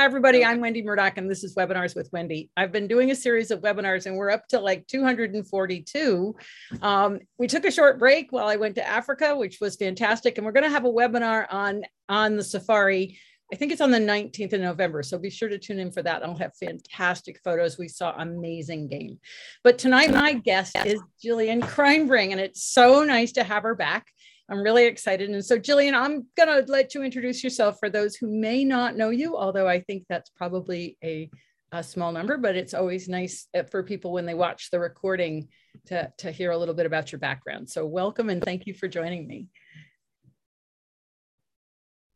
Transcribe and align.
Hi, 0.00 0.06
everybody. 0.06 0.42
I'm 0.42 0.62
Wendy 0.62 0.82
Murdoch, 0.82 1.18
and 1.18 1.30
this 1.30 1.44
is 1.44 1.54
Webinars 1.56 1.94
with 1.94 2.08
Wendy. 2.10 2.48
I've 2.56 2.72
been 2.72 2.88
doing 2.88 3.10
a 3.10 3.14
series 3.14 3.50
of 3.50 3.60
webinars, 3.60 4.06
and 4.06 4.16
we're 4.16 4.30
up 4.30 4.48
to 4.48 4.58
like 4.58 4.86
242. 4.86 6.34
Um, 6.80 7.18
we 7.36 7.46
took 7.46 7.66
a 7.66 7.70
short 7.70 7.98
break 7.98 8.32
while 8.32 8.48
I 8.48 8.56
went 8.56 8.76
to 8.76 8.88
Africa, 8.88 9.36
which 9.36 9.58
was 9.60 9.76
fantastic. 9.76 10.38
And 10.38 10.46
we're 10.46 10.52
going 10.52 10.64
to 10.64 10.70
have 10.70 10.86
a 10.86 10.90
webinar 10.90 11.44
on, 11.50 11.82
on 12.08 12.36
the 12.36 12.42
safari. 12.42 13.18
I 13.52 13.56
think 13.56 13.72
it's 13.72 13.82
on 13.82 13.90
the 13.90 13.98
19th 13.98 14.54
of 14.54 14.62
November. 14.62 15.02
So 15.02 15.18
be 15.18 15.28
sure 15.28 15.50
to 15.50 15.58
tune 15.58 15.78
in 15.78 15.92
for 15.92 16.02
that. 16.02 16.24
I'll 16.24 16.34
have 16.38 16.56
fantastic 16.56 17.38
photos. 17.44 17.76
We 17.76 17.88
saw 17.88 18.14
amazing 18.16 18.88
game. 18.88 19.18
But 19.62 19.76
tonight, 19.76 20.12
my 20.12 20.32
guest 20.32 20.78
is 20.82 20.98
Jillian 21.22 21.60
Kreinbring, 21.60 22.30
and 22.30 22.40
it's 22.40 22.64
so 22.64 23.04
nice 23.04 23.32
to 23.32 23.44
have 23.44 23.64
her 23.64 23.74
back. 23.74 24.06
I'm 24.50 24.62
really 24.62 24.86
excited. 24.86 25.30
And 25.30 25.44
so, 25.44 25.58
Jillian, 25.58 25.94
I'm 25.94 26.26
going 26.36 26.48
to 26.48 26.70
let 26.70 26.92
you 26.92 27.04
introduce 27.04 27.44
yourself 27.44 27.78
for 27.78 27.88
those 27.88 28.16
who 28.16 28.26
may 28.26 28.64
not 28.64 28.96
know 28.96 29.10
you, 29.10 29.36
although 29.36 29.68
I 29.68 29.80
think 29.80 30.06
that's 30.08 30.30
probably 30.30 30.98
a, 31.04 31.30
a 31.70 31.84
small 31.84 32.10
number, 32.10 32.36
but 32.36 32.56
it's 32.56 32.74
always 32.74 33.08
nice 33.08 33.46
uh, 33.56 33.62
for 33.62 33.84
people 33.84 34.12
when 34.12 34.26
they 34.26 34.34
watch 34.34 34.70
the 34.72 34.80
recording 34.80 35.48
to, 35.86 36.12
to 36.18 36.32
hear 36.32 36.50
a 36.50 36.58
little 36.58 36.74
bit 36.74 36.86
about 36.86 37.12
your 37.12 37.20
background. 37.20 37.70
So, 37.70 37.86
welcome 37.86 38.28
and 38.28 38.42
thank 38.42 38.66
you 38.66 38.74
for 38.74 38.88
joining 38.88 39.28
me. 39.28 39.46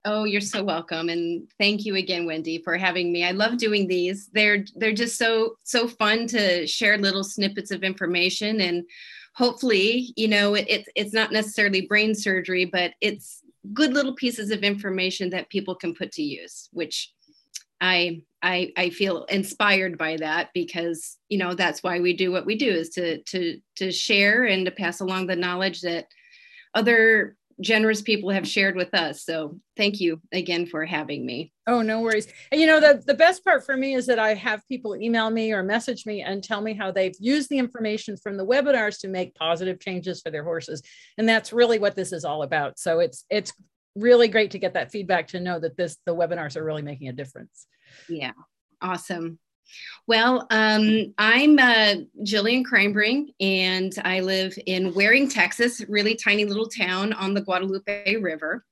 Oh, 0.07 0.25
you're 0.25 0.43
so 0.43 0.63
welcome, 0.63 1.09
and 1.09 1.51
thank 1.59 1.87
you 1.87 1.97
again, 1.97 2.27
Wendy, 2.27 2.61
for 2.63 2.77
having 2.77 3.11
me. 3.11 3.25
I 3.25 3.31
love 3.31 3.57
doing 3.57 3.89
these. 3.89 4.29
They're 4.35 4.63
they're 4.75 4.93
just 4.93 5.17
so 5.17 5.55
so 5.63 5.89
fun 5.89 6.27
to 6.27 6.67
share 6.67 6.99
little 6.99 7.25
snippets 7.25 7.71
of 7.71 7.83
information 7.83 8.61
and 8.61 8.85
hopefully, 9.35 10.13
you 10.17 10.29
know, 10.29 10.55
it, 10.55 10.69
it, 10.69 10.89
it's 10.95 11.13
not 11.13 11.33
necessarily 11.33 11.83
brain 11.83 12.15
surgery, 12.15 12.65
but 12.65 12.93
it's 13.01 13.43
good 13.73 13.93
little 13.93 14.15
pieces 14.15 14.51
of 14.51 14.63
information 14.63 15.31
that 15.31 15.51
people 15.51 15.75
can 15.75 15.95
put 15.95 16.13
to 16.13 16.23
use, 16.23 16.69
which 16.73 17.13
I, 17.81 18.23
I, 18.43 18.73
I 18.77 18.91
feel 18.91 19.25
inspired 19.25 19.99
by 19.99 20.17
that 20.19 20.51
because, 20.55 21.19
you 21.29 21.39
know, 21.39 21.55
that's 21.55 21.83
why 21.83 22.01
we 22.01 22.15
do 22.15 22.31
what 22.31 22.47
we 22.47 22.57
do 22.57 22.71
is 22.71 22.91
to, 22.91 23.23
to, 23.23 23.59
to 23.77 23.91
share 23.91 24.45
and 24.45 24.65
to 24.67 24.71
pass 24.71 25.01
along 25.01 25.27
the 25.27 25.37
knowledge 25.37 25.81
that 25.81 26.07
other 26.75 27.37
generous 27.61 28.03
people 28.03 28.31
have 28.31 28.47
shared 28.47 28.77
with 28.77 28.95
us. 28.95 29.25
So 29.25 29.59
thank 29.77 30.01
you 30.01 30.21
again 30.33 30.67
for 30.67 30.85
having 30.85 31.25
me. 31.25 31.53
Oh, 31.67 31.83
no 31.83 32.01
worries. 32.01 32.27
And 32.51 32.61
you 32.61 32.67
know, 32.67 32.81
the, 32.81 33.03
the 33.07 33.15
best 33.15 33.45
part 33.45 33.65
for 33.65 33.77
me 33.77 33.95
is 33.95 34.07
that 34.07 34.19
I 34.19 34.35
have 34.35 34.67
people 34.69 34.97
email 34.97 35.31
me 35.31 35.53
or 35.53 35.63
message 35.63 36.07
me 36.07 36.23
and 36.23 36.43
tell 36.43 36.61
me 36.61 36.75
how 36.75 36.91
they've 36.91 37.17
used 37.19 37.49
the 37.49 37.59
information 37.59 38.17
from 38.17 38.37
the 38.37 38.47
webinars 38.47 39.01
to 39.01 39.09
make 39.09 39.35
positive 39.35 39.81
changes 39.81 40.21
for 40.21 40.31
their 40.31 40.45
horses. 40.45 40.83
And 41.19 41.29
that's 41.29 41.53
really 41.53 41.79
what 41.79 41.97
this 41.97 42.13
is 42.13 42.25
all 42.25 42.43
about. 42.43 42.79
So 42.79 43.01
it's 43.01 43.25
it's 43.31 43.53
really 43.97 44.29
great 44.29 44.51
to 44.51 44.59
get 44.59 44.75
that 44.75 44.91
feedback 44.91 45.29
to 45.29 45.41
know 45.41 45.59
that 45.61 45.77
this 45.77 45.97
the 46.05 46.15
webinars 46.15 46.57
are 46.57 46.65
really 46.65 46.83
making 46.83 47.09
a 47.09 47.13
difference. 47.13 47.67
Yeah. 48.09 48.33
Awesome. 48.81 49.39
Well, 50.07 50.47
um, 50.51 51.15
I'm 51.17 51.59
uh, 51.59 51.95
Jillian 52.23 52.65
Kreinbring, 52.65 53.35
and 53.41 53.93
I 54.05 54.21
live 54.21 54.57
in 54.67 54.93
Waring, 54.95 55.29
Texas, 55.29 55.83
really 55.89 56.15
tiny 56.15 56.45
little 56.45 56.69
town 56.69 57.13
on 57.15 57.35
the 57.35 57.41
Guadalupe 57.41 58.17
River. 58.17 58.65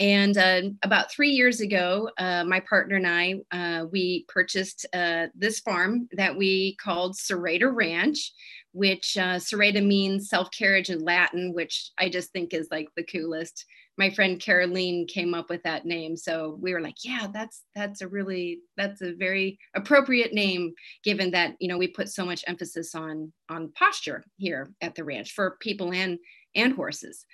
And 0.00 0.36
uh, 0.36 0.62
about 0.82 1.12
three 1.12 1.30
years 1.30 1.60
ago, 1.60 2.10
uh, 2.18 2.42
my 2.44 2.58
partner 2.60 2.96
and 2.96 3.06
I, 3.06 3.34
uh, 3.52 3.86
we 3.86 4.24
purchased 4.26 4.86
uh, 4.92 5.26
this 5.36 5.60
farm 5.60 6.08
that 6.16 6.36
we 6.36 6.74
called 6.76 7.14
Serrata 7.14 7.72
Ranch, 7.72 8.32
which 8.72 9.16
uh, 9.16 9.36
Serrata 9.36 9.84
means 9.86 10.28
self-carriage 10.28 10.90
in 10.90 11.04
Latin, 11.04 11.54
which 11.54 11.92
I 11.96 12.08
just 12.08 12.32
think 12.32 12.52
is 12.52 12.66
like 12.72 12.88
the 12.96 13.04
coolest 13.04 13.64
my 13.96 14.10
friend 14.10 14.40
Caroline 14.40 15.06
came 15.06 15.34
up 15.34 15.48
with 15.48 15.62
that 15.62 15.86
name. 15.86 16.16
So 16.16 16.58
we 16.60 16.72
were 16.72 16.80
like, 16.80 17.04
yeah, 17.04 17.28
that's 17.32 17.62
that's 17.74 18.00
a 18.00 18.08
really 18.08 18.60
that's 18.76 19.02
a 19.02 19.14
very 19.14 19.58
appropriate 19.74 20.32
name 20.32 20.74
given 21.04 21.30
that 21.30 21.54
you 21.60 21.68
know 21.68 21.78
we 21.78 21.88
put 21.88 22.08
so 22.08 22.24
much 22.24 22.44
emphasis 22.46 22.94
on 22.94 23.32
on 23.48 23.72
posture 23.72 24.24
here 24.36 24.72
at 24.80 24.94
the 24.94 25.04
ranch 25.04 25.32
for 25.32 25.56
people 25.60 25.92
and 25.92 26.18
and 26.54 26.74
horses. 26.74 27.24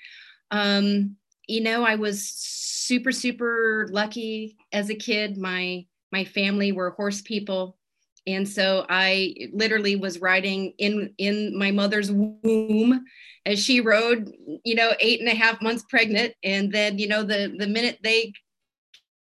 Um, 0.50 1.16
you 1.48 1.62
know, 1.62 1.82
I 1.82 1.96
was 1.96 2.28
super 2.28 3.12
super 3.12 3.88
lucky 3.90 4.56
as 4.72 4.90
a 4.90 4.94
kid. 4.94 5.38
My 5.38 5.86
my 6.12 6.24
family 6.24 6.72
were 6.72 6.90
horse 6.90 7.22
people 7.22 7.78
and 8.26 8.48
so 8.48 8.84
i 8.88 9.34
literally 9.52 9.96
was 9.96 10.20
riding 10.20 10.72
in 10.78 11.12
in 11.18 11.56
my 11.58 11.70
mother's 11.70 12.10
womb 12.10 13.04
as 13.46 13.62
she 13.62 13.80
rode 13.80 14.32
you 14.64 14.74
know 14.74 14.92
eight 15.00 15.20
and 15.20 15.28
a 15.28 15.34
half 15.34 15.60
months 15.62 15.84
pregnant. 15.88 16.34
And 16.42 16.72
then 16.72 16.98
you 16.98 17.08
know 17.08 17.22
the 17.22 17.54
the 17.56 17.66
minute 17.66 17.98
they 18.02 18.32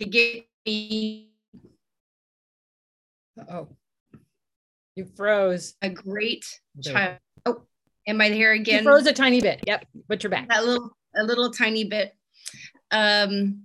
could 0.01 0.11
get 0.11 0.47
me 0.67 1.31
oh 3.51 3.69
you 4.97 5.07
froze. 5.17 5.75
a 5.83 5.89
great 5.89 6.45
child. 6.83 7.19
Oh 7.47 7.63
am 8.07 8.21
i 8.21 8.29
here 8.29 8.53
again? 8.53 8.79
you 8.79 8.85
froze 8.85 9.07
a 9.07 9.13
tiny 9.13 9.41
bit. 9.41 9.63
Yep 9.67 9.87
but 10.09 10.23
you're 10.23 10.31
back. 10.31 10.49
A 10.51 10.63
little 10.63 10.97
a 11.17 11.23
little 11.23 11.51
tiny 11.51 11.85
bit. 11.85 12.15
Um 12.91 13.65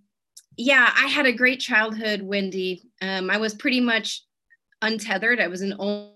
yeah 0.58 0.92
i 0.96 1.08
had 1.08 1.26
a 1.26 1.34
great 1.34 1.60
childhood 1.60 2.22
wendy. 2.22 2.84
Um, 3.02 3.30
i 3.30 3.38
was 3.38 3.54
pretty 3.54 3.82
much 3.82 4.24
untethered. 4.82 5.40
I 5.40 5.48
was 5.48 5.62
an 5.62 5.74
old. 5.74 6.12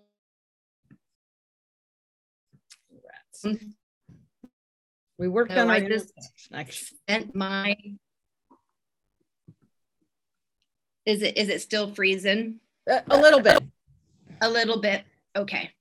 We 5.17 5.27
worked 5.27 5.51
on 5.51 5.69
I 5.69 5.81
just 5.81 6.13
spent 6.69 7.35
my. 7.35 7.75
Is 11.05 11.21
it 11.21 11.37
is 11.37 11.49
it 11.49 11.61
still 11.61 11.93
freezing? 11.93 12.59
A, 12.87 13.01
a 13.09 13.17
little 13.17 13.41
bit. 13.41 13.61
A 14.41 14.49
little 14.49 14.79
bit. 14.79 15.03
Okay. 15.35 15.71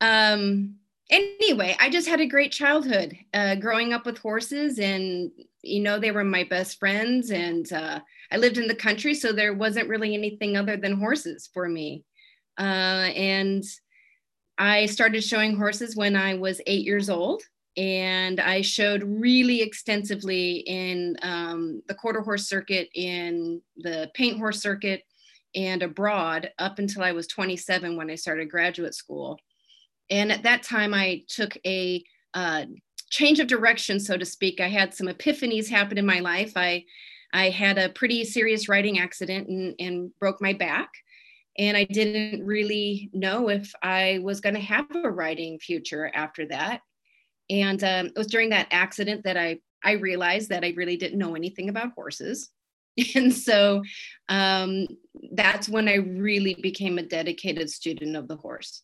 Um. 0.00 0.76
Anyway, 1.10 1.76
I 1.78 1.90
just 1.90 2.08
had 2.08 2.20
a 2.20 2.26
great 2.26 2.50
childhood. 2.50 3.16
Uh, 3.32 3.54
growing 3.56 3.92
up 3.92 4.06
with 4.06 4.18
horses, 4.18 4.78
and 4.78 5.30
you 5.62 5.80
know 5.80 5.98
they 5.98 6.10
were 6.10 6.24
my 6.24 6.44
best 6.44 6.78
friends, 6.78 7.30
and 7.30 7.70
uh, 7.72 8.00
I 8.30 8.36
lived 8.36 8.58
in 8.58 8.68
the 8.68 8.74
country, 8.74 9.14
so 9.14 9.32
there 9.32 9.54
wasn't 9.54 9.88
really 9.88 10.14
anything 10.14 10.56
other 10.56 10.76
than 10.76 10.98
horses 10.98 11.48
for 11.52 11.68
me. 11.68 12.04
Uh, 12.58 13.10
and 13.14 13.64
I 14.58 14.86
started 14.86 15.24
showing 15.24 15.56
horses 15.56 15.96
when 15.96 16.16
I 16.16 16.34
was 16.34 16.60
eight 16.66 16.84
years 16.84 17.10
old. 17.10 17.42
And 17.76 18.38
I 18.38 18.60
showed 18.60 19.02
really 19.02 19.60
extensively 19.60 20.58
in 20.58 21.16
um, 21.22 21.82
the 21.88 21.94
quarter 21.94 22.20
horse 22.20 22.46
circuit, 22.46 22.88
in 22.94 23.60
the 23.76 24.10
paint 24.14 24.38
horse 24.38 24.62
circuit, 24.62 25.02
and 25.56 25.82
abroad 25.82 26.52
up 26.58 26.78
until 26.78 27.02
I 27.02 27.12
was 27.12 27.26
27 27.26 27.96
when 27.96 28.10
I 28.10 28.14
started 28.14 28.50
graduate 28.50 28.94
school. 28.94 29.40
And 30.10 30.30
at 30.30 30.44
that 30.44 30.62
time, 30.62 30.94
I 30.94 31.22
took 31.28 31.56
a 31.66 32.04
uh, 32.32 32.66
change 33.10 33.40
of 33.40 33.46
direction, 33.46 33.98
so 33.98 34.16
to 34.16 34.24
speak. 34.24 34.60
I 34.60 34.68
had 34.68 34.94
some 34.94 35.08
epiphanies 35.08 35.68
happen 35.68 35.98
in 35.98 36.06
my 36.06 36.20
life. 36.20 36.52
I 36.56 36.84
I 37.34 37.50
had 37.50 37.78
a 37.78 37.88
pretty 37.90 38.24
serious 38.24 38.68
riding 38.68 39.00
accident 39.00 39.48
and, 39.48 39.74
and 39.80 40.10
broke 40.20 40.40
my 40.40 40.52
back. 40.52 40.88
And 41.58 41.76
I 41.76 41.84
didn't 41.84 42.44
really 42.44 43.10
know 43.12 43.48
if 43.48 43.72
I 43.82 44.20
was 44.22 44.40
going 44.40 44.54
to 44.54 44.60
have 44.60 44.86
a 44.94 45.10
riding 45.10 45.58
future 45.58 46.10
after 46.14 46.46
that. 46.46 46.80
And 47.50 47.82
um, 47.82 48.06
it 48.06 48.16
was 48.16 48.28
during 48.28 48.50
that 48.50 48.68
accident 48.70 49.24
that 49.24 49.36
I, 49.36 49.58
I 49.84 49.92
realized 49.92 50.48
that 50.50 50.64
I 50.64 50.74
really 50.76 50.96
didn't 50.96 51.18
know 51.18 51.34
anything 51.34 51.68
about 51.68 51.92
horses. 51.94 52.50
And 53.16 53.34
so 53.34 53.82
um, 54.28 54.86
that's 55.32 55.68
when 55.68 55.88
I 55.88 55.96
really 55.96 56.54
became 56.62 56.96
a 56.96 57.02
dedicated 57.02 57.68
student 57.68 58.14
of 58.14 58.28
the 58.28 58.36
horse. 58.36 58.82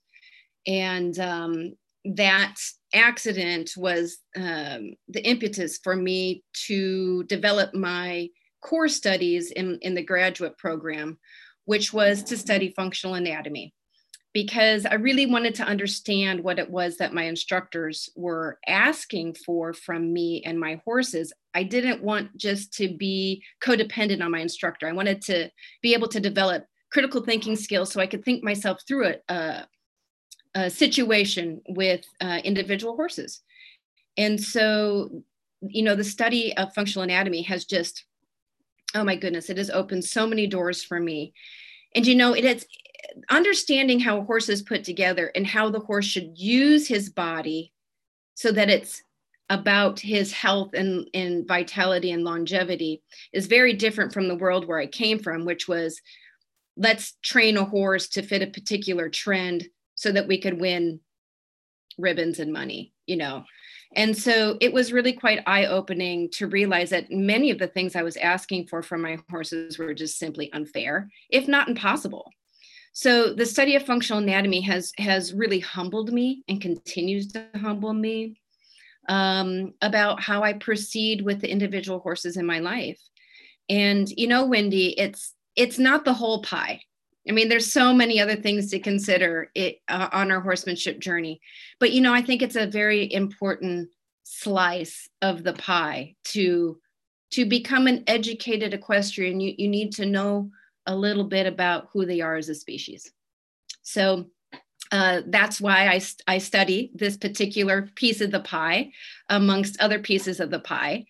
And 0.67 1.17
um, 1.21 1.77
that 2.05 2.57
accident 2.93 3.71
was 3.77 4.19
um, 4.37 4.95
the 5.07 5.25
impetus 5.25 5.79
for 5.83 5.95
me 5.95 6.43
to 6.67 7.23
develop 7.25 7.73
my 7.73 8.29
core 8.63 8.89
studies 8.89 9.51
in, 9.51 9.79
in 9.83 9.95
the 9.95 10.03
graduate 10.03 10.57
program, 10.59 11.19
which 11.65 11.93
was 11.93 12.23
to 12.25 12.37
study 12.37 12.73
functional 12.77 13.15
anatomy. 13.15 13.75
Because 14.33 14.87
I 14.87 14.95
really 14.95 15.27
wanted 15.27 15.57
to 15.57 15.65
understand 15.65 16.45
what 16.45 16.61
it 16.61 16.71
was 16.71 16.99
that 16.99 17.13
my 17.13 17.25
instructors 17.25 18.09
were 18.15 18.61
asking 18.69 19.35
for 19.35 19.73
from 19.73 20.13
me 20.13 20.43
and 20.47 20.59
my 20.59 20.81
horses. 20.85 21.33
I 21.53 21.65
didn't 21.65 22.01
want 22.01 22.37
just 22.37 22.73
to 22.75 22.97
be 22.97 23.43
codependent 23.61 24.25
on 24.25 24.31
my 24.31 24.39
instructor. 24.39 24.87
I 24.87 24.93
wanted 24.93 25.21
to 25.23 25.51
be 25.83 25.95
able 25.95 26.07
to 26.09 26.21
develop 26.21 26.65
critical 26.93 27.23
thinking 27.23 27.57
skills 27.57 27.91
so 27.91 28.01
I 28.01 28.07
could 28.07 28.25
think 28.25 28.45
myself 28.45 28.79
through 28.87 29.09
a, 29.09 29.35
a, 29.35 29.67
a 30.55 30.71
situation 30.71 31.61
with 31.69 32.05
uh, 32.21 32.39
individual 32.45 32.95
horses. 32.95 33.43
And 34.17 34.41
so, 34.41 35.25
you 35.61 35.83
know, 35.83 35.97
the 35.97 36.05
study 36.05 36.57
of 36.57 36.73
functional 36.73 37.03
anatomy 37.03 37.43
has 37.43 37.65
just 37.65 38.05
oh 38.95 39.05
my 39.05 39.17
goodness, 39.17 39.51
it 39.51 39.57
has 39.57 39.71
opened 39.71 40.05
so 40.05 40.27
many 40.27 40.47
doors 40.47 40.83
for 40.83 40.99
me. 40.99 41.33
And 41.95 42.07
you 42.07 42.15
know, 42.15 42.35
it 42.35 42.45
is 42.45 42.67
understanding 43.29 44.01
how 44.01 44.19
a 44.19 44.25
horse 44.25 44.49
is 44.49 44.63
put 44.63 44.85
together 44.85 45.31
and 45.35 45.47
how 45.47 45.71
the 45.71 45.81
horse 45.81 46.07
should 46.07 46.39
use 46.39 46.87
his 46.87 47.11
body 47.11 47.73
so 48.35 48.53
that 48.53 48.71
it's 48.71 49.03
about 49.49 49.99
his 49.99 50.33
health 50.33 50.71
and, 50.75 51.09
and 51.13 51.47
vitality 51.47 52.13
and 52.13 52.23
longevity 52.23 53.03
is 53.33 53.47
very 53.47 53.73
different 53.73 54.13
from 54.13 54.29
the 54.29 54.37
world 54.37 54.67
where 54.67 54.79
I 54.79 54.87
came 54.87 55.19
from, 55.19 55.45
which 55.45 55.67
was 55.67 56.01
let's 56.77 57.17
train 57.23 57.57
a 57.57 57.65
horse 57.65 58.09
to 58.11 58.23
fit 58.23 58.43
a 58.43 58.47
particular 58.47 59.09
trend 59.09 59.67
so 59.97 60.13
that 60.13 60.29
we 60.29 60.41
could 60.41 60.61
win 60.61 61.01
ribbons 61.99 62.39
and 62.39 62.53
money, 62.53 62.93
you 63.07 63.17
know. 63.17 63.45
And 63.97 64.17
so 64.17 64.57
it 64.61 64.73
was 64.73 64.93
really 64.93 65.13
quite 65.13 65.43
eye 65.47 65.67
opening 65.67 66.29
to 66.35 66.47
realize 66.47 66.91
that 66.91 67.11
many 67.11 67.51
of 67.51 67.59
the 67.59 67.67
things 67.67 67.97
I 67.97 68.03
was 68.03 68.17
asking 68.17 68.69
for 68.69 68.83
from 68.83 69.03
my 69.03 69.19
horses 69.29 69.79
were 69.79 69.95
just 69.95 70.19
simply 70.19 70.53
unfair, 70.53 71.09
if 71.29 71.49
not 71.49 71.69
impossible. 71.69 72.31
So 72.93 73.33
the 73.35 73.47
study 73.47 73.77
of 73.77 73.85
functional 73.85 74.23
anatomy 74.23 74.61
has 74.63 74.93
has 74.99 75.33
really 75.33 75.61
humbled 75.61 76.13
me 76.13 76.43
and 76.49 76.61
continues 76.61 77.29
to 77.33 77.47
humble 77.57 77.93
me 77.93 78.41
um, 79.09 79.75
about 79.81 80.23
how 80.23 80.43
I 80.43 80.55
proceed 80.55 81.23
with 81.23 81.41
the 81.41 81.51
individual 81.51 82.01
horses 82.01 82.37
in 82.37 82.47
my 82.47 82.59
life. 82.59 83.01
And 83.69 84.09
you 84.11 84.27
know, 84.27 84.47
Wendy, 84.47 84.99
it's 84.99 85.35
it's 85.57 85.79
not 85.79 86.05
the 86.05 86.15
whole 86.15 86.43
pie. 86.43 86.83
I 87.29 87.33
mean, 87.33 87.49
there's 87.49 87.73
so 87.73 87.93
many 87.93 88.21
other 88.21 88.37
things 88.37 88.71
to 88.71 88.79
consider 88.79 89.51
it 89.55 89.81
uh, 89.89 90.09
on 90.13 90.31
our 90.31 90.41
horsemanship 90.41 91.01
journey, 91.01 91.41
but 91.79 91.93
you 91.93 92.01
know, 92.01 92.15
I 92.15 92.23
think 92.23 92.43
it's 92.43 92.57
a 92.57 92.67
very 92.67 93.13
important 93.13 93.91
slice 94.25 95.09
of 95.23 95.43
the 95.43 95.53
pie 95.55 96.15
to 96.25 96.79
to 97.33 97.45
become 97.45 97.87
an 97.87 98.05
educated 98.07 98.75
equestrian. 98.75 99.41
You 99.41 99.55
you 99.57 99.69
need 99.69 99.93
to 99.95 100.07
know 100.07 100.51
a 100.87 100.97
little 100.97 101.25
bit 101.25 101.47
about 101.47 101.89
who 101.93 102.07
they 102.07 102.21
are 102.21 102.37
as 102.37 102.49
a 102.49 102.55
species. 102.55 103.13
So 103.83 104.27
uh, 104.93 105.23
that's 105.27 105.61
why 105.61 105.89
I, 105.89 106.01
I 106.27 106.39
study 106.39 106.91
this 106.95 107.17
particular 107.17 107.89
piece 107.95 108.21
of 108.21 108.31
the 108.31 108.41
pie 108.41 108.93
amongst 109.29 109.81
other 109.81 109.99
pieces 109.99 110.41
of 110.41 110.51
the 110.51 110.59
pie. 110.59 111.07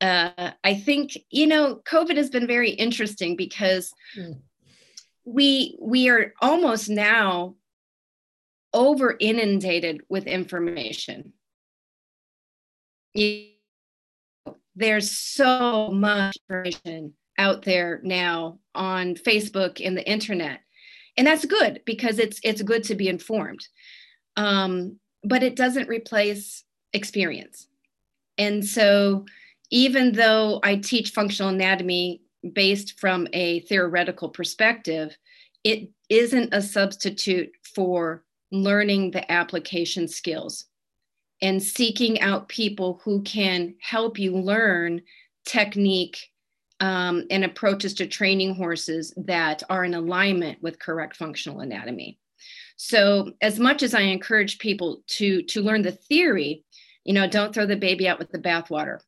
Uh, 0.00 0.50
I 0.64 0.74
think, 0.74 1.16
you 1.30 1.46
know, 1.46 1.80
COVID 1.88 2.16
has 2.16 2.28
been 2.28 2.46
very 2.46 2.70
interesting 2.70 3.36
because 3.36 3.92
mm. 4.18 4.38
We 5.24 5.76
we 5.80 6.08
are 6.08 6.34
almost 6.40 6.88
now 6.88 7.54
over 8.72 9.16
inundated 9.18 10.02
with 10.08 10.26
information. 10.26 11.32
There's 14.74 15.10
so 15.10 15.90
much 15.90 16.36
information 16.48 17.14
out 17.38 17.62
there 17.62 18.00
now 18.02 18.58
on 18.74 19.14
Facebook 19.14 19.84
and 19.84 19.96
the 19.96 20.08
internet. 20.08 20.60
And 21.16 21.26
that's 21.26 21.44
good 21.44 21.82
because 21.84 22.18
it's 22.18 22.40
it's 22.42 22.62
good 22.62 22.84
to 22.84 22.94
be 22.94 23.08
informed. 23.08 23.60
Um, 24.36 24.98
but 25.24 25.42
it 25.42 25.56
doesn't 25.56 25.88
replace 25.88 26.64
experience. 26.92 27.68
And 28.38 28.64
so 28.64 29.26
even 29.70 30.12
though 30.12 30.60
I 30.62 30.76
teach 30.76 31.10
functional 31.10 31.52
anatomy 31.52 32.21
based 32.52 32.98
from 32.98 33.28
a 33.32 33.60
theoretical 33.60 34.28
perspective, 34.28 35.16
it 35.64 35.90
isn't 36.08 36.52
a 36.52 36.62
substitute 36.62 37.52
for 37.74 38.24
learning 38.50 39.10
the 39.10 39.30
application 39.30 40.08
skills 40.08 40.66
and 41.40 41.62
seeking 41.62 42.20
out 42.20 42.48
people 42.48 43.00
who 43.04 43.22
can 43.22 43.74
help 43.80 44.18
you 44.18 44.36
learn 44.36 45.02
technique 45.44 46.30
um, 46.80 47.24
and 47.30 47.44
approaches 47.44 47.94
to 47.94 48.06
training 48.06 48.54
horses 48.54 49.14
that 49.16 49.62
are 49.70 49.84
in 49.84 49.94
alignment 49.94 50.60
with 50.62 50.78
correct 50.78 51.16
functional 51.16 51.60
anatomy. 51.60 52.18
So, 52.76 53.32
as 53.40 53.60
much 53.60 53.82
as 53.82 53.94
I 53.94 54.00
encourage 54.00 54.58
people 54.58 55.02
to 55.08 55.42
to 55.42 55.62
learn 55.62 55.82
the 55.82 55.92
theory, 55.92 56.64
you 57.04 57.14
know, 57.14 57.28
don't 57.28 57.54
throw 57.54 57.66
the 57.66 57.76
baby 57.76 58.08
out 58.08 58.18
with 58.18 58.30
the 58.30 58.38
bathwater. 58.38 58.98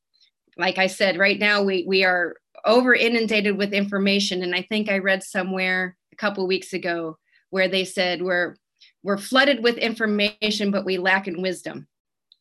Like 0.56 0.78
I 0.78 0.86
said, 0.86 1.18
right 1.18 1.38
now 1.38 1.62
we 1.62 1.84
we 1.86 2.04
are 2.04 2.36
over 2.64 2.94
inundated 2.94 3.56
with 3.56 3.72
information, 3.72 4.42
and 4.42 4.54
I 4.54 4.62
think 4.62 4.88
I 4.88 4.98
read 4.98 5.22
somewhere 5.22 5.96
a 6.12 6.16
couple 6.16 6.46
weeks 6.46 6.72
ago 6.72 7.18
where 7.50 7.68
they 7.68 7.84
said 7.84 8.22
we're 8.22 8.56
we're 9.02 9.18
flooded 9.18 9.62
with 9.62 9.76
information, 9.76 10.70
but 10.70 10.84
we 10.84 10.98
lack 10.98 11.28
in 11.28 11.42
wisdom. 11.42 11.86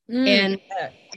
Mm, 0.10 0.28
and, 0.28 0.54
and, 0.54 0.62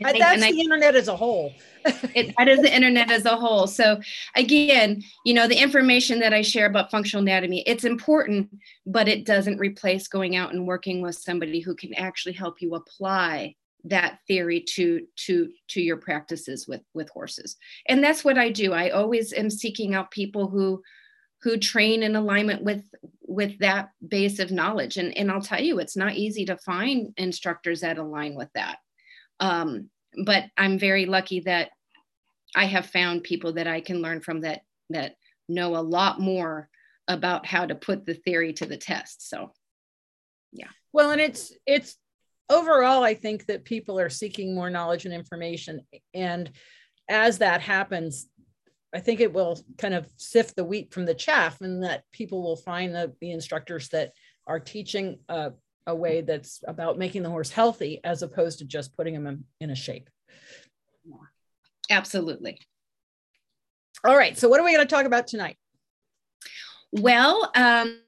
that's 0.01 0.21
and 0.21 0.43
the 0.43 0.47
I, 0.47 0.51
internet 0.51 0.95
as 0.95 1.09
a 1.09 1.17
whole. 1.17 1.53
it, 2.15 2.35
that 2.37 2.49
is 2.49 2.61
the 2.61 2.75
internet 2.75 3.11
as 3.11 3.25
a 3.25 3.37
whole. 3.37 3.67
So 3.67 4.01
again, 4.35 5.03
you 5.25 5.35
know, 5.35 5.49
the 5.49 5.61
information 5.61 6.21
that 6.21 6.33
I 6.33 6.43
share 6.43 6.67
about 6.67 6.91
functional 6.91 7.23
anatomy, 7.23 7.63
it's 7.67 7.85
important, 7.85 8.49
but 8.87 9.09
it 9.09 9.25
doesn't 9.25 9.59
replace 9.59 10.09
going 10.09 10.37
out 10.37 10.53
and 10.53 10.67
working 10.67 11.01
with 11.01 11.17
somebody 11.17 11.61
who 11.61 11.75
can 11.75 11.95
actually 11.95 12.35
help 12.35 12.61
you 12.61 12.75
apply 12.75 13.55
that 13.89 14.19
theory 14.27 14.61
to 14.75 15.07
to 15.17 15.51
to 15.69 15.81
your 15.81 15.97
practices 15.97 16.67
with 16.69 16.83
with 16.95 17.09
horses. 17.11 17.57
And 17.89 18.03
that's 18.03 18.25
what 18.25 18.39
I 18.39 18.51
do. 18.51 18.73
I 18.73 18.91
always 18.91 19.33
am 19.33 19.51
seeking 19.51 19.95
out 19.95 20.11
people 20.11 20.49
who 20.49 20.83
who 21.43 21.57
train 21.59 22.03
in 22.03 22.17
alignment 22.17 22.63
with 22.63 22.83
with 23.23 23.59
that 23.59 23.91
base 24.07 24.39
of 24.39 24.51
knowledge 24.51 24.97
and 24.97 25.17
and 25.17 25.31
i'll 25.31 25.41
tell 25.41 25.61
you 25.61 25.79
it's 25.79 25.97
not 25.97 26.15
easy 26.15 26.45
to 26.45 26.57
find 26.57 27.13
instructors 27.17 27.81
that 27.81 27.99
align 27.99 28.35
with 28.35 28.49
that 28.55 28.79
um, 29.41 29.89
but 30.25 30.45
i'm 30.57 30.79
very 30.79 31.07
lucky 31.07 31.41
that 31.41 31.71
i 32.55 32.65
have 32.65 32.87
found 32.87 33.23
people 33.23 33.53
that 33.53 33.67
i 33.67 33.81
can 33.81 34.01
learn 34.01 34.21
from 34.21 34.41
that 34.41 34.63
that 34.91 35.15
know 35.49 35.77
a 35.77 35.79
lot 35.79 36.21
more 36.21 36.69
about 37.07 37.47
how 37.47 37.65
to 37.65 37.75
put 37.75 38.05
the 38.05 38.15
theory 38.15 38.53
to 38.53 38.67
the 38.67 38.77
test 38.77 39.29
so 39.29 39.53
yeah 40.53 40.71
well 40.93 41.11
and 41.11 41.21
it's 41.21 41.53
it's 41.67 41.97
overall 42.49 43.03
i 43.03 43.15
think 43.15 43.47
that 43.47 43.65
people 43.65 43.99
are 43.99 44.09
seeking 44.09 44.55
more 44.55 44.71
knowledge 44.71 45.05
and 45.05 45.15
information 45.15 45.81
and 46.15 46.51
as 47.09 47.39
that 47.39 47.61
happens 47.61 48.29
I 48.97 49.01
think 49.01 49.21
it 49.21 49.33
will 49.33 49.61
kind 49.77 49.93
of 49.93 50.09
sift 50.17 50.57
the 50.57 50.65
wheat 50.65 50.93
from 50.93 51.05
the 51.05 51.15
chaff, 51.15 51.61
and 51.61 51.83
that 51.83 52.05
people 52.13 52.43
will 52.43 52.57
find 52.57 52.95
the, 52.95 53.13
the 53.21 53.31
instructors 53.31 53.91
that 53.91 54.13
are 54.47 54.59
teaching 54.59 55.19
a, 55.29 55.53
a 55.87 55.95
way 55.95 56.23
that's 56.23 56.63
about 56.67 56.97
making 56.97 57.23
the 57.23 57.29
horse 57.29 57.51
healthy 57.51 58.01
as 58.05 58.23
opposed 58.23 58.61
to 58.61 58.65
just 58.65 58.97
putting 58.97 59.13
them 59.13 59.27
in, 59.27 59.45
in 59.61 59.71
a 59.71 59.77
shape. 59.77 60.09
Absolutely. 61.91 62.59
All 64.03 64.17
right. 64.17 64.39
So, 64.39 64.49
what 64.49 64.61
are 64.61 64.65
we 64.65 64.73
going 64.75 64.87
to 64.87 64.95
talk 64.95 65.05
about 65.05 65.27
tonight? 65.27 65.59
Well, 66.91 67.51
um, 67.55 68.01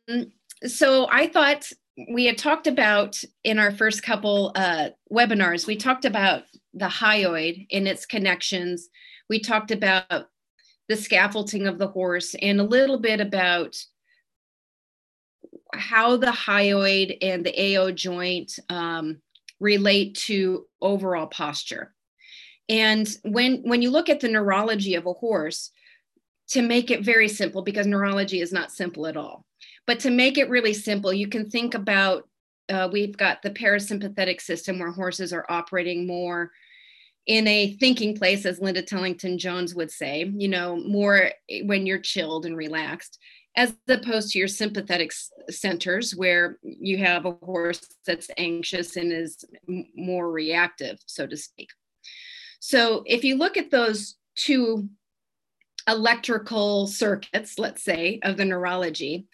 so 0.67 1.07
I 1.11 1.27
thought 1.27 1.71
we 2.07 2.27
had 2.27 2.39
talked 2.39 2.67
about 2.67 3.21
in 3.43 3.59
our 3.59 3.73
first 3.73 4.03
couple 4.03 4.53
uh, 4.55 4.91
webinars, 5.13 5.67
we 5.67 5.77
talked 5.77 6.05
about 6.05 6.45
the 6.73 6.87
hyoid 6.87 7.67
and 7.73 7.89
its 7.89 8.07
connections. 8.07 8.89
We 9.29 9.41
talked 9.41 9.71
about 9.71 10.29
the 10.89 10.97
scaffolding 10.97 11.67
of 11.67 11.79
the 11.79 11.89
horse 11.89 12.35
and 12.41 12.61
a 12.61 12.65
little 12.65 12.99
bit 12.99 13.21
about 13.21 13.77
how 15.75 16.17
the 16.17 16.29
hyoid 16.29 17.19
and 17.21 17.45
the 17.45 17.77
AO 17.77 17.91
joint 17.91 18.59
um, 18.69 19.21
relate 19.61 20.15
to 20.15 20.67
overall 20.81 21.27
posture. 21.27 21.95
And 22.69 23.09
when, 23.25 23.63
when 23.63 23.83
you 23.83 23.91
look 23.91 24.09
at 24.09 24.21
the 24.21 24.29
neurology 24.29 24.95
of 24.95 25.07
a 25.07 25.13
horse, 25.13 25.71
to 26.51 26.63
make 26.63 26.91
it 26.91 27.05
very 27.05 27.29
simple, 27.29 27.61
because 27.61 27.87
neurology 27.87 28.41
is 28.41 28.53
not 28.53 28.73
simple 28.73 29.07
at 29.07 29.19
all, 29.19 29.45
but 29.89 30.01
to 30.01 30.11
make 30.11 30.37
it 30.37 30.51
really 30.51 30.75
simple, 30.75 31.15
you 31.15 31.29
can 31.29 31.49
think 31.49 31.75
about 31.75 32.29
uh, 32.69 32.91
we've 32.93 33.17
got 33.17 33.41
the 33.41 33.51
parasympathetic 33.51 34.39
system 34.39 34.79
where 34.79 34.93
horses 34.93 35.33
are 35.33 35.47
operating 35.49 36.07
more 36.07 36.51
in 37.27 37.49
a 37.49 37.73
thinking 37.81 38.15
place, 38.15 38.45
as 38.45 38.61
Linda 38.61 38.83
Tellington 38.83 39.39
Jones 39.39 39.75
would 39.75 39.91
say, 39.91 40.31
you 40.37 40.49
know, 40.49 40.77
more 40.77 41.31
when 41.63 41.87
you're 41.87 42.01
chilled 42.01 42.45
and 42.45 42.55
relaxed, 42.55 43.19
as 43.57 43.73
opposed 43.89 44.33
to 44.33 44.39
your 44.39 44.47
sympathetic 44.47 45.11
centers 45.49 46.15
where 46.15 46.59
you 46.63 46.99
have 46.99 47.25
a 47.25 47.33
horse 47.43 47.81
that's 48.07 48.29
anxious 48.37 48.97
and 48.97 49.11
is 49.11 49.43
more 49.97 50.31
reactive, 50.31 50.99
so 51.07 51.27
to 51.27 51.37
speak. 51.37 51.71
So 52.61 53.05
if 53.07 53.25
you 53.25 53.37
look 53.37 53.57
at 53.57 53.71
those 53.71 54.17
two 54.35 54.91
electrical 55.89 56.87
circuits, 56.87 57.59
let's 57.59 57.83
say, 57.83 58.21
of 58.23 58.37
the 58.37 58.45
neurology, 58.45 59.27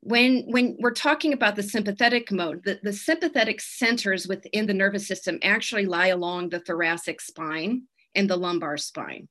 when 0.00 0.44
when 0.46 0.76
we're 0.78 0.92
talking 0.92 1.32
about 1.32 1.56
the 1.56 1.62
sympathetic 1.62 2.30
mode 2.30 2.62
the, 2.64 2.78
the 2.82 2.92
sympathetic 2.92 3.60
centers 3.60 4.28
within 4.28 4.66
the 4.66 4.74
nervous 4.74 5.08
system 5.08 5.38
actually 5.42 5.86
lie 5.86 6.08
along 6.08 6.48
the 6.48 6.60
thoracic 6.60 7.20
spine 7.20 7.82
and 8.14 8.28
the 8.28 8.36
lumbar 8.36 8.76
spine. 8.76 9.28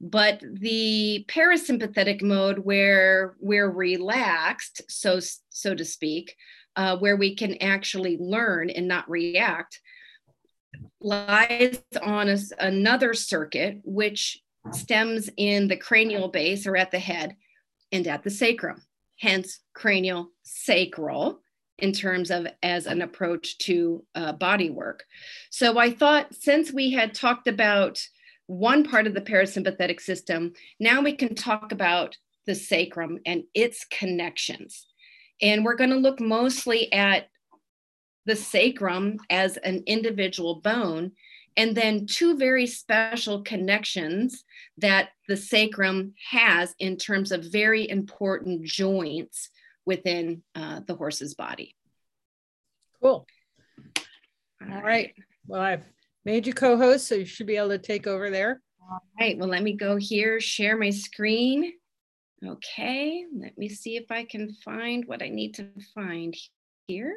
But 0.00 0.42
the 0.42 1.24
parasympathetic 1.28 2.22
mode 2.22 2.58
where 2.58 3.36
we're 3.40 3.70
relaxed 3.70 4.82
so 4.88 5.20
so 5.50 5.74
to 5.74 5.84
speak 5.84 6.34
uh, 6.76 6.96
where 6.98 7.16
we 7.16 7.36
can 7.36 7.56
actually 7.62 8.18
learn 8.18 8.70
and 8.70 8.88
not 8.88 9.08
react 9.08 9.80
lies 11.00 11.80
on 12.02 12.28
a, 12.28 12.38
another 12.58 13.14
circuit 13.14 13.80
which 13.84 14.40
stems 14.72 15.30
in 15.36 15.68
the 15.68 15.76
cranial 15.76 16.28
base 16.28 16.66
or 16.66 16.76
at 16.76 16.90
the 16.90 16.98
head 16.98 17.36
and 17.92 18.06
at 18.08 18.24
the 18.24 18.30
sacrum 18.30 18.82
hence 19.18 19.60
cranial 19.74 20.30
sacral 20.42 21.40
in 21.78 21.92
terms 21.92 22.30
of 22.30 22.46
as 22.62 22.86
an 22.86 23.02
approach 23.02 23.58
to 23.58 24.04
uh, 24.14 24.32
body 24.32 24.70
work. 24.70 25.04
So 25.50 25.78
I 25.78 25.90
thought 25.90 26.34
since 26.34 26.72
we 26.72 26.92
had 26.92 27.14
talked 27.14 27.48
about 27.48 28.00
one 28.46 28.84
part 28.84 29.06
of 29.06 29.14
the 29.14 29.20
parasympathetic 29.20 30.00
system, 30.00 30.52
now 30.78 31.00
we 31.00 31.14
can 31.14 31.34
talk 31.34 31.72
about 31.72 32.16
the 32.46 32.54
sacrum 32.54 33.18
and 33.26 33.44
its 33.54 33.86
connections. 33.86 34.86
And 35.40 35.64
we're 35.64 35.76
going 35.76 35.90
to 35.90 35.96
look 35.96 36.20
mostly 36.20 36.92
at 36.92 37.28
the 38.26 38.36
sacrum 38.36 39.18
as 39.30 39.56
an 39.58 39.82
individual 39.86 40.60
bone, 40.60 41.12
and 41.56 41.76
then 41.76 42.06
two 42.06 42.36
very 42.36 42.66
special 42.66 43.42
connections 43.42 44.44
that 44.78 45.10
the 45.28 45.36
sacrum 45.36 46.14
has 46.30 46.74
in 46.78 46.96
terms 46.96 47.32
of 47.32 47.44
very 47.44 47.88
important 47.88 48.64
joints 48.64 49.50
within 49.86 50.42
uh, 50.54 50.80
the 50.86 50.94
horse's 50.94 51.34
body. 51.34 51.74
Cool. 53.02 53.26
All 54.70 54.82
right. 54.82 55.14
Well, 55.46 55.60
I've 55.60 55.84
made 56.24 56.46
you 56.46 56.54
co 56.54 56.76
host, 56.76 57.06
so 57.06 57.14
you 57.16 57.26
should 57.26 57.46
be 57.46 57.56
able 57.56 57.68
to 57.68 57.78
take 57.78 58.06
over 58.06 58.30
there. 58.30 58.62
All 58.80 59.02
right. 59.20 59.38
Well, 59.38 59.48
let 59.48 59.62
me 59.62 59.74
go 59.74 59.96
here, 59.96 60.40
share 60.40 60.76
my 60.76 60.90
screen. 60.90 61.72
Okay. 62.44 63.24
Let 63.38 63.56
me 63.56 63.68
see 63.68 63.96
if 63.96 64.10
I 64.10 64.24
can 64.24 64.52
find 64.64 65.04
what 65.06 65.22
I 65.22 65.28
need 65.28 65.54
to 65.54 65.68
find 65.94 66.34
here. 66.86 67.14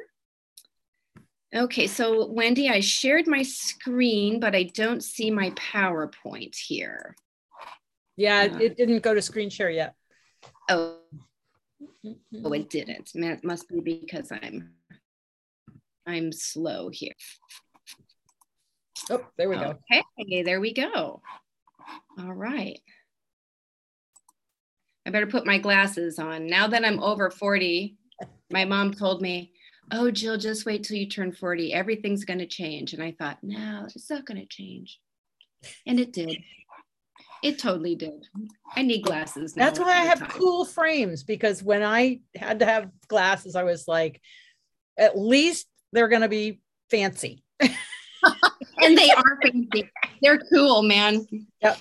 Okay, 1.54 1.86
so 1.86 2.26
Wendy, 2.26 2.68
I 2.68 2.80
shared 2.80 3.26
my 3.26 3.42
screen, 3.42 4.38
but 4.38 4.54
I 4.54 4.64
don't 4.64 5.02
see 5.02 5.30
my 5.30 5.50
PowerPoint 5.50 6.54
here. 6.54 7.16
Yeah, 8.16 8.48
uh, 8.52 8.58
it 8.58 8.76
didn't 8.76 9.02
go 9.02 9.14
to 9.14 9.22
screen 9.22 9.48
share 9.48 9.70
yet. 9.70 9.94
Oh, 10.68 10.98
oh, 12.44 12.52
it 12.52 12.68
didn't. 12.68 13.12
It 13.14 13.44
must 13.44 13.68
be 13.68 13.80
because 13.80 14.30
I'm 14.30 14.74
I'm 16.06 16.32
slow 16.32 16.90
here. 16.90 17.12
Oh, 19.10 19.24
there 19.38 19.48
we 19.48 19.56
go. 19.56 19.78
Okay, 20.20 20.42
there 20.42 20.60
we 20.60 20.74
go. 20.74 21.22
All 22.18 22.32
right. 22.32 22.80
I 25.06 25.10
better 25.10 25.26
put 25.26 25.46
my 25.46 25.58
glasses 25.58 26.18
on. 26.18 26.46
Now 26.46 26.66
that 26.66 26.84
I'm 26.84 27.00
over 27.02 27.30
40, 27.30 27.96
my 28.50 28.66
mom 28.66 28.92
told 28.92 29.22
me, 29.22 29.52
oh, 29.92 30.10
Jill, 30.10 30.38
just 30.38 30.66
wait 30.66 30.84
till 30.84 30.96
you 30.96 31.06
turn 31.06 31.32
40. 31.32 31.72
Everything's 31.72 32.24
going 32.24 32.38
to 32.38 32.46
change. 32.46 32.92
And 32.92 33.02
I 33.02 33.12
thought, 33.12 33.38
no, 33.42 33.84
it's 33.86 34.10
not 34.10 34.26
going 34.26 34.40
to 34.40 34.46
change. 34.46 35.00
And 35.86 35.98
it 35.98 36.12
did. 36.12 36.38
It 37.42 37.58
totally 37.58 37.94
did. 37.94 38.26
I 38.74 38.82
need 38.82 39.02
glasses. 39.02 39.54
That's 39.54 39.78
why 39.78 39.90
I 39.90 40.04
have 40.06 40.20
time. 40.20 40.30
cool 40.30 40.64
frames 40.64 41.22
because 41.22 41.62
when 41.62 41.82
I 41.82 42.20
had 42.34 42.60
to 42.60 42.66
have 42.66 42.90
glasses, 43.06 43.54
I 43.54 43.62
was 43.62 43.86
like, 43.86 44.20
at 44.98 45.16
least 45.16 45.68
they're 45.92 46.08
going 46.08 46.22
to 46.22 46.28
be 46.28 46.60
fancy. 46.90 47.44
and 47.60 48.98
they 48.98 49.10
are 49.10 49.38
fancy. 49.42 49.90
They're 50.20 50.40
cool, 50.52 50.82
man. 50.82 51.26
Yep. 51.62 51.78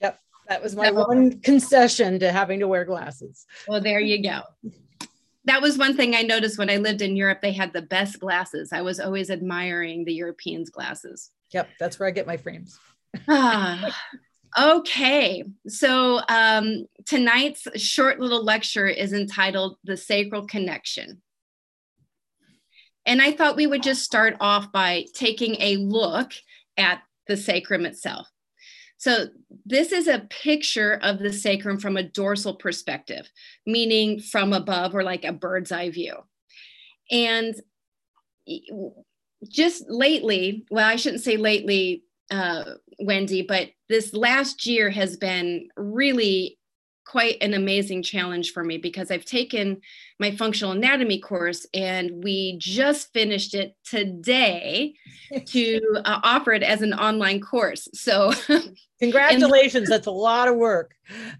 Yep. 0.00 0.18
That 0.48 0.62
was 0.62 0.74
my 0.74 0.90
one 0.90 1.40
concession 1.40 2.18
to 2.20 2.32
having 2.32 2.60
to 2.60 2.68
wear 2.68 2.86
glasses. 2.86 3.44
Well, 3.68 3.82
there 3.82 4.00
you 4.00 4.22
go 4.22 4.42
that 5.44 5.62
was 5.62 5.78
one 5.78 5.96
thing 5.96 6.14
I 6.14 6.22
noticed 6.22 6.58
when 6.58 6.70
I 6.70 6.76
lived 6.76 7.02
in 7.02 7.16
Europe. 7.16 7.40
They 7.42 7.52
had 7.52 7.72
the 7.72 7.82
best 7.82 8.20
glasses. 8.20 8.72
I 8.72 8.82
was 8.82 9.00
always 9.00 9.30
admiring 9.30 10.04
the 10.04 10.14
Europeans' 10.14 10.70
glasses. 10.70 11.30
Yep, 11.52 11.68
that's 11.80 11.98
where 11.98 12.08
I 12.08 12.12
get 12.12 12.26
my 12.26 12.36
frames. 12.36 12.78
ah, 13.28 13.98
okay, 14.58 15.44
so 15.66 16.20
um, 16.28 16.86
tonight's 17.06 17.66
short 17.76 18.20
little 18.20 18.44
lecture 18.44 18.86
is 18.86 19.12
entitled 19.12 19.76
The 19.84 19.96
Sacral 19.96 20.46
Connection. 20.46 21.22
And 23.04 23.20
I 23.20 23.32
thought 23.32 23.56
we 23.56 23.66
would 23.66 23.82
just 23.82 24.04
start 24.04 24.36
off 24.40 24.70
by 24.70 25.06
taking 25.14 25.56
a 25.60 25.76
look 25.76 26.32
at 26.76 27.02
the 27.26 27.36
sacrum 27.36 27.84
itself. 27.84 28.28
So 29.02 29.26
this 29.66 29.90
is 29.90 30.06
a 30.06 30.28
picture 30.30 31.00
of 31.02 31.18
the 31.18 31.32
sacrum 31.32 31.80
from 31.80 31.96
a 31.96 32.04
dorsal 32.04 32.54
perspective, 32.54 33.28
meaning 33.66 34.20
from 34.20 34.52
above 34.52 34.94
or 34.94 35.02
like 35.02 35.24
a 35.24 35.32
bird's 35.32 35.72
eye 35.72 35.90
view. 35.90 36.18
And 37.10 37.52
just 39.48 39.90
lately, 39.90 40.66
well, 40.70 40.88
I 40.88 40.94
shouldn't 40.94 41.24
say 41.24 41.36
lately, 41.36 42.04
uh, 42.30 42.74
Wendy, 43.00 43.42
but 43.42 43.70
this 43.88 44.14
last 44.14 44.66
year 44.66 44.88
has 44.88 45.16
been 45.16 45.66
really 45.76 46.60
quite 47.04 47.36
an 47.40 47.54
amazing 47.54 48.02
challenge 48.02 48.52
for 48.52 48.62
me 48.64 48.78
because 48.78 49.10
I've 49.10 49.24
taken 49.24 49.80
my 50.18 50.30
functional 50.36 50.72
anatomy 50.72 51.18
course 51.18 51.66
and 51.74 52.22
we 52.22 52.56
just 52.58 53.12
finished 53.12 53.54
it 53.54 53.76
today 53.84 54.94
to 55.46 55.80
uh, 56.04 56.20
offer 56.22 56.52
it 56.52 56.62
as 56.62 56.82
an 56.82 56.94
online 56.94 57.40
course. 57.40 57.88
So, 57.92 58.32
congratulations, 59.00 59.88
that's 59.88 60.06
a 60.06 60.12
lot 60.12 60.48
of 60.48 60.56
work. 60.56 60.94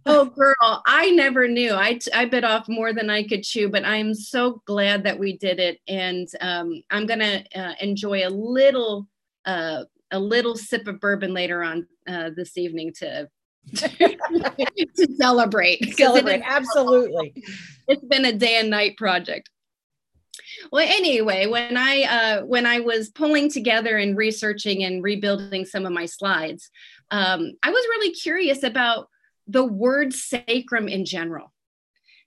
oh, 0.07 0.25
girl, 0.37 0.83
I 0.87 1.11
never 1.11 1.47
knew. 1.47 1.73
I, 1.73 1.99
I 2.15 2.25
bit 2.25 2.45
off 2.45 2.69
more 2.69 2.93
than 2.93 3.09
I 3.09 3.23
could 3.23 3.45
chew, 3.45 3.69
but 3.69 3.85
I'm 3.85 4.15
so 4.15 4.63
glad 4.67 5.05
that 5.05 5.19
we 5.19 5.37
did 5.37 5.61
it. 5.61 5.81
And 5.89 6.29
um, 6.41 6.83
I'm 6.91 7.07
going 7.07 7.21
to 7.21 7.45
uh, 7.59 7.75
enjoy 7.81 8.27
a 8.27 8.31
little. 8.31 9.09
Uh, 9.45 9.85
a 10.15 10.21
little 10.21 10.55
sip 10.55 10.87
of 10.87 11.01
bourbon 11.01 11.33
later 11.33 11.63
on 11.63 11.87
uh, 12.07 12.29
this 12.37 12.59
evening 12.59 12.93
to 12.93 13.27
to 13.75 15.09
celebrate. 15.19 15.97
Celebrate, 15.97 16.43
absolutely. 16.45 17.35
It's 17.89 18.05
been 18.05 18.25
a 18.25 18.33
day 18.33 18.59
and 18.59 18.71
night 18.71 18.97
project. 18.97 19.51
Well, 20.71 20.87
anyway, 20.87 21.47
when 21.47 21.77
I 21.77 22.03
uh, 22.03 22.43
when 22.43 22.67
I 22.67 22.81
was 22.81 23.11
pulling 23.11 23.51
together 23.51 23.97
and 23.97 24.17
researching 24.17 24.85
and 24.85 25.03
rebuilding 25.03 25.65
some 25.65 25.87
of 25.87 25.93
my 25.93 26.07
slides, 26.07 26.71
um, 27.11 27.53
I 27.63 27.71
was 27.71 27.85
really 27.91 28.13
curious 28.13 28.63
about 28.63 29.09
the 29.47 29.65
word 29.65 30.13
sacrum 30.13 30.89
in 30.89 31.05
general. 31.05 31.53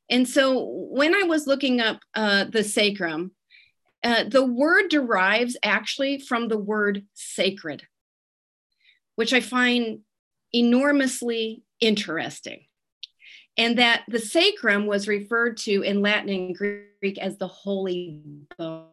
And 0.10 0.28
so 0.28 0.66
when 0.70 1.16
I 1.16 1.24
was 1.24 1.48
looking 1.48 1.82
up 1.82 2.00
uh, 2.14 2.46
the 2.46 2.64
sacrum, 2.64 3.32
uh, 4.04 4.26
the 4.26 4.46
word 4.46 4.90
derives 4.90 5.58
actually 5.64 6.20
from 6.20 6.48
the 6.48 6.58
word 6.58 7.06
sacred, 7.14 7.84
which 9.16 9.34
I 9.34 9.40
find 9.40 10.02
enormously 10.56 11.64
interesting. 11.80 12.66
And 13.58 13.78
that 13.78 14.04
the 14.08 14.20
sacrum 14.20 14.86
was 14.86 15.08
referred 15.08 15.58
to 15.58 15.82
in 15.82 16.02
Latin 16.02 16.30
and 16.30 16.56
Greek 16.56 17.18
as 17.20 17.38
the 17.38 17.48
holy 17.48 18.22
bone. 18.58 18.88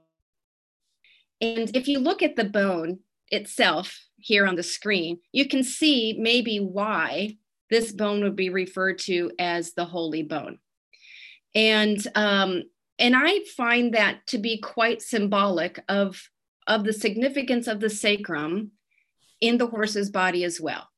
And 1.41 1.75
if 1.77 1.89
you 1.89 1.99
look 1.99 2.23
at 2.23 2.37
the 2.37 2.45
bone 2.45 3.01
itself 3.29 3.99
here 4.19 4.47
on 4.47 4.55
the 4.55 4.63
screen, 4.63 5.19
you 5.33 5.49
can 5.49 5.65
see 5.65 6.17
maybe 6.19 6.59
why 6.59 7.39
this 7.71 7.91
bone 7.91 8.23
would 8.23 8.37
be 8.37 8.51
referred 8.51 8.99
to 9.01 9.33
as 9.39 9.73
the 9.73 9.85
holy 9.85 10.23
bone. 10.23 10.59
And 11.55 12.07
um, 12.15 12.63
and 12.99 13.17
I 13.17 13.41
find 13.57 13.95
that 13.95 14.27
to 14.29 14.39
be 14.39 14.59
quite 14.59 15.03
symbolic 15.03 15.83
of, 15.89 16.23
of 16.69 16.85
the 16.85 16.93
significance 16.93 17.67
of 17.67 17.81
the 17.81 17.91
sacrum 17.91 18.71
in 19.41 19.59
the 19.59 19.67
horse's 19.67 20.09
body 20.09 20.45
as 20.45 20.61
well. 20.61 20.92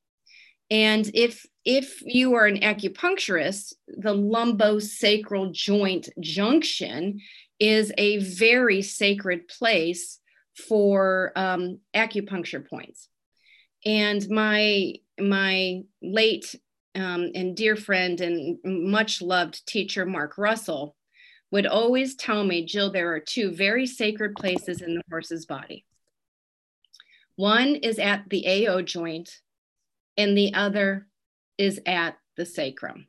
And 0.75 1.09
if 1.15 1.47
if 1.65 2.03
you 2.03 2.35
are 2.35 2.47
an 2.47 2.59
acupuncturist, 2.59 3.75
the 3.87 4.13
lumbosacral 4.13 5.53
joint 5.53 6.09
junction 6.19 7.21
is 7.61 7.93
a 7.97 8.19
very 8.19 8.83
sacred 8.83 9.47
place 9.47 10.19
for 10.67 11.31
um, 11.37 11.79
acupuncture 11.95 12.69
points. 12.69 13.09
And 13.87 14.29
my 14.29 14.95
my 15.21 15.83
late 16.03 16.57
um, 16.97 17.31
and 17.37 17.57
dear 17.57 17.77
friend 17.77 18.21
and 18.21 18.59
much 18.65 19.23
loved 19.23 19.65
teacher 19.69 20.05
Mark 20.05 20.37
Russell 20.37 20.97
would 21.53 21.67
always 21.67 22.17
tell 22.17 22.43
me, 22.43 22.67
Jill, 22.67 22.91
there 22.91 23.13
are 23.15 23.21
two 23.21 23.53
very 23.53 23.87
sacred 23.87 24.35
places 24.35 24.83
in 24.83 24.97
the 24.97 25.03
horse's 25.09 25.47
body. 25.47 25.85
One 27.37 27.77
is 27.77 28.01
at 28.01 28.25
the 28.29 28.67
AO 28.67 28.83
joint, 28.83 29.31
and 30.17 30.37
the 30.37 30.55
other 30.55 31.07
is 31.59 31.81
at 31.87 32.19
the 32.37 32.47
sacrum. 32.47 33.07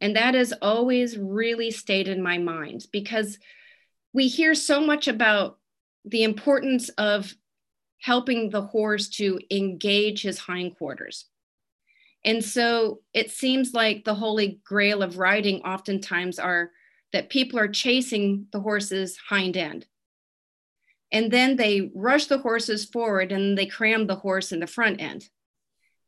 And 0.00 0.16
that 0.16 0.34
has 0.34 0.52
always 0.62 1.18
really 1.18 1.70
stayed 1.70 2.08
in 2.08 2.22
my 2.22 2.38
mind 2.38 2.86
because 2.92 3.38
we 4.12 4.28
hear 4.28 4.54
so 4.54 4.80
much 4.80 5.08
about 5.08 5.58
the 6.04 6.22
importance 6.22 6.88
of 6.90 7.34
helping 8.00 8.48
the 8.48 8.62
horse 8.62 9.08
to 9.08 9.38
engage 9.50 10.22
his 10.22 10.38
hindquarters. 10.38 11.26
And 12.24 12.42
so 12.44 13.00
it 13.12 13.30
seems 13.30 13.72
like 13.72 14.04
the 14.04 14.14
holy 14.14 14.60
grail 14.64 15.02
of 15.02 15.18
riding 15.18 15.62
oftentimes 15.62 16.38
are 16.38 16.70
that 17.12 17.30
people 17.30 17.58
are 17.58 17.68
chasing 17.68 18.46
the 18.52 18.60
horse's 18.60 19.16
hind 19.16 19.56
end. 19.56 19.86
And 21.12 21.30
then 21.30 21.56
they 21.56 21.90
rush 21.94 22.26
the 22.26 22.38
horses 22.38 22.84
forward 22.84 23.32
and 23.32 23.58
they 23.58 23.66
cram 23.66 24.06
the 24.06 24.16
horse 24.16 24.52
in 24.52 24.60
the 24.60 24.66
front 24.66 25.00
end. 25.00 25.28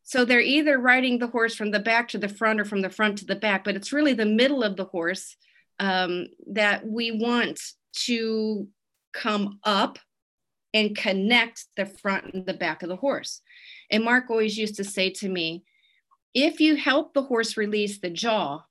So 0.04 0.25
they're 0.25 0.40
either 0.40 0.78
riding 0.78 1.18
the 1.18 1.28
horse 1.28 1.54
from 1.54 1.71
the 1.71 1.80
back 1.80 2.09
to 2.09 2.18
the 2.18 2.28
front 2.28 2.61
or 2.61 2.64
from 2.64 2.80
the 2.80 2.90
front 2.90 3.18
to 3.18 3.25
the 3.25 3.37
back, 3.37 3.64
but 3.64 3.76
it's 3.76 3.92
really 3.92 4.14
the 4.14 4.26
middle 4.26 4.62
of 4.62 4.76
the 4.76 4.85
horse 4.85 5.37
um, 5.78 6.26
that 6.49 6.87
we 6.87 7.12
want 7.12 7.61
to 8.06 8.66
come 9.12 9.59
up 9.64 9.99
and 10.75 10.97
connect 10.97 11.66
the 11.76 11.87
front 11.87 12.32
and 12.32 12.47
the 12.47 12.54
back 12.54 12.82
of 12.82 12.88
the 12.88 12.97
horse. 12.97 13.40
And 13.90 14.04
Mark 14.04 14.30
always 14.30 14.56
used 14.56 14.76
to 14.76 14.85
say 14.85 15.11
to 15.11 15.28
me, 15.28 15.64
if 16.35 16.61
you 16.61 16.76
help 16.76 17.12
the 17.12 17.23
horse 17.23 17.56
release 17.56 18.00
the 18.00 18.11
jaw, 18.11 18.62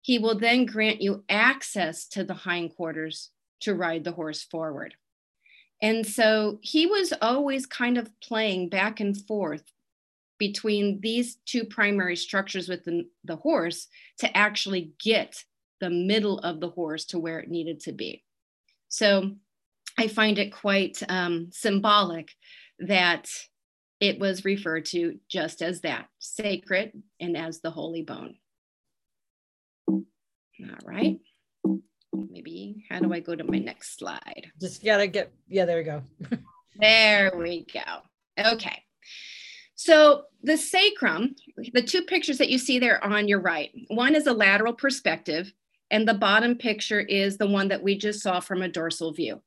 he 0.00 0.18
will 0.18 0.38
then 0.38 0.64
grant 0.64 1.02
you 1.02 1.24
access 1.28 2.06
to 2.08 2.24
the 2.24 2.34
hindquarters 2.34 3.30
to 3.60 3.74
ride 3.74 4.04
the 4.04 4.12
horse 4.12 4.44
forward. 4.44 4.94
And 5.82 6.06
so 6.06 6.58
he 6.62 6.86
was 6.86 7.12
always 7.20 7.66
kind 7.66 7.98
of 7.98 8.10
playing 8.20 8.68
back 8.68 9.00
and 9.00 9.16
forth 9.26 9.64
between 10.38 11.00
these 11.00 11.36
two 11.46 11.64
primary 11.64 12.16
structures 12.16 12.68
within 12.68 13.06
the 13.24 13.36
horse 13.36 13.88
to 14.18 14.36
actually 14.36 14.92
get 15.02 15.44
the 15.80 15.90
middle 15.90 16.38
of 16.40 16.60
the 16.60 16.70
horse 16.70 17.04
to 17.06 17.18
where 17.18 17.38
it 17.40 17.50
needed 17.50 17.80
to 17.80 17.92
be. 17.92 18.24
So 18.88 19.32
I 19.98 20.08
find 20.08 20.38
it 20.38 20.52
quite 20.52 21.02
um, 21.08 21.48
symbolic 21.52 22.30
that 22.80 23.30
it 24.00 24.18
was 24.18 24.44
referred 24.44 24.84
to 24.86 25.18
just 25.28 25.60
as 25.60 25.80
that 25.80 26.06
sacred 26.18 27.02
and 27.20 27.36
as 27.36 27.60
the 27.60 27.70
holy 27.70 28.02
bone. 28.02 28.36
All 29.88 30.06
right. 30.84 31.18
Maybe 32.12 32.84
how 32.88 33.00
do 33.00 33.12
I 33.12 33.20
go 33.20 33.34
to 33.34 33.44
my 33.44 33.58
next 33.58 33.98
slide? 33.98 34.50
Just 34.60 34.84
gotta 34.84 35.06
get, 35.06 35.32
yeah, 35.48 35.64
there 35.64 35.78
we 35.78 35.84
go. 35.84 36.02
there 36.76 37.32
we 37.36 37.66
go. 37.72 38.52
Okay. 38.52 38.82
So 39.78 40.24
the 40.42 40.56
sacrum, 40.56 41.36
the 41.72 41.82
two 41.82 42.02
pictures 42.02 42.38
that 42.38 42.48
you 42.48 42.58
see 42.58 42.80
there 42.80 43.02
on 43.04 43.28
your 43.28 43.40
right, 43.40 43.70
one 43.86 44.16
is 44.16 44.26
a 44.26 44.32
lateral 44.32 44.72
perspective, 44.72 45.52
and 45.92 46.06
the 46.06 46.14
bottom 46.14 46.56
picture 46.56 46.98
is 46.98 47.38
the 47.38 47.46
one 47.46 47.68
that 47.68 47.84
we 47.84 47.96
just 47.96 48.20
saw 48.20 48.40
from 48.40 48.62
a 48.62 48.68
dorsal 48.68 49.12
view. 49.12 49.40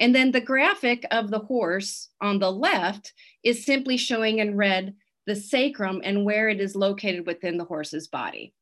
And 0.00 0.12
then 0.12 0.32
the 0.32 0.40
graphic 0.40 1.06
of 1.12 1.30
the 1.30 1.38
horse 1.38 2.08
on 2.20 2.40
the 2.40 2.50
left 2.50 3.12
is 3.44 3.64
simply 3.64 3.96
showing 3.96 4.40
in 4.40 4.56
red 4.56 4.96
the 5.24 5.36
sacrum 5.36 6.00
and 6.02 6.24
where 6.24 6.48
it 6.48 6.60
is 6.60 6.74
located 6.74 7.24
within 7.24 7.56
the 7.56 7.64
horse's 7.64 8.08
body. 8.08 8.52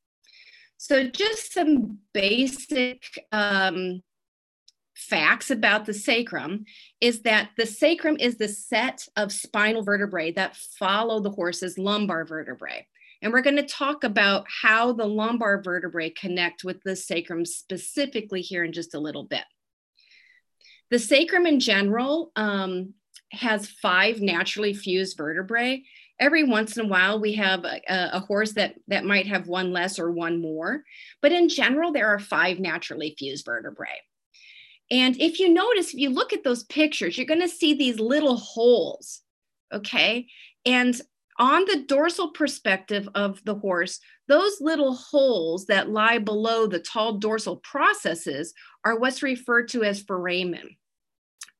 So 0.76 1.08
just 1.08 1.54
some 1.54 2.00
basic 2.12 3.02
um, 3.32 4.02
facts 4.94 5.50
about 5.50 5.86
the 5.86 5.94
sacrum 5.94 6.64
is 7.00 7.22
that 7.22 7.50
the 7.56 7.66
sacrum 7.66 8.16
is 8.18 8.36
the 8.36 8.48
set 8.48 9.06
of 9.16 9.32
spinal 9.32 9.82
vertebrae 9.82 10.32
that 10.32 10.56
follow 10.56 11.20
the 11.20 11.30
horse's 11.30 11.78
lumbar 11.78 12.24
vertebrae. 12.24 12.86
And 13.22 13.32
we're 13.32 13.42
going 13.42 13.56
to 13.56 13.62
talk 13.62 14.02
about 14.04 14.46
how 14.62 14.92
the 14.92 15.06
lumbar 15.06 15.62
vertebrae 15.62 16.10
connect 16.10 16.64
with 16.64 16.82
the 16.82 16.96
sacrum 16.96 17.44
specifically 17.44 18.40
here 18.40 18.64
in 18.64 18.72
just 18.72 18.94
a 18.94 19.00
little 19.00 19.24
bit. 19.24 19.44
The 20.90 20.98
sacrum 20.98 21.46
in 21.46 21.60
general 21.60 22.32
um, 22.36 22.94
has 23.30 23.68
five 23.68 24.20
naturally 24.20 24.74
fused 24.74 25.16
vertebrae. 25.16 25.84
Every 26.20 26.44
once 26.44 26.76
in 26.76 26.84
a 26.84 26.88
while, 26.88 27.18
we 27.20 27.34
have 27.34 27.64
a, 27.64 27.80
a, 27.88 28.20
horse 28.20 28.52
that, 28.52 28.74
that 28.88 29.04
might 29.04 29.26
have 29.26 29.46
one 29.46 29.72
less 29.72 29.98
or 29.98 30.10
one 30.10 30.42
more. 30.42 30.82
But 31.22 31.32
in 31.32 31.48
general, 31.48 31.92
there 31.92 32.08
are 32.08 32.18
five 32.18 32.58
naturally 32.58 33.14
fused 33.18 33.46
vertebrae. 33.46 34.00
And 34.92 35.18
if 35.18 35.40
you 35.40 35.48
notice, 35.48 35.94
if 35.94 36.00
you 36.00 36.10
look 36.10 36.34
at 36.34 36.44
those 36.44 36.64
pictures, 36.64 37.16
you're 37.16 37.26
going 37.26 37.40
to 37.40 37.48
see 37.48 37.72
these 37.72 37.98
little 37.98 38.36
holes. 38.36 39.22
Okay. 39.72 40.26
And 40.66 41.00
on 41.38 41.64
the 41.64 41.84
dorsal 41.88 42.28
perspective 42.28 43.08
of 43.14 43.42
the 43.44 43.54
horse, 43.54 44.00
those 44.28 44.60
little 44.60 44.94
holes 44.94 45.64
that 45.66 45.88
lie 45.88 46.18
below 46.18 46.66
the 46.66 46.78
tall 46.78 47.14
dorsal 47.14 47.56
processes 47.56 48.52
are 48.84 48.98
what's 48.98 49.22
referred 49.22 49.68
to 49.68 49.82
as 49.82 50.02
foramen. 50.02 50.76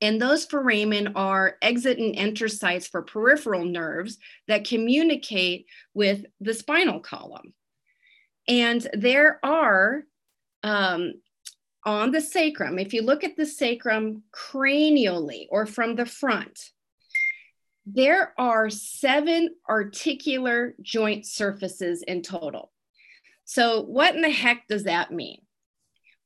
And 0.03 0.21
those 0.21 0.45
foramen 0.45 1.15
are 1.15 1.57
exit 1.63 1.97
and 1.97 2.15
enter 2.15 2.49
sites 2.49 2.87
for 2.87 3.01
peripheral 3.01 3.65
nerves 3.65 4.19
that 4.47 4.67
communicate 4.67 5.65
with 5.95 6.27
the 6.39 6.53
spinal 6.53 7.01
column. 7.01 7.55
And 8.47 8.87
there 8.93 9.41
are 9.43 10.03
um, 10.63 11.15
on 11.85 12.13
the 12.13 12.21
sacrum, 12.21 12.79
if 12.79 12.93
you 12.93 13.03
look 13.03 13.25
at 13.25 13.37
the 13.37 13.47
sacrum 13.47 14.23
cranially 14.33 15.47
or 15.51 15.67
from 15.67 15.97
the 15.97 16.07
front, 16.07 16.71
there 17.85 18.33
are 18.39 18.71
seven 18.71 19.51
articular 19.69 20.75
joint 20.81 21.27
surfaces 21.27 22.03
in 22.03 22.23
total. 22.23 22.71
So, 23.45 23.83
what 23.83 24.15
in 24.15 24.23
the 24.23 24.31
heck 24.31 24.69
does 24.69 24.85
that 24.85 25.11
mean? 25.11 25.43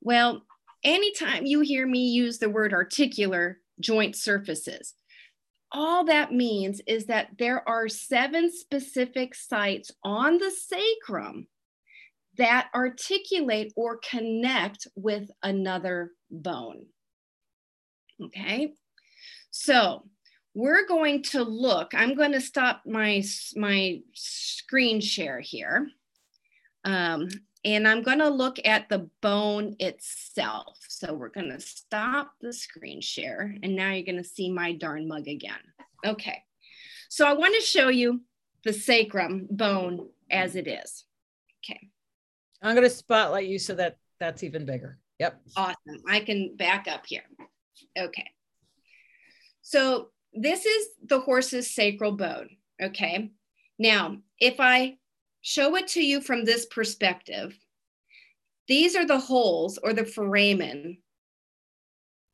Well, 0.02 0.42
anytime 0.84 1.46
you 1.46 1.60
hear 1.60 1.86
me 1.86 2.08
use 2.08 2.38
the 2.38 2.50
word 2.50 2.74
articular, 2.74 3.58
joint 3.80 4.16
surfaces. 4.16 4.94
All 5.72 6.04
that 6.04 6.32
means 6.32 6.80
is 6.86 7.06
that 7.06 7.30
there 7.38 7.66
are 7.68 7.88
seven 7.88 8.52
specific 8.52 9.34
sites 9.34 9.90
on 10.04 10.38
the 10.38 10.50
sacrum 10.50 11.48
that 12.38 12.68
articulate 12.74 13.72
or 13.76 13.98
connect 13.98 14.86
with 14.94 15.30
another 15.42 16.12
bone. 16.30 16.86
Okay, 18.22 18.72
so 19.50 20.04
we're 20.54 20.86
going 20.86 21.22
to 21.22 21.42
look, 21.42 21.92
I'm 21.94 22.14
going 22.14 22.32
to 22.32 22.40
stop 22.40 22.82
my, 22.86 23.22
my 23.56 24.00
screen 24.14 25.02
share 25.02 25.40
here. 25.40 25.86
Um, 26.84 27.28
and 27.62 27.86
I'm 27.86 28.02
going 28.02 28.20
to 28.20 28.28
look 28.28 28.58
at 28.64 28.88
the 28.88 29.10
bone 29.20 29.76
itself. 29.80 30.78
So 30.88 31.12
we're 31.12 31.28
going 31.28 31.50
to 31.50 31.60
stop 31.60 32.32
the 32.40 32.52
screen 32.52 33.00
share. 33.00 33.54
And 33.62 33.74
now 33.74 33.90
you're 33.90 34.06
going 34.06 34.22
to 34.22 34.24
see 34.24 34.50
my 34.50 34.72
darn 34.72 35.08
mug 35.08 35.26
again. 35.26 35.58
Okay. 36.06 36.42
So 37.08 37.26
I 37.26 37.34
want 37.34 37.54
to 37.56 37.60
show 37.60 37.88
you 37.88 38.22
the 38.64 38.72
sacrum 38.72 39.48
bone 39.50 40.08
as 40.30 40.54
it 40.54 40.68
is. 40.68 41.04
Okay. 41.64 41.90
I'm 42.62 42.74
going 42.74 42.88
to 42.88 42.94
spotlight 42.94 43.46
you 43.46 43.58
so 43.58 43.74
that 43.74 43.98
that's 44.18 44.42
even 44.42 44.64
bigger. 44.64 44.98
Yep. 45.18 45.40
Awesome. 45.56 46.02
I 46.08 46.20
can 46.20 46.56
back 46.56 46.86
up 46.88 47.06
here. 47.06 47.22
Okay. 47.98 48.30
So 49.62 50.10
this 50.32 50.64
is 50.64 50.88
the 51.04 51.20
horse's 51.20 51.74
sacral 51.74 52.12
bone. 52.12 52.50
Okay. 52.82 53.30
Now, 53.78 54.18
if 54.38 54.56
I 54.58 54.98
show 55.46 55.76
it 55.76 55.86
to 55.86 56.02
you 56.04 56.20
from 56.20 56.44
this 56.44 56.66
perspective. 56.66 57.56
These 58.66 58.96
are 58.96 59.06
the 59.06 59.20
holes 59.20 59.78
or 59.80 59.92
the 59.92 60.04
foramen 60.04 60.98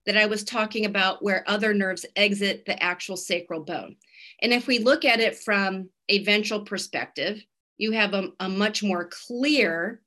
that 0.06 0.16
I 0.16 0.24
was 0.24 0.44
talking 0.44 0.86
about 0.86 1.22
where 1.22 1.44
other 1.46 1.74
nerves 1.74 2.06
exit 2.16 2.64
the 2.64 2.82
actual 2.82 3.18
sacral 3.18 3.64
bone. 3.64 3.96
And 4.40 4.50
if 4.50 4.66
we 4.66 4.78
look 4.78 5.04
at 5.04 5.20
it 5.20 5.36
from 5.36 5.90
a 6.08 6.24
ventral 6.24 6.60
perspective, 6.60 7.44
you 7.76 7.92
have 7.92 8.14
a, 8.14 8.28
a 8.40 8.48
much 8.48 8.82
more 8.82 9.10
clear 9.26 10.00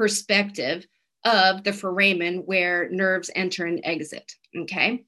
perspective 0.00 0.86
of 1.26 1.62
the 1.62 1.74
foramen 1.74 2.38
where 2.46 2.88
nerves 2.88 3.30
enter 3.34 3.66
and 3.66 3.82
exit. 3.84 4.32
Okay. 4.56 5.04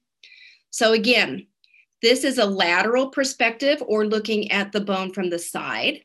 So 0.69 0.93
again, 0.93 1.47
this 2.03 2.25
is 2.25 2.37
a 2.37 2.45
lateral 2.45 3.09
perspective 3.09 3.83
or 3.87 4.05
looking 4.05 4.53
at 4.53 4.71
the 4.71 4.83
bone 4.83 5.11
from 5.15 5.31
the 5.31 5.39
side. 5.39 6.03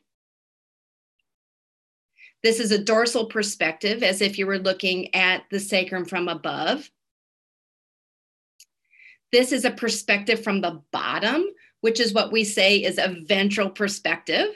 This 2.42 2.60
is 2.60 2.72
a 2.72 2.82
dorsal 2.82 3.26
perspective, 3.26 4.02
as 4.02 4.22
if 4.22 4.38
you 4.38 4.46
were 4.46 4.58
looking 4.58 5.14
at 5.14 5.42
the 5.50 5.60
sacrum 5.60 6.06
from 6.06 6.26
above. 6.26 6.90
This 9.32 9.52
is 9.52 9.66
a 9.66 9.70
perspective 9.70 10.42
from 10.42 10.62
the 10.62 10.80
bottom, 10.92 11.44
which 11.82 12.00
is 12.00 12.14
what 12.14 12.32
we 12.32 12.42
say 12.42 12.78
is 12.78 12.96
a 12.96 13.16
ventral 13.26 13.68
perspective. 13.68 14.48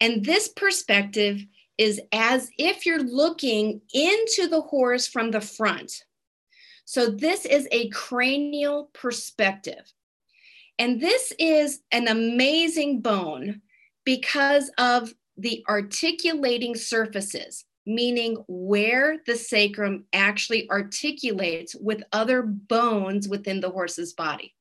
And 0.00 0.24
this 0.24 0.48
perspective 0.48 1.44
is 1.78 2.00
as 2.12 2.50
if 2.58 2.84
you're 2.84 3.02
looking 3.02 3.80
into 3.94 4.48
the 4.48 4.60
horse 4.60 5.06
from 5.06 5.30
the 5.30 5.40
front. 5.40 6.04
So 6.84 7.10
this 7.10 7.44
is 7.44 7.68
a 7.70 7.88
cranial 7.90 8.90
perspective. 8.92 9.92
And 10.78 11.00
this 11.00 11.32
is 11.38 11.80
an 11.92 12.08
amazing 12.08 13.00
bone 13.00 13.62
because 14.04 14.70
of 14.78 15.12
the 15.36 15.64
articulating 15.68 16.74
surfaces, 16.74 17.64
meaning 17.86 18.42
where 18.48 19.18
the 19.26 19.36
sacrum 19.36 20.04
actually 20.12 20.68
articulates 20.70 21.74
with 21.74 22.02
other 22.12 22.42
bones 22.42 23.28
within 23.28 23.60
the 23.60 23.70
horse's 23.70 24.12
body. 24.12 24.54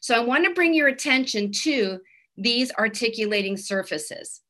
So 0.00 0.14
I 0.14 0.24
want 0.24 0.44
to 0.44 0.54
bring 0.54 0.74
your 0.74 0.88
attention 0.88 1.52
to 1.52 2.00
these 2.36 2.72
articulating 2.78 3.56
surfaces. 3.56 4.40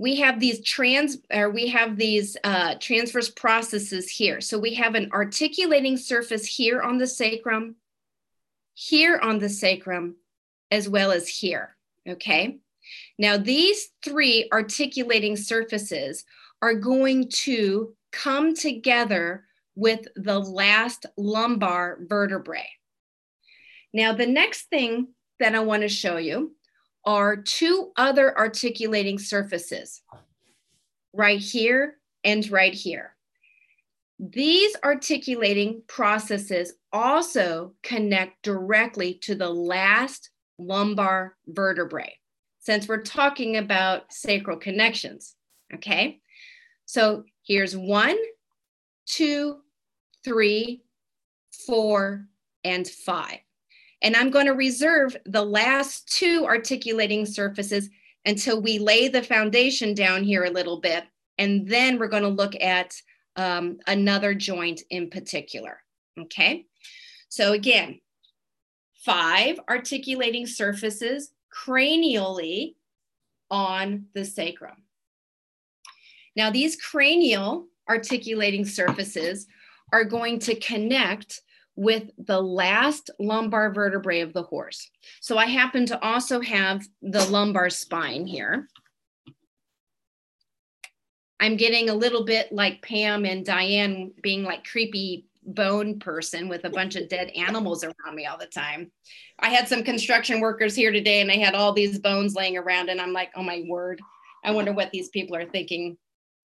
We 0.00 0.16
have 0.16 0.40
these 0.40 0.64
trans, 0.64 1.18
or 1.30 1.50
we 1.50 1.66
have 1.68 1.98
these 1.98 2.34
uh, 2.42 2.76
transverse 2.80 3.28
processes 3.28 4.10
here. 4.10 4.40
So 4.40 4.58
we 4.58 4.72
have 4.76 4.94
an 4.94 5.10
articulating 5.12 5.98
surface 5.98 6.46
here 6.46 6.80
on 6.80 6.96
the 6.96 7.06
sacrum, 7.06 7.76
here 8.72 9.18
on 9.22 9.38
the 9.40 9.50
sacrum, 9.50 10.16
as 10.70 10.88
well 10.88 11.12
as 11.12 11.28
here, 11.28 11.76
okay? 12.08 12.60
Now, 13.18 13.36
these 13.36 13.90
three 14.02 14.48
articulating 14.50 15.36
surfaces 15.36 16.24
are 16.62 16.72
going 16.72 17.28
to 17.42 17.94
come 18.10 18.54
together 18.54 19.44
with 19.74 20.08
the 20.16 20.38
last 20.38 21.04
lumbar 21.18 21.98
vertebrae. 22.08 22.70
Now, 23.92 24.14
the 24.14 24.26
next 24.26 24.70
thing 24.70 25.08
that 25.40 25.54
I 25.54 25.60
want 25.60 25.82
to 25.82 25.90
show 25.90 26.16
you 26.16 26.54
are 27.04 27.36
two 27.36 27.92
other 27.96 28.36
articulating 28.38 29.18
surfaces 29.18 30.02
right 31.12 31.40
here 31.40 31.96
and 32.24 32.50
right 32.50 32.74
here. 32.74 33.14
These 34.18 34.76
articulating 34.84 35.82
processes 35.86 36.74
also 36.92 37.72
connect 37.82 38.42
directly 38.42 39.14
to 39.22 39.34
the 39.34 39.48
last 39.48 40.30
lumbar 40.58 41.36
vertebrae, 41.46 42.18
since 42.58 42.86
we're 42.86 43.02
talking 43.02 43.56
about 43.56 44.12
sacral 44.12 44.58
connections. 44.58 45.36
Okay, 45.72 46.20
so 46.84 47.24
here's 47.46 47.74
one, 47.76 48.18
two, 49.06 49.60
three, 50.22 50.82
four, 51.66 52.26
and 52.62 52.86
five. 52.86 53.38
And 54.02 54.16
I'm 54.16 54.30
going 54.30 54.46
to 54.46 54.52
reserve 54.52 55.16
the 55.26 55.44
last 55.44 56.08
two 56.08 56.44
articulating 56.46 57.26
surfaces 57.26 57.90
until 58.24 58.60
we 58.60 58.78
lay 58.78 59.08
the 59.08 59.22
foundation 59.22 59.94
down 59.94 60.24
here 60.24 60.44
a 60.44 60.50
little 60.50 60.80
bit. 60.80 61.04
And 61.38 61.66
then 61.66 61.98
we're 61.98 62.08
going 62.08 62.22
to 62.22 62.28
look 62.28 62.54
at 62.60 62.94
um, 63.36 63.78
another 63.86 64.34
joint 64.34 64.82
in 64.90 65.10
particular. 65.10 65.80
Okay. 66.18 66.66
So 67.28 67.52
again, 67.52 68.00
five 68.94 69.58
articulating 69.68 70.46
surfaces 70.46 71.32
cranially 71.54 72.74
on 73.50 74.06
the 74.14 74.24
sacrum. 74.24 74.76
Now, 76.36 76.50
these 76.50 76.76
cranial 76.76 77.66
articulating 77.88 78.64
surfaces 78.64 79.46
are 79.92 80.04
going 80.04 80.38
to 80.40 80.54
connect 80.54 81.42
with 81.80 82.10
the 82.18 82.38
last 82.38 83.08
lumbar 83.18 83.72
vertebrae 83.72 84.20
of 84.20 84.34
the 84.34 84.42
horse. 84.42 84.90
So 85.22 85.38
I 85.38 85.46
happen 85.46 85.86
to 85.86 86.04
also 86.04 86.38
have 86.42 86.86
the 87.00 87.24
lumbar 87.24 87.70
spine 87.70 88.26
here. 88.26 88.68
I'm 91.40 91.56
getting 91.56 91.88
a 91.88 91.94
little 91.94 92.26
bit 92.26 92.52
like 92.52 92.82
Pam 92.82 93.24
and 93.24 93.46
Diane 93.46 94.12
being 94.22 94.44
like 94.44 94.66
creepy 94.66 95.24
bone 95.42 95.98
person 95.98 96.50
with 96.50 96.66
a 96.66 96.70
bunch 96.70 96.96
of 96.96 97.08
dead 97.08 97.30
animals 97.30 97.82
around 97.82 98.14
me 98.14 98.26
all 98.26 98.36
the 98.36 98.44
time. 98.44 98.92
I 99.38 99.48
had 99.48 99.66
some 99.66 99.82
construction 99.82 100.38
workers 100.38 100.74
here 100.74 100.92
today 100.92 101.22
and 101.22 101.30
they 101.30 101.40
had 101.40 101.54
all 101.54 101.72
these 101.72 101.98
bones 101.98 102.34
laying 102.34 102.58
around 102.58 102.90
and 102.90 103.00
I'm 103.00 103.14
like, 103.14 103.30
"Oh 103.34 103.42
my 103.42 103.64
word. 103.66 104.02
I 104.44 104.50
wonder 104.50 104.74
what 104.74 104.90
these 104.90 105.08
people 105.08 105.34
are 105.34 105.48
thinking." 105.48 105.96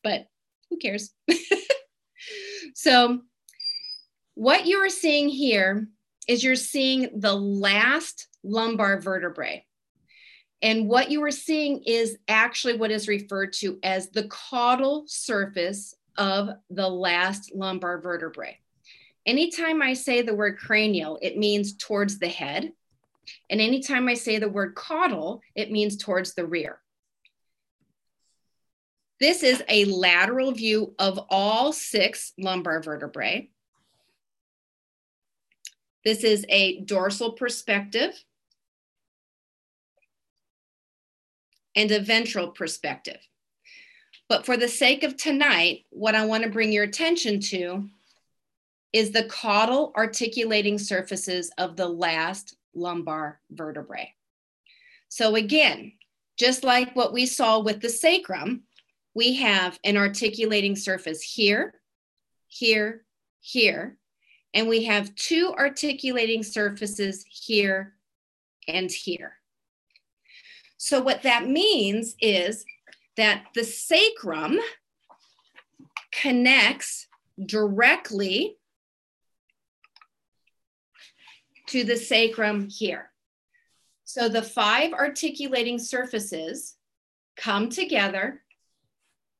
But 0.02 0.28
who 0.70 0.78
cares? 0.78 1.14
so, 2.74 3.20
what 4.36 4.66
you 4.66 4.78
are 4.80 4.90
seeing 4.90 5.30
here 5.30 5.88
is 6.28 6.44
you're 6.44 6.56
seeing 6.56 7.20
the 7.20 7.34
last 7.34 8.28
lumbar 8.44 9.02
vertebrae. 9.02 9.66
And 10.62 10.88
what 10.88 11.12
you 11.12 11.24
are 11.24 11.32
seeing 11.32 11.84
is 11.86 12.18
actually 12.28 12.78
what 12.78 12.92
is 12.92 13.08
referred 13.08 13.54
to 13.54 13.80
as 13.84 14.10
the 14.10 14.28
caudal 14.28 15.04
surface 15.08 15.94
of 16.18 16.50
the 16.70 16.88
last 16.88 17.54
lumbar 17.54 18.02
vertebrae. 18.02 18.58
Anytime 19.26 19.82
I 19.82 19.94
say 19.94 20.22
the 20.22 20.36
word 20.36 20.58
cranial, 20.58 21.20
it 21.22 21.38
means 21.38 21.76
towards 21.78 22.20
the 22.20 22.28
head. 22.28 22.72
And 23.50 23.60
anytime 23.60 24.08
I 24.08 24.14
say 24.14 24.38
the 24.38 24.50
word 24.50 24.76
caudal, 24.76 25.42
it 25.56 25.72
means 25.72 25.98
towards 25.98 26.36
the 26.36 26.46
rear. 26.46 26.80
This 29.20 29.44
is 29.44 29.64
a 29.68 29.86
lateral 29.86 30.52
view 30.52 30.94
of 31.00 31.20
all 31.30 31.74
six 31.74 32.34
lumbar 32.38 32.84
vertebrae. 32.84 33.50
This 36.06 36.24
is 36.24 36.46
a 36.50 36.82
dorsal 36.82 37.32
perspective 37.32 38.24
and 41.76 41.92
a 41.92 42.00
ventral 42.00 42.50
perspective. 42.50 43.18
But 44.30 44.46
for 44.46 44.56
the 44.56 44.68
sake 44.68 45.04
of 45.04 45.18
tonight, 45.18 45.86
what 45.90 46.16
I 46.16 46.26
want 46.26 46.44
to 46.44 46.50
bring 46.50 46.72
your 46.72 46.84
attention 46.84 47.40
to 47.42 47.90
is 48.94 49.12
the 49.12 49.26
caudal 49.26 49.92
articulating 49.98 50.78
surfaces 50.78 51.52
of 51.58 51.76
the 51.76 51.88
last 51.88 52.56
lumbar 52.76 53.42
vertebrae. 53.52 54.14
So 55.10 55.36
again, 55.36 55.94
just 56.38 56.64
like 56.64 56.96
what 56.96 57.14
we 57.14 57.26
saw 57.26 57.60
with 57.60 57.82
the 57.82 57.90
sacrum, 57.90 58.64
we 59.16 59.36
have 59.36 59.80
an 59.84 59.98
articulating 59.98 60.76
surface 60.76 61.22
here, 61.22 61.74
here, 62.48 63.06
here, 63.42 63.98
and 64.56 64.70
we 64.70 64.86
have 64.86 65.14
two 65.16 65.54
articulating 65.60 66.42
surfaces 66.42 67.26
here 67.30 67.94
and 68.68 68.90
here. 68.90 69.34
So 70.78 71.02
what 71.02 71.24
that 71.24 71.48
means 71.48 72.16
is 72.22 72.66
that 73.18 73.46
the 73.54 73.66
sacrum 73.66 74.58
connects 76.12 77.08
directly 77.46 78.56
to 81.68 81.84
the 81.84 81.98
sacrum 81.98 82.70
here. 82.70 83.12
So 84.06 84.30
the 84.30 84.42
five 84.42 84.94
articulating 84.94 85.80
surfaces 85.80 86.76
come 87.36 87.70
together 87.70 88.42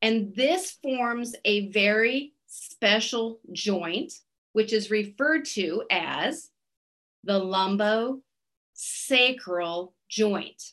and 0.02 0.36
this 0.36 0.72
forms 0.84 1.36
a 1.46 1.70
very 1.72 2.34
special 2.48 3.40
joint, 3.52 4.14
which 4.56 4.72
is 4.72 4.90
referred 4.90 5.44
to 5.44 5.84
as 5.92 6.50
the 7.26 7.38
lumbosacral 7.38 9.92
joint. 10.08 10.72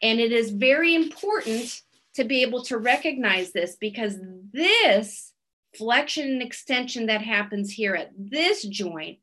And 0.00 0.18
it 0.18 0.32
is 0.32 0.50
very 0.50 0.94
important 0.94 1.82
to 2.14 2.24
be 2.24 2.40
able 2.40 2.64
to 2.64 2.78
recognize 2.78 3.52
this 3.52 3.76
because 3.78 4.16
this 4.54 5.34
flexion 5.76 6.30
and 6.30 6.42
extension 6.42 7.04
that 7.06 7.20
happens 7.20 7.70
here 7.70 7.94
at 7.94 8.10
this 8.16 8.64
joint 8.64 9.18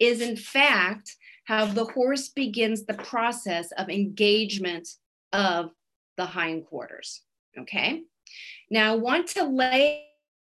is 0.00 0.20
in 0.20 0.36
fact 0.36 1.14
how 1.44 1.64
the 1.64 1.84
horse 1.84 2.28
begins 2.28 2.84
the 2.84 2.94
process 2.94 3.70
of 3.78 3.88
engagement 3.88 4.88
of 5.32 5.70
the 6.16 6.26
hindquarters. 6.26 7.22
Okay. 7.56 8.02
Now 8.68 8.94
I 8.94 8.96
want 8.96 9.28
to 9.28 9.44
lay 9.44 10.07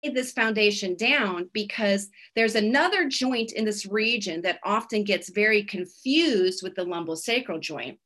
this 0.04 0.32
foundation 0.32 0.96
down 0.96 1.50
because 1.54 2.10
there's 2.36 2.56
another 2.56 3.08
joint 3.10 3.52
in 3.52 3.66
this 3.66 3.86
region 3.86 4.42
that 4.42 4.60
often 4.64 5.04
gets 5.04 5.30
very 5.30 5.64
confused 5.64 6.64
with 6.64 6.76
the 6.76 6.86
lumbosacral 6.86 7.60
joint. 7.60 8.00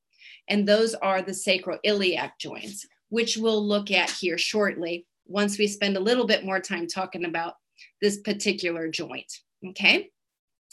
And 0.50 0.68
those 0.68 0.94
are 0.96 1.22
the 1.22 1.32
sacroiliac 1.32 2.32
joints, 2.40 2.86
which 3.10 3.38
we'll 3.38 3.66
look 3.66 3.92
at 3.92 4.10
here 4.10 4.38
shortly 4.38 5.06
once 5.26 5.58
we 5.58 5.68
spend 5.68 5.96
a 5.96 6.02
little 6.02 6.26
bit 6.26 6.44
more 6.44 6.60
time 6.60 6.88
talking 6.88 7.26
about 7.26 7.56
this 8.02 8.18
particular 8.18 8.90
joint. 8.90 9.32
Okay. 9.70 10.10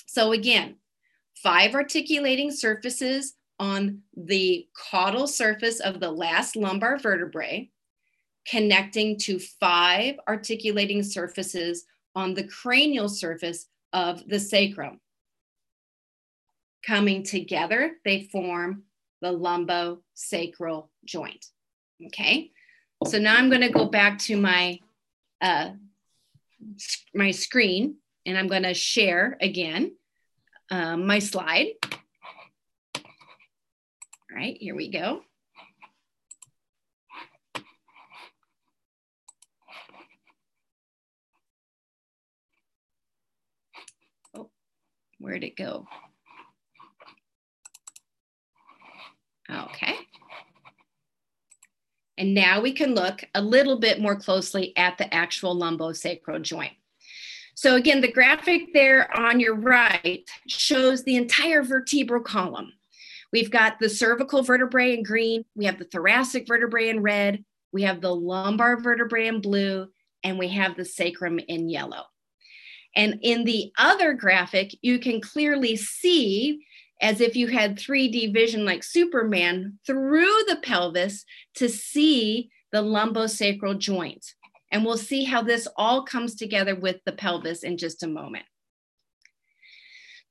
So 0.06 0.32
again, 0.32 0.76
five 1.36 1.74
articulating 1.74 2.50
surfaces 2.50 3.34
on 3.60 4.00
the 4.16 4.66
caudal 4.74 5.26
surface 5.26 5.80
of 5.80 6.00
the 6.00 6.10
last 6.10 6.56
lumbar 6.56 6.98
vertebrae, 6.98 7.70
connecting 8.50 9.16
to 9.16 9.38
five 9.38 10.16
articulating 10.26 11.02
surfaces 11.02 11.84
on 12.16 12.34
the 12.34 12.44
cranial 12.44 13.08
surface 13.08 13.66
of 13.92 14.26
the 14.28 14.40
sacrum. 14.40 15.00
Coming 16.84 17.22
together, 17.22 17.92
they 18.04 18.28
form 18.32 18.84
the 19.20 19.28
lumbosacral 19.28 20.88
joint. 21.04 21.46
Okay, 22.06 22.50
so 23.06 23.18
now 23.18 23.36
I'm 23.36 23.50
going 23.50 23.60
to 23.60 23.68
go 23.68 23.84
back 23.84 24.18
to 24.20 24.36
my 24.36 24.80
uh, 25.40 25.70
my 27.14 27.30
screen 27.30 27.96
and 28.26 28.36
I'm 28.38 28.48
going 28.48 28.62
to 28.62 28.74
share 28.74 29.36
again 29.40 29.96
um, 30.70 31.06
my 31.06 31.18
slide. 31.18 31.68
All 32.96 34.36
right, 34.36 34.56
here 34.58 34.74
we 34.74 34.90
go. 34.90 35.22
Where'd 45.20 45.44
it 45.44 45.56
go? 45.56 45.86
Okay. 49.48 49.94
And 52.18 52.34
now 52.34 52.60
we 52.60 52.72
can 52.72 52.94
look 52.94 53.24
a 53.34 53.40
little 53.40 53.78
bit 53.78 54.00
more 54.00 54.16
closely 54.16 54.76
at 54.76 54.98
the 54.98 55.12
actual 55.12 55.56
lumbosacral 55.56 56.42
joint. 56.42 56.72
So 57.54 57.76
again, 57.76 58.00
the 58.00 58.12
graphic 58.12 58.72
there 58.72 59.14
on 59.18 59.40
your 59.40 59.54
right 59.54 60.28
shows 60.46 61.04
the 61.04 61.16
entire 61.16 61.62
vertebral 61.62 62.22
column. 62.22 62.72
We've 63.32 63.50
got 63.50 63.78
the 63.78 63.88
cervical 63.88 64.42
vertebrae 64.42 64.94
in 64.94 65.02
green, 65.02 65.44
we 65.54 65.66
have 65.66 65.78
the 65.78 65.84
thoracic 65.84 66.48
vertebrae 66.48 66.88
in 66.88 67.02
red, 67.02 67.44
we 67.72 67.82
have 67.82 68.00
the 68.00 68.14
lumbar 68.14 68.80
vertebrae 68.80 69.26
in 69.26 69.40
blue, 69.40 69.88
and 70.24 70.38
we 70.38 70.48
have 70.48 70.76
the 70.76 70.84
sacrum 70.84 71.38
in 71.38 71.68
yellow. 71.68 72.04
And 72.96 73.18
in 73.22 73.44
the 73.44 73.72
other 73.78 74.14
graphic, 74.14 74.74
you 74.82 74.98
can 74.98 75.20
clearly 75.20 75.76
see 75.76 76.64
as 77.00 77.20
if 77.20 77.34
you 77.34 77.46
had 77.46 77.78
3D 77.78 78.32
vision 78.32 78.64
like 78.64 78.82
Superman 78.82 79.78
through 79.86 80.44
the 80.48 80.58
pelvis 80.62 81.24
to 81.54 81.68
see 81.68 82.50
the 82.72 82.82
lumbosacral 82.82 83.78
joint. 83.78 84.34
And 84.70 84.84
we'll 84.84 84.98
see 84.98 85.24
how 85.24 85.42
this 85.42 85.66
all 85.76 86.04
comes 86.04 86.34
together 86.34 86.74
with 86.74 86.96
the 87.04 87.12
pelvis 87.12 87.62
in 87.62 87.78
just 87.78 88.02
a 88.02 88.08
moment. 88.08 88.44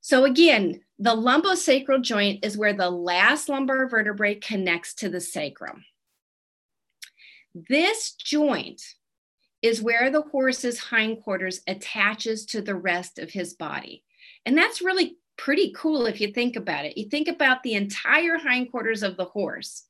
So 0.02 0.26
again, 0.26 0.82
the 0.98 1.15
lumbosacral 1.15 2.02
joint 2.02 2.45
is 2.45 2.58
where 2.58 2.74
the 2.74 2.89
last 2.89 3.50
lumbar 3.50 3.89
vertebrae 3.89 4.36
connects 4.36 4.93
to 4.95 5.10
the 5.10 5.19
sacrum. 5.19 5.84
This 7.54 8.13
joint 8.13 8.82
is 9.62 9.82
where 9.82 10.10
the 10.10 10.22
horse's 10.22 10.84
hindquarters 10.84 11.62
attaches 11.67 12.45
to 12.48 12.62
the 12.62 12.76
rest 12.76 13.19
of 13.19 13.30
his 13.30 13.54
body. 13.54 14.04
And 14.45 14.58
that's 14.58 14.82
really 14.82 15.17
pretty 15.38 15.74
cool 15.76 16.06
if 16.06 16.22
you 16.22 16.32
think 16.32 16.56
about 16.56 16.86
it. 16.86 16.98
You 16.98 17.10
think 17.10 17.28
about 17.28 17.63
the 17.63 17.74
entire 17.74 18.38
hindquarters 18.38 19.04
of 19.04 19.17
the 19.17 19.26
horse 19.26 19.86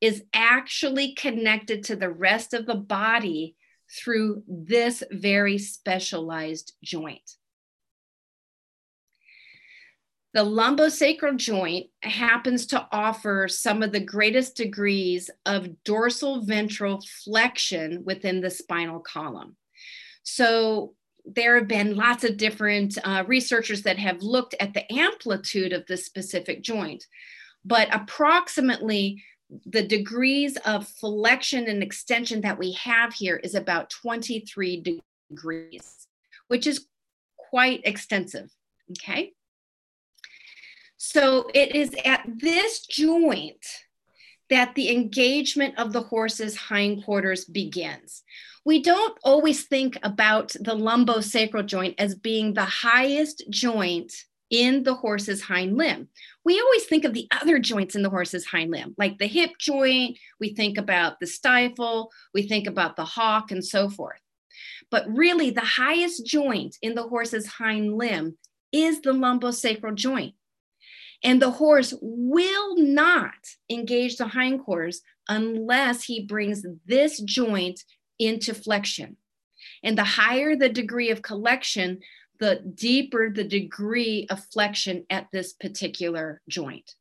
is 0.00 0.24
actually 0.32 1.14
connected 1.14 1.84
to 1.84 1.96
the 1.96 2.10
rest 2.10 2.54
of 2.54 2.66
the 2.66 2.74
body 2.74 3.56
through 3.90 4.42
this 4.46 5.02
very 5.10 5.58
specialized 5.58 6.72
joint. 6.82 7.36
The 10.32 10.44
lumbosacral 10.44 11.36
joint 11.36 11.88
happens 12.02 12.66
to 12.66 12.86
offer 12.92 13.48
some 13.48 13.82
of 13.82 13.90
the 13.90 14.00
greatest 14.00 14.56
degrees 14.56 15.28
of 15.44 15.82
dorsal 15.82 16.42
ventral 16.42 17.02
flexion 17.24 18.04
within 18.04 18.40
the 18.40 18.50
spinal 18.50 19.00
column. 19.00 19.56
So 20.22 20.94
there 21.24 21.56
have 21.56 21.66
been 21.66 21.96
lots 21.96 22.22
of 22.22 22.36
different 22.36 22.96
uh, 23.02 23.24
researchers 23.26 23.82
that 23.82 23.98
have 23.98 24.22
looked 24.22 24.54
at 24.60 24.72
the 24.72 24.90
amplitude 24.92 25.72
of 25.72 25.86
this 25.86 26.06
specific 26.06 26.62
joint, 26.62 27.04
but 27.64 27.88
approximately 27.92 29.24
the 29.66 29.82
degrees 29.82 30.56
of 30.58 30.86
flexion 30.86 31.66
and 31.66 31.82
extension 31.82 32.40
that 32.42 32.58
we 32.58 32.72
have 32.72 33.12
here 33.12 33.36
is 33.36 33.56
about 33.56 33.90
23 33.90 35.00
degrees, 35.32 36.06
which 36.46 36.68
is 36.68 36.86
quite 37.50 37.80
extensive. 37.84 38.48
Okay. 38.92 39.32
So 41.02 41.46
it 41.54 41.74
is 41.74 41.94
at 42.04 42.26
this 42.26 42.80
joint 42.84 43.64
that 44.50 44.74
the 44.74 44.90
engagement 44.90 45.78
of 45.78 45.94
the 45.94 46.02
horse's 46.02 46.58
hindquarters 46.68 47.46
begins. 47.46 48.22
We 48.66 48.82
don't 48.82 49.18
always 49.24 49.64
think 49.64 49.96
about 50.02 50.48
the 50.60 50.76
lumbosacral 50.76 51.64
joint 51.64 51.94
as 51.96 52.14
being 52.14 52.52
the 52.52 52.66
highest 52.66 53.44
joint 53.48 54.12
in 54.50 54.82
the 54.82 54.92
horse's 54.92 55.40
hind 55.40 55.78
limb. 55.78 56.08
We 56.44 56.60
always 56.60 56.84
think 56.84 57.06
of 57.06 57.14
the 57.14 57.28
other 57.40 57.58
joints 57.58 57.94
in 57.94 58.02
the 58.02 58.10
horse's 58.10 58.44
hind 58.44 58.70
limb, 58.70 58.94
like 58.98 59.16
the 59.16 59.26
hip 59.26 59.52
joint, 59.58 60.18
we 60.38 60.52
think 60.52 60.76
about 60.76 61.18
the 61.18 61.26
stifle, 61.26 62.12
we 62.34 62.42
think 62.42 62.66
about 62.66 62.96
the 62.96 63.06
hock, 63.06 63.52
and 63.52 63.64
so 63.64 63.88
forth. 63.88 64.20
But 64.90 65.06
really, 65.08 65.48
the 65.48 65.62
highest 65.62 66.26
joint 66.26 66.76
in 66.82 66.94
the 66.94 67.04
horse's 67.04 67.46
hind 67.46 67.96
limb 67.96 68.36
is 68.70 69.00
the 69.00 69.12
lumbosacral 69.12 69.94
joint. 69.94 70.34
And 71.22 71.40
the 71.40 71.50
horse 71.50 71.94
will 72.00 72.76
not 72.76 73.34
engage 73.68 74.16
the 74.16 74.28
hindquarters 74.28 75.02
unless 75.28 76.04
he 76.04 76.24
brings 76.24 76.64
this 76.86 77.20
joint 77.20 77.84
into 78.18 78.54
flexion. 78.54 79.16
And 79.82 79.96
the 79.96 80.04
higher 80.04 80.56
the 80.56 80.68
degree 80.68 81.10
of 81.10 81.22
collection, 81.22 82.00
the 82.38 82.56
deeper 82.74 83.30
the 83.30 83.44
degree 83.44 84.26
of 84.30 84.44
flexion 84.52 85.04
at 85.10 85.28
this 85.32 85.52
particular 85.52 86.40
joint. 86.48 86.94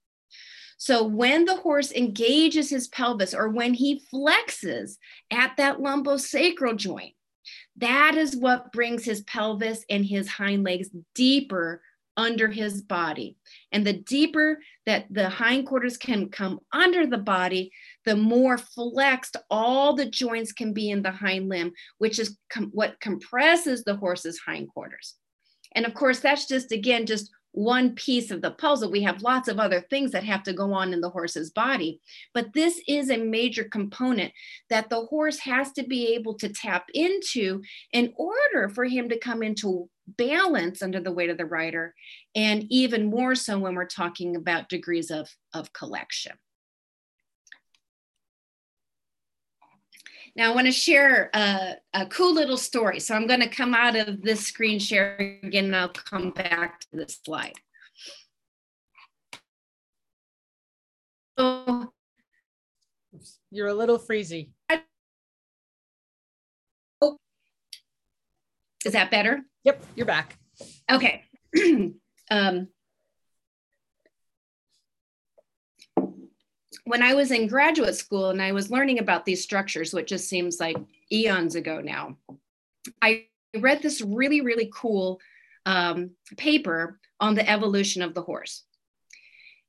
So 0.78 1.04
when 1.04 1.46
the 1.46 1.58
horse 1.58 1.92
engages 1.92 2.70
his 2.70 2.88
pelvis 2.88 3.34
or 3.34 3.50
when 3.50 3.74
he 3.74 4.02
flexes 4.14 4.98
at 5.30 5.58
that 5.58 5.80
lumbosacral 5.80 6.78
joint, 6.78 7.14
that 7.78 8.16
is 8.16 8.36
what 8.36 8.72
brings 8.72 9.04
his 9.04 9.22
pelvis 9.22 9.84
and 9.90 10.06
his 10.06 10.30
hind 10.30 10.64
legs 10.64 10.90
deeper 11.16 11.82
under 12.20 12.50
his 12.50 12.82
body. 12.82 13.38
And 13.72 13.88
the 13.88 13.94
deeper 13.94 14.60
that 14.86 15.06
the 15.10 15.30
hindquarters 15.30 15.96
can 15.96 16.28
come 16.28 16.60
under 16.74 17.08
the 17.08 17.18
body, 17.18 17.72
the 18.04 18.18
more 18.18 18.58
flexed 18.58 19.38
all 19.50 19.96
the 19.96 20.10
joints 20.10 20.52
can 20.52 20.74
be 20.74 20.90
in 20.90 21.02
the 21.02 21.12
hind 21.12 21.48
limb, 21.48 21.72
which 21.98 22.20
is 22.20 22.38
com- 22.50 22.72
what 22.74 23.00
compresses 23.00 23.86
the 23.86 23.96
horse's 23.96 24.42
hindquarters. 24.46 25.16
And 25.76 25.86
of 25.86 25.94
course, 25.94 26.20
that's 26.20 26.46
just, 26.46 26.74
again, 26.74 27.06
just 27.06 27.32
one 27.52 27.96
piece 27.96 28.32
of 28.32 28.42
the 28.42 28.52
puzzle. 28.52 28.92
We 28.92 29.02
have 29.04 29.22
lots 29.22 29.48
of 29.48 29.58
other 29.58 29.82
things 29.90 30.12
that 30.12 30.26
have 30.26 30.44
to 30.44 30.54
go 30.54 30.74
on 30.74 30.92
in 30.94 31.00
the 31.00 31.10
horse's 31.10 31.52
body. 31.52 32.02
But 32.34 32.54
this 32.54 32.82
is 32.86 33.10
a 33.10 33.18
major 33.18 33.64
component 33.64 34.34
that 34.70 34.90
the 34.90 35.06
horse 35.06 35.40
has 35.40 35.72
to 35.74 35.84
be 35.84 36.14
able 36.16 36.34
to 36.36 36.50
tap 36.50 36.86
into 36.94 37.62
in 37.94 38.14
order 38.18 38.68
for 38.70 38.84
him 38.84 39.08
to 39.10 39.18
come 39.18 39.42
into 39.42 39.90
balance 40.18 40.82
under 40.82 41.00
the 41.00 41.12
weight 41.12 41.30
of 41.30 41.38
the 41.38 41.46
rider, 41.46 41.94
and 42.36 42.66
even 42.70 43.10
more 43.10 43.36
so 43.36 43.60
when 43.60 43.76
we're 43.76 43.86
talking 43.86 44.36
about 44.36 44.70
degrees 44.70 45.12
of, 45.12 45.30
of 45.54 45.74
collection. 45.74 46.34
Now 50.36 50.52
I 50.52 50.56
want 50.56 50.68
to 50.68 50.72
share 50.72 51.30
a, 51.34 51.76
a, 51.94 52.06
cool 52.06 52.34
little 52.34 52.58
story. 52.58 53.00
So 53.00 53.16
I'm 53.16 53.28
going 53.28 53.42
to 53.42 53.50
come 53.50 53.74
out 53.74 53.96
of 53.96 54.22
this 54.22 54.46
screen 54.46 54.80
share 54.80 55.18
again 55.44 55.66
and 55.66 55.76
I'll 55.76 55.90
come 55.90 56.32
back 56.32 56.82
to 56.82 56.88
this 56.94 57.20
slide. 57.26 57.56
So, 61.38 61.94
You're 63.52 63.68
a 63.68 63.74
little 63.74 63.98
freezy. 63.98 64.50
Oh, 64.70 64.80
is 68.86 68.94
that 68.94 69.12
better? 69.12 69.42
Yep, 69.64 69.84
you're 69.96 70.06
back. 70.06 70.38
Okay. 70.90 71.24
um, 72.32 72.68
when 76.86 77.04
I 77.04 77.14
was 77.14 77.32
in 77.32 77.48
graduate 77.48 77.96
school 77.96 78.30
and 78.30 78.42
I 78.42 78.52
was 78.52 78.72
learning 78.72 79.00
about 79.00 79.26
these 79.26 79.44
structures, 79.44 79.94
which 79.94 80.10
just 80.10 80.28
seems 80.28 80.60
like 80.60 80.78
eons 81.12 81.56
ago 81.56 81.82
now, 81.82 82.18
I 83.02 83.26
read 83.58 83.82
this 83.82 84.02
really, 84.02 84.42
really 84.42 84.72
cool 84.74 85.20
um, 85.66 86.12
paper 86.38 87.00
on 87.20 87.36
the 87.36 87.48
evolution 87.50 88.02
of 88.02 88.14
the 88.14 88.22
horse. 88.22 88.64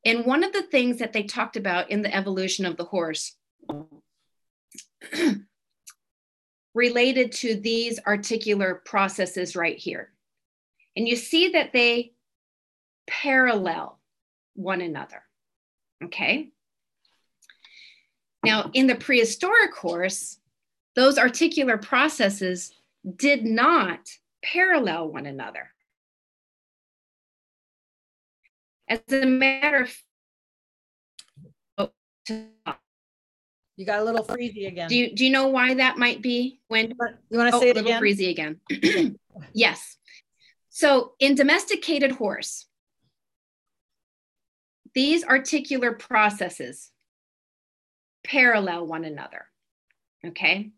And 0.05 0.25
one 0.25 0.45
of 0.45 0.53
the 0.53 0.63
things 0.63 0.99
that 0.99 1.13
they 1.13 1.25
talked 1.25 1.57
about 1.57 1.91
in 1.91 2.03
the 2.03 2.15
evolution 2.15 2.65
of 2.65 2.77
the 2.77 2.85
horse 2.85 3.37
related 6.81 7.31
to 7.31 7.55
these 7.57 8.01
articular 8.07 8.77
processes 8.87 9.55
right 9.55 9.77
here. 9.77 10.13
And 10.97 11.07
you 11.07 11.15
see 11.15 11.51
that 11.51 11.75
they 11.75 12.13
parallel 13.07 13.99
one 14.55 14.81
another. 14.81 15.23
Okay. 16.03 16.49
Now, 18.43 18.71
in 18.73 18.87
the 18.87 18.95
prehistoric 18.95 19.75
horse, 19.75 20.39
those 20.97 21.19
articular 21.19 21.77
processes 21.77 22.73
did 23.17 23.45
not 23.45 24.09
parallel 24.43 25.09
one 25.09 25.27
another. 25.27 25.69
As 28.89 29.01
a 29.13 29.27
matter 29.27 29.87
of 31.77 31.91
you 33.81 33.87
got 33.87 34.01
a 34.01 34.05
little 34.05 34.23
freezy 34.23 34.69
again. 34.69 34.91
Do 34.91 34.95
you 34.95 35.15
do 35.15 35.25
you 35.25 35.31
know 35.31 35.49
why 35.49 35.73
that 35.73 35.97
might 35.97 36.21
be? 36.21 36.61
When 36.69 36.91
you 36.91 37.39
want 37.39 37.51
to 37.51 37.57
oh, 37.57 37.61
say 37.61 37.71
it 37.71 37.79
a 37.79 37.81
little 37.81 37.97
again? 37.97 38.03
freezy 38.03 38.29
again? 38.29 39.17
yes. 39.55 39.97
So 40.69 41.15
in 41.19 41.35
domesticated 41.35 42.13
horse, 42.13 42.67
these 44.95 45.25
articular 45.25 45.93
processes 45.93 46.91
parallel 48.23 48.87
one 48.87 49.07
another. 49.07 49.47
Okay. 50.27 50.73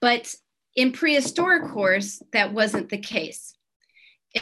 But 0.00 0.34
in 0.74 0.90
prehistoric 0.90 1.70
horse, 1.70 2.20
that 2.32 2.52
wasn't 2.52 2.88
the 2.88 2.98
case. 2.98 3.54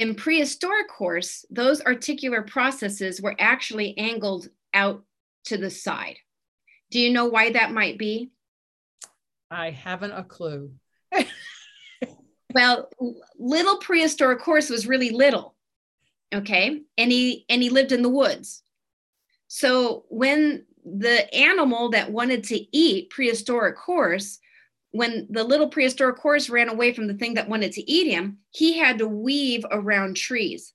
In 0.01 0.15
prehistoric 0.15 0.91
horse, 0.91 1.45
those 1.51 1.83
articular 1.83 2.41
processes 2.41 3.21
were 3.21 3.37
actually 3.39 3.97
angled 3.99 4.49
out 4.73 5.05
to 5.45 5.59
the 5.59 5.71
side. 5.71 6.17
Do 6.95 7.01
you 7.01 7.13
know 7.13 7.25
why 7.25 7.51
that 7.51 7.73
might 7.73 7.99
be? 7.99 8.31
I 9.51 9.71
haven't 9.71 10.13
a 10.13 10.23
clue. 10.23 10.71
well, 12.55 12.89
little 13.37 13.79
prehistoric 13.79 14.41
horse 14.41 14.71
was 14.71 14.87
really 14.87 15.11
little. 15.11 15.57
Okay. 16.33 16.83
And 16.97 17.11
he 17.11 17.47
and 17.49 17.61
he 17.61 17.69
lived 17.69 17.91
in 17.91 18.03
the 18.03 18.09
woods. 18.09 18.63
So 19.49 20.05
when 20.09 20.67
the 20.85 21.35
animal 21.35 21.89
that 21.91 22.13
wanted 22.13 22.45
to 22.45 22.77
eat 22.77 23.11
prehistoric 23.11 23.77
horse, 23.77 24.39
when 24.93 25.27
the 25.31 25.43
little 25.43 25.71
prehistoric 25.71 26.19
horse 26.19 26.49
ran 26.49 26.69
away 26.69 26.93
from 26.93 27.09
the 27.09 27.15
thing 27.15 27.35
that 27.35 27.49
wanted 27.49 27.73
to 27.73 27.91
eat 27.91 28.09
him, 28.09 28.39
he 28.53 28.79
had 28.79 28.99
to 28.99 29.09
weave 29.09 29.67
around 29.73 30.17
trees. 30.17 30.73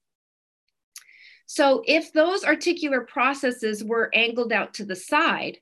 So 1.46 1.82
if 1.88 2.12
those 2.12 2.44
articular 2.44 3.00
processes 3.00 3.86
were 3.86 4.12
angled 4.14 4.52
out 4.52 4.74
to 4.74 4.84
the 4.84 4.98
side, 4.98 5.60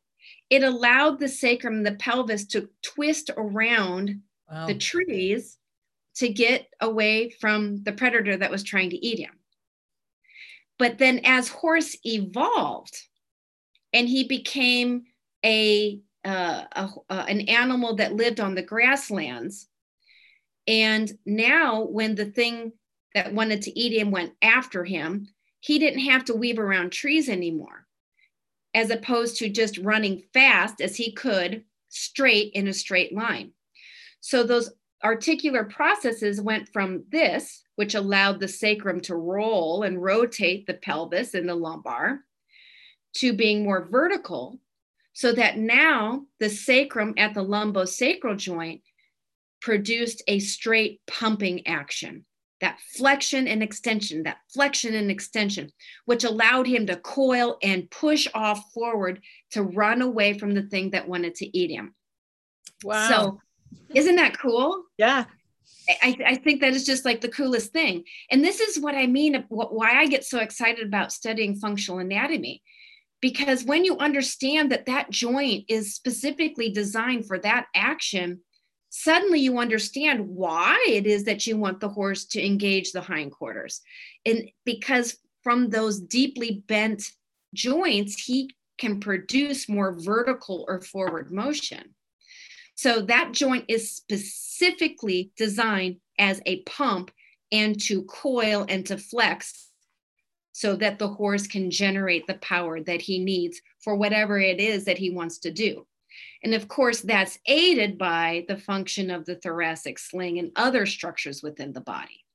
it 0.49 0.63
allowed 0.63 1.19
the 1.19 1.27
sacrum, 1.27 1.83
the 1.83 1.93
pelvis 1.93 2.45
to 2.47 2.69
twist 2.81 3.29
around 3.35 4.21
wow. 4.49 4.67
the 4.67 4.75
trees 4.75 5.57
to 6.15 6.29
get 6.29 6.67
away 6.81 7.29
from 7.29 7.83
the 7.83 7.91
predator 7.91 8.37
that 8.37 8.51
was 8.51 8.63
trying 8.63 8.89
to 8.89 9.05
eat 9.05 9.19
him. 9.19 9.33
But 10.79 10.97
then 10.97 11.21
as 11.23 11.47
horse 11.47 11.95
evolved 12.03 12.95
and 13.93 14.07
he 14.07 14.27
became 14.27 15.05
a, 15.43 16.01
uh, 16.23 16.63
a 16.71 16.89
uh, 17.09 17.25
an 17.27 17.41
animal 17.41 17.95
that 17.95 18.15
lived 18.15 18.39
on 18.39 18.55
the 18.55 18.61
grasslands, 18.61 19.67
and 20.67 21.11
now 21.25 21.83
when 21.83 22.15
the 22.15 22.25
thing 22.25 22.73
that 23.15 23.33
wanted 23.33 23.61
to 23.63 23.79
eat 23.79 23.97
him 23.97 24.11
went 24.11 24.33
after 24.41 24.83
him, 24.83 25.27
he 25.61 25.79
didn't 25.79 26.01
have 26.01 26.25
to 26.25 26.35
weave 26.35 26.59
around 26.59 26.91
trees 26.91 27.29
anymore, 27.29 27.86
as 28.77 28.91
opposed 28.91 29.37
to 29.37 29.49
just 29.49 29.79
running 29.79 30.21
fast 30.33 30.81
as 30.81 30.95
he 30.95 31.11
could 31.11 31.63
straight 31.89 32.53
in 32.53 32.67
a 32.67 32.73
straight 32.73 33.11
line. 33.11 33.51
So 34.19 34.43
those 34.43 34.69
articular 35.03 35.63
processes 35.63 36.39
went 36.39 36.69
from 36.71 37.03
this, 37.11 37.63
which 37.75 37.95
allowed 37.95 38.39
the 38.39 38.47
sacrum 38.47 39.01
to 39.01 39.15
roll 39.15 39.81
and 39.81 39.99
rotate 39.99 40.67
the 40.67 40.75
pelvis 40.75 41.33
and 41.33 41.49
the 41.49 41.55
lumbar, 41.55 42.19
to 43.15 43.33
being 43.33 43.63
more 43.63 43.87
vertical, 43.89 44.59
so 45.11 45.31
that 45.31 45.57
now 45.57 46.27
the 46.39 46.49
sacrum 46.49 47.15
at 47.17 47.33
the 47.33 47.43
lumbosacral 47.43 48.37
joint 48.37 48.83
produced 49.59 50.21
a 50.27 50.37
straight 50.37 51.01
pumping 51.07 51.65
action 51.65 52.26
that 52.61 52.79
flexion 52.95 53.47
and 53.47 53.61
extension, 53.61 54.23
that 54.23 54.37
flexion 54.53 54.95
and 54.95 55.11
extension, 55.11 55.71
which 56.05 56.23
allowed 56.23 56.67
him 56.67 56.87
to 56.87 56.95
coil 56.95 57.57
and 57.61 57.89
push 57.91 58.27
off 58.33 58.71
forward 58.73 59.21
to 59.51 59.63
run 59.63 60.01
away 60.01 60.37
from 60.37 60.53
the 60.53 60.63
thing 60.63 60.91
that 60.91 61.07
wanted 61.07 61.35
to 61.35 61.57
eat 61.57 61.71
him. 61.71 61.93
Wow. 62.83 63.07
So, 63.09 63.41
isn't 63.93 64.15
that 64.15 64.37
cool? 64.37 64.83
Yeah. 64.97 65.25
I, 66.01 66.17
I 66.25 66.35
think 66.35 66.61
that 66.61 66.73
is 66.73 66.85
just 66.85 67.05
like 67.05 67.21
the 67.21 67.29
coolest 67.29 67.71
thing. 67.71 68.03
And 68.29 68.43
this 68.43 68.59
is 68.59 68.79
what 68.79 68.95
I 68.95 69.07
mean, 69.07 69.45
why 69.49 69.91
I 69.91 70.07
get 70.07 70.25
so 70.25 70.39
excited 70.39 70.85
about 70.85 71.13
studying 71.13 71.55
functional 71.55 71.99
anatomy. 71.99 72.61
Because 73.21 73.63
when 73.63 73.83
you 73.83 73.97
understand 73.97 74.71
that 74.71 74.85
that 74.85 75.09
joint 75.09 75.65
is 75.69 75.95
specifically 75.95 76.69
designed 76.69 77.25
for 77.25 77.39
that 77.39 77.65
action, 77.73 78.41
suddenly 78.99 79.39
you 79.39 79.59
understand 79.59 80.27
why 80.27 80.83
it 80.89 81.05
is 81.05 81.25
that 81.25 81.45
you 81.45 81.55
want 81.55 81.79
the 81.79 81.89
horse 81.89 82.25
to 82.25 82.43
engage 82.43 82.91
the 82.91 83.01
hindquarters. 83.01 83.81
And 84.25 84.49
because 84.65 85.17
from 85.43 85.69
those 85.69 85.99
deeply 85.99 86.63
bent 86.67 87.11
joints, 87.53 88.19
he 88.19 88.55
can 88.79 88.99
produce 88.99 89.69
more 89.69 89.93
vertical 89.99 90.65
or 90.67 90.81
forward 90.81 91.31
motion. 91.31 91.93
So 92.73 93.01
that 93.01 93.33
joint 93.33 93.65
is 93.67 93.95
specifically 93.95 95.31
designed 95.37 95.97
as 96.17 96.41
a 96.45 96.63
pump 96.63 97.11
and 97.51 97.79
to 97.81 98.03
coil 98.03 98.65
and 98.67 98.83
to 98.87 98.97
flex 98.97 99.69
so 100.53 100.75
that 100.75 100.97
the 100.97 101.07
horse 101.07 101.45
can 101.45 101.69
generate 101.69 102.25
the 102.25 102.35
power 102.35 102.81
that 102.81 103.01
he 103.01 103.19
needs 103.19 103.61
for 103.79 103.95
whatever 103.95 104.39
it 104.39 104.59
is 104.59 104.85
that 104.85 104.97
he 104.97 105.11
wants 105.11 105.37
to 105.39 105.51
do. 105.51 105.85
And 106.43 106.53
of 106.53 106.67
course, 106.67 107.01
that's 107.01 107.39
aided 107.45 107.97
by 107.97 108.45
the 108.47 108.57
function 108.57 109.09
of 109.09 109.25
the 109.25 109.35
thoracic 109.35 109.99
sling 109.99 110.39
and 110.39 110.51
other 110.55 110.85
structures 110.85 111.41
within 111.43 111.73
the 111.73 111.81
body. 111.81 112.25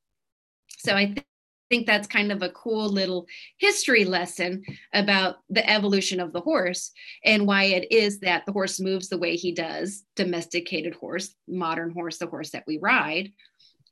So 0.78 0.96
I 0.96 1.06
th- 1.06 1.26
think 1.70 1.86
that's 1.86 2.06
kind 2.06 2.30
of 2.30 2.42
a 2.42 2.50
cool 2.50 2.88
little 2.88 3.26
history 3.56 4.04
lesson 4.04 4.62
about 4.92 5.36
the 5.48 5.68
evolution 5.68 6.20
of 6.20 6.32
the 6.32 6.40
horse 6.40 6.90
and 7.24 7.46
why 7.46 7.64
it 7.64 7.90
is 7.90 8.20
that 8.20 8.44
the 8.44 8.52
horse 8.52 8.78
moves 8.78 9.08
the 9.08 9.18
way 9.18 9.36
he 9.36 9.52
does, 9.52 10.04
domesticated 10.16 10.94
horse, 10.94 11.34
modern 11.48 11.90
horse, 11.90 12.18
the 12.18 12.26
horse 12.26 12.50
that 12.50 12.64
we 12.66 12.78
ride, 12.78 13.32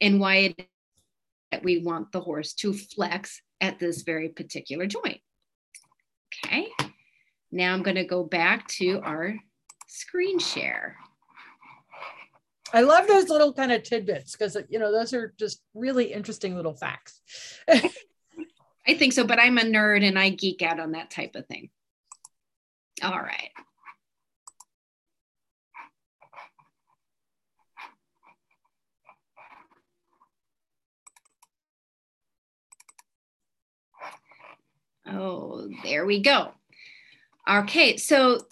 and 0.00 0.20
why 0.20 0.36
it 0.36 0.68
that 1.50 1.64
we 1.64 1.78
want 1.78 2.12
the 2.12 2.20
horse 2.20 2.52
to 2.54 2.72
flex 2.72 3.40
at 3.60 3.78
this 3.78 4.02
very 4.02 4.28
particular 4.28 4.86
joint. 4.86 5.20
Okay, 6.46 6.68
now 7.50 7.74
I'm 7.74 7.82
going 7.82 7.96
to 7.96 8.04
go 8.04 8.22
back 8.22 8.68
to 8.68 9.00
our 9.00 9.34
screen 9.90 10.38
share. 10.38 10.96
I 12.72 12.82
love 12.82 13.08
those 13.08 13.28
little 13.28 13.52
kind 13.52 13.72
of 13.72 13.82
tidbits 13.82 14.32
because 14.32 14.56
you 14.68 14.78
know 14.78 14.92
those 14.92 15.12
are 15.12 15.34
just 15.38 15.62
really 15.74 16.12
interesting 16.12 16.54
little 16.54 16.74
facts. 16.74 17.20
I 17.68 18.94
think 18.94 19.12
so, 19.12 19.24
but 19.24 19.40
I'm 19.40 19.58
a 19.58 19.62
nerd 19.62 20.04
and 20.06 20.18
I 20.18 20.30
geek 20.30 20.62
out 20.62 20.80
on 20.80 20.92
that 20.92 21.10
type 21.10 21.34
of 21.34 21.46
thing. 21.46 21.70
All 23.02 23.18
right. 23.18 23.50
Oh, 35.06 35.68
there 35.82 36.06
we 36.06 36.20
go. 36.20 36.52
Okay, 37.48 37.96
so 37.96 38.46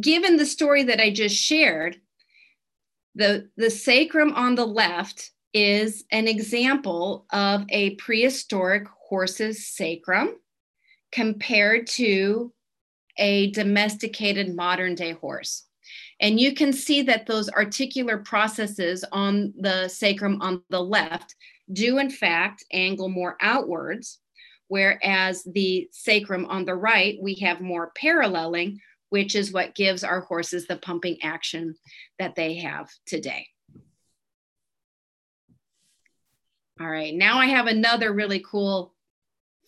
given 0.00 0.36
the 0.36 0.46
story 0.46 0.84
that 0.84 1.00
I 1.00 1.10
just 1.10 1.36
shared, 1.36 2.00
the, 3.14 3.48
the 3.56 3.70
sacrum 3.70 4.32
on 4.34 4.54
the 4.54 4.66
left 4.66 5.30
is 5.54 6.04
an 6.10 6.28
example 6.28 7.26
of 7.30 7.64
a 7.70 7.94
prehistoric 7.94 8.86
horse's 9.08 9.66
sacrum 9.66 10.36
compared 11.12 11.86
to 11.86 12.52
a 13.16 13.50
domesticated 13.52 14.54
modern 14.54 14.94
day 14.94 15.12
horse. 15.12 15.64
And 16.20 16.38
you 16.40 16.54
can 16.54 16.72
see 16.72 17.02
that 17.02 17.26
those 17.26 17.48
articular 17.48 18.18
processes 18.18 19.04
on 19.12 19.54
the 19.58 19.88
sacrum 19.88 20.40
on 20.42 20.62
the 20.70 20.82
left 20.82 21.34
do, 21.72 21.98
in 21.98 22.10
fact, 22.10 22.64
angle 22.72 23.08
more 23.08 23.36
outwards, 23.40 24.18
whereas 24.68 25.42
the 25.44 25.88
sacrum 25.92 26.46
on 26.46 26.64
the 26.64 26.74
right, 26.74 27.18
we 27.22 27.34
have 27.36 27.60
more 27.60 27.92
paralleling, 27.96 28.80
which 29.10 29.34
is 29.34 29.52
what 29.52 29.74
gives 29.74 30.04
our 30.04 30.20
horses 30.20 30.66
the 30.66 30.76
pumping 30.76 31.18
action 31.22 31.74
that 32.18 32.34
they 32.34 32.56
have 32.56 32.88
today. 33.06 33.46
All 36.80 36.88
right, 36.88 37.14
now 37.14 37.38
I 37.38 37.46
have 37.46 37.66
another 37.66 38.12
really 38.12 38.40
cool 38.40 38.94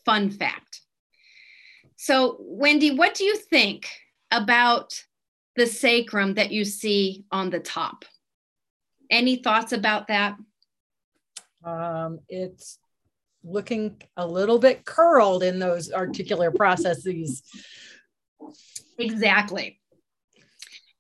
fun 0.05 0.31
fact. 0.31 0.83
So, 1.97 2.37
Wendy, 2.41 2.93
what 2.93 3.15
do 3.15 3.25
you 3.25 3.37
think 3.37 3.89
about 4.31 5.03
the 5.57 5.67
sacrum 5.67 6.35
that 6.35 6.53
you 6.53 6.65
see 6.65 7.25
on 7.33 7.51
the 7.51 7.61
top? 7.61 8.05
Any 9.11 9.37
thoughts 9.37 9.73
about 9.73 10.09
that? 10.09 10.37
Um, 11.65 12.21
it's 12.29 12.79
looking 13.43 14.01
a 14.17 14.27
little 14.27 14.59
bit 14.59 14.85
curled 14.85 15.43
in 15.43 15.59
those 15.59 15.91
articular 15.91 16.51
processes. 16.51 17.43
Exactly. 18.99 19.81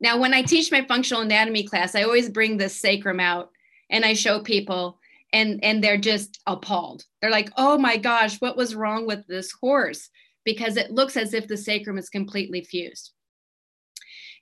Now, 0.00 0.18
when 0.18 0.32
I 0.32 0.42
teach 0.42 0.70
my 0.70 0.84
functional 0.86 1.22
anatomy 1.22 1.64
class, 1.64 1.94
I 1.94 2.04
always 2.04 2.28
bring 2.28 2.56
this 2.56 2.80
sacrum 2.80 3.20
out 3.20 3.50
and 3.90 4.04
I 4.04 4.14
show 4.14 4.40
people 4.40 4.98
and 5.32 5.62
and 5.62 5.82
they're 5.82 5.98
just 5.98 6.40
appalled. 6.46 7.04
They're 7.20 7.30
like, 7.30 7.50
"Oh 7.56 7.76
my 7.76 7.96
gosh, 7.96 8.40
what 8.40 8.56
was 8.56 8.74
wrong 8.74 9.06
with 9.06 9.26
this 9.26 9.52
horse?" 9.52 10.08
because 10.48 10.78
it 10.78 10.90
looks 10.90 11.18
as 11.18 11.34
if 11.34 11.46
the 11.46 11.58
sacrum 11.58 11.98
is 11.98 12.08
completely 12.08 12.64
fused. 12.64 13.12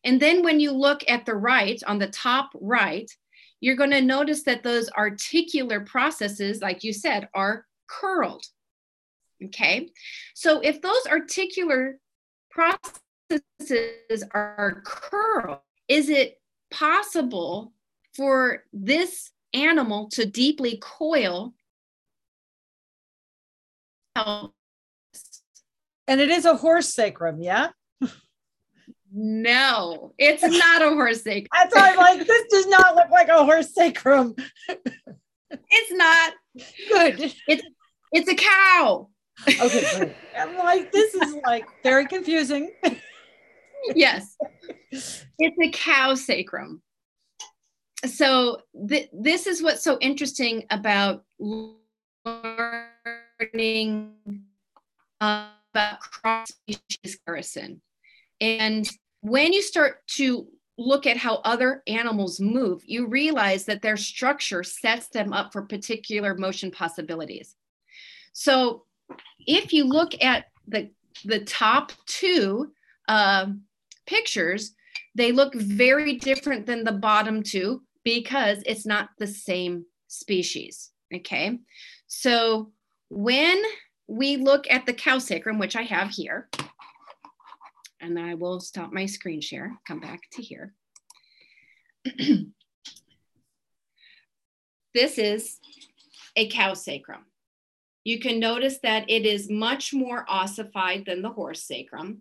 And 0.04 0.22
then 0.22 0.44
when 0.44 0.61
you 0.61 0.70
look 0.70 1.02
at 1.09 1.26
the 1.26 1.35
right, 1.35 1.82
on 1.85 1.98
the 1.98 2.06
top 2.06 2.50
right, 2.61 3.11
you're 3.59 3.74
going 3.74 3.90
to 3.90 4.00
notice 4.00 4.44
that 4.44 4.62
those 4.62 4.88
articular 4.96 5.80
processes, 5.80 6.62
like 6.62 6.85
you 6.85 6.92
said, 6.92 7.28
are 7.35 7.66
curled. 7.88 8.44
Okay. 9.46 9.88
So 10.36 10.61
if 10.61 10.80
those 10.80 11.07
articular 11.11 11.99
processes 12.57 14.24
are 14.32 14.82
curled, 14.84 15.59
is 15.88 16.09
it 16.09 16.40
possible 16.70 17.72
for 18.14 18.64
this 18.72 19.30
animal 19.52 20.09
to 20.11 20.24
deeply 20.24 20.78
coil? 20.80 21.54
And 24.16 24.50
it 26.20 26.30
is 26.30 26.44
a 26.44 26.57
horse 26.57 26.94
sacrum, 26.94 27.42
yeah? 27.42 27.68
No, 29.12 30.12
it's 30.18 30.42
not 30.42 30.82
a 30.82 30.90
horse 30.90 31.22
sacrum. 31.22 31.46
That's 31.52 31.74
why 31.74 31.90
I'm 31.90 31.96
like, 31.96 32.26
this 32.26 32.44
does 32.50 32.66
not 32.66 32.96
look 32.96 33.11
like 33.11 33.28
a 33.28 33.44
horse 33.44 33.74
sacrum. 33.74 34.34
it's 34.68 35.92
not. 35.92 36.34
Good. 36.92 37.34
It's 37.48 37.64
it's 38.12 38.28
a 38.28 38.34
cow. 38.34 39.09
Okay, 39.61 40.14
I'm 40.39 40.57
like, 40.57 40.93
this 40.93 41.14
is 41.14 41.37
like 41.45 41.66
very 41.82 42.07
confusing 42.07 42.72
yes. 43.95 44.37
It's 44.91 45.57
a 45.61 45.70
cow 45.72 46.14
sacrum. 46.14 46.82
So 48.05 48.59
th- 48.89 49.09
this 49.12 49.47
is 49.47 49.62
what's 49.62 49.82
so 49.82 49.99
interesting 50.01 50.64
about 50.70 51.24
learning 52.24 54.14
uh, 55.20 55.49
about 55.72 56.01
cross 56.01 56.49
species 56.51 57.16
comparison. 57.16 57.80
And 58.41 58.89
when 59.20 59.53
you 59.53 59.62
start 59.62 60.07
to 60.09 60.47
look 60.78 61.07
at 61.07 61.16
how 61.16 61.37
other 61.37 61.82
animals 61.87 62.39
move, 62.39 62.82
you 62.84 63.07
realize 63.07 63.64
that 63.64 63.82
their 63.82 63.97
structure 63.97 64.62
sets 64.62 65.09
them 65.09 65.32
up 65.32 65.53
for 65.53 65.62
particular 65.62 66.34
motion 66.34 66.70
possibilities. 66.70 67.57
So 68.34 68.86
if 69.46 69.72
you 69.72 69.84
look 69.84 70.12
at 70.22 70.46
the, 70.66 70.90
the 71.24 71.40
top 71.44 71.92
two 72.07 72.72
uh, 73.09 73.46
pictures, 74.07 74.74
they 75.14 75.32
look 75.32 75.54
very 75.54 76.16
different 76.16 76.66
than 76.66 76.84
the 76.84 76.92
bottom 76.92 77.42
two 77.42 77.82
because 78.04 78.62
it's 78.66 78.86
not 78.86 79.11
the 79.18 79.26
same 79.26 79.84
species. 80.09 80.90
Okay. 81.14 81.59
So 82.07 82.72
when 83.09 83.62
we 84.07 84.36
look 84.36 84.66
at 84.70 84.86
the 84.86 84.92
cow 84.92 85.18
sacrum, 85.18 85.59
which 85.59 85.76
I 85.76 85.82
have 85.82 86.11
here, 86.11 86.48
and 88.00 88.18
I 88.18 88.34
will 88.34 88.61
stop 88.61 88.92
my 88.92 89.07
screen 89.07 89.40
share, 89.40 89.72
come 89.86 90.00
back 90.00 90.20
to 90.32 90.42
here. 90.42 90.74
this 94.94 95.18
is 95.18 95.59
a 96.36 96.48
cow 96.48 96.74
sacrum. 96.74 97.24
You 98.07 98.20
can 98.20 98.38
notice 98.38 98.78
that 98.84 99.11
it 99.11 99.26
is 99.26 99.50
much 99.50 99.92
more 99.92 100.24
ossified 100.28 101.07
than 101.07 101.22
the 101.22 101.30
horse 101.30 101.64
sacrum, 101.64 102.18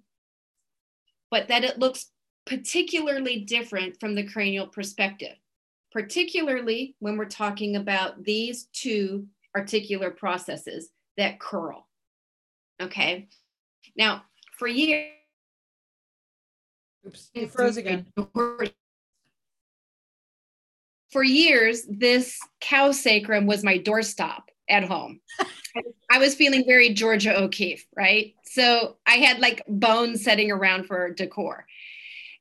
but 1.29 1.49
that 1.49 1.63
it 1.63 1.77
looks 1.77 2.07
particularly 2.47 3.41
different 3.41 3.99
from 3.99 4.15
the 4.15 4.23
cranial 4.23 4.65
perspective, 4.65 5.36
particularly 5.91 6.95
when 6.97 7.17
we're 7.17 7.25
talking 7.25 7.75
about 7.75 8.23
these 8.23 8.65
two 8.73 9.27
articular 9.55 10.09
processes 10.09 10.89
that 11.17 11.39
curl. 11.39 11.88
Okay. 12.81 13.27
Now, 13.95 14.23
for 14.57 14.67
years, 14.67 15.11
Oops, 17.05 17.29
you 17.36 17.47
froze 17.47 17.77
again. 17.77 18.07
For 21.11 21.23
years, 21.23 21.86
this 21.88 22.39
cow 22.59 22.91
sacrum 22.91 23.45
was 23.45 23.63
my 23.63 23.77
doorstop 23.77 24.45
at 24.70 24.84
home. 24.84 25.20
I 26.09 26.18
was 26.18 26.36
feeling 26.36 26.66
very 26.66 26.93
Georgia 26.93 27.38
O'Keeffe, 27.38 27.86
right? 27.95 28.34
So 28.43 28.97
I 29.05 29.16
had 29.16 29.39
like 29.39 29.61
bones 29.68 30.24
setting 30.24 30.51
around 30.51 30.86
for 30.86 31.11
decor. 31.11 31.66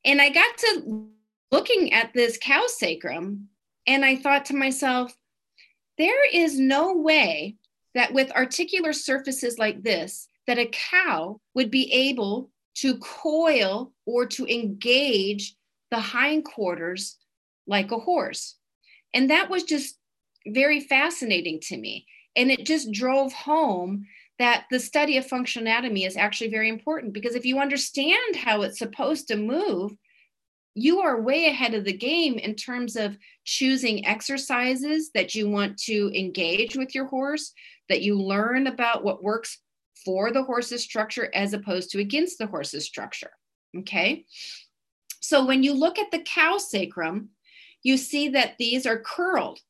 And 0.04 0.20
I 0.20 0.30
got 0.30 0.56
to 0.58 1.08
looking 1.50 1.92
at 1.92 2.12
this 2.12 2.38
cow 2.40 2.64
sacrum 2.66 3.48
and 3.86 4.04
I 4.04 4.16
thought 4.16 4.46
to 4.46 4.56
myself, 4.56 5.16
there 5.98 6.28
is 6.32 6.58
no 6.58 6.96
way 6.96 7.56
that 7.94 8.12
with 8.12 8.32
articular 8.32 8.92
surfaces 8.92 9.58
like 9.58 9.82
this, 9.82 10.28
that 10.46 10.58
a 10.58 10.66
cow 10.66 11.40
would 11.54 11.70
be 11.70 11.92
able 11.92 12.50
to 12.76 12.98
coil 12.98 13.92
or 14.04 14.26
to 14.26 14.46
engage 14.46 15.54
the 15.90 16.00
hindquarters 16.00 17.18
like 17.66 17.92
a 17.92 17.98
horse. 17.98 18.56
And 19.14 19.30
that 19.30 19.48
was 19.48 19.62
just 19.62 19.96
very 20.46 20.80
fascinating 20.80 21.60
to 21.60 21.76
me. 21.76 22.06
And 22.36 22.50
it 22.50 22.66
just 22.66 22.92
drove 22.92 23.32
home 23.32 24.06
that 24.38 24.64
the 24.70 24.80
study 24.80 25.16
of 25.16 25.26
functional 25.26 25.66
anatomy 25.66 26.04
is 26.04 26.16
actually 26.16 26.50
very 26.50 26.68
important 26.68 27.12
because 27.12 27.34
if 27.34 27.46
you 27.46 27.60
understand 27.60 28.36
how 28.36 28.62
it's 28.62 28.78
supposed 28.78 29.28
to 29.28 29.36
move, 29.36 29.92
you 30.74 31.00
are 31.00 31.22
way 31.22 31.46
ahead 31.46 31.74
of 31.74 31.84
the 31.84 31.96
game 31.96 32.34
in 32.34 32.56
terms 32.56 32.96
of 32.96 33.16
choosing 33.44 34.04
exercises 34.06 35.10
that 35.14 35.34
you 35.34 35.48
want 35.48 35.78
to 35.78 36.10
engage 36.18 36.76
with 36.76 36.94
your 36.94 37.06
horse, 37.06 37.52
that 37.88 38.02
you 38.02 38.20
learn 38.20 38.66
about 38.66 39.04
what 39.04 39.22
works 39.22 39.58
for 40.04 40.32
the 40.32 40.42
horse's 40.42 40.82
structure 40.82 41.30
as 41.34 41.52
opposed 41.52 41.90
to 41.90 42.00
against 42.00 42.38
the 42.38 42.46
horse's 42.46 42.84
structure. 42.84 43.30
Okay. 43.78 44.24
So 45.20 45.46
when 45.46 45.62
you 45.62 45.72
look 45.72 45.98
at 45.98 46.10
the 46.10 46.22
cow 46.22 46.58
sacrum, 46.58 47.30
you 47.82 47.96
see 47.96 48.30
that 48.30 48.56
these 48.58 48.84
are 48.84 48.98
curled. 48.98 49.60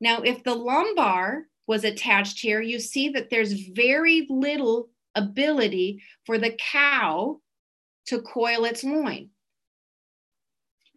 Now, 0.00 0.22
if 0.22 0.44
the 0.44 0.54
lumbar 0.54 1.46
was 1.66 1.84
attached 1.84 2.40
here, 2.40 2.60
you 2.60 2.78
see 2.78 3.10
that 3.10 3.30
there's 3.30 3.52
very 3.52 4.26
little 4.28 4.90
ability 5.14 6.02
for 6.24 6.38
the 6.38 6.56
cow 6.58 7.40
to 8.06 8.20
coil 8.22 8.64
its 8.64 8.82
loin. 8.82 9.30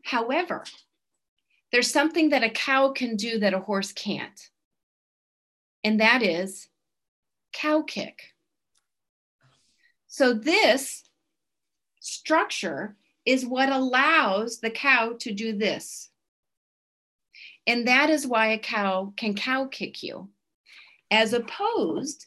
However, 0.04 0.64
there's 1.72 1.92
something 1.92 2.30
that 2.30 2.44
a 2.44 2.50
cow 2.50 2.92
can 2.92 3.16
do 3.16 3.40
that 3.40 3.54
a 3.54 3.60
horse 3.60 3.92
can't, 3.92 4.50
and 5.84 6.00
that 6.00 6.24
is 6.24 6.68
cow 7.54 7.82
kick. 7.82 8.22
So, 10.08 10.34
this 10.34 11.04
structure 12.00 12.96
is 13.26 13.46
what 13.46 13.70
allows 13.70 14.60
the 14.60 14.70
cow 14.70 15.16
to 15.20 15.34
do 15.34 15.58
this. 15.58 16.10
And 17.68 17.88
that 17.88 18.10
is 18.10 18.28
why 18.28 18.48
a 18.48 18.60
cow 18.60 19.14
can 19.18 19.34
cow 19.34 19.66
kick 19.66 20.04
you, 20.04 20.30
as 21.12 21.34
opposed 21.34 22.26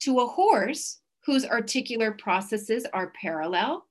to 0.00 0.20
a 0.20 0.26
horse 0.26 1.00
whose 1.24 1.44
articular 1.44 2.12
processes 2.12 2.86
are 2.92 3.12
parallel, 3.20 3.86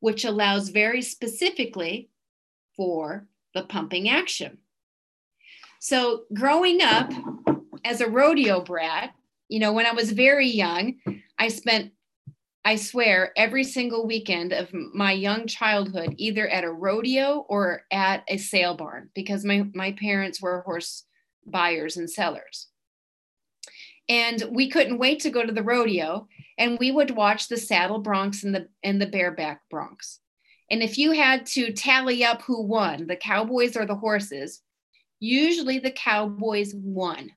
which 0.00 0.24
allows 0.24 0.68
very 0.68 1.02
specifically 1.02 2.08
for 2.76 3.26
the 3.54 3.64
pumping 3.64 4.08
action. 4.08 4.58
So, 5.80 6.24
growing 6.34 6.80
up 6.82 7.10
as 7.84 8.00
a 8.00 8.08
rodeo 8.08 8.60
brat, 8.60 9.14
you 9.48 9.58
know, 9.58 9.72
when 9.72 9.86
I 9.86 9.92
was 9.92 10.12
very 10.12 10.46
young, 10.46 10.94
I 11.38 11.48
spent, 11.48 11.92
I 12.64 12.76
swear, 12.76 13.32
every 13.36 13.64
single 13.64 14.06
weekend 14.06 14.52
of 14.52 14.72
my 14.72 15.12
young 15.12 15.46
childhood 15.46 16.14
either 16.18 16.46
at 16.48 16.64
a 16.64 16.70
rodeo 16.70 17.46
or 17.48 17.82
at 17.90 18.24
a 18.28 18.36
sale 18.36 18.76
barn 18.76 19.10
because 19.14 19.44
my, 19.44 19.66
my 19.74 19.92
parents 19.92 20.40
were 20.40 20.60
horse 20.60 21.04
buyers 21.46 21.96
and 21.96 22.10
sellers. 22.10 22.68
And 24.08 24.44
we 24.50 24.68
couldn't 24.68 24.98
wait 24.98 25.20
to 25.20 25.30
go 25.30 25.44
to 25.44 25.52
the 25.52 25.62
rodeo 25.62 26.26
and 26.58 26.78
we 26.78 26.90
would 26.90 27.12
watch 27.12 27.48
the 27.48 27.56
saddle 27.56 28.02
broncs 28.02 28.42
and 28.44 28.54
the 28.54 28.68
and 28.82 29.00
the 29.00 29.06
bareback 29.06 29.62
broncs. 29.72 30.18
And 30.70 30.82
if 30.82 30.98
you 30.98 31.12
had 31.12 31.46
to 31.46 31.72
tally 31.72 32.24
up 32.24 32.42
who 32.42 32.62
won, 32.62 33.06
the 33.06 33.16
cowboys 33.16 33.76
or 33.76 33.86
the 33.86 33.96
horses, 33.96 34.62
usually 35.18 35.78
the 35.78 35.90
cowboys 35.90 36.72
won. 36.74 37.30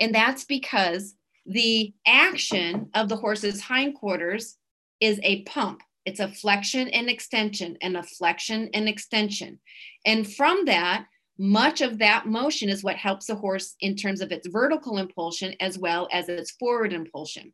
And 0.00 0.14
that's 0.14 0.44
because 0.44 1.14
the 1.46 1.92
action 2.06 2.88
of 2.94 3.08
the 3.08 3.16
horse's 3.16 3.62
hindquarters 3.62 4.56
is 5.00 5.20
a 5.22 5.42
pump. 5.42 5.82
It's 6.04 6.20
a 6.20 6.28
flexion 6.28 6.88
and 6.88 7.08
extension 7.08 7.78
and 7.80 7.96
a 7.96 8.02
flexion 8.02 8.70
and 8.74 8.88
extension. 8.88 9.60
And 10.04 10.30
from 10.30 10.64
that, 10.66 11.06
much 11.38 11.80
of 11.80 11.98
that 11.98 12.26
motion 12.26 12.68
is 12.68 12.84
what 12.84 12.96
helps 12.96 13.26
the 13.26 13.34
horse 13.34 13.74
in 13.80 13.96
terms 13.96 14.20
of 14.20 14.30
its 14.30 14.46
vertical 14.46 14.98
impulsion 14.98 15.54
as 15.60 15.78
well 15.78 16.08
as 16.12 16.28
its 16.28 16.52
forward 16.52 16.92
impulsion. 16.92 17.52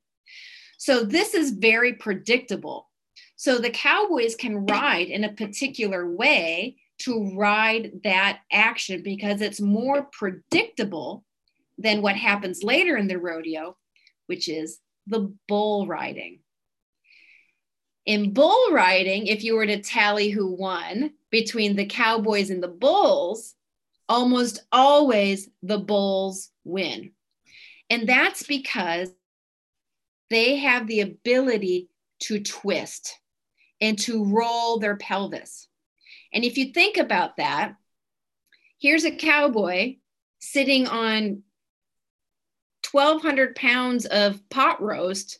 So 0.78 1.04
this 1.04 1.34
is 1.34 1.50
very 1.50 1.94
predictable. 1.94 2.88
So 3.36 3.58
the 3.58 3.70
cowboys 3.70 4.36
can 4.36 4.66
ride 4.66 5.08
in 5.08 5.24
a 5.24 5.32
particular 5.32 6.10
way 6.14 6.76
to 7.00 7.34
ride 7.34 7.92
that 8.04 8.40
action 8.52 9.02
because 9.02 9.40
it's 9.40 9.60
more 9.60 10.08
predictable 10.12 11.24
than 11.78 12.02
what 12.02 12.16
happens 12.16 12.62
later 12.62 12.96
in 12.96 13.08
the 13.08 13.18
rodeo, 13.18 13.76
which 14.26 14.48
is 14.48 14.78
the 15.06 15.34
bull 15.48 15.86
riding. 15.86 16.40
In 18.04 18.32
bull 18.32 18.72
riding, 18.72 19.26
if 19.26 19.42
you 19.42 19.54
were 19.54 19.66
to 19.66 19.80
tally 19.82 20.28
who 20.28 20.54
won 20.54 21.12
between 21.30 21.76
the 21.76 21.86
cowboys 21.86 22.50
and 22.50 22.62
the 22.62 22.68
bulls, 22.68 23.54
almost 24.10 24.64
always 24.72 25.48
the 25.62 25.78
bulls 25.78 26.50
win. 26.64 27.12
And 27.88 28.08
that's 28.08 28.42
because 28.42 29.08
they 30.30 30.56
have 30.56 30.86
the 30.86 31.00
ability 31.00 31.88
to 32.24 32.40
twist 32.40 33.16
and 33.80 33.96
to 34.00 34.24
roll 34.24 34.78
their 34.78 34.96
pelvis. 34.96 35.68
And 36.34 36.44
if 36.44 36.58
you 36.58 36.72
think 36.72 36.96
about 36.96 37.36
that, 37.36 37.76
here's 38.80 39.04
a 39.04 39.14
cowboy 39.14 39.96
sitting 40.40 40.88
on 40.88 41.42
1,200 42.90 43.54
pounds 43.54 44.06
of 44.06 44.40
pot 44.50 44.82
roast 44.82 45.38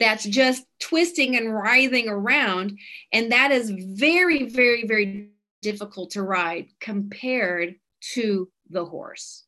that's 0.00 0.24
just 0.24 0.64
twisting 0.80 1.36
and 1.36 1.54
writhing 1.54 2.08
around. 2.08 2.78
And 3.12 3.32
that 3.32 3.50
is 3.50 3.70
very, 3.70 4.48
very, 4.48 4.86
very 4.86 5.30
difficult 5.60 6.12
to 6.12 6.22
ride 6.22 6.68
compared 6.80 7.74
to 8.14 8.50
the 8.70 8.84
horse. 8.84 9.44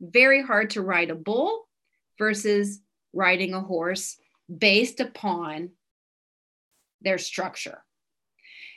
Very 0.00 0.42
hard 0.42 0.70
to 0.70 0.82
ride 0.82 1.10
a 1.10 1.14
bull 1.14 1.68
versus 2.18 2.80
riding 3.12 3.54
a 3.54 3.60
horse 3.60 4.16
based 4.54 5.00
upon 5.00 5.70
their 7.00 7.18
structure. 7.18 7.84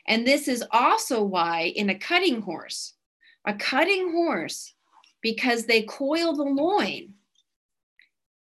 And 0.07 0.25
this 0.25 0.47
is 0.47 0.63
also 0.71 1.23
why 1.23 1.71
in 1.75 1.89
a 1.89 1.97
cutting 1.97 2.41
horse, 2.41 2.93
a 3.45 3.53
cutting 3.53 4.11
horse, 4.11 4.73
because 5.21 5.65
they 5.65 5.83
coil 5.83 6.35
the 6.35 6.43
loin, 6.43 7.13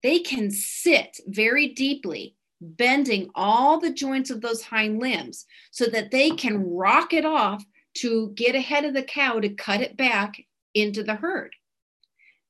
they 0.01 0.19
can 0.19 0.49
sit 0.49 1.19
very 1.27 1.67
deeply, 1.67 2.35
bending 2.61 3.29
all 3.35 3.79
the 3.79 3.91
joints 3.91 4.29
of 4.29 4.41
those 4.41 4.63
hind 4.63 4.99
limbs 4.99 5.45
so 5.71 5.85
that 5.87 6.11
they 6.11 6.31
can 6.31 6.63
rock 6.63 7.13
it 7.13 7.25
off 7.25 7.63
to 7.95 8.31
get 8.35 8.55
ahead 8.55 8.85
of 8.85 8.93
the 8.93 9.03
cow 9.03 9.39
to 9.39 9.49
cut 9.49 9.81
it 9.81 9.97
back 9.97 10.39
into 10.73 11.03
the 11.03 11.15
herd. 11.15 11.55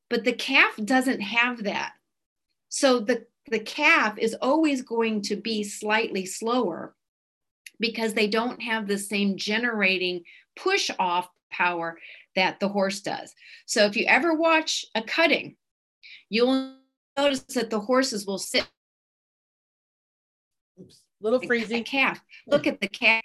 But 0.10 0.24
the 0.24 0.34
calf 0.34 0.76
doesn't 0.84 1.22
have 1.22 1.64
that. 1.64 1.94
So 2.70 3.00
the, 3.00 3.26
the 3.50 3.60
calf 3.60 4.18
is 4.18 4.36
always 4.42 4.82
going 4.82 5.22
to 5.24 5.36
be 5.36 5.64
slightly 5.64 6.26
slower 6.26 6.96
because 7.80 8.14
they 8.14 8.28
don't 8.28 8.62
have 8.62 8.88
the 8.88 8.98
same 8.98 9.38
generating 9.38 10.24
push 10.56 10.90
off 11.00 11.30
power 11.52 11.98
that 12.36 12.60
the 12.60 12.68
horse 12.68 13.02
does. 13.02 13.34
So 13.66 13.86
if 13.86 13.96
you 13.96 14.06
ever 14.08 14.34
watch 14.34 14.86
a 14.96 15.02
cutting, 15.02 15.56
you'll 16.30 16.76
notice 17.18 17.42
that 17.42 17.70
the 17.70 17.80
horses 17.80 18.26
will 18.26 18.38
sit. 18.38 18.68
Oops, 20.80 21.02
little 21.22 21.42
freezing. 21.42 21.84
calf. 21.84 22.22
Look 22.48 22.68
at 22.68 22.80
the 22.82 22.88
calf. 22.88 23.24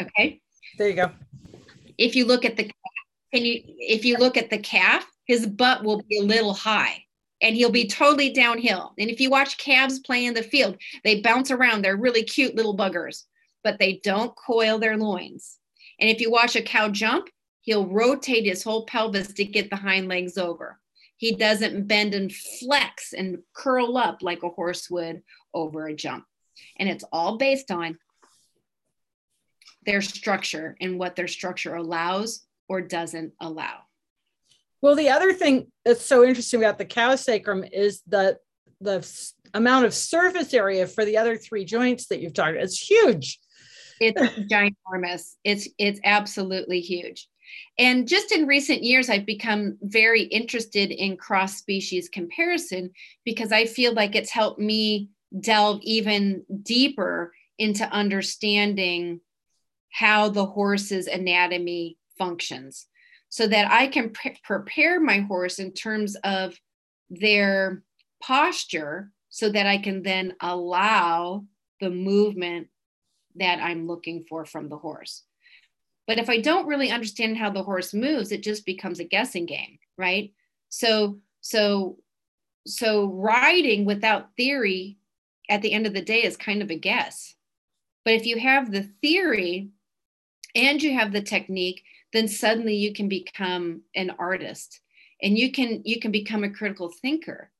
Okay. 0.00 0.40
There 0.78 0.88
you 0.88 0.94
go. 0.94 1.10
If 1.98 2.16
you 2.16 2.24
look 2.24 2.44
at 2.44 2.56
the 2.56 2.70
can 3.32 3.44
you 3.44 3.62
if 3.64 4.04
you 4.04 4.16
look 4.16 4.36
at 4.36 4.50
the 4.50 4.58
calf, 4.58 5.06
his 5.24 5.46
butt 5.46 5.84
will 5.84 6.02
be 6.02 6.18
a 6.18 6.24
little 6.24 6.54
high 6.54 7.04
and 7.40 7.56
he'll 7.56 7.70
be 7.70 7.86
totally 7.86 8.32
downhill. 8.32 8.92
And 8.98 9.10
if 9.10 9.20
you 9.20 9.30
watch 9.30 9.58
calves 9.58 10.00
play 10.00 10.26
in 10.26 10.34
the 10.34 10.42
field, 10.42 10.76
they 11.04 11.20
bounce 11.20 11.50
around. 11.50 11.82
They're 11.82 11.96
really 11.96 12.22
cute 12.22 12.54
little 12.54 12.76
buggers, 12.76 13.24
but 13.64 13.78
they 13.78 14.00
don't 14.02 14.34
coil 14.36 14.78
their 14.78 14.96
loins. 14.96 15.58
And 15.98 16.10
if 16.10 16.20
you 16.20 16.30
watch 16.30 16.56
a 16.56 16.62
cow 16.62 16.88
jump, 16.88 17.28
he'll 17.62 17.86
rotate 17.86 18.46
his 18.46 18.62
whole 18.62 18.86
pelvis 18.86 19.32
to 19.34 19.44
get 19.44 19.70
the 19.70 19.76
hind 19.76 20.08
legs 20.08 20.36
over. 20.36 20.78
He 21.16 21.36
doesn't 21.36 21.86
bend 21.86 22.14
and 22.14 22.34
flex 22.34 23.12
and 23.12 23.38
curl 23.52 23.98
up 23.98 24.22
like 24.22 24.42
a 24.42 24.48
horse 24.48 24.88
would 24.90 25.22
over 25.52 25.86
a 25.86 25.94
jump. 25.94 26.24
And 26.78 26.88
it's 26.88 27.04
all 27.12 27.36
based 27.36 27.70
on 27.70 27.98
their 29.84 30.02
structure 30.02 30.76
and 30.80 30.98
what 30.98 31.16
their 31.16 31.28
structure 31.28 31.74
allows 31.74 32.42
or 32.70 32.80
doesn't 32.80 33.32
allow. 33.40 33.80
Well, 34.80 34.94
the 34.94 35.10
other 35.10 35.34
thing 35.34 35.66
that's 35.84 36.06
so 36.06 36.24
interesting 36.24 36.60
about 36.60 36.78
the 36.78 36.84
cow 36.86 37.16
sacrum 37.16 37.64
is 37.70 38.00
the 38.06 38.38
the 38.80 39.06
amount 39.52 39.84
of 39.84 39.92
surface 39.92 40.54
area 40.54 40.86
for 40.86 41.04
the 41.04 41.18
other 41.18 41.36
three 41.36 41.66
joints 41.66 42.06
that 42.06 42.20
you've 42.20 42.32
talked 42.32 42.52
about. 42.52 42.62
It's 42.62 42.80
huge. 42.80 43.40
It's 44.00 44.18
ginormous. 44.50 45.34
It's 45.44 45.68
it's 45.76 46.00
absolutely 46.04 46.80
huge. 46.80 47.28
And 47.76 48.06
just 48.06 48.30
in 48.30 48.46
recent 48.46 48.84
years, 48.84 49.10
I've 49.10 49.26
become 49.26 49.76
very 49.82 50.22
interested 50.22 50.92
in 50.92 51.16
cross 51.16 51.56
species 51.56 52.08
comparison 52.08 52.92
because 53.24 53.50
I 53.50 53.66
feel 53.66 53.92
like 53.92 54.14
it's 54.14 54.30
helped 54.30 54.60
me 54.60 55.10
delve 55.40 55.80
even 55.82 56.44
deeper 56.62 57.32
into 57.58 57.84
understanding 57.90 59.20
how 59.90 60.28
the 60.28 60.46
horse's 60.46 61.08
anatomy 61.08 61.98
functions 62.20 62.86
so 63.30 63.46
that 63.46 63.72
I 63.72 63.86
can 63.86 64.10
pre- 64.10 64.36
prepare 64.44 65.00
my 65.00 65.20
horse 65.20 65.58
in 65.58 65.72
terms 65.72 66.16
of 66.22 66.54
their 67.08 67.82
posture 68.22 69.10
so 69.30 69.48
that 69.48 69.66
I 69.66 69.78
can 69.78 70.02
then 70.02 70.34
allow 70.40 71.44
the 71.80 71.90
movement 71.90 72.68
that 73.36 73.60
I'm 73.60 73.86
looking 73.86 74.24
for 74.28 74.44
from 74.44 74.68
the 74.68 74.76
horse. 74.76 75.22
But 76.06 76.18
if 76.18 76.28
I 76.28 76.40
don't 76.40 76.66
really 76.66 76.90
understand 76.90 77.36
how 77.36 77.50
the 77.50 77.62
horse 77.62 77.94
moves, 77.94 78.32
it 78.32 78.42
just 78.42 78.66
becomes 78.66 78.98
a 78.98 79.04
guessing 79.04 79.46
game, 79.46 79.78
right? 79.96 80.32
So, 80.68 81.20
so, 81.40 81.98
so 82.66 83.06
riding 83.06 83.84
without 83.84 84.34
theory 84.36 84.98
at 85.48 85.62
the 85.62 85.72
end 85.72 85.86
of 85.86 85.94
the 85.94 86.02
day 86.02 86.24
is 86.24 86.36
kind 86.36 86.62
of 86.62 86.70
a 86.70 86.76
guess. 86.76 87.36
But 88.04 88.14
if 88.14 88.26
you 88.26 88.40
have 88.40 88.72
the 88.72 88.90
theory 89.00 89.70
and 90.56 90.82
you 90.82 90.94
have 90.94 91.12
the 91.12 91.22
technique, 91.22 91.84
then 92.12 92.28
suddenly 92.28 92.74
you 92.74 92.92
can 92.92 93.08
become 93.08 93.82
an 93.94 94.10
artist 94.18 94.80
and 95.22 95.38
you 95.38 95.52
can 95.52 95.82
you 95.84 96.00
can 96.00 96.10
become 96.10 96.44
a 96.44 96.50
critical 96.50 96.92
thinker. 97.02 97.50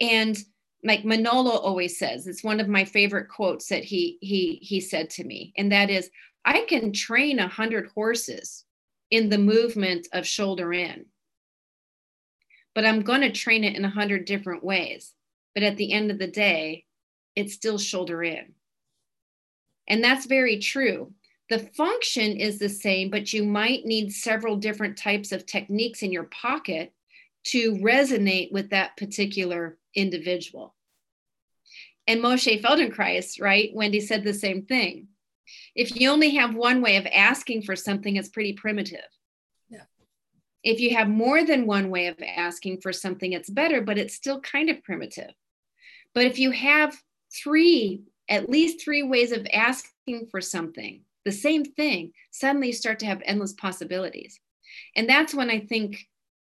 And 0.00 0.36
like 0.82 1.04
Manolo 1.04 1.52
always 1.52 1.98
says, 1.98 2.26
it's 2.26 2.44
one 2.44 2.60
of 2.60 2.68
my 2.68 2.84
favorite 2.84 3.28
quotes 3.28 3.68
that 3.68 3.84
he 3.84 4.18
he 4.20 4.58
he 4.62 4.80
said 4.80 5.10
to 5.10 5.24
me, 5.24 5.52
and 5.56 5.72
that 5.72 5.90
is, 5.90 6.10
I 6.44 6.66
can 6.68 6.92
train 6.92 7.38
a 7.38 7.48
hundred 7.48 7.90
horses 7.94 8.64
in 9.10 9.28
the 9.28 9.38
movement 9.38 10.08
of 10.12 10.26
shoulder 10.26 10.72
in, 10.72 11.06
but 12.74 12.84
I'm 12.84 13.02
going 13.02 13.20
to 13.22 13.32
train 13.32 13.64
it 13.64 13.76
in 13.76 13.84
a 13.84 13.90
hundred 13.90 14.24
different 14.24 14.64
ways. 14.64 15.12
But 15.54 15.62
at 15.62 15.76
the 15.76 15.92
end 15.92 16.10
of 16.10 16.18
the 16.18 16.26
day, 16.26 16.84
it's 17.36 17.54
still 17.54 17.78
shoulder 17.78 18.24
in. 18.24 18.54
And 19.86 20.02
that's 20.02 20.26
very 20.26 20.58
true. 20.58 21.12
The 21.50 21.58
function 21.58 22.36
is 22.38 22.58
the 22.58 22.68
same, 22.68 23.10
but 23.10 23.32
you 23.32 23.44
might 23.44 23.84
need 23.84 24.12
several 24.12 24.56
different 24.56 24.96
types 24.96 25.30
of 25.30 25.44
techniques 25.44 26.02
in 26.02 26.10
your 26.10 26.24
pocket 26.24 26.92
to 27.48 27.74
resonate 27.76 28.50
with 28.50 28.70
that 28.70 28.96
particular 28.96 29.76
individual. 29.94 30.74
And 32.06 32.20
Moshe 32.20 32.62
Feldenkrais, 32.62 33.40
right? 33.40 33.70
Wendy 33.74 34.00
said 34.00 34.24
the 34.24 34.34
same 34.34 34.62
thing. 34.62 35.08
If 35.74 35.98
you 35.98 36.10
only 36.10 36.30
have 36.30 36.54
one 36.54 36.80
way 36.80 36.96
of 36.96 37.06
asking 37.06 37.62
for 37.62 37.76
something, 37.76 38.16
it's 38.16 38.28
pretty 38.28 38.54
primitive. 38.54 39.00
Yeah. 39.68 39.84
If 40.62 40.80
you 40.80 40.96
have 40.96 41.08
more 41.08 41.44
than 41.44 41.66
one 41.66 41.90
way 41.90 42.06
of 42.06 42.16
asking 42.22 42.80
for 42.80 42.92
something, 42.92 43.32
it's 43.32 43.50
better, 43.50 43.82
but 43.82 43.98
it's 43.98 44.14
still 44.14 44.40
kind 44.40 44.70
of 44.70 44.82
primitive. 44.82 45.32
But 46.14 46.24
if 46.24 46.38
you 46.38 46.50
have 46.52 46.96
three, 47.34 48.04
at 48.28 48.48
least 48.48 48.82
three 48.82 49.02
ways 49.02 49.32
of 49.32 49.46
asking 49.52 50.28
for 50.30 50.40
something, 50.40 51.02
the 51.24 51.32
same 51.32 51.64
thing, 51.64 52.12
suddenly 52.30 52.68
you 52.68 52.72
start 52.72 52.98
to 53.00 53.06
have 53.06 53.22
endless 53.24 53.52
possibilities. 53.54 54.38
And 54.96 55.08
that's 55.08 55.34
when 55.34 55.50
I 55.50 55.60
think 55.60 55.98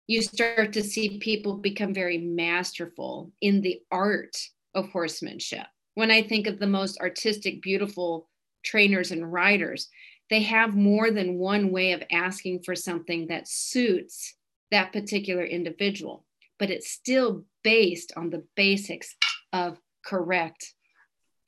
you 0.07 0.21
start 0.21 0.73
to 0.73 0.83
see 0.83 1.19
people 1.19 1.55
become 1.55 1.93
very 1.93 2.17
masterful 2.17 3.31
in 3.41 3.61
the 3.61 3.81
art 3.91 4.35
of 4.73 4.89
horsemanship. 4.89 5.67
When 5.95 6.11
I 6.11 6.23
think 6.23 6.47
of 6.47 6.59
the 6.59 6.67
most 6.67 6.99
artistic, 6.99 7.61
beautiful 7.61 8.29
trainers 8.63 9.11
and 9.11 9.31
riders, 9.31 9.89
they 10.29 10.41
have 10.43 10.75
more 10.75 11.11
than 11.11 11.37
one 11.37 11.71
way 11.71 11.91
of 11.91 12.03
asking 12.11 12.61
for 12.63 12.75
something 12.75 13.27
that 13.27 13.47
suits 13.47 14.35
that 14.71 14.93
particular 14.93 15.43
individual, 15.43 16.25
but 16.57 16.69
it's 16.69 16.91
still 16.91 17.45
based 17.63 18.13
on 18.15 18.29
the 18.29 18.45
basics 18.55 19.15
of 19.51 19.79
correct 20.05 20.73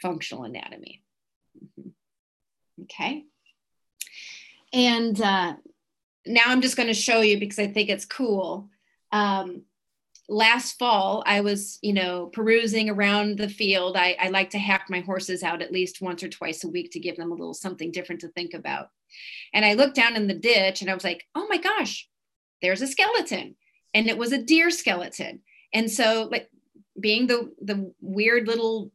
functional 0.02 0.44
anatomy. 0.44 1.04
Okay. 2.92 3.26
And 4.74 5.20
uh, 5.22 5.56
now 6.26 6.44
I'm 6.48 6.62
just 6.62 6.78
going 6.78 6.88
to 6.88 6.94
show 6.94 7.22
you 7.22 7.40
because 7.40 7.60
I 7.60 7.68
think 7.68 7.90
it's 7.90 8.06
cool. 8.06 8.70
Um, 9.12 9.64
last 10.30 10.80
fall, 10.80 11.24
I 11.26 11.42
was, 11.42 11.78
you 11.82 11.94
know, 11.94 12.28
perusing 12.28 12.90
around 12.90 13.38
the 13.38 13.50
field. 13.50 13.98
I, 13.98 14.16
I 14.20 14.30
like 14.30 14.52
to 14.52 14.60
hack 14.60 14.86
my 14.90 15.02
horses 15.02 15.44
out 15.44 15.62
at 15.62 15.72
least 15.72 16.02
once 16.02 16.24
or 16.24 16.30
twice 16.30 16.64
a 16.64 16.70
week 16.70 16.92
to 16.92 17.00
give 17.00 17.18
them 17.18 17.32
a 17.32 17.36
little 17.36 17.54
something 17.54 17.92
different 17.92 18.22
to 18.22 18.30
think 18.30 18.54
about. 18.54 18.90
And 19.54 19.66
I 19.66 19.74
looked 19.74 19.96
down 19.96 20.16
in 20.16 20.28
the 20.28 20.34
ditch 20.34 20.82
and 20.82 20.90
I 20.90 20.94
was 20.94 21.04
like, 21.04 21.28
oh 21.36 21.48
my 21.50 21.58
gosh, 21.58 22.08
there's 22.62 22.82
a 22.82 22.88
skeleton. 22.88 23.56
And 23.94 24.08
it 24.08 24.18
was 24.18 24.32
a 24.32 24.42
deer 24.42 24.70
skeleton. 24.70 25.42
And 25.74 25.92
so, 25.92 26.30
like, 26.32 26.50
being 27.00 27.28
the 27.28 27.52
the 27.62 27.94
weird 28.00 28.48
little 28.48 28.92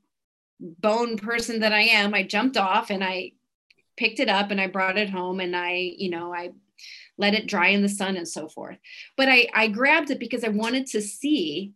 bone 0.61 1.19
person 1.19 1.61
that 1.61 1.73
I 1.73 1.83
am, 1.83 2.15
I 2.15 2.23
jumped 2.23 2.57
off 2.57 2.91
and 2.91 3.05
I 3.05 3.33
picked 3.97 4.21
it 4.21 4.29
up 4.29 4.51
and 4.51 4.61
I 4.61 4.67
brought 4.67 4.99
it 4.99 5.11
home 5.11 5.41
and 5.41 5.57
I, 5.57 5.93
you 5.97 6.11
know, 6.11 6.35
I 6.35 6.53
let 7.19 7.35
it 7.35 7.47
dry 7.47 7.69
in 7.69 7.83
the 7.83 7.89
sun 7.89 8.17
and 8.17 8.29
so 8.29 8.49
forth. 8.49 8.79
But 9.17 9.29
I, 9.29 9.49
I 9.55 9.69
grabbed 9.69 10.11
it 10.11 10.21
because 10.21 10.45
I 10.45 10.49
wanted 10.49 10.87
to 10.89 11.01
see, 11.01 11.73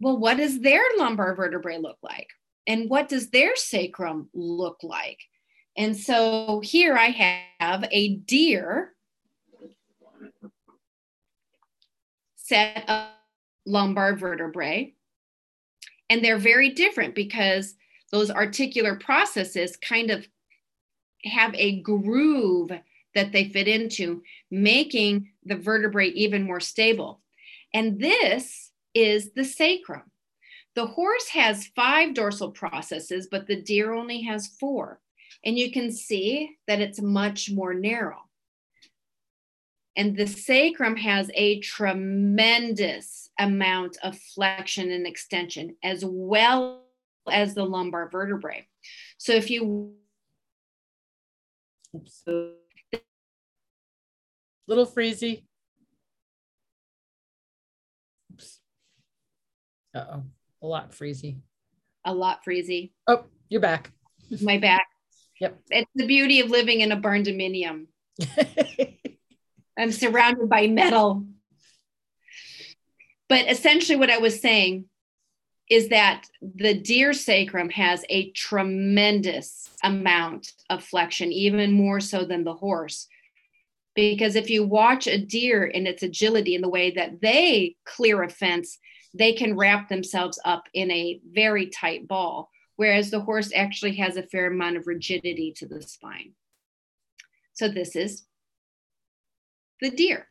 well, 0.00 0.18
what 0.18 0.36
does 0.36 0.60
their 0.60 0.82
lumbar 0.98 1.34
vertebrae 1.34 1.78
look 1.78 1.98
like? 2.02 2.28
And 2.66 2.90
what 2.90 3.08
does 3.08 3.30
their 3.30 3.54
sacrum 3.56 4.28
look 4.34 4.78
like? 4.82 5.20
And 5.76 5.96
so 5.96 6.60
here 6.64 6.96
I 6.96 7.46
have 7.60 7.84
a 7.90 8.16
deer 8.16 8.94
set 12.36 12.88
of 12.88 13.08
lumbar 13.66 14.16
vertebrae. 14.16 14.94
And 16.10 16.22
they're 16.22 16.38
very 16.38 16.70
different 16.70 17.14
because 17.14 17.74
those 18.12 18.30
articular 18.30 18.94
processes 18.94 19.76
kind 19.76 20.10
of 20.10 20.28
have 21.24 21.54
a 21.54 21.80
groove 21.80 22.70
that 23.14 23.32
they 23.32 23.48
fit 23.48 23.68
into, 23.68 24.22
making 24.50 25.30
the 25.44 25.56
vertebrae 25.56 26.08
even 26.08 26.42
more 26.42 26.60
stable. 26.60 27.20
And 27.72 28.00
this 28.00 28.70
is 28.94 29.32
the 29.32 29.44
sacrum. 29.44 30.10
The 30.74 30.86
horse 30.86 31.28
has 31.28 31.68
five 31.68 32.14
dorsal 32.14 32.50
processes, 32.50 33.28
but 33.30 33.46
the 33.46 33.62
deer 33.62 33.92
only 33.92 34.22
has 34.22 34.48
four. 34.58 35.00
And 35.44 35.58
you 35.58 35.70
can 35.70 35.92
see 35.92 36.56
that 36.66 36.80
it's 36.80 37.00
much 37.00 37.50
more 37.50 37.74
narrow. 37.74 38.18
And 39.96 40.16
the 40.16 40.26
sacrum 40.26 40.96
has 40.96 41.30
a 41.34 41.60
tremendous 41.60 43.30
amount 43.38 43.96
of 44.02 44.18
flexion 44.18 44.90
and 44.90 45.06
extension, 45.06 45.76
as 45.84 46.04
well 46.04 46.82
as 47.30 47.54
the 47.54 47.64
lumbar 47.64 48.08
vertebrae. 48.10 48.66
So 49.18 49.32
if 49.32 49.50
you 49.50 49.94
Oops. 51.94 52.24
Little 54.66 54.86
freezy. 54.86 55.44
Oops. 58.32 58.60
Uh-oh, 59.94 60.24
a 60.62 60.66
lot 60.66 60.90
freezy. 60.92 61.36
a 62.04 62.12
lot 62.12 62.40
freezy, 62.44 62.90
Oh, 63.06 63.24
you're 63.48 63.60
back. 63.60 63.92
my 64.42 64.58
back. 64.58 64.86
Yep. 65.40 65.60
It's 65.70 65.90
the 65.94 66.06
beauty 66.06 66.40
of 66.40 66.50
living 66.50 66.80
in 66.80 66.90
a 66.92 66.96
barn 66.96 67.22
dominium. 67.22 67.86
I'm 69.78 69.92
surrounded 69.92 70.48
by 70.48 70.66
metal. 70.66 71.24
But 73.28 73.50
essentially, 73.50 73.96
what 73.96 74.10
I 74.10 74.18
was 74.18 74.40
saying 74.40 74.86
is 75.70 75.88
that 75.88 76.26
the 76.42 76.74
deer 76.74 77.12
sacrum 77.12 77.70
has 77.70 78.04
a 78.08 78.30
tremendous 78.32 79.70
amount 79.82 80.52
of 80.68 80.84
flexion, 80.84 81.32
even 81.32 81.72
more 81.72 82.00
so 82.00 82.24
than 82.24 82.44
the 82.44 82.54
horse. 82.54 83.08
Because 83.94 84.36
if 84.36 84.50
you 84.50 84.64
watch 84.66 85.06
a 85.06 85.18
deer 85.18 85.64
in 85.64 85.86
its 85.86 86.02
agility 86.02 86.54
in 86.54 86.60
the 86.60 86.68
way 86.68 86.90
that 86.90 87.20
they 87.22 87.76
clear 87.84 88.22
a 88.22 88.28
fence, 88.28 88.78
they 89.14 89.32
can 89.32 89.56
wrap 89.56 89.88
themselves 89.88 90.38
up 90.44 90.64
in 90.74 90.90
a 90.90 91.20
very 91.32 91.66
tight 91.68 92.08
ball, 92.08 92.50
whereas 92.76 93.10
the 93.10 93.20
horse 93.20 93.52
actually 93.54 93.94
has 93.96 94.16
a 94.16 94.22
fair 94.24 94.48
amount 94.48 94.76
of 94.76 94.86
rigidity 94.86 95.54
to 95.56 95.66
the 95.66 95.80
spine. 95.80 96.32
So, 97.54 97.68
this 97.68 97.94
is 97.94 98.24
the 99.80 99.90
deer. 99.90 100.26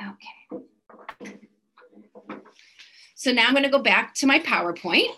Okay. 0.00 0.64
So 3.14 3.32
now 3.32 3.46
I'm 3.46 3.52
going 3.52 3.64
to 3.64 3.68
go 3.68 3.82
back 3.82 4.14
to 4.14 4.26
my 4.26 4.38
PowerPoint. 4.40 5.10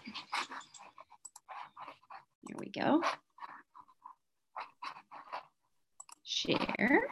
Here 2.47 2.57
we 2.59 2.69
go. 2.69 3.01
Share. 6.25 7.07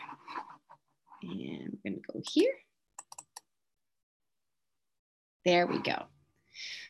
And 1.23 1.79
I'm 1.85 1.93
going 1.93 2.03
to 2.03 2.13
go 2.13 2.21
here. 2.29 2.53
There 5.45 5.67
we 5.67 5.79
go. 5.79 6.07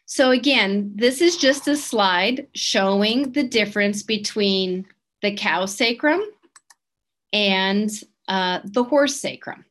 So 0.06 0.30
again, 0.30 0.92
this 0.96 1.20
is 1.20 1.36
just 1.36 1.68
a 1.68 1.76
slide 1.76 2.48
showing 2.54 3.32
the 3.32 3.44
difference 3.44 4.02
between 4.02 4.86
the 5.22 5.34
cow 5.36 5.66
sacrum 5.66 6.22
and 7.32 7.90
uh, 8.26 8.60
the 8.64 8.82
horse 8.82 9.20
sacrum. 9.20 9.64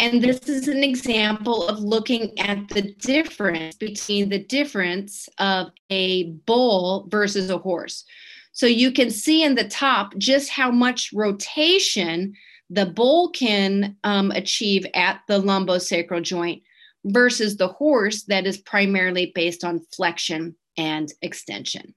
And 0.00 0.22
this 0.22 0.48
is 0.48 0.66
an 0.66 0.82
example 0.82 1.68
of 1.68 1.80
looking 1.80 2.38
at 2.38 2.70
the 2.70 2.94
difference 2.94 3.76
between 3.76 4.30
the 4.30 4.42
difference 4.42 5.28
of 5.36 5.72
a 5.90 6.30
bull 6.46 7.06
versus 7.10 7.50
a 7.50 7.58
horse. 7.58 8.06
So 8.52 8.64
you 8.64 8.92
can 8.92 9.10
see 9.10 9.44
in 9.44 9.56
the 9.56 9.68
top 9.68 10.16
just 10.16 10.48
how 10.48 10.70
much 10.70 11.12
rotation 11.12 12.32
the 12.70 12.86
bull 12.86 13.28
can 13.28 13.98
um, 14.02 14.30
achieve 14.30 14.86
at 14.94 15.20
the 15.28 15.38
lumbosacral 15.38 16.22
joint 16.22 16.62
versus 17.04 17.58
the 17.58 17.68
horse 17.68 18.22
that 18.22 18.46
is 18.46 18.56
primarily 18.56 19.32
based 19.34 19.64
on 19.64 19.84
flexion 19.94 20.56
and 20.78 21.12
extension. 21.20 21.94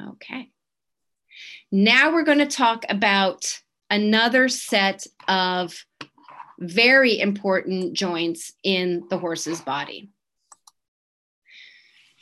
Okay. 0.00 0.50
Now 1.70 2.12
we're 2.12 2.24
going 2.24 2.38
to 2.38 2.46
talk 2.46 2.84
about 2.88 3.60
another 3.90 4.48
set 4.48 5.06
of 5.28 5.84
very 6.58 7.20
important 7.20 7.92
joints 7.94 8.52
in 8.62 9.04
the 9.10 9.18
horse's 9.18 9.60
body. 9.60 10.10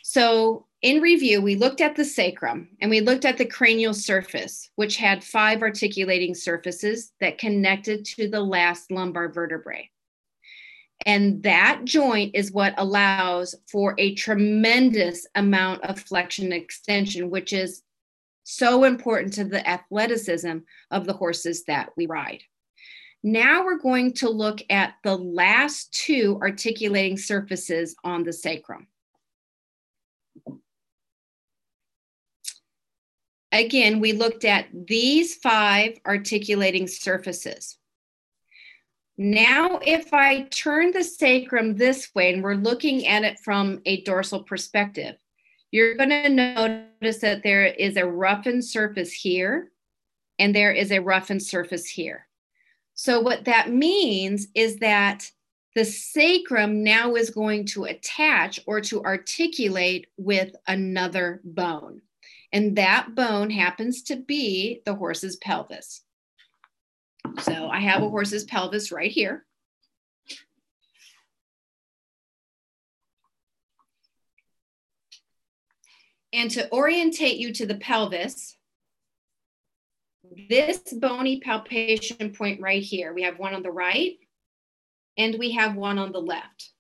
So, 0.03 0.66
in 0.82 1.01
review, 1.01 1.43
we 1.43 1.57
looked 1.57 1.80
at 1.80 1.97
the 1.97 2.05
sacrum 2.05 2.68
and 2.80 2.91
we 2.91 3.01
looked 3.01 3.24
at 3.24 3.39
the 3.39 3.47
cranial 3.47 3.95
surface, 3.95 4.70
which 4.76 4.97
had 4.97 5.24
five 5.24 5.62
articulating 5.62 6.34
surfaces 6.34 7.12
that 7.20 7.39
connected 7.39 8.05
to 8.05 8.28
the 8.28 8.41
last 8.41 8.91
lumbar 8.91 9.28
vertebrae. 9.28 9.91
And 11.05 11.43
that 11.43 11.82
joint 11.84 12.34
is 12.34 12.53
what 12.53 12.74
allows 12.76 13.55
for 13.70 13.95
a 13.99 14.14
tremendous 14.14 15.26
amount 15.34 15.82
of 15.84 15.99
flexion 15.99 16.47
and 16.47 16.55
extension, 16.55 17.30
which 17.30 17.53
is 17.53 17.82
so 18.45 18.84
important 18.84 19.32
to 19.34 19.45
the 19.45 19.68
athleticism 19.68 20.59
of 20.91 21.07
the 21.07 21.12
horses 21.12 21.64
that 21.64 21.91
we 21.97 22.07
ride. 22.07 22.43
Now 23.27 23.64
we're 23.64 23.79
going 23.79 24.12
to 24.18 24.31
look 24.31 24.62
at 24.70 24.95
the 25.03 25.16
last 25.16 25.93
two 25.93 26.39
articulating 26.41 27.18
surfaces 27.18 27.97
on 28.05 28.22
the 28.22 28.33
sacrum. 28.33 28.87
Again, 33.51 33.99
we 33.99 34.12
looked 34.12 34.45
at 34.45 34.66
these 34.72 35.35
five 35.35 35.99
articulating 36.07 36.87
surfaces. 36.87 37.79
Now, 39.18 39.81
if 39.83 40.14
I 40.14 40.43
turn 40.43 40.93
the 40.93 41.03
sacrum 41.03 41.74
this 41.74 42.14
way 42.14 42.33
and 42.33 42.45
we're 42.45 42.55
looking 42.55 43.09
at 43.09 43.24
it 43.24 43.41
from 43.41 43.81
a 43.87 44.03
dorsal 44.05 44.45
perspective, 44.45 45.16
you're 45.72 45.97
going 45.97 46.11
to 46.11 46.29
notice 46.29 47.18
that 47.22 47.43
there 47.43 47.66
is 47.66 47.97
a 47.97 48.07
roughened 48.07 48.64
surface 48.64 49.11
here 49.11 49.72
and 50.39 50.55
there 50.55 50.70
is 50.70 50.93
a 50.93 51.01
roughened 51.01 51.43
surface 51.43 51.87
here. 51.87 52.26
So, 52.99 53.20
what 53.20 53.44
that 53.44 53.70
means 53.70 54.49
is 54.55 54.78
that 54.78 55.30
the 55.74 55.84
sacrum 55.84 56.82
now 56.82 57.14
is 57.14 57.28
going 57.28 57.66
to 57.66 57.84
attach 57.84 58.59
or 58.66 58.80
to 58.80 59.05
articulate 59.05 60.07
with 60.16 60.57
another 60.66 61.42
bone. 61.44 62.01
And 62.53 62.76
that 62.76 63.14
bone 63.14 63.51
happens 63.51 64.03
to 64.05 64.16
be 64.16 64.80
the 64.86 64.94
horse's 64.94 65.36
pelvis. 65.36 66.01
So, 67.42 67.68
I 67.68 67.80
have 67.80 68.03
a 68.03 68.09
horse's 68.09 68.44
pelvis 68.44 68.90
right 68.90 69.11
here. 69.11 69.44
And 76.32 76.51
to 76.53 76.72
orientate 76.72 77.36
you 77.36 77.53
to 77.53 77.66
the 77.66 77.76
pelvis, 77.76 78.57
this 80.49 80.78
bony 80.93 81.41
palpation 81.41 82.32
point 82.32 82.61
right 82.61 82.82
here, 82.82 83.12
we 83.12 83.22
have 83.22 83.39
one 83.39 83.55
on 83.55 83.62
the 83.62 83.70
right 83.70 84.16
and 85.16 85.37
we 85.39 85.53
have 85.53 85.76
one 85.76 85.99
on 85.99 86.12
the 86.12 86.20
left. 86.20 86.70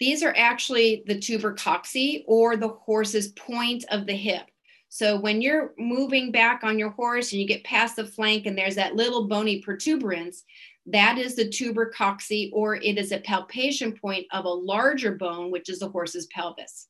These 0.00 0.22
are 0.22 0.34
actually 0.36 1.02
the 1.06 1.18
tuber 1.18 1.54
coxae 1.54 2.24
or 2.28 2.56
the 2.56 2.68
horse's 2.68 3.28
point 3.32 3.84
of 3.90 4.06
the 4.06 4.14
hip. 4.14 4.46
So 4.88 5.20
when 5.20 5.42
you're 5.42 5.74
moving 5.76 6.30
back 6.30 6.62
on 6.62 6.78
your 6.78 6.90
horse 6.90 7.32
and 7.32 7.40
you 7.40 7.46
get 7.46 7.64
past 7.64 7.96
the 7.96 8.06
flank 8.06 8.46
and 8.46 8.56
there's 8.56 8.76
that 8.76 8.94
little 8.94 9.26
bony 9.26 9.60
protuberance, 9.60 10.44
that 10.86 11.18
is 11.18 11.34
the 11.34 11.48
tuber 11.48 11.92
coxae 11.94 12.50
or 12.52 12.76
it 12.76 12.96
is 12.96 13.12
a 13.12 13.18
palpation 13.20 13.92
point 13.92 14.26
of 14.32 14.44
a 14.44 14.48
larger 14.48 15.12
bone, 15.12 15.50
which 15.50 15.68
is 15.68 15.80
the 15.80 15.88
horse's 15.88 16.26
pelvis. 16.28 16.88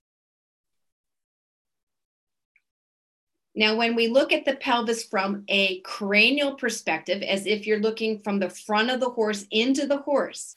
Now, 3.59 3.75
when 3.75 3.97
we 3.97 4.07
look 4.07 4.33
at 4.33 4.45
the 4.45 4.55
pelvis 4.55 5.03
from 5.03 5.43
a 5.49 5.81
cranial 5.81 6.55
perspective, 6.55 7.23
as 7.23 7.45
if 7.45 7.67
you're 7.67 7.81
looking 7.81 8.21
from 8.21 8.39
the 8.39 8.49
front 8.49 8.89
of 8.89 9.01
the 9.01 9.11
horse 9.11 9.47
into 9.51 9.85
the 9.85 9.97
horse, 9.97 10.55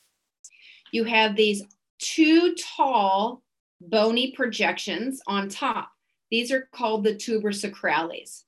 you 0.92 1.06
have 1.06 1.36
these 1.36 1.64
two 1.98 2.54
tall 2.54 3.42
bony 3.82 4.34
projections 4.34 5.20
on 5.26 5.50
top. 5.50 5.90
These 6.30 6.52
are 6.52 6.70
called 6.72 7.04
the 7.04 7.16
tuber 7.16 7.50
sacralis. 7.50 8.44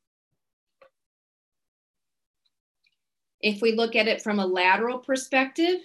If 3.42 3.60
we 3.60 3.72
look 3.72 3.96
at 3.96 4.08
it 4.08 4.22
from 4.22 4.38
a 4.38 4.46
lateral 4.46 5.00
perspective, 5.00 5.80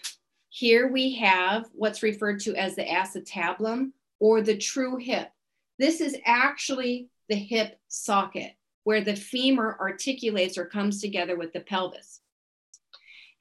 here 0.51 0.93
we 0.93 1.15
have 1.15 1.71
what's 1.73 2.03
referred 2.03 2.41
to 2.41 2.55
as 2.55 2.77
the 2.77 2.85
acetabulum 2.85 3.93
or 4.21 4.43
the 4.43 4.59
true 4.59 4.99
hip. 4.99 5.31
This 5.79 6.03
is 6.03 6.19
actually 6.27 7.09
the 7.31 7.35
hip 7.35 7.79
socket 7.89 8.58
where 8.89 9.03
the 9.03 9.15
femur 9.15 9.77
articulates 9.79 10.57
or 10.57 10.65
comes 10.65 11.03
together 11.03 11.37
with 11.37 11.53
the 11.53 11.61
pelvis. 11.61 12.23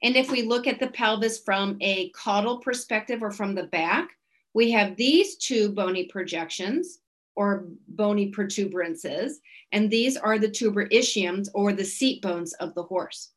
And 0.02 0.14
if 0.14 0.30
we 0.30 0.42
look 0.42 0.66
at 0.66 0.78
the 0.78 0.88
pelvis 0.88 1.38
from 1.38 1.78
a 1.80 2.10
caudal 2.10 2.58
perspective 2.58 3.22
or 3.22 3.30
from 3.30 3.54
the 3.54 3.62
back, 3.62 4.10
we 4.52 4.70
have 4.72 4.94
these 4.94 5.36
two 5.36 5.72
bony 5.72 6.04
projections 6.04 6.98
or 7.34 7.64
bony 7.88 8.30
protuberances, 8.30 9.38
and 9.72 9.90
these 9.90 10.18
are 10.18 10.38
the 10.38 10.50
tuber 10.50 10.86
ischiums 10.90 11.48
or 11.54 11.72
the 11.72 11.82
seat 11.82 12.20
bones 12.20 12.52
of 12.52 12.74
the 12.74 12.82
horse. 12.82 13.30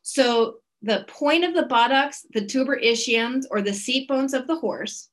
So 0.00 0.60
the 0.80 1.04
point 1.08 1.44
of 1.44 1.52
the 1.52 1.66
buttocks, 1.66 2.24
the 2.32 2.46
tuber 2.46 2.80
ischiums 2.82 3.44
or 3.50 3.60
the 3.60 3.74
seat 3.74 4.08
bones 4.08 4.32
of 4.32 4.46
the 4.46 4.56
horse, 4.56 5.10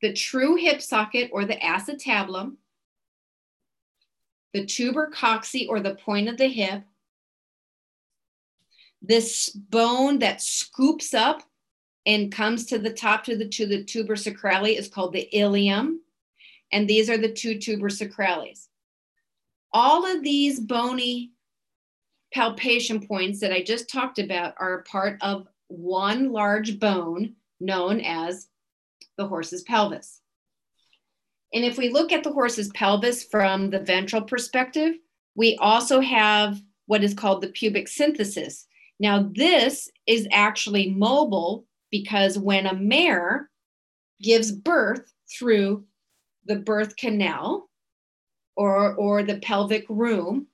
the 0.00 0.14
true 0.14 0.56
hip 0.56 0.80
socket 0.80 1.28
or 1.30 1.44
the 1.44 1.56
acetabulum, 1.56 2.56
the 4.52 4.64
tuber 4.64 5.10
coxae 5.14 5.68
or 5.68 5.80
the 5.80 5.94
point 5.94 6.28
of 6.28 6.36
the 6.36 6.48
hip, 6.48 6.82
this 9.02 9.50
bone 9.50 10.18
that 10.20 10.40
scoops 10.40 11.14
up 11.14 11.42
and 12.06 12.32
comes 12.32 12.66
to 12.66 12.78
the 12.78 12.92
top 12.92 13.24
to 13.24 13.36
the 13.36 13.48
to 13.48 13.66
the 13.66 13.84
tuber 13.84 14.14
sacrale 14.14 14.76
is 14.76 14.88
called 14.88 15.12
the 15.12 15.28
ilium 15.36 16.00
and 16.72 16.88
these 16.88 17.08
are 17.10 17.18
the 17.18 17.32
two 17.32 17.58
tuber 17.58 17.88
sacrales. 17.88 18.66
All 19.72 20.06
of 20.06 20.22
these 20.22 20.58
bony 20.58 21.32
palpation 22.34 23.06
points 23.06 23.40
that 23.40 23.52
i 23.52 23.62
just 23.62 23.88
talked 23.88 24.18
about 24.18 24.52
are 24.58 24.82
part 24.82 25.16
of 25.22 25.46
one 25.68 26.32
large 26.32 26.78
bone 26.78 27.34
known 27.60 28.00
as 28.00 28.48
the 29.16 29.26
horse's 29.26 29.62
pelvis 29.62 30.20
and 31.52 31.64
if 31.64 31.78
we 31.78 31.88
look 31.88 32.12
at 32.12 32.24
the 32.24 32.32
horse's 32.32 32.68
pelvis 32.70 33.24
from 33.24 33.70
the 33.70 33.80
ventral 33.80 34.22
perspective 34.22 34.94
we 35.34 35.56
also 35.56 36.00
have 36.00 36.60
what 36.86 37.04
is 37.04 37.14
called 37.14 37.42
the 37.42 37.48
pubic 37.48 37.86
symphysis 37.86 38.64
now, 38.98 39.30
this 39.34 39.90
is 40.06 40.26
actually 40.30 40.90
mobile 40.90 41.66
because 41.90 42.38
when 42.38 42.66
a 42.66 42.74
mare 42.74 43.50
gives 44.22 44.50
birth 44.50 45.12
through 45.30 45.84
the 46.46 46.56
birth 46.56 46.96
canal 46.96 47.68
or, 48.56 48.94
or 48.94 49.22
the 49.22 49.38
pelvic 49.38 49.84
room, 49.88 50.46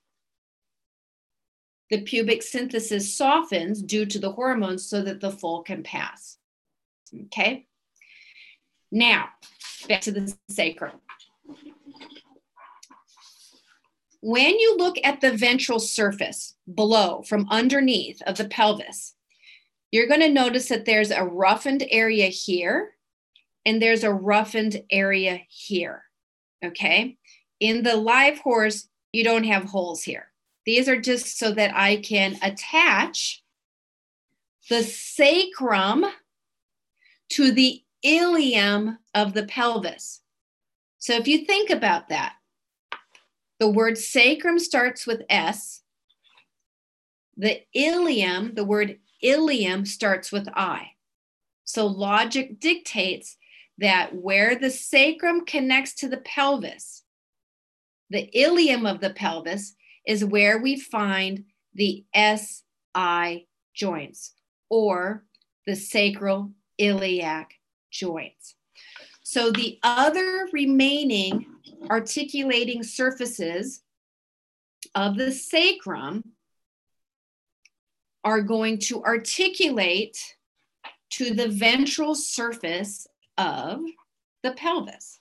the 1.89 2.01
pubic 2.01 2.41
symphysis 2.41 3.15
softens 3.15 3.81
due 3.81 4.05
to 4.05 4.19
the 4.19 4.31
hormones 4.31 4.89
so 4.89 5.01
that 5.03 5.21
the 5.21 5.31
foal 5.31 5.63
can 5.63 5.83
pass. 5.83 6.37
Okay. 7.25 7.67
Now, 8.91 9.29
back 9.87 10.01
to 10.01 10.11
the 10.11 10.33
sacrum. 10.49 10.99
When 14.21 14.57
you 14.57 14.77
look 14.77 14.95
at 15.03 15.19
the 15.19 15.35
ventral 15.35 15.79
surface 15.79 16.55
below 16.73 17.23
from 17.23 17.47
underneath 17.49 18.21
of 18.21 18.37
the 18.37 18.45
pelvis, 18.45 19.15
you're 19.91 20.07
going 20.07 20.21
to 20.21 20.29
notice 20.29 20.69
that 20.69 20.85
there's 20.85 21.11
a 21.11 21.23
roughened 21.23 21.85
area 21.91 22.27
here 22.27 22.93
and 23.65 23.81
there's 23.81 24.03
a 24.03 24.13
roughened 24.13 24.81
area 24.89 25.41
here. 25.49 26.03
Okay. 26.63 27.17
In 27.59 27.83
the 27.83 27.95
live 27.95 28.39
horse, 28.39 28.87
you 29.11 29.23
don't 29.23 29.43
have 29.43 29.65
holes 29.65 30.03
here. 30.03 30.31
These 30.65 30.87
are 30.87 30.99
just 30.99 31.37
so 31.37 31.51
that 31.51 31.75
I 31.75 31.97
can 31.97 32.37
attach 32.41 33.43
the 34.69 34.83
sacrum 34.83 36.05
to 37.29 37.51
the 37.51 37.82
ilium 38.03 38.99
of 39.13 39.33
the 39.33 39.45
pelvis. 39.45 40.21
So 40.99 41.13
if 41.13 41.27
you 41.27 41.45
think 41.45 41.69
about 41.69 42.09
that, 42.09 42.35
the 43.59 43.69
word 43.69 43.97
sacrum 43.97 44.59
starts 44.59 45.07
with 45.07 45.23
S. 45.29 45.81
The 47.37 47.61
ilium, 47.73 48.53
the 48.55 48.65
word 48.65 48.99
ilium 49.21 49.85
starts 49.85 50.31
with 50.31 50.47
I. 50.53 50.91
So 51.63 51.87
logic 51.87 52.59
dictates 52.59 53.37
that 53.77 54.13
where 54.15 54.55
the 54.55 54.69
sacrum 54.69 55.45
connects 55.45 55.93
to 55.95 56.09
the 56.09 56.17
pelvis, 56.17 57.03
the 58.09 58.29
ilium 58.37 58.85
of 58.85 58.99
the 58.99 59.09
pelvis 59.09 59.75
is 60.05 60.25
where 60.25 60.59
we 60.59 60.79
find 60.79 61.45
the 61.73 62.05
SI 62.13 63.47
joints 63.73 64.33
or 64.69 65.25
the 65.65 65.75
sacral 65.75 66.51
iliac 66.77 67.55
joints. 67.93 68.55
So 69.23 69.51
the 69.51 69.79
other 69.83 70.49
remaining 70.51 71.45
articulating 71.89 72.83
surfaces 72.83 73.81
of 74.95 75.17
the 75.17 75.31
sacrum 75.31 76.23
are 78.23 78.41
going 78.41 78.79
to 78.79 79.03
articulate 79.03 80.17
to 81.11 81.33
the 81.33 81.47
ventral 81.47 82.15
surface 82.15 83.07
of 83.37 83.81
the 84.41 84.51
pelvis. 84.51 85.19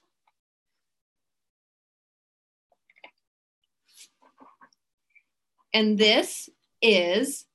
And 5.75 5.99
this 5.99 6.49
is 6.81 7.47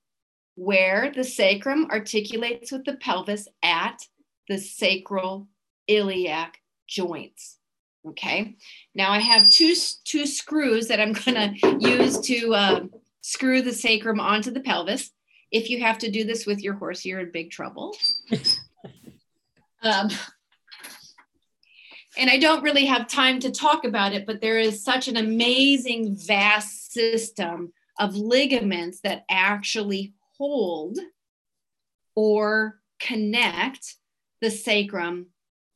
where 0.56 1.12
the 1.14 1.24
sacrum 1.24 1.88
articulates 1.92 2.72
with 2.72 2.84
the 2.86 2.96
pelvis 2.96 3.48
at 3.62 4.02
the 4.48 4.58
sacral 4.58 5.48
iliac 5.88 6.62
joints. 6.88 7.58
Okay, 8.08 8.56
now 8.96 9.12
I 9.12 9.20
have 9.20 9.50
two, 9.50 9.76
two 10.06 10.26
screws 10.26 10.88
that 10.88 11.00
I'm 11.00 11.14
gonna 11.26 11.54
use 11.80 12.20
to 12.22 12.54
uh, 12.54 12.80
screw 13.22 13.62
the 13.62 13.74
sacrum 13.74 14.20
onto 14.20 14.52
the 14.52 14.62
pelvis. 14.62 15.12
If 15.52 15.70
you 15.70 15.82
have 15.82 15.98
to 16.00 16.12
do 16.12 16.24
this 16.24 16.46
with 16.46 16.62
your 16.62 16.74
horse, 16.76 17.06
you're 17.06 17.20
in 17.20 17.32
big 17.32 17.52
trouble. 17.52 17.96
um, 19.82 20.10
and 22.18 22.30
I 22.30 22.38
don't 22.38 22.64
really 22.64 22.86
have 22.86 23.08
time 23.08 23.40
to 23.42 23.52
talk 23.52 23.86
about 23.86 24.14
it, 24.14 24.26
but 24.26 24.42
there 24.42 24.58
is 24.58 24.84
such 24.84 25.08
an 25.08 25.18
amazing, 25.18 26.16
vast 26.16 26.92
system 26.92 27.74
of 28.00 28.16
ligaments 28.16 29.02
that 29.02 29.24
actually 29.30 30.14
hold 30.38 30.98
or 32.16 32.80
connect 33.00 33.96
the 34.42 34.52
sacrum 34.52 35.28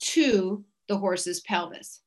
to 0.02 0.64
the 0.88 0.98
horse's 0.98 1.42
pelvis. 1.42 2.02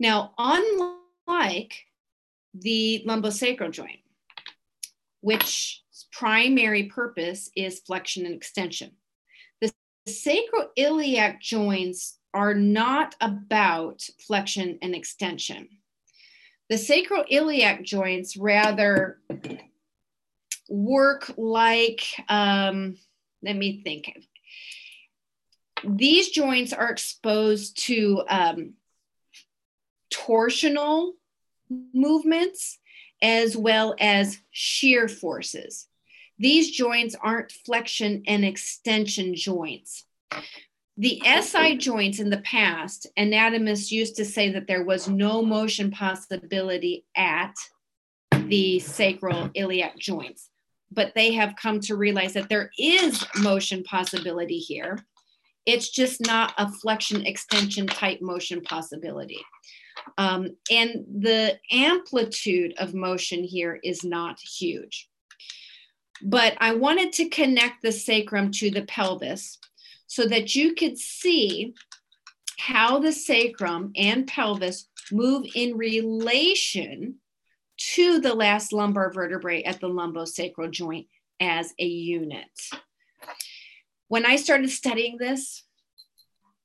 Now, 0.00 0.32
unlike 0.38 1.74
the 2.54 3.04
lumbosacral 3.06 3.70
joint, 3.70 4.00
which 5.20 5.82
primary 6.12 6.84
purpose 6.84 7.50
is 7.56 7.80
flexion 7.80 8.26
and 8.26 8.34
extension, 8.34 8.92
the 9.60 9.72
sacroiliac 10.08 11.40
joints 11.40 12.18
are 12.32 12.54
not 12.54 13.14
about 13.20 14.02
flexion 14.26 14.78
and 14.82 14.94
extension. 14.94 15.68
The 16.68 16.76
sacroiliac 16.76 17.82
joints 17.84 18.36
rather 18.36 19.20
work 20.68 21.32
like, 21.36 22.02
um, 22.28 22.96
let 23.42 23.56
me 23.56 23.82
think, 23.84 24.12
these 25.86 26.30
joints 26.30 26.72
are 26.72 26.90
exposed 26.90 27.78
to 27.86 28.22
um, 28.28 28.74
torsional 30.12 31.12
movements 31.92 32.78
as 33.22 33.56
well 33.56 33.94
as 33.98 34.38
shear 34.50 35.08
forces. 35.08 35.86
These 36.38 36.72
joints 36.72 37.14
aren't 37.20 37.52
flexion 37.52 38.22
and 38.26 38.44
extension 38.44 39.34
joints. 39.34 40.04
The 40.96 41.22
SI 41.24 41.76
joints 41.76 42.20
in 42.20 42.30
the 42.30 42.38
past, 42.38 43.06
anatomists 43.16 43.90
used 43.90 44.16
to 44.16 44.24
say 44.24 44.50
that 44.50 44.66
there 44.66 44.84
was 44.84 45.08
no 45.08 45.42
motion 45.42 45.90
possibility 45.90 47.04
at 47.16 47.54
the 48.30 48.78
sacral 48.78 49.50
iliac 49.54 49.98
joints, 49.98 50.50
but 50.92 51.12
they 51.14 51.32
have 51.32 51.56
come 51.56 51.80
to 51.80 51.96
realize 51.96 52.34
that 52.34 52.48
there 52.48 52.70
is 52.78 53.26
motion 53.36 53.82
possibility 53.82 54.58
here 54.58 55.04
it's 55.66 55.88
just 55.88 56.20
not 56.20 56.54
a 56.58 56.70
flexion 56.70 57.24
extension 57.26 57.86
type 57.86 58.20
motion 58.20 58.60
possibility. 58.60 59.40
Um, 60.18 60.56
and 60.70 61.04
the 61.20 61.58
amplitude 61.70 62.74
of 62.78 62.94
motion 62.94 63.44
here 63.44 63.78
is 63.82 64.04
not 64.04 64.38
huge. 64.40 65.08
But 66.22 66.56
I 66.58 66.74
wanted 66.74 67.12
to 67.14 67.28
connect 67.28 67.82
the 67.82 67.92
sacrum 67.92 68.50
to 68.52 68.70
the 68.70 68.82
pelvis 68.82 69.58
so 70.06 70.26
that 70.26 70.54
you 70.54 70.74
could 70.74 70.98
see 70.98 71.74
how 72.58 72.98
the 72.98 73.12
sacrum 73.12 73.92
and 73.96 74.26
pelvis 74.26 74.88
move 75.10 75.46
in 75.54 75.76
relation 75.76 77.16
to 77.76 78.20
the 78.20 78.34
last 78.34 78.72
lumbar 78.72 79.12
vertebrae 79.12 79.62
at 79.64 79.80
the 79.80 79.88
lumbosacral 79.88 80.70
joint 80.70 81.06
as 81.40 81.74
a 81.78 81.84
unit. 81.84 82.48
When 84.14 84.24
I 84.24 84.36
started 84.36 84.70
studying 84.70 85.16
this, 85.18 85.64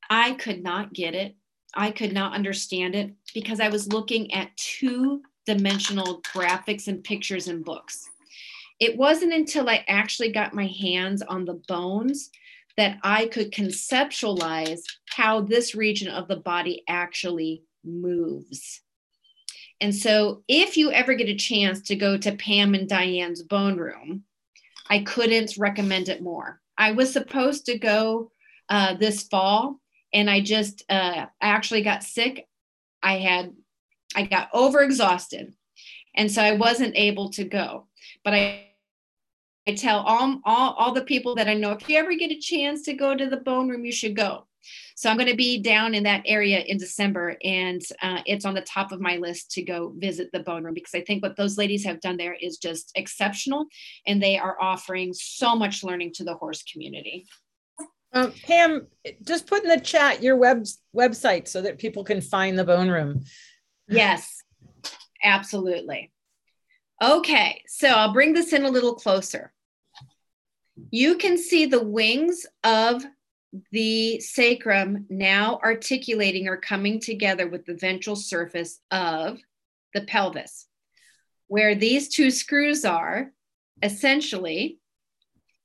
I 0.08 0.34
could 0.34 0.62
not 0.62 0.94
get 0.94 1.16
it. 1.16 1.36
I 1.74 1.90
could 1.90 2.14
not 2.14 2.36
understand 2.36 2.94
it 2.94 3.16
because 3.34 3.60
I 3.60 3.70
was 3.70 3.92
looking 3.92 4.32
at 4.36 4.56
two 4.56 5.24
dimensional 5.48 6.22
graphics 6.32 6.88
and 6.88 7.04
pictures 7.04 7.48
and 7.48 7.66
books. 7.66 8.08
It 8.80 8.96
wasn't 8.96 9.34
until 9.34 9.68
I 9.68 9.84
actually 9.88 10.32
got 10.32 10.54
my 10.54 10.68
hands 10.68 11.24
on 11.24 11.46
the 11.46 11.60
bones 11.68 12.30
that 12.78 13.00
I 13.04 13.26
could 13.26 13.52
conceptualize 13.52 14.82
how 15.08 15.42
this 15.42 15.74
region 15.74 16.10
of 16.10 16.28
the 16.28 16.38
body 16.38 16.84
actually 16.88 17.64
moves. 17.84 18.82
And 19.82 19.96
so, 19.96 20.44
if 20.48 20.78
you 20.78 20.92
ever 20.92 21.16
get 21.16 21.30
a 21.30 21.36
chance 21.36 21.82
to 21.88 21.96
go 21.96 22.16
to 22.16 22.36
Pam 22.36 22.76
and 22.76 22.88
Diane's 22.88 23.42
bone 23.42 23.78
room, 23.78 24.26
I 24.88 25.00
couldn't 25.00 25.58
recommend 25.58 26.10
it 26.10 26.22
more. 26.22 26.62
I 26.80 26.94
was 26.94 27.12
supposed 27.14 27.66
to 27.66 27.78
go 27.78 28.32
uh, 28.70 28.96
this 28.96 29.24
fall, 29.24 29.80
and 30.14 30.30
I 30.30 30.40
just 30.40 30.84
uh, 30.90 31.26
I 31.42 31.48
actually 31.48 31.84
got 31.84 32.04
sick. 32.04 32.48
I 33.04 33.18
had 33.18 33.54
I 34.16 34.24
got 34.24 34.52
overexhausted, 34.54 35.54
and 36.16 36.32
so 36.32 36.42
I 36.42 36.54
wasn't 36.54 36.96
able 36.96 37.30
to 37.32 37.44
go. 37.44 37.88
But 38.24 38.34
I 38.34 38.66
I 39.68 39.76
tell 39.76 40.00
all, 40.00 40.40
all, 40.46 40.74
all 40.74 40.94
the 40.94 41.04
people 41.04 41.36
that 41.36 41.48
I 41.48 41.54
know, 41.54 41.72
if 41.74 41.88
you 41.88 41.98
ever 41.98 42.16
get 42.16 42.32
a 42.32 42.40
chance 42.40 42.82
to 42.84 42.94
go 42.94 43.16
to 43.16 43.28
the 43.28 43.38
bone 43.38 43.70
room, 43.70 43.86
you 43.86 43.92
should 43.92 44.16
go. 44.16 44.48
So 44.96 45.10
I'm 45.10 45.18
going 45.18 45.30
to 45.30 45.36
be 45.36 45.62
down 45.62 45.94
in 45.96 46.04
that 46.04 46.24
area 46.26 46.60
in 46.60 46.78
December, 46.78 47.38
and 47.44 47.82
uh, 48.02 48.22
it's 48.26 48.46
on 48.46 48.54
the 48.54 48.62
top 48.62 48.92
of 48.92 49.00
my 49.00 49.18
list 49.18 49.52
to 49.52 49.62
go 49.62 49.94
visit 49.98 50.30
the 50.32 50.42
bone 50.42 50.64
room 50.64 50.74
because 50.74 50.94
I 50.94 51.02
think 51.02 51.24
what 51.24 51.36
those 51.36 51.58
ladies 51.58 51.86
have 51.86 52.02
done 52.02 52.18
there 52.18 52.34
is 52.34 52.58
just 52.58 52.92
exceptional, 52.96 53.66
and 54.06 54.22
they 54.22 54.38
are 54.38 54.58
offering 54.62 55.14
so 55.14 55.56
much 55.56 55.84
learning 55.84 56.14
to 56.16 56.24
the 56.24 56.36
horse 56.36 56.64
community. 56.64 57.26
Um, 58.12 58.34
Pam, 58.44 58.88
just 59.24 59.46
put 59.46 59.64
in 59.64 59.70
the 59.70 59.80
chat 59.80 60.24
your 60.24 60.36
web 60.36 60.66
website 60.96 61.48
so 61.48 61.62
that 61.62 61.78
people 61.78 62.04
can 62.04 62.22
find 62.22 62.58
the 62.58 62.64
bone 62.64 62.90
room. 62.90 63.24
Yes, 63.88 64.44
absolutely. 65.24 66.12
Okay, 67.02 67.62
so 67.68 67.88
I'll 67.88 68.14
bring 68.14 68.34
this 68.34 68.52
in 68.52 68.66
a 68.66 68.70
little 68.70 68.96
closer. 68.96 69.54
You 70.92 71.18
can 71.18 71.38
see 71.38 71.66
the 71.66 71.84
wings 71.84 72.46
of 72.64 73.06
the 73.72 74.20
sacrum 74.20 75.06
now 75.10 75.60
articulating 75.64 76.48
or 76.48 76.58
coming 76.58 77.00
together 77.00 77.48
with 77.48 77.66
the 77.66 77.76
ventral 77.76 78.16
surface 78.16 78.80
of 78.92 79.40
the 79.94 80.02
pelvis. 80.02 80.68
Where 81.48 81.74
these 81.74 82.10
two 82.10 82.30
screws 82.30 82.86
are, 82.86 83.32
essentially, 83.82 84.80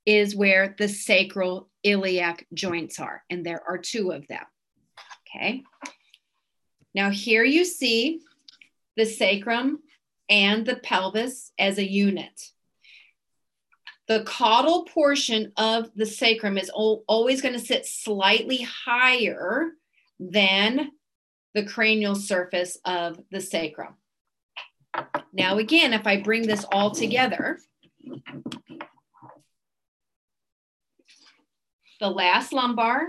is 0.07 0.35
where 0.35 0.74
the 0.78 0.89
sacral 0.89 1.68
iliac 1.82 2.47
joints 2.55 2.99
are, 2.99 3.22
and 3.28 3.45
there 3.45 3.62
are 3.68 3.78
two 3.78 4.12
of 4.12 4.26
them. 4.28 4.45
Okay. 5.26 5.62
Now, 6.95 7.11
here 7.11 7.45
you 7.45 7.64
see 7.64 8.20
the 8.97 9.05
sacrum 9.05 9.80
and 10.28 10.64
the 10.64 10.76
pelvis 10.76 11.53
as 11.59 11.78
a 11.78 11.89
unit. 11.89 12.51
The 14.07 14.22
caudal 14.24 14.84
portion 14.84 15.52
of 15.57 15.90
the 15.96 16.05
sacrum 16.05 16.59
is 16.59 16.70
always 16.70 17.40
going 17.40 17.55
to 17.55 17.61
sit 17.61 17.86
slightly 17.86 18.66
higher 18.84 19.70
than 20.20 20.90
the 21.55 21.64
cranial 21.64 22.14
surface 22.14 22.76
of 22.84 23.18
the 23.30 23.40
sacrum. 23.40 23.94
Now, 25.32 25.57
again, 25.59 25.94
if 25.94 26.07
I 26.07 26.20
bring 26.20 26.46
this 26.46 26.64
all 26.70 26.90
together, 26.90 27.59
the 32.00 32.11
last 32.11 32.52
lumbar, 32.52 33.09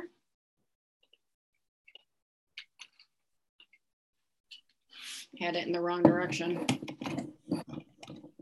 had 5.40 5.56
it 5.58 5.68
in 5.68 5.74
the 5.74 5.82
wrong 5.82 6.02
direction. 6.02 6.66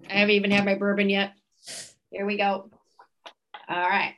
I 0.08 0.14
haven't 0.14 0.36
even 0.36 0.52
had 0.52 0.66
my 0.66 0.76
bourbon 0.76 1.10
yet. 1.10 1.34
Here 2.14 2.28
we 2.28 2.38
go. 2.38 2.70
All 3.68 3.90
right. 3.90 4.14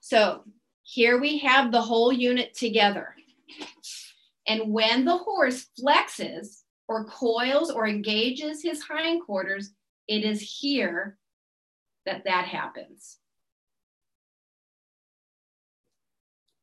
So 0.00 0.44
here 0.84 1.20
we 1.20 1.38
have 1.38 1.72
the 1.72 1.82
whole 1.82 2.12
unit 2.12 2.54
together. 2.54 3.14
And 4.46 4.72
when 4.72 5.04
the 5.04 5.16
horse 5.16 5.66
flexes 5.78 6.62
or 6.86 7.06
coils 7.06 7.72
or 7.72 7.88
engages 7.88 8.62
his 8.62 8.84
hindquarters, 8.84 9.70
it 10.06 10.24
is 10.24 10.40
here 10.40 11.18
that 12.06 12.22
that 12.24 12.44
happens. 12.46 13.18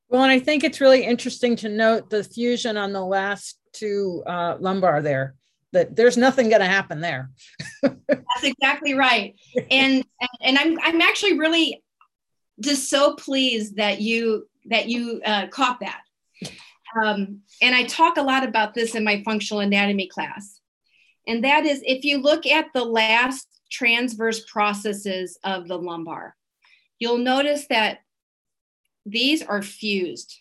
Well, 0.07 0.23
and 0.23 0.31
I 0.31 0.39
think 0.39 0.63
it's 0.63 0.79
really 0.79 1.03
interesting 1.03 1.57
to 1.57 1.69
note 1.69 2.09
the 2.09 2.23
fusion 2.23 2.77
on 2.77 2.93
the 2.93 3.03
last 3.03 3.59
two 3.73 4.23
uh, 4.25 4.55
lumbar 4.61 5.01
there 5.01 5.35
that 5.73 5.95
there's 5.95 6.17
nothing 6.17 6.49
going 6.49 6.61
to 6.61 6.67
happen 6.67 7.01
there. 7.01 7.29
That's 7.83 8.43
exactly 8.43 8.93
right. 8.93 9.35
And 9.69 10.03
and 10.41 10.57
I'm 10.57 10.79
I'm 10.81 11.01
actually 11.01 11.37
really 11.37 11.83
just 12.59 12.89
so 12.89 13.15
pleased 13.15 13.75
that 13.77 14.01
you 14.01 14.47
that 14.65 14.87
you 14.87 15.21
uh, 15.25 15.47
caught 15.47 15.79
that. 15.81 16.01
Um, 17.01 17.41
and 17.61 17.75
I 17.75 17.83
talk 17.83 18.17
a 18.17 18.23
lot 18.23 18.43
about 18.43 18.73
this 18.73 18.95
in 18.95 19.03
my 19.03 19.21
functional 19.23 19.61
anatomy 19.61 20.07
class. 20.07 20.59
And 21.27 21.43
that 21.43 21.65
is 21.65 21.83
if 21.85 22.05
you 22.05 22.21
look 22.21 22.45
at 22.45 22.67
the 22.73 22.83
last 22.85 23.47
transverse 23.69 24.45
processes 24.45 25.37
of 25.43 25.67
the 25.67 25.77
lumbar, 25.77 26.35
you'll 26.99 27.17
notice 27.17 27.67
that 27.69 27.99
these 29.05 29.43
are 29.43 29.61
fused. 29.61 30.39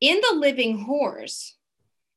In 0.00 0.20
the 0.20 0.36
living 0.36 0.78
horse, 0.84 1.56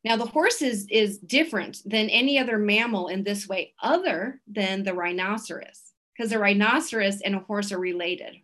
now, 0.04 0.16
the 0.16 0.26
horse 0.26 0.62
is, 0.62 0.88
is 0.90 1.18
different 1.18 1.82
than 1.86 2.10
any 2.10 2.40
other 2.40 2.58
mammal 2.58 3.08
in 3.08 3.24
this 3.24 3.48
way, 3.48 3.74
other 3.82 4.40
than 4.48 4.84
the 4.84 4.94
rhinoceros, 4.94 5.82
because 6.16 6.32
the 6.32 6.40
rhinoceros 6.40 7.22
and 7.22 7.36
a 7.36 7.40
horse 7.40 7.72
are 7.72 7.80
related. 7.80 8.36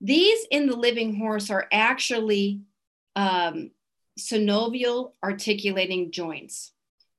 These 0.00 0.46
in 0.50 0.66
the 0.66 0.76
living 0.76 1.16
horse 1.16 1.50
are 1.50 1.66
actually 1.72 2.60
um, 3.16 3.70
synovial 4.18 5.12
articulating 5.22 6.10
joints, 6.10 6.72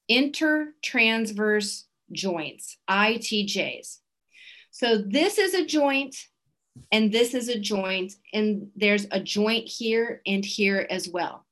intertransverse 0.10 1.84
joints, 2.12 2.78
ITJs. 2.90 3.98
So 4.72 4.98
this 4.98 5.38
is 5.38 5.54
a 5.54 5.66
joint 5.66 6.16
and 6.92 7.12
this 7.12 7.34
is 7.34 7.48
a 7.48 7.58
joint, 7.58 8.14
and 8.34 8.68
there's 8.76 9.08
a 9.12 9.20
joint 9.20 9.68
here 9.68 10.22
and 10.26 10.44
here 10.44 10.86
as 10.90 11.08
well. 11.08 11.45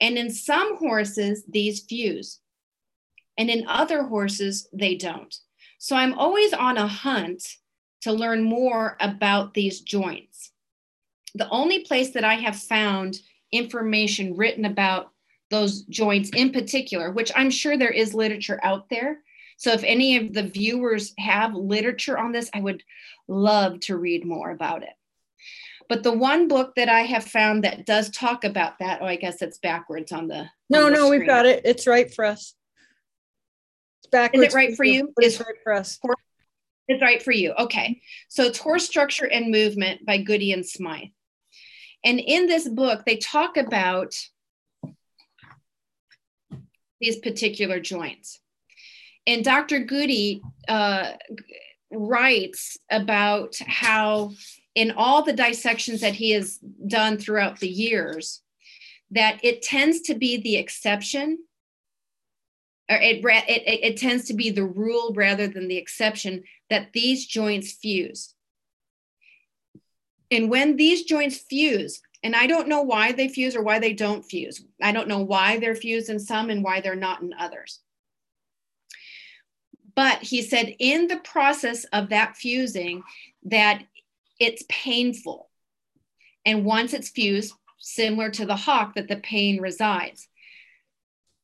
And 0.00 0.18
in 0.18 0.30
some 0.30 0.76
horses, 0.76 1.44
these 1.48 1.80
fuse. 1.80 2.40
And 3.38 3.50
in 3.50 3.66
other 3.66 4.02
horses, 4.02 4.68
they 4.72 4.94
don't. 4.94 5.34
So 5.78 5.96
I'm 5.96 6.14
always 6.14 6.52
on 6.52 6.78
a 6.78 6.86
hunt 6.86 7.42
to 8.02 8.12
learn 8.12 8.42
more 8.42 8.96
about 9.00 9.54
these 9.54 9.80
joints. 9.80 10.52
The 11.34 11.48
only 11.50 11.80
place 11.80 12.10
that 12.10 12.24
I 12.24 12.34
have 12.34 12.56
found 12.56 13.18
information 13.52 14.36
written 14.36 14.64
about 14.64 15.12
those 15.50 15.82
joints 15.82 16.30
in 16.30 16.50
particular, 16.50 17.12
which 17.12 17.30
I'm 17.36 17.50
sure 17.50 17.76
there 17.76 17.90
is 17.90 18.14
literature 18.14 18.58
out 18.62 18.88
there. 18.88 19.20
So 19.58 19.72
if 19.72 19.84
any 19.84 20.16
of 20.16 20.32
the 20.32 20.42
viewers 20.42 21.14
have 21.18 21.54
literature 21.54 22.18
on 22.18 22.32
this, 22.32 22.50
I 22.52 22.60
would 22.60 22.82
love 23.28 23.80
to 23.80 23.96
read 23.96 24.24
more 24.24 24.50
about 24.50 24.82
it. 24.82 24.94
But 25.88 26.02
the 26.02 26.12
one 26.12 26.48
book 26.48 26.74
that 26.76 26.88
I 26.88 27.02
have 27.02 27.24
found 27.24 27.64
that 27.64 27.86
does 27.86 28.10
talk 28.10 28.44
about 28.44 28.78
that, 28.80 29.00
oh, 29.02 29.06
I 29.06 29.16
guess 29.16 29.40
it's 29.42 29.58
backwards 29.58 30.12
on 30.12 30.28
the. 30.28 30.46
No, 30.68 30.86
on 30.86 30.92
the 30.92 30.98
no, 30.98 31.06
screen. 31.06 31.20
we've 31.20 31.28
got 31.28 31.46
it. 31.46 31.62
It's 31.64 31.86
right 31.86 32.12
for 32.12 32.24
us. 32.24 32.54
It's 34.00 34.10
backwards. 34.10 34.48
Is 34.48 34.54
it 34.54 34.56
right 34.56 34.76
for 34.76 34.84
you? 34.84 35.12
It's 35.18 35.38
right 35.38 35.56
for 35.62 35.72
us. 35.72 36.00
It's 36.88 37.02
right 37.02 37.22
for 37.22 37.32
you. 37.32 37.52
Okay. 37.52 38.00
So 38.28 38.44
it's 38.44 38.58
Horse 38.58 38.86
Structure 38.86 39.26
and 39.26 39.50
Movement 39.50 40.04
by 40.06 40.18
Goody 40.18 40.52
and 40.52 40.66
Smythe. 40.66 41.08
And 42.04 42.20
in 42.20 42.46
this 42.46 42.68
book, 42.68 43.04
they 43.04 43.16
talk 43.16 43.56
about 43.56 44.14
these 47.00 47.18
particular 47.18 47.80
joints. 47.80 48.40
And 49.26 49.44
Dr. 49.44 49.80
Goody 49.80 50.40
uh, 50.68 51.12
writes 51.90 52.78
about 52.90 53.56
how 53.66 54.32
in 54.76 54.92
all 54.92 55.22
the 55.22 55.32
dissections 55.32 56.02
that 56.02 56.14
he 56.14 56.30
has 56.32 56.58
done 56.86 57.16
throughout 57.18 57.58
the 57.58 57.68
years 57.68 58.42
that 59.10 59.40
it 59.42 59.62
tends 59.62 60.02
to 60.02 60.14
be 60.14 60.36
the 60.36 60.56
exception 60.56 61.38
or 62.88 62.98
it, 62.98 63.24
it, 63.24 63.84
it, 63.84 63.96
tends 63.96 64.26
to 64.26 64.34
be 64.34 64.50
the 64.50 64.64
rule 64.64 65.12
rather 65.16 65.48
than 65.48 65.66
the 65.66 65.76
exception 65.76 66.44
that 66.70 66.92
these 66.92 67.26
joints 67.26 67.72
fuse. 67.72 68.34
And 70.30 70.48
when 70.50 70.76
these 70.76 71.02
joints 71.02 71.38
fuse, 71.38 72.00
and 72.22 72.36
I 72.36 72.46
don't 72.46 72.68
know 72.68 72.82
why 72.82 73.10
they 73.10 73.26
fuse 73.26 73.56
or 73.56 73.62
why 73.62 73.80
they 73.80 73.92
don't 73.92 74.22
fuse. 74.22 74.64
I 74.80 74.92
don't 74.92 75.08
know 75.08 75.18
why 75.18 75.58
they're 75.58 75.74
fused 75.74 76.10
in 76.10 76.20
some 76.20 76.48
and 76.48 76.62
why 76.62 76.80
they're 76.80 76.94
not 76.94 77.22
in 77.22 77.32
others. 77.36 77.80
But 79.96 80.22
he 80.22 80.42
said 80.42 80.76
in 80.78 81.08
the 81.08 81.18
process 81.18 81.84
of 81.86 82.10
that 82.10 82.36
fusing, 82.36 83.02
that 83.46 83.82
it's 84.38 84.64
painful. 84.68 85.50
And 86.44 86.64
once 86.64 86.92
it's 86.92 87.10
fused, 87.10 87.54
similar 87.78 88.30
to 88.30 88.46
the 88.46 88.56
hock, 88.56 88.94
that 88.94 89.08
the 89.08 89.16
pain 89.16 89.60
resides. 89.60 90.28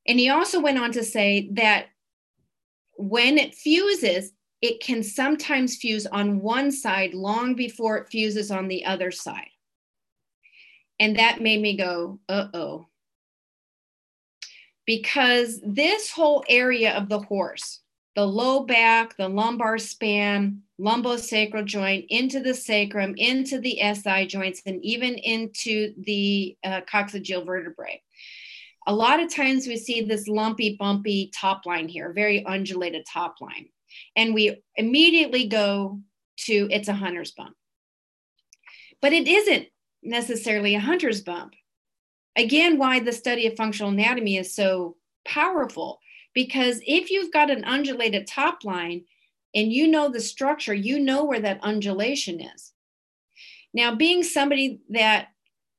And 0.07 0.19
he 0.19 0.29
also 0.29 0.61
went 0.61 0.79
on 0.79 0.93
to 0.93 1.05
say 1.05 1.49
that 1.53 1.87
when 2.97 3.39
it 3.39 3.55
fuses, 3.55 4.33
it 4.61 4.81
can 4.81 5.03
sometimes 5.03 5.77
fuse 5.77 6.07
on 6.07 6.41
one 6.41 6.71
side 6.71 7.15
long 7.15 7.55
before 7.55 7.99
it 7.99 8.09
fuses 8.09 8.51
on 8.51 8.69
the 8.69 8.85
other 8.85 9.11
side. 9.11 9.49
And 11.01 11.19
that 11.19 11.41
made 11.41 11.61
me 11.61 11.77
go, 11.77 12.21
uh 12.29 12.47
oh. 12.55 12.87
Because 14.87 15.61
this 15.65 16.11
whole 16.11 16.45
area 16.49 16.97
of 16.97 17.09
the 17.09 17.21
horse, 17.21 17.81
the 18.15 18.27
low 18.27 18.65
back, 18.65 19.17
the 19.17 19.29
lumbar 19.29 19.79
span, 19.79 20.63
lumbosacral 20.83 21.65
joint 21.65 22.07
into 22.09 22.41
the 22.41 22.55
sacrum, 22.55 23.15
into 23.17 23.61
the 23.61 23.79
SI 23.95 24.27
joints, 24.27 24.63
and 24.67 24.85
even 24.85 25.15
into 25.15 25.95
the 25.99 26.57
uh, 26.65 26.81
coccygeal 26.83 27.47
vertebrae. 27.47 28.03
A 28.87 28.95
lot 28.95 29.21
of 29.21 29.33
times 29.33 29.67
we 29.67 29.77
see 29.77 30.01
this 30.03 30.27
lumpy, 30.27 30.77
bumpy 30.77 31.31
top 31.33 31.67
line 31.67 31.89
here, 31.89 32.13
very 32.13 32.45
undulated 32.45 33.07
top 33.07 33.37
line. 33.41 33.69
And 34.17 34.35
we 34.35 34.61
immediately 34.77 35.47
go 35.47 36.01
to 36.39 36.69
it's 36.71 36.89
a 36.89 36.95
hunter's 36.95 37.31
bump. 37.31 37.55
But 39.01 39.13
it 39.13 39.29
isn't 39.29 39.69
necessarily 40.03 40.75
a 40.75 40.81
hunter's 40.81 41.21
bump. 41.21 41.55
Again, 42.35 42.79
why 42.79 42.99
the 42.99 43.13
study 43.13 43.47
of 43.47 43.57
functional 43.57 43.93
anatomy 43.93 44.37
is 44.37 44.55
so 44.55 44.97
powerful 45.25 46.01
because 46.35 46.81
if 46.87 47.11
you've 47.11 47.33
got 47.33 47.51
an 47.51 47.65
undulated 47.65 48.27
top 48.27 48.65
line, 48.65 49.05
and 49.55 49.73
you 49.73 49.89
know 49.89 50.09
the 50.09 50.21
structure, 50.21 50.75
you 50.75 50.99
know 50.99 51.25
where 51.25 51.41
that 51.41 51.63
undulation 51.63 52.41
is. 52.41 52.73
Now, 53.75 53.95
being 53.95 54.23
somebody 54.23 54.81
that 54.91 55.29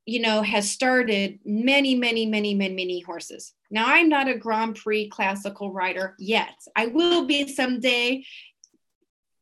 you 0.05 0.19
know 0.19 0.41
has 0.41 0.69
started 0.69 1.39
many, 1.45 1.95
many, 1.95 2.26
many, 2.26 2.53
many, 2.53 2.76
many 2.76 2.99
horses. 3.01 3.53
Now, 3.71 3.86
I'm 3.88 4.09
not 4.09 4.28
a 4.28 4.38
Grand 4.38 4.76
Prix 4.76 5.09
classical 5.09 5.71
rider 5.71 6.15
yet. 6.19 6.55
I 6.76 6.88
will 6.88 7.26
be 7.26 7.47
someday 7.47 8.26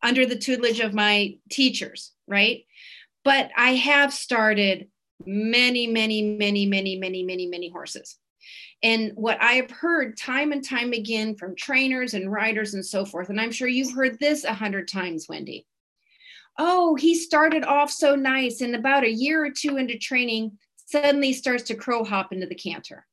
under 0.03 0.25
the 0.25 0.37
tutelage 0.37 0.79
of 0.79 0.93
my 0.93 1.37
teachers, 1.49 2.11
right? 2.27 2.65
But 3.23 3.51
I 3.55 3.75
have 3.75 4.13
started 4.13 4.87
many, 5.25 5.87
many, 5.87 6.21
many, 6.21 6.65
many, 6.65 6.97
many, 6.97 7.23
many, 7.23 7.47
many 7.47 7.69
horses. 7.69 8.17
And 8.83 9.11
what 9.15 9.37
I've 9.41 9.69
heard 9.69 10.17
time 10.17 10.51
and 10.51 10.63
time 10.63 10.93
again 10.93 11.35
from 11.35 11.55
trainers 11.55 12.13
and 12.13 12.31
riders 12.31 12.73
and 12.73 12.85
so 12.85 13.05
forth, 13.05 13.29
and 13.29 13.39
I'm 13.39 13.51
sure 13.51 13.67
you've 13.67 13.93
heard 13.93 14.19
this 14.19 14.43
a 14.43 14.53
hundred 14.53 14.87
times, 14.87 15.27
Wendy. 15.29 15.65
Oh, 16.57 16.95
he 16.95 17.15
started 17.15 17.63
off 17.63 17.91
so 17.91 18.15
nice, 18.15 18.61
and 18.61 18.75
about 18.75 19.03
a 19.03 19.11
year 19.11 19.45
or 19.45 19.51
two 19.51 19.77
into 19.77 19.97
training, 19.97 20.57
suddenly 20.85 21.33
starts 21.33 21.63
to 21.63 21.75
crow 21.75 22.03
hop 22.03 22.33
into 22.33 22.45
the 22.45 22.55
canter. 22.55 23.05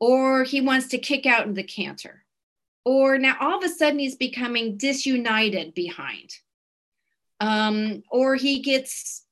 Or 0.00 0.44
he 0.44 0.60
wants 0.60 0.88
to 0.88 0.98
kick 0.98 1.26
out 1.26 1.46
in 1.46 1.54
the 1.54 1.62
canter. 1.62 2.24
Or 2.84 3.18
now 3.18 3.36
all 3.40 3.58
of 3.58 3.64
a 3.64 3.68
sudden 3.68 3.98
he's 3.98 4.16
becoming 4.16 4.76
disunited 4.76 5.74
behind. 5.74 6.34
Um, 7.38 8.02
or 8.10 8.34
he 8.34 8.60
gets 8.60 9.24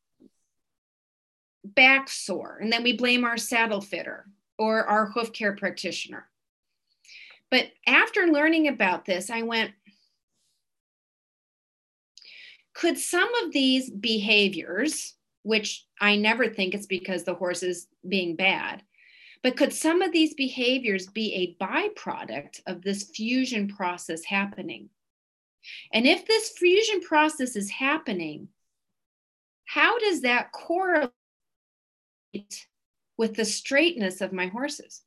back 1.65 2.09
sore, 2.09 2.59
and 2.61 2.73
then 2.73 2.83
we 2.83 2.97
blame 2.97 3.25
our 3.25 3.37
saddle 3.37 3.81
fitter 3.81 4.27
or 4.59 4.85
our 4.85 5.07
hoof 5.07 5.33
care 5.33 5.55
practitioner. 5.55 6.29
But 7.51 7.71
after 7.87 8.27
learning 8.27 8.69
about 8.69 9.05
this, 9.05 9.31
I 9.31 9.43
went, 9.43 9.73
could 12.75 12.99
some 12.99 13.33
of 13.45 13.53
these 13.53 13.91
behaviors, 13.91 15.15
which 15.43 15.87
I 16.01 16.17
never 16.17 16.49
think 16.49 16.75
it's 16.75 16.87
because 16.87 17.25
the 17.25 17.35
horse 17.35 17.63
is 17.63 17.89
being 18.07 18.37
bad, 18.37 18.83
but 19.43 19.57
could 19.57 19.73
some 19.73 20.03
of 20.03 20.13
these 20.13 20.35
behaviors 20.35 21.07
be 21.07 21.35
a 21.35 21.65
byproduct 21.65 22.61
of 22.67 22.83
this 22.83 23.05
fusion 23.05 23.69
process 23.69 24.25
happening? 24.25 24.91
And 25.93 26.07
if 26.07 26.27
this 26.27 26.51
fusion 26.51 27.01
process 27.01 27.57
is 27.57 27.71
happening, 27.71 28.49
how 29.65 29.99
does 29.99 30.23
that 30.23 30.53
correlate 30.53 31.13
with 33.17 33.35
the 33.35 33.45
straightness 33.45 34.21
of 34.21 34.33
my 34.33 34.47
horses. 34.47 35.03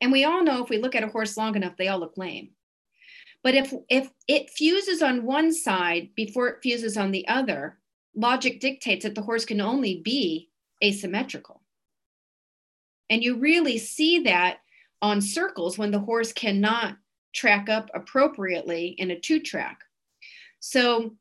And 0.00 0.12
we 0.12 0.24
all 0.24 0.42
know 0.42 0.62
if 0.62 0.70
we 0.70 0.78
look 0.78 0.94
at 0.94 1.04
a 1.04 1.08
horse 1.08 1.36
long 1.36 1.56
enough, 1.56 1.76
they 1.76 1.88
all 1.88 1.98
look 1.98 2.16
lame. 2.16 2.50
But 3.42 3.54
if 3.54 3.72
if 3.88 4.10
it 4.26 4.50
fuses 4.50 5.02
on 5.02 5.24
one 5.24 5.52
side 5.52 6.10
before 6.16 6.48
it 6.48 6.62
fuses 6.62 6.96
on 6.96 7.12
the 7.12 7.26
other, 7.28 7.78
logic 8.14 8.60
dictates 8.60 9.04
that 9.04 9.14
the 9.14 9.22
horse 9.22 9.44
can 9.44 9.60
only 9.60 10.00
be 10.04 10.50
asymmetrical. 10.82 11.62
And 13.10 13.22
you 13.22 13.36
really 13.36 13.78
see 13.78 14.20
that 14.20 14.58
on 15.00 15.20
circles 15.20 15.78
when 15.78 15.90
the 15.90 16.00
horse 16.00 16.32
cannot 16.32 16.96
track 17.32 17.68
up 17.68 17.90
appropriately 17.94 18.88
in 18.98 19.10
a 19.10 19.20
two 19.20 19.40
track. 19.40 19.80
So 20.60 21.14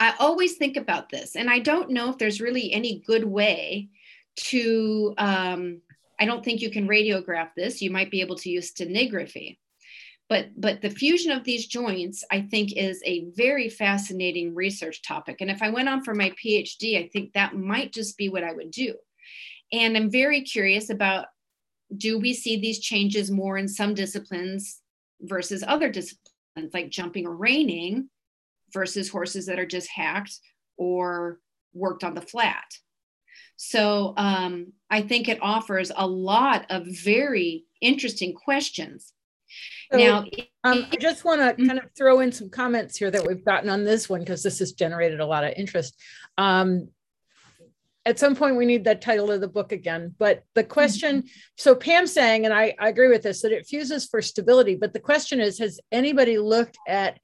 I 0.00 0.14
always 0.18 0.56
think 0.56 0.76
about 0.76 1.10
this, 1.10 1.36
and 1.36 1.50
I 1.50 1.58
don't 1.58 1.90
know 1.90 2.10
if 2.10 2.18
there's 2.18 2.40
really 2.40 2.72
any 2.72 3.02
good 3.06 3.24
way 3.24 3.90
to, 4.36 5.14
um, 5.18 5.80
I 6.18 6.24
don't 6.24 6.44
think 6.44 6.60
you 6.60 6.70
can 6.70 6.88
radiograph 6.88 7.50
this. 7.56 7.82
You 7.82 7.90
might 7.90 8.10
be 8.10 8.20
able 8.20 8.36
to 8.36 8.50
use 8.50 8.72
scintigraphy. 8.72 9.58
But, 10.28 10.48
but 10.56 10.80
the 10.80 10.90
fusion 10.90 11.32
of 11.32 11.44
these 11.44 11.66
joints, 11.66 12.24
I 12.30 12.42
think, 12.42 12.72
is 12.72 13.02
a 13.04 13.26
very 13.36 13.68
fascinating 13.68 14.54
research 14.54 15.02
topic. 15.02 15.36
And 15.40 15.50
if 15.50 15.60
I 15.62 15.68
went 15.68 15.88
on 15.88 16.02
for 16.02 16.14
my 16.14 16.30
PhD, 16.30 16.98
I 16.98 17.08
think 17.12 17.32
that 17.32 17.54
might 17.54 17.92
just 17.92 18.16
be 18.16 18.30
what 18.30 18.44
I 18.44 18.52
would 18.52 18.70
do. 18.70 18.94
And 19.72 19.96
I'm 19.96 20.10
very 20.10 20.40
curious 20.42 20.88
about 20.88 21.26
do 21.96 22.18
we 22.18 22.32
see 22.32 22.58
these 22.58 22.80
changes 22.80 23.30
more 23.30 23.58
in 23.58 23.68
some 23.68 23.94
disciplines 23.94 24.80
versus 25.20 25.62
other 25.66 25.90
disciplines, 25.90 26.72
like 26.72 26.90
jumping 26.90 27.26
or 27.26 27.36
reining 27.36 28.08
versus 28.72 29.08
horses 29.08 29.46
that 29.46 29.58
are 29.58 29.66
just 29.66 29.88
hacked 29.88 30.38
or 30.76 31.38
worked 31.72 32.02
on 32.02 32.14
the 32.14 32.22
flat? 32.22 32.64
So 33.56 34.14
um, 34.16 34.72
I 34.90 35.02
think 35.02 35.28
it 35.28 35.38
offers 35.42 35.90
a 35.94 36.06
lot 36.06 36.66
of 36.70 36.86
very 36.86 37.64
interesting 37.80 38.34
questions. 38.34 39.12
So, 39.92 39.98
now, 39.98 40.24
um, 40.64 40.86
I 40.90 40.96
just 40.96 41.24
want 41.24 41.40
to 41.40 41.48
mm-hmm. 41.48 41.66
kind 41.66 41.78
of 41.78 41.90
throw 41.96 42.20
in 42.20 42.32
some 42.32 42.48
comments 42.48 42.96
here 42.96 43.10
that 43.10 43.26
we've 43.26 43.44
gotten 43.44 43.68
on 43.68 43.84
this 43.84 44.08
one 44.08 44.20
because 44.20 44.42
this 44.42 44.58
has 44.58 44.72
generated 44.72 45.20
a 45.20 45.26
lot 45.26 45.44
of 45.44 45.52
interest. 45.56 46.00
Um, 46.38 46.88
at 48.06 48.18
some 48.18 48.34
point, 48.34 48.56
we 48.56 48.66
need 48.66 48.84
that 48.84 49.00
title 49.00 49.30
of 49.30 49.40
the 49.40 49.48
book 49.48 49.72
again. 49.72 50.14
But 50.18 50.44
the 50.54 50.64
question 50.64 51.22
mm-hmm. 51.22 51.28
so 51.56 51.74
Pam 51.74 52.06
saying, 52.06 52.44
and 52.44 52.52
I, 52.52 52.74
I 52.78 52.88
agree 52.88 53.08
with 53.08 53.22
this, 53.22 53.42
that 53.42 53.52
it 53.52 53.66
fuses 53.66 54.06
for 54.06 54.20
stability. 54.20 54.74
But 54.74 54.92
the 54.92 55.00
question 55.00 55.40
is 55.40 55.58
Has 55.58 55.80
anybody 55.92 56.38
looked 56.38 56.78
at 56.86 57.18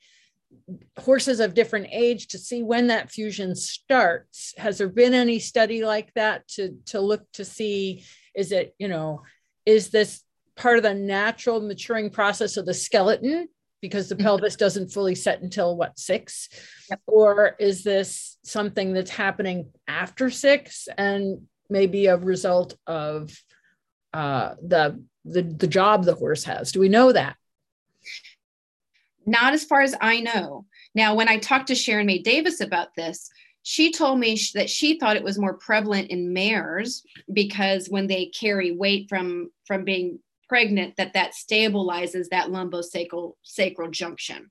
horses 0.98 1.40
of 1.40 1.54
different 1.54 1.88
age 1.90 2.28
to 2.28 2.38
see 2.38 2.62
when 2.62 2.88
that 2.88 3.10
fusion 3.10 3.54
starts 3.54 4.54
has 4.58 4.78
there 4.78 4.88
been 4.88 5.14
any 5.14 5.38
study 5.38 5.84
like 5.84 6.12
that 6.14 6.46
to 6.48 6.76
to 6.86 7.00
look 7.00 7.22
to 7.32 7.44
see 7.44 8.04
is 8.34 8.52
it 8.52 8.74
you 8.78 8.88
know 8.88 9.22
is 9.66 9.90
this 9.90 10.22
part 10.56 10.76
of 10.76 10.82
the 10.82 10.94
natural 10.94 11.60
maturing 11.60 12.10
process 12.10 12.56
of 12.56 12.66
the 12.66 12.74
skeleton 12.74 13.48
because 13.80 14.08
the 14.08 14.14
mm-hmm. 14.14 14.24
pelvis 14.24 14.56
doesn't 14.56 14.92
fully 14.92 15.14
set 15.14 15.40
until 15.40 15.76
what 15.76 15.98
six 15.98 16.48
yep. 16.88 17.00
or 17.06 17.56
is 17.58 17.82
this 17.82 18.38
something 18.44 18.92
that's 18.92 19.10
happening 19.10 19.70
after 19.88 20.30
six 20.30 20.88
and 20.98 21.42
maybe 21.68 22.06
a 22.06 22.16
result 22.16 22.76
of 22.86 23.32
uh, 24.12 24.54
the, 24.60 25.00
the 25.24 25.42
the 25.42 25.68
job 25.68 26.04
the 26.04 26.14
horse 26.14 26.44
has 26.44 26.72
do 26.72 26.80
we 26.80 26.88
know 26.88 27.12
that 27.12 27.36
not 29.26 29.52
as 29.52 29.64
far 29.64 29.80
as 29.80 29.94
I 30.00 30.20
know. 30.20 30.66
Now, 30.94 31.14
when 31.14 31.28
I 31.28 31.38
talked 31.38 31.68
to 31.68 31.74
Sharon 31.74 32.06
May 32.06 32.18
Davis 32.18 32.60
about 32.60 32.94
this, 32.94 33.30
she 33.62 33.92
told 33.92 34.18
me 34.18 34.38
that 34.54 34.70
she 34.70 34.98
thought 34.98 35.16
it 35.16 35.22
was 35.22 35.38
more 35.38 35.54
prevalent 35.54 36.10
in 36.10 36.32
mares 36.32 37.04
because 37.32 37.88
when 37.88 38.06
they 38.06 38.26
carry 38.26 38.72
weight 38.72 39.08
from 39.08 39.50
from 39.66 39.84
being 39.84 40.18
pregnant, 40.48 40.96
that 40.96 41.12
that 41.12 41.32
stabilizes 41.32 42.28
that 42.30 42.48
lumbosacral 42.48 43.34
sacral 43.42 43.90
junction. 43.90 44.50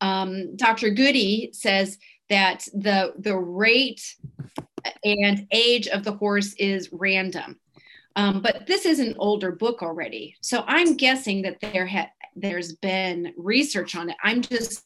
Um, 0.00 0.56
Dr. 0.56 0.90
Goody 0.90 1.50
says 1.52 1.98
that 2.28 2.66
the 2.72 3.14
the 3.18 3.36
rate 3.36 4.02
and 5.04 5.46
age 5.50 5.88
of 5.88 6.04
the 6.04 6.12
horse 6.12 6.54
is 6.54 6.90
random. 6.92 7.58
Um, 8.16 8.42
but 8.42 8.66
this 8.66 8.86
is 8.86 9.00
an 9.00 9.14
older 9.18 9.50
book 9.50 9.82
already. 9.82 10.36
So 10.40 10.64
I'm 10.66 10.96
guessing 10.96 11.42
that 11.42 11.60
there 11.60 11.86
ha- 11.86 12.10
there's 12.36 12.74
been 12.74 13.32
research 13.36 13.96
on 13.96 14.10
it. 14.10 14.16
I'm 14.22 14.40
just 14.40 14.84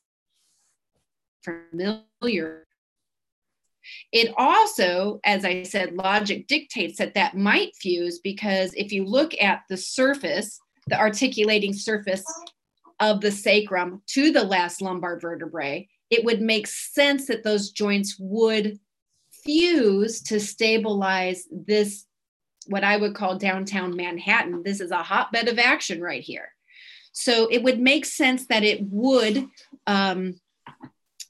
familiar. 1.45 2.67
It 4.13 4.33
also, 4.37 5.21
as 5.25 5.45
I 5.45 5.63
said, 5.63 5.95
logic 5.95 6.47
dictates 6.47 6.99
that 6.99 7.15
that 7.15 7.37
might 7.37 7.75
fuse 7.77 8.19
because 8.19 8.73
if 8.75 8.93
you 8.93 9.05
look 9.05 9.33
at 9.41 9.63
the 9.69 9.77
surface, 9.77 10.59
the 10.89 10.99
articulating 10.99 11.73
surface 11.73 12.25
of 13.01 13.21
the 13.21 13.31
sacrum 13.31 14.03
to 14.09 14.31
the 14.33 14.43
last 14.43 14.83
lumbar 14.83 15.21
vertebrae, 15.21 15.89
it 16.11 16.25
would 16.25 16.41
make 16.41 16.67
sense 16.67 17.27
that 17.27 17.45
those 17.45 17.71
joints 17.71 18.17
would 18.19 18.79
fuse 19.45 20.21
to 20.23 20.41
stabilize 20.41 21.47
this, 21.51 22.07
what 22.69 22.85
I 22.85 22.97
would 22.97 23.15
call 23.15 23.37
downtown 23.37 23.97
Manhattan. 23.97 24.63
This 24.63 24.81
is 24.81 24.91
a 24.91 25.03
hotbed 25.03 25.49
of 25.49 25.59
action 25.59 26.01
right 26.01 26.23
here. 26.23 26.49
So 27.13 27.49
it 27.51 27.63
would 27.63 27.81
make 27.81 28.05
sense 28.05 28.47
that 28.47 28.63
it 28.63 28.81
would 28.83 29.49
um, 29.87 30.41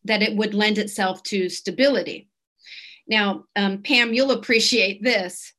that 0.05 0.23
it 0.23 0.37
would 0.37 0.55
lend 0.55 0.79
itself 0.79 1.23
to 1.25 1.49
stability. 1.49 2.29
Now, 3.07 3.45
um, 3.57 3.83
Pam, 3.83 4.13
you'll 4.15 4.33
appreciate 4.33 5.03
this 5.03 5.53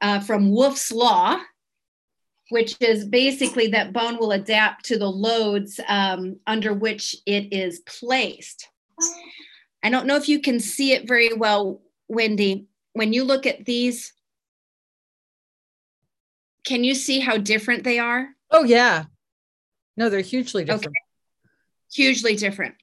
uh, 0.00 0.20
from 0.20 0.50
Wolff's 0.50 0.90
Law. 0.92 1.38
which 2.52 2.76
is 2.80 3.06
basically 3.06 3.68
that 3.68 3.94
bone 3.94 4.18
will 4.18 4.32
adapt 4.32 4.84
to 4.84 4.98
the 4.98 5.08
loads 5.08 5.80
um, 5.88 6.36
under 6.46 6.74
which 6.74 7.16
it 7.24 7.50
is 7.50 7.80
placed. 7.80 8.68
I 9.82 9.88
don't 9.88 10.06
know 10.06 10.16
if 10.16 10.28
you 10.28 10.38
can 10.38 10.60
see 10.60 10.92
it 10.92 11.08
very 11.08 11.32
well, 11.32 11.80
Wendy. 12.08 12.66
When 12.92 13.14
you 13.14 13.24
look 13.24 13.46
at 13.46 13.64
these, 13.64 14.12
can 16.64 16.84
you 16.84 16.94
see 16.94 17.20
how 17.20 17.36
different 17.36 17.84
they 17.84 17.98
are? 17.98 18.28
Oh, 18.50 18.64
yeah. 18.64 19.04
No, 19.96 20.08
they're 20.08 20.20
hugely 20.20 20.64
different. 20.64 20.86
Okay. 20.86 20.94
Hugely 21.92 22.36
different. 22.36 22.74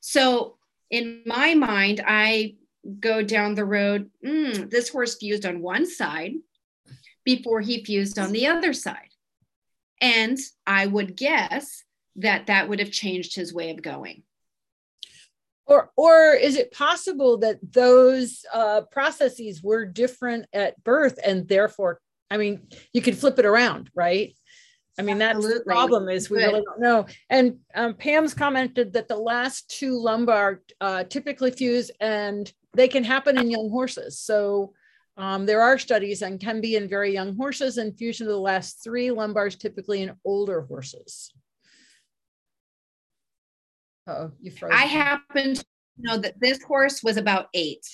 So, 0.00 0.56
in 0.90 1.22
my 1.26 1.54
mind, 1.54 2.02
I 2.06 2.56
go 3.00 3.22
down 3.22 3.54
the 3.54 3.64
road, 3.64 4.10
mm, 4.24 4.70
this 4.70 4.88
horse 4.88 5.16
fused 5.16 5.46
on 5.46 5.60
one 5.60 5.86
side 5.86 6.34
before 7.24 7.60
he 7.60 7.84
fused 7.84 8.18
on 8.18 8.32
the 8.32 8.46
other 8.46 8.72
side. 8.72 9.08
And 10.00 10.38
I 10.66 10.86
would 10.86 11.16
guess 11.16 11.82
that 12.16 12.46
that 12.46 12.68
would 12.68 12.78
have 12.80 12.90
changed 12.90 13.34
his 13.34 13.54
way 13.54 13.70
of 13.70 13.82
going. 13.82 14.22
Or, 15.66 15.90
or 15.96 16.34
is 16.34 16.56
it 16.56 16.72
possible 16.72 17.38
that 17.38 17.58
those 17.72 18.44
uh, 18.52 18.82
processes 18.92 19.62
were 19.62 19.86
different 19.86 20.46
at 20.52 20.82
birth 20.84 21.18
and 21.24 21.48
therefore, 21.48 22.00
I 22.34 22.36
mean, 22.36 22.66
you 22.92 23.00
could 23.00 23.16
flip 23.16 23.38
it 23.38 23.46
around, 23.46 23.90
right? 23.94 24.34
I 24.98 25.02
mean, 25.02 25.18
that's 25.18 25.36
Absolutely. 25.36 25.60
the 25.60 25.64
problem 25.64 26.08
is 26.08 26.28
we 26.28 26.38
Good. 26.38 26.46
really 26.46 26.64
don't 26.64 26.80
know. 26.80 27.06
And 27.30 27.58
um, 27.76 27.94
Pam's 27.94 28.34
commented 28.34 28.92
that 28.94 29.06
the 29.06 29.16
last 29.16 29.70
two 29.70 29.96
lumbar 30.00 30.62
uh, 30.80 31.04
typically 31.04 31.52
fuse 31.52 31.92
and 32.00 32.52
they 32.76 32.88
can 32.88 33.04
happen 33.04 33.38
in 33.38 33.52
young 33.52 33.70
horses. 33.70 34.18
So 34.18 34.72
um, 35.16 35.46
there 35.46 35.62
are 35.62 35.78
studies 35.78 36.22
and 36.22 36.40
can 36.40 36.60
be 36.60 36.74
in 36.74 36.88
very 36.88 37.12
young 37.12 37.36
horses 37.36 37.78
and 37.78 37.96
fusion 37.96 38.26
of 38.26 38.32
the 38.32 38.38
last 38.38 38.82
three 38.82 39.08
lumbars 39.08 39.56
typically 39.56 40.02
in 40.02 40.16
older 40.24 40.62
horses. 40.62 41.32
Oh, 44.08 44.32
you 44.40 44.50
froze. 44.50 44.72
I 44.74 44.86
happen 44.86 45.54
to 45.54 45.64
know 45.98 46.18
that 46.18 46.40
this 46.40 46.60
horse 46.64 47.00
was 47.04 47.16
about 47.16 47.46
eight. 47.54 47.86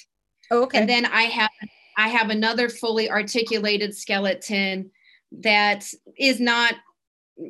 Oh, 0.51 0.63
okay. 0.63 0.79
And 0.79 0.89
then 0.89 1.05
I 1.05 1.25
have 1.25 1.51
I 1.97 2.09
have 2.09 2.31
another 2.31 2.69
fully 2.69 3.11
articulated 3.11 3.97
skeleton 3.97 4.91
that 5.33 5.87
is 6.19 6.41
not. 6.41 6.75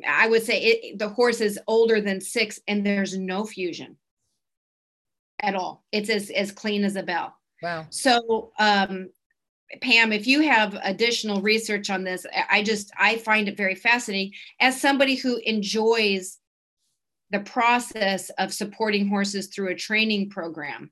I 0.07 0.27
would 0.27 0.43
say 0.43 0.61
it, 0.61 0.99
the 0.99 1.09
horse 1.09 1.41
is 1.41 1.59
older 1.67 1.99
than 1.99 2.21
six, 2.21 2.59
and 2.67 2.85
there's 2.85 3.17
no 3.17 3.43
fusion 3.45 3.97
at 5.41 5.55
all. 5.55 5.83
It's 5.91 6.09
as 6.09 6.29
as 6.29 6.51
clean 6.51 6.83
as 6.83 6.95
a 6.95 7.03
bell. 7.03 7.35
Wow. 7.61 7.87
So 7.89 8.51
um, 8.57 9.09
Pam, 9.81 10.11
if 10.11 10.27
you 10.27 10.41
have 10.41 10.77
additional 10.83 11.41
research 11.41 11.89
on 11.89 12.03
this, 12.03 12.25
I 12.49 12.63
just 12.63 12.91
I 12.97 13.17
find 13.17 13.47
it 13.47 13.57
very 13.57 13.75
fascinating 13.75 14.33
as 14.59 14.79
somebody 14.79 15.15
who 15.15 15.37
enjoys 15.37 16.39
the 17.31 17.39
process 17.39 18.29
of 18.31 18.53
supporting 18.53 19.07
horses 19.07 19.47
through 19.47 19.69
a 19.69 19.75
training 19.75 20.29
program 20.29 20.91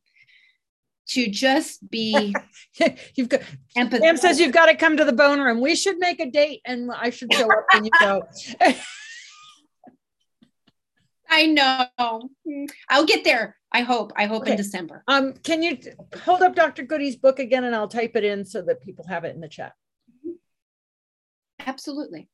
to 1.09 1.27
just 1.29 1.89
be 1.89 2.35
you've 3.15 3.29
got 3.29 3.41
empathetic. 3.77 4.01
Pam 4.01 4.17
says 4.17 4.39
you've 4.39 4.53
got 4.53 4.67
to 4.67 4.75
come 4.75 4.97
to 4.97 5.05
the 5.05 5.13
bone 5.13 5.39
room. 5.39 5.61
We 5.61 5.75
should 5.75 5.97
make 5.97 6.19
a 6.19 6.29
date 6.29 6.61
and 6.65 6.91
I 6.91 7.09
should 7.09 7.33
show 7.33 7.51
up 7.51 7.65
when 7.73 7.85
you 7.85 7.91
go. 7.99 8.23
I 11.31 11.45
know. 11.45 12.29
I'll 12.89 13.05
get 13.05 13.23
there. 13.23 13.55
I 13.71 13.81
hope. 13.81 14.11
I 14.15 14.25
hope 14.25 14.41
okay. 14.43 14.51
in 14.51 14.57
December. 14.57 15.03
Um, 15.07 15.33
can 15.43 15.61
you 15.61 15.77
hold 16.23 16.41
up 16.41 16.55
Dr. 16.55 16.83
Goody's 16.83 17.17
book 17.17 17.37
again 17.37 17.63
and 17.65 17.75
I'll 17.75 17.87
type 17.87 18.15
it 18.15 18.23
in 18.23 18.45
so 18.45 18.63
that 18.63 18.81
people 18.81 19.05
have 19.07 19.25
it 19.25 19.35
in 19.35 19.41
the 19.41 19.47
chat. 19.47 19.73
Absolutely. 21.65 22.29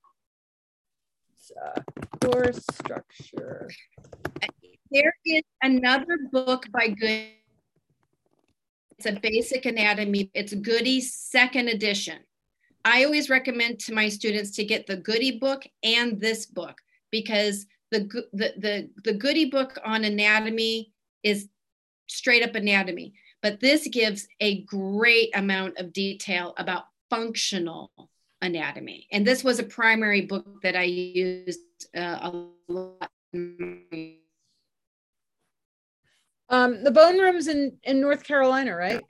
Uh, 1.64 1.82
course 2.22 2.64
structure. 2.72 3.70
There 4.92 5.14
is 5.26 5.44
another 5.62 6.18
book 6.32 6.68
by 6.72 6.88
Goody. 6.88 7.45
It's 8.98 9.08
a 9.08 9.20
basic 9.20 9.66
anatomy. 9.66 10.32
It's 10.34 10.54
Goody 10.54 11.02
second 11.02 11.68
edition. 11.68 12.20
I 12.86 13.04
always 13.04 13.30
recommend 13.30 13.80
to 13.82 13.94
my 13.94 14.10
students 14.10 14.52
to 14.52 14.64
get 14.64 14.88
the 14.88 14.98
Goody 14.98 15.38
book 15.40 15.64
and 15.84 16.20
this 16.20 16.46
book 16.46 16.80
because 17.12 17.66
the, 17.92 18.08
the, 18.32 18.54
the, 18.58 18.90
the 19.04 19.14
Goody 19.14 19.46
book 19.46 19.78
on 19.84 20.06
anatomy 20.06 20.94
is 21.24 21.50
straight 22.08 22.44
up 22.44 22.56
anatomy. 22.56 23.14
But 23.42 23.60
this 23.60 23.88
gives 23.88 24.28
a 24.40 24.64
great 24.64 25.36
amount 25.36 25.78
of 25.78 25.94
detail 25.94 26.54
about 26.58 26.86
functional 27.10 27.92
anatomy. 28.42 29.08
And 29.12 29.26
this 29.28 29.44
was 29.44 29.60
a 29.60 29.64
primary 29.64 30.22
book 30.22 30.62
that 30.64 30.76
I 30.76 30.84
used 30.84 31.60
uh, 31.96 32.32
a 32.32 32.48
lot. 32.68 33.12
Um, 36.50 36.84
the 36.84 36.92
bone 36.92 37.18
room's 37.18 37.48
in, 37.48 37.78
in 37.84 38.02
North 38.02 38.24
Carolina, 38.24 38.76
right? 38.76 39.02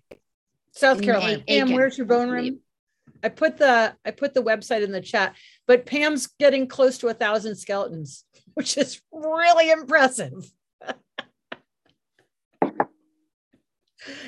South 0.71 1.01
Carolina. 1.01 1.41
Pam, 1.47 1.71
where's 1.71 1.97
your 1.97 2.07
bone 2.07 2.29
room? 2.29 2.59
I 3.23 3.29
put 3.29 3.57
the 3.57 3.95
I 4.05 4.11
put 4.11 4.33
the 4.33 4.43
website 4.43 4.83
in 4.83 4.91
the 4.91 5.01
chat, 5.01 5.36
but 5.67 5.86
Pam's 5.86 6.27
getting 6.27 6.67
close 6.67 6.97
to 6.99 7.07
a 7.07 7.13
thousand 7.13 7.55
skeletons, 7.55 8.23
which 8.53 8.77
is 8.77 9.01
really 9.11 9.71
impressive. 9.71 10.51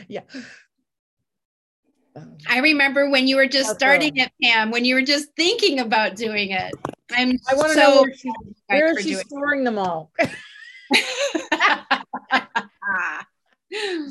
yeah. 0.07 0.21
I 2.49 2.59
remember 2.59 3.11
when 3.11 3.27
you 3.27 3.35
were 3.35 3.45
just 3.45 3.75
starting 3.75 4.17
it, 4.17 4.31
Pam, 4.41 4.71
when 4.71 4.83
you 4.85 4.95
were 4.95 5.03
just 5.03 5.29
thinking 5.35 5.79
about 5.79 6.15
doing 6.15 6.49
it. 6.49 6.73
I'm 7.11 7.37
I 7.49 7.53
want 7.53 7.67
to 7.67 7.73
so 7.75 7.79
know 7.79 8.01
where, 8.01 8.13
she, 8.15 8.31
where 8.65 8.97
is 8.97 9.03
she 9.03 9.13
storing 9.13 9.63
them 9.63 9.77
all? 9.77 10.11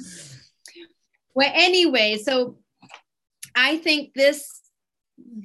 well, 1.35 1.53
anyway, 1.55 2.19
so 2.23 2.59
I 3.55 3.79
think 3.79 4.13
this 4.15 4.61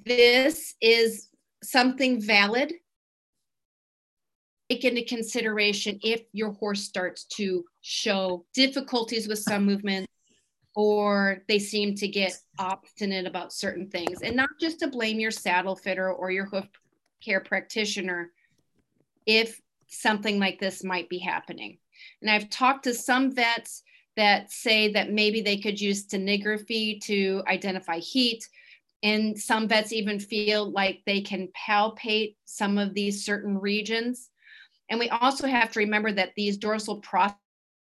this 0.06 0.76
is 0.82 1.30
something 1.64 2.22
valid. 2.22 2.74
Take 4.70 4.86
into 4.86 5.04
consideration 5.04 6.00
if 6.02 6.22
your 6.34 6.52
horse 6.54 6.84
starts 6.84 7.26
to 7.36 7.66
show 7.82 8.46
difficulties 8.54 9.28
with 9.28 9.40
some 9.40 9.66
movements 9.66 10.08
or 10.76 11.44
they 11.48 11.60
seem 11.60 11.96
to 11.96 12.08
get 12.08 12.34
obstinate 12.58 13.28
about 13.28 13.52
certain 13.52 13.90
things 13.90 14.22
and 14.22 14.36
not 14.36 14.50
just 14.60 14.80
to 14.80 14.88
blame 14.88 15.20
your 15.20 15.32
saddle 15.32 15.76
fitter 15.76 16.12
or 16.12 16.32
your 16.32 16.46
hoof 16.46 16.66
care 17.22 17.42
practitioner 17.42 18.32
if 19.26 19.60
something 19.88 20.40
like 20.40 20.60
this 20.60 20.84
might 20.84 21.10
be 21.10 21.18
happening 21.20 21.78
and 22.22 22.30
i've 22.30 22.50
talked 22.50 22.84
to 22.84 22.94
some 22.94 23.32
vets 23.32 23.84
that 24.18 24.52
say 24.52 24.92
that 24.92 25.12
maybe 25.12 25.42
they 25.42 25.58
could 25.58 25.80
use 25.80 26.06
scintigraphy 26.08 27.00
to 27.02 27.42
identify 27.48 27.98
heat 27.98 28.48
and 29.04 29.38
some 29.40 29.68
vets 29.68 29.92
even 29.92 30.20
feel 30.20 30.70
like 30.72 31.02
they 31.06 31.22
can 31.22 31.48
palpate 31.68 32.36
some 32.46 32.78
of 32.78 32.94
these 32.94 33.26
certain 33.26 33.58
regions 33.58 34.30
and 34.92 35.00
we 35.00 35.10
also 35.10 35.48
have 35.48 35.72
to 35.72 35.80
remember 35.80 36.12
that 36.12 36.34
these 36.36 36.58
dorsal 36.58 37.02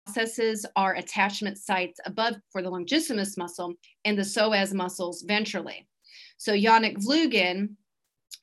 processes 0.08 0.66
are 0.76 0.94
attachment 0.94 1.58
sites 1.58 2.00
above 2.06 2.36
for 2.52 2.62
the 2.62 2.70
longissimus 2.70 3.36
muscle 3.36 3.74
and 4.06 4.18
the 4.18 4.22
psoas 4.22 4.74
muscles 4.74 5.24
ventrally. 5.24 5.88
So 6.38 6.54
Yannick 6.54 7.04
Vlugin, 7.04 7.70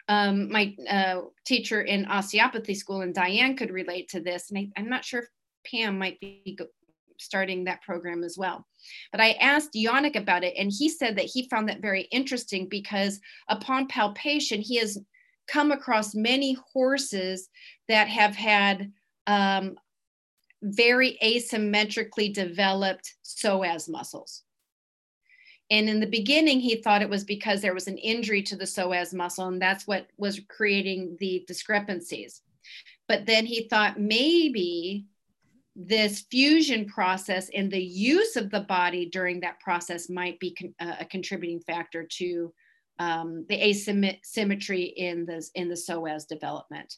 um, 0.09 0.51
my 0.51 0.75
uh, 0.89 1.21
teacher 1.47 1.83
in 1.83 2.07
osteopathy 2.07 2.75
school, 2.75 3.03
and 3.03 3.15
Diane 3.15 3.57
could 3.57 3.71
relate 3.71 4.09
to 4.11 4.21
this. 4.21 4.51
And 4.51 4.73
I, 4.77 4.81
am 4.81 4.89
not 4.89 5.05
sure 5.05 5.21
if 5.21 5.29
Pam 5.65 5.99
might 5.99 6.21
be 6.21 6.59
starting 7.19 7.65
that 7.65 7.83
program 7.83 8.25
as 8.25 8.37
well. 8.39 8.67
But 9.13 9.21
I 9.21 9.33
asked 9.33 9.75
Yannick 9.75 10.17
about 10.17 10.45
it, 10.45 10.55
and 10.59 10.73
he 10.77 10.89
said 10.89 11.17
that 11.17 11.27
he 11.27 11.49
found 11.49 11.69
that 11.69 11.83
very 11.83 12.03
interesting 12.11 12.69
because 12.69 13.21
upon 13.49 13.89
palpation, 13.89 14.61
he 14.61 14.77
has 14.77 14.99
come 15.47 15.73
across 15.73 16.15
many 16.15 16.57
horses 16.73 17.49
that 17.89 18.09
have 18.09 18.35
had 18.37 18.93
um, 19.27 19.77
very 20.63 21.19
asymmetrically 21.23 22.33
developed 22.33 23.15
psoas 23.25 23.89
muscles. 23.89 24.43
And 25.71 25.89
in 25.89 26.01
the 26.01 26.07
beginning, 26.07 26.59
he 26.59 26.77
thought 26.77 27.03
it 27.03 27.09
was 27.09 27.23
because 27.23 27.61
there 27.61 27.75
was 27.75 27.87
an 27.87 27.99
injury 27.99 28.43
to 28.45 28.57
the 28.57 28.65
psoas 28.65 29.15
muscle, 29.15 29.47
and 29.47 29.63
that's 29.63 29.87
what 29.87 30.09
was 30.17 30.41
creating 30.49 31.17
the 31.21 31.45
discrepancies. 31.47 32.43
But 33.07 33.27
then 33.27 33.47
he 33.47 33.69
thought 33.69 34.01
maybe 34.01 35.07
this 35.77 36.27
fusion 36.31 36.87
process 36.87 37.49
and 37.55 37.71
the 37.71 37.83
use 37.83 38.37
of 38.37 38.51
the 38.51 38.61
body 38.61 39.07
during 39.07 39.41
that 39.41 39.61
process 39.61 40.11
might 40.11 40.39
be 40.41 40.55
con- 40.55 40.75
uh, 40.81 40.97
a 41.01 41.05
contributing 41.05 41.61
factor 41.61 42.05
to 42.05 42.53
um, 42.99 43.47
the 43.49 43.69
asymmetry 43.69 44.83
in 44.83 45.25
the 45.25 45.49
in 45.55 45.69
the 45.69 45.75
psoas 45.75 46.27
development. 46.27 46.97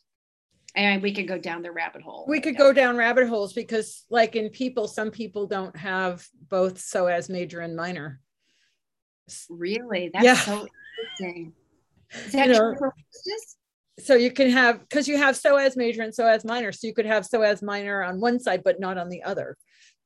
And 0.75 1.03
we 1.03 1.13
could 1.15 1.29
go 1.29 1.39
down 1.39 1.63
the 1.63 1.71
rabbit 1.71 2.03
hole. 2.03 2.25
We 2.27 2.41
could 2.41 2.57
go 2.57 2.73
down 2.73 2.97
rabbit 2.97 3.29
holes 3.29 3.53
because 3.53 4.05
like 4.11 4.37
in 4.37 4.49
people 4.49 4.89
some 4.89 5.11
people 5.11 5.47
don't 5.47 5.77
have 5.77 6.27
both 6.49 6.79
psoas 6.79 7.29
major 7.29 7.61
and 7.61 7.77
minor. 7.77 8.21
Really? 9.51 10.11
That's 10.13 10.25
yeah. 10.25 10.35
so 10.35 10.67
interesting. 11.21 11.53
Is 12.27 12.33
that 12.33 12.49
you 12.49 12.53
know, 12.55 12.59
true 12.59 12.79
for 12.79 12.95
so 14.05 14.15
you 14.15 14.31
can 14.31 14.51
have 14.51 14.81
because 14.81 15.07
you 15.07 15.17
have 15.17 15.35
psoas 15.35 15.77
major 15.77 16.03
and 16.03 16.13
psoas 16.13 16.45
minor 16.45 16.73
so 16.73 16.87
you 16.87 16.95
could 16.95 17.07
have 17.07 17.25
psoas 17.25 17.63
minor 17.63 18.03
on 18.03 18.21
one 18.21 18.39
side 18.41 18.63
but 18.65 18.81
not 18.81 18.99
on 18.99 19.09
the 19.09 19.23
other 19.23 19.57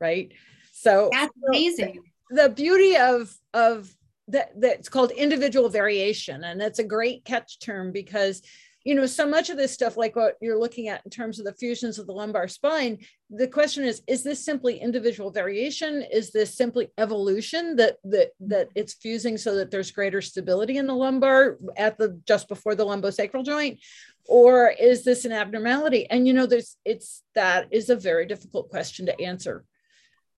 right? 0.01 0.33
So 0.73 1.09
that's 1.13 1.33
amazing. 1.49 2.03
the 2.31 2.49
beauty 2.49 2.97
of 2.97 3.35
of 3.55 3.93
that 4.29 4.61
that's 4.61 4.89
called 4.89 5.13
individual 5.13 5.69
variation 5.69 6.45
and 6.45 6.61
it's 6.61 6.81
a 6.81 6.85
great 6.85 7.25
catch 7.25 7.59
term 7.61 7.93
because 7.93 8.43
you 8.87 8.95
know 8.95 9.07
so 9.07 9.27
much 9.27 9.51
of 9.51 9.57
this 9.57 9.73
stuff 9.73 9.97
like 9.97 10.15
what 10.17 10.37
you're 10.41 10.59
looking 10.59 10.89
at 10.89 11.03
in 11.05 11.11
terms 11.11 11.39
of 11.39 11.45
the 11.45 11.55
fusions 11.55 11.99
of 11.99 12.07
the 12.07 12.13
lumbar 12.13 12.49
spine 12.49 12.99
the 13.31 13.49
question 13.49 13.85
is 13.85 14.03
is 14.07 14.23
this 14.23 14.45
simply 14.45 14.79
individual 14.79 15.31
variation? 15.31 16.03
Is 16.03 16.31
this 16.31 16.55
simply 16.55 16.91
evolution 16.97 17.77
that 17.77 17.97
that 18.05 18.31
that 18.41 18.69
it's 18.75 18.95
fusing 18.95 19.37
so 19.37 19.57
that 19.57 19.71
there's 19.71 19.91
greater 19.91 20.23
stability 20.23 20.77
in 20.77 20.87
the 20.87 20.95
lumbar 20.95 21.59
at 21.77 21.99
the 21.99 22.21
just 22.27 22.49
before 22.49 22.75
the 22.75 22.87
lumbosacral 22.87 23.45
joint? 23.45 23.81
Or 24.27 24.69
is 24.69 25.05
this 25.05 25.25
an 25.25 25.33
abnormality? 25.33 26.09
And 26.09 26.27
you 26.27 26.35
know 26.35 26.47
there's 26.47 26.77
it's 26.85 27.23
that 27.35 27.67
is 27.73 27.91
a 27.91 27.97
very 27.97 28.27
difficult 28.27 28.71
question 28.71 29.07
to 29.07 29.21
answer. 29.21 29.65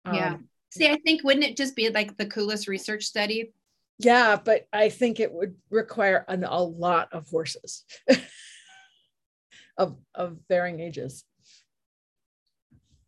Yeah. 0.07 0.35
Um, 0.35 0.49
see 0.70 0.89
i 0.89 0.97
think 0.97 1.25
wouldn't 1.25 1.45
it 1.45 1.57
just 1.57 1.75
be 1.75 1.89
like 1.89 2.16
the 2.16 2.27
coolest 2.27 2.69
research 2.69 3.05
study 3.05 3.53
yeah, 3.99 4.37
but 4.43 4.66
I 4.73 4.89
think 4.89 5.19
it 5.19 5.33
would 5.33 5.57
require 5.70 6.25
an, 6.29 6.45
a 6.45 6.62
lot 6.62 7.12
of 7.12 7.29
horses 7.29 7.85
of, 9.79 9.97
of 10.15 10.39
varying 10.49 10.81
ages. 10.81 11.25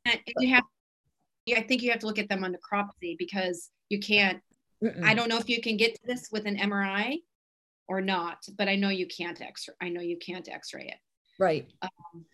And 0.05 0.21
you 0.39 0.55
have, 0.55 0.65
yeah, 1.47 1.59
I 1.59 1.63
think 1.63 1.83
you 1.83 1.91
have 1.91 2.01
to 2.01 2.07
look 2.07 2.19
at 2.19 2.29
them 2.29 2.43
on 2.43 2.55
necropsy 2.55 3.17
because 3.19 3.71
you 3.89 4.01
can't, 4.01 4.41
Mm-mm. 4.83 5.05
I 5.05 5.15
don't 5.15 5.29
know 5.29 5.39
if 5.39 5.49
you 5.49 5.61
can 5.61 5.77
get 5.77 5.95
to 5.95 6.01
this 6.07 6.29
with 6.33 6.47
an 6.47 6.57
MRI 6.57 7.19
or 7.87 8.01
not, 8.01 8.39
but 8.57 8.69
I 8.69 8.77
know 8.77 8.89
you 8.89 9.07
can't 9.07 9.41
x 9.41 9.69
I 9.81 9.91
know 9.91 10.01
you 10.01 10.17
can't 10.17 10.49
x-ray 10.49 10.87
it. 10.87 10.99
Right. 11.39 11.69
Um, 11.83 12.25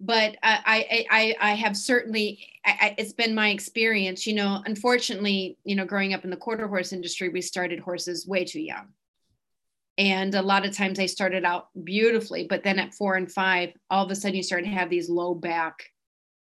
but 0.00 0.36
I, 0.42 1.06
I, 1.10 1.34
I, 1.40 1.54
have 1.54 1.76
certainly, 1.76 2.46
I, 2.64 2.94
it's 2.96 3.12
been 3.12 3.34
my 3.34 3.50
experience, 3.50 4.26
you 4.26 4.34
know, 4.34 4.62
unfortunately, 4.64 5.58
you 5.64 5.76
know, 5.76 5.84
growing 5.84 6.14
up 6.14 6.24
in 6.24 6.30
the 6.30 6.36
quarter 6.36 6.66
horse 6.66 6.94
industry, 6.94 7.28
we 7.28 7.42
started 7.42 7.80
horses 7.80 8.26
way 8.26 8.44
too 8.44 8.62
young. 8.62 8.88
And 9.98 10.34
a 10.34 10.40
lot 10.40 10.64
of 10.64 10.74
times 10.74 10.96
they 10.96 11.06
started 11.06 11.44
out 11.44 11.68
beautifully, 11.84 12.46
but 12.48 12.64
then 12.64 12.78
at 12.78 12.94
four 12.94 13.16
and 13.16 13.30
five, 13.30 13.74
all 13.90 14.04
of 14.04 14.10
a 14.10 14.14
sudden 14.14 14.36
you 14.36 14.42
start 14.42 14.64
to 14.64 14.70
have 14.70 14.88
these 14.88 15.10
low 15.10 15.34
back 15.34 15.84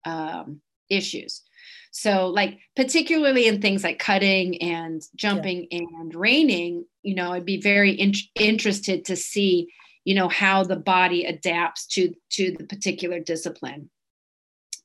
um, 0.04 0.60
issues. 0.90 1.42
So, 1.90 2.26
like, 2.26 2.58
particularly 2.76 3.46
in 3.46 3.62
things 3.62 3.82
like 3.82 3.98
cutting 3.98 4.60
and 4.60 5.02
jumping 5.14 5.66
yeah. 5.70 5.78
and 5.78 6.14
reining, 6.14 6.84
you 7.02 7.14
know, 7.14 7.32
I'd 7.32 7.46
be 7.46 7.58
very 7.58 7.92
in- 7.92 8.12
interested 8.34 9.06
to 9.06 9.16
see 9.16 9.72
you 10.06 10.14
know 10.14 10.28
how 10.28 10.64
the 10.64 10.76
body 10.76 11.24
adapts 11.24 11.86
to 11.86 12.14
to 12.30 12.56
the 12.58 12.64
particular 12.64 13.20
discipline 13.20 13.90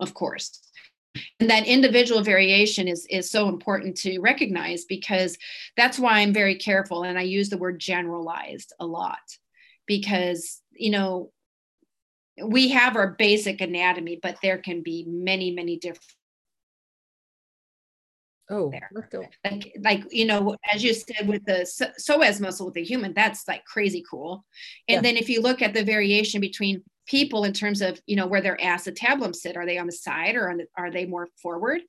of 0.02 0.14
course. 0.14 0.60
And 1.39 1.49
that 1.49 1.68
individual 1.68 2.22
variation 2.22 2.88
is 2.88 3.06
is 3.10 3.30
so 3.30 3.48
important 3.49 3.98
to 3.98 4.19
recognize 4.19 4.85
because 4.85 5.38
that's 5.76 5.99
why 5.99 6.19
i'm 6.19 6.31
very 6.31 6.56
careful 6.56 7.03
and 7.03 7.19
i 7.19 7.22
use 7.22 7.49
the 7.49 7.57
word 7.57 7.80
generalized 7.80 8.72
a 8.80 8.85
lot 8.85 9.19
because 9.88 10.61
you 10.72 10.89
know 10.89 11.31
we 12.41 12.69
have 12.69 12.95
our 12.95 13.10
basic 13.19 13.60
anatomy 13.60 14.19
but 14.23 14.38
there 14.41 14.57
can 14.57 14.81
be 14.81 15.06
many 15.06 15.52
many 15.52 15.77
different 15.77 16.15
Oh, 18.51 18.69
there. 18.69 18.91
Like, 19.45 19.73
like 19.81 20.03
you 20.11 20.25
know, 20.25 20.57
as 20.73 20.83
you 20.83 20.93
said 20.93 21.25
with 21.27 21.45
the 21.45 21.65
psoas 21.99 22.41
muscle 22.41 22.65
with 22.65 22.75
the 22.75 22.83
human, 22.83 23.13
that's 23.13 23.47
like 23.47 23.63
crazy 23.63 24.03
cool. 24.09 24.43
And 24.89 24.95
yeah. 24.95 25.01
then 25.01 25.17
if 25.17 25.29
you 25.29 25.41
look 25.41 25.61
at 25.61 25.73
the 25.73 25.85
variation 25.85 26.41
between 26.41 26.83
people 27.07 27.45
in 27.45 27.53
terms 27.53 27.81
of 27.81 27.99
you 28.07 28.17
know 28.17 28.27
where 28.27 28.41
their 28.41 28.57
acetabulum 28.57 29.33
sit, 29.33 29.55
are 29.55 29.65
they 29.65 29.77
on 29.77 29.85
the 29.85 29.93
side 29.93 30.35
or 30.35 30.53
the, 30.57 30.65
are 30.77 30.91
they 30.91 31.05
more 31.05 31.29
forward? 31.41 31.79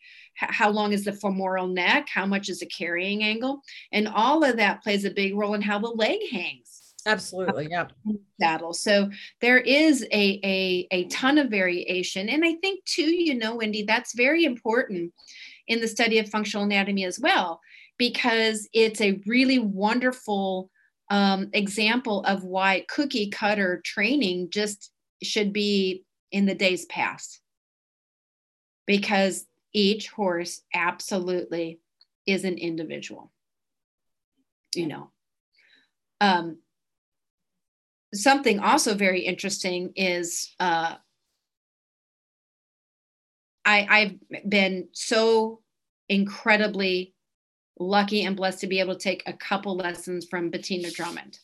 H- 0.40 0.50
how 0.50 0.70
long 0.70 0.92
is 0.92 1.04
the 1.04 1.12
femoral 1.12 1.66
neck? 1.66 2.06
How 2.08 2.26
much 2.26 2.48
is 2.48 2.60
the 2.60 2.66
carrying 2.66 3.24
angle? 3.24 3.60
And 3.90 4.06
all 4.06 4.44
of 4.44 4.56
that 4.58 4.84
plays 4.84 5.04
a 5.04 5.10
big 5.10 5.34
role 5.34 5.54
in 5.54 5.62
how 5.62 5.80
the 5.80 5.88
leg 5.88 6.20
hangs. 6.30 6.94
Absolutely, 7.04 7.66
yeah. 7.68 7.88
Saddle. 8.40 8.72
So 8.72 9.10
there 9.40 9.58
is 9.58 10.06
a, 10.12 10.40
a 10.44 10.86
a 10.92 11.04
ton 11.08 11.38
of 11.38 11.50
variation, 11.50 12.28
and 12.28 12.44
I 12.44 12.54
think 12.54 12.84
too, 12.84 13.10
you 13.12 13.34
know, 13.34 13.56
Wendy, 13.56 13.82
that's 13.82 14.14
very 14.14 14.44
important 14.44 15.12
in 15.68 15.80
the 15.80 15.88
study 15.88 16.18
of 16.18 16.28
functional 16.28 16.64
anatomy 16.64 17.04
as 17.04 17.18
well, 17.20 17.60
because 17.98 18.68
it's 18.72 19.00
a 19.00 19.20
really 19.26 19.58
wonderful 19.58 20.70
um, 21.10 21.50
example 21.52 22.24
of 22.24 22.44
why 22.44 22.84
cookie 22.88 23.28
cutter 23.30 23.80
training 23.84 24.48
just 24.50 24.90
should 25.22 25.52
be 25.52 26.04
in 26.30 26.46
the 26.46 26.54
days 26.54 26.86
past. 26.86 27.40
Because 28.86 29.46
each 29.72 30.08
horse 30.08 30.62
absolutely 30.74 31.80
is 32.26 32.44
an 32.44 32.58
individual, 32.58 33.30
you 34.74 34.86
know. 34.86 35.10
Um, 36.20 36.58
something 38.14 38.60
also 38.60 38.94
very 38.94 39.20
interesting 39.20 39.92
is 39.96 40.54
uh, 40.60 40.96
I, 43.64 43.86
I've 43.88 44.48
been 44.48 44.88
so 44.92 45.60
incredibly 46.08 47.14
lucky 47.78 48.24
and 48.24 48.36
blessed 48.36 48.60
to 48.60 48.66
be 48.66 48.80
able 48.80 48.94
to 48.94 49.00
take 49.00 49.22
a 49.26 49.32
couple 49.32 49.76
lessons 49.76 50.26
from 50.28 50.50
Bettina 50.50 50.90
Drummond. 50.90 51.38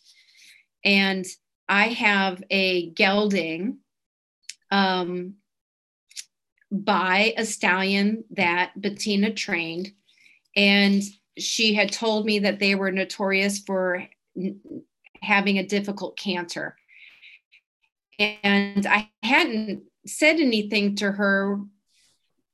And 0.84 1.24
I 1.68 1.88
have 1.88 2.42
a 2.50 2.90
gelding 2.90 3.78
um, 4.70 5.34
by 6.70 7.34
a 7.36 7.44
stallion 7.44 8.24
that 8.30 8.72
Bettina 8.80 9.32
trained. 9.32 9.90
And 10.56 11.02
she 11.36 11.74
had 11.74 11.92
told 11.92 12.26
me 12.26 12.40
that 12.40 12.58
they 12.58 12.74
were 12.74 12.90
notorious 12.90 13.58
for 13.58 14.04
n- 14.36 14.60
having 15.22 15.58
a 15.58 15.66
difficult 15.66 16.16
canter. 16.16 16.76
And 18.18 18.86
I 18.86 19.10
hadn't 19.22 19.84
said 20.06 20.40
anything 20.40 20.96
to 20.96 21.12
her 21.12 21.60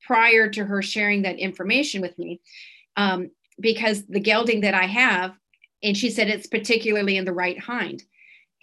prior 0.06 0.48
to 0.50 0.64
her 0.64 0.82
sharing 0.82 1.22
that 1.22 1.38
information 1.38 2.00
with 2.00 2.18
me 2.18 2.40
um, 2.96 3.30
because 3.60 4.04
the 4.06 4.20
gelding 4.20 4.60
that 4.62 4.74
I 4.74 4.84
have, 4.84 5.34
and 5.82 5.96
she 5.96 6.10
said 6.10 6.28
it's 6.28 6.46
particularly 6.46 7.16
in 7.16 7.24
the 7.24 7.32
right 7.32 7.58
hind. 7.58 8.02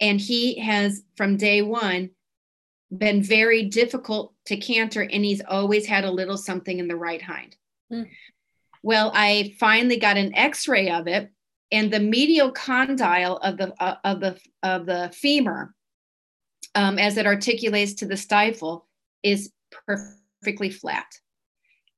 And 0.00 0.20
he 0.20 0.58
has, 0.58 1.02
from 1.16 1.36
day 1.36 1.62
one, 1.62 2.10
been 2.96 3.22
very 3.22 3.64
difficult 3.64 4.34
to 4.46 4.56
canter, 4.56 5.02
and 5.02 5.24
he's 5.24 5.40
always 5.48 5.86
had 5.86 6.04
a 6.04 6.10
little 6.10 6.36
something 6.36 6.78
in 6.78 6.88
the 6.88 6.96
right 6.96 7.22
hind. 7.22 7.56
Mm. 7.92 8.08
Well, 8.82 9.12
I 9.14 9.54
finally 9.60 9.96
got 9.96 10.16
an 10.16 10.34
X-ray 10.34 10.90
of 10.90 11.06
it, 11.06 11.30
and 11.70 11.90
the 11.90 12.00
medial 12.00 12.50
condyle 12.50 13.36
of 13.36 13.56
the 13.56 13.72
uh, 13.80 13.96
of 14.04 14.20
the 14.20 14.38
of 14.62 14.86
the 14.86 15.10
femur, 15.14 15.74
um, 16.74 16.98
as 16.98 17.16
it 17.16 17.26
articulates 17.26 17.94
to 17.94 18.06
the 18.06 18.16
stifle, 18.16 18.86
is 19.22 19.52
perfectly 19.86 20.70
flat. 20.70 21.06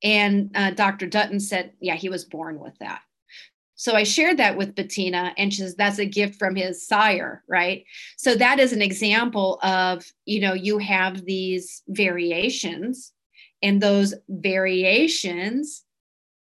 And 0.05 0.51
uh, 0.53 0.69
Dr. 0.69 1.07
Dutton 1.07 1.39
said, 1.39 1.73
yeah, 1.79 1.95
he 1.95 2.09
was 2.09 2.25
born 2.25 2.59
with 2.59 2.77
that. 2.77 3.01
So 3.73 3.93
I 3.93 4.03
shared 4.03 4.37
that 4.37 4.55
with 4.55 4.75
Bettina, 4.75 5.33
and 5.37 5.51
she 5.51 5.61
says 5.61 5.75
that's 5.75 5.97
a 5.97 6.05
gift 6.05 6.35
from 6.39 6.55
his 6.55 6.87
sire, 6.87 7.43
right? 7.49 7.83
So 8.15 8.35
that 8.35 8.59
is 8.59 8.71
an 8.71 8.83
example 8.83 9.59
of, 9.63 10.05
you 10.25 10.39
know, 10.39 10.53
you 10.53 10.77
have 10.77 11.25
these 11.25 11.81
variations, 11.89 13.13
and 13.63 13.81
those 13.81 14.13
variations 14.29 15.83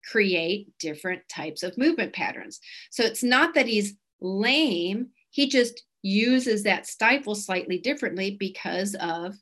create 0.09 0.69
different 0.79 1.23
types 1.29 1.65
of 1.65 1.79
movement 1.79 2.13
patterns. 2.13 2.61
So 2.91 3.03
it's 3.05 3.25
not 3.25 3.55
that 3.55 3.67
he's 3.67 3.95
lame, 4.21 5.09
he 5.31 5.49
just 5.49 5.83
uses 6.03 6.63
that 6.63 6.87
stifle 6.87 7.35
slightly 7.35 7.79
differently 7.79 8.37
because 8.39 8.95
of 8.97 9.35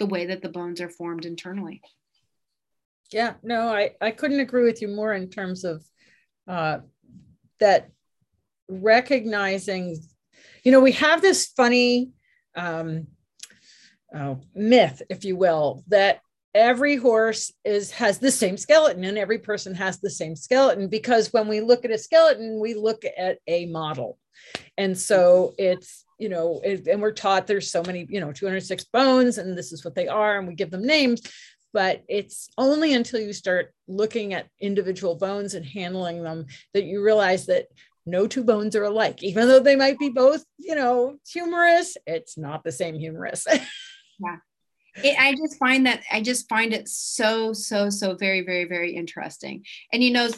the 0.00 0.06
way 0.06 0.26
that 0.26 0.42
the 0.42 0.48
bones 0.48 0.80
are 0.80 0.90
formed 0.90 1.24
internally 1.24 1.80
yeah 3.12 3.34
no 3.42 3.68
i 3.68 3.90
i 4.00 4.10
couldn't 4.10 4.40
agree 4.40 4.64
with 4.64 4.80
you 4.82 4.88
more 4.88 5.12
in 5.12 5.28
terms 5.28 5.64
of 5.64 5.84
uh 6.48 6.78
that 7.58 7.90
recognizing 8.68 9.96
you 10.64 10.72
know 10.72 10.80
we 10.80 10.92
have 10.92 11.20
this 11.20 11.46
funny 11.56 12.10
um 12.56 13.06
oh, 14.14 14.40
myth 14.54 15.02
if 15.10 15.24
you 15.24 15.36
will 15.36 15.84
that 15.88 16.20
every 16.54 16.96
horse 16.96 17.52
is 17.64 17.90
has 17.92 18.18
the 18.18 18.30
same 18.30 18.56
skeleton 18.56 19.04
and 19.04 19.18
every 19.18 19.38
person 19.38 19.74
has 19.74 20.00
the 20.00 20.10
same 20.10 20.34
skeleton 20.34 20.88
because 20.88 21.32
when 21.32 21.46
we 21.46 21.60
look 21.60 21.84
at 21.84 21.92
a 21.92 21.98
skeleton 21.98 22.58
we 22.60 22.74
look 22.74 23.04
at 23.16 23.38
a 23.46 23.66
model. 23.66 24.18
And 24.76 24.98
so 24.98 25.54
it's 25.58 26.04
you 26.18 26.28
know 26.28 26.60
it, 26.64 26.86
and 26.86 27.00
we're 27.00 27.12
taught 27.12 27.46
there's 27.46 27.70
so 27.70 27.82
many 27.86 28.06
you 28.08 28.20
know 28.20 28.32
206 28.32 28.84
bones 28.86 29.38
and 29.38 29.56
this 29.56 29.72
is 29.72 29.84
what 29.84 29.94
they 29.94 30.08
are 30.08 30.38
and 30.38 30.48
we 30.48 30.54
give 30.54 30.70
them 30.70 30.86
names 30.86 31.20
but 31.72 32.02
it's 32.08 32.48
only 32.58 32.94
until 32.94 33.20
you 33.20 33.32
start 33.32 33.72
looking 33.86 34.34
at 34.34 34.48
individual 34.60 35.14
bones 35.14 35.54
and 35.54 35.64
handling 35.64 36.22
them 36.22 36.46
that 36.74 36.84
you 36.84 37.02
realize 37.02 37.46
that 37.46 37.66
no 38.06 38.26
two 38.26 38.44
bones 38.44 38.74
are 38.74 38.84
alike. 38.84 39.22
Even 39.22 39.48
though 39.48 39.60
they 39.60 39.76
might 39.76 39.98
be 39.98 40.08
both 40.08 40.44
you 40.58 40.74
know 40.74 41.16
humerus 41.28 41.96
it's 42.06 42.36
not 42.36 42.64
the 42.64 42.72
same 42.72 42.98
humerus. 42.98 43.46
Yeah. 44.22 44.36
It, 45.02 45.16
i 45.18 45.32
just 45.32 45.58
find 45.58 45.86
that 45.86 46.02
i 46.12 46.20
just 46.20 46.46
find 46.46 46.74
it 46.74 46.86
so 46.86 47.54
so 47.54 47.88
so 47.88 48.16
very 48.16 48.42
very 48.42 48.66
very 48.66 48.94
interesting. 48.94 49.64
And 49.94 50.04
you 50.04 50.12
know 50.12 50.28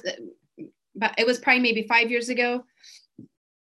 but 0.94 1.14
it 1.18 1.26
was 1.26 1.40
probably 1.40 1.62
maybe 1.62 1.84
five 1.88 2.08
years 2.08 2.28
ago 2.28 2.62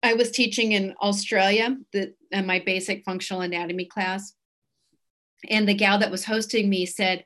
i 0.05 0.13
was 0.13 0.31
teaching 0.31 0.73
in 0.73 0.95
australia 1.03 1.77
the, 1.93 2.15
in 2.31 2.47
my 2.47 2.61
basic 2.61 3.05
functional 3.05 3.43
anatomy 3.43 3.87
class. 3.87 4.33
And 5.51 5.67
the 5.67 5.75
gal 5.75 5.99
that 5.99 6.13
was 6.13 6.25
hosting 6.25 6.71
me 6.71 6.87
said 6.87 7.25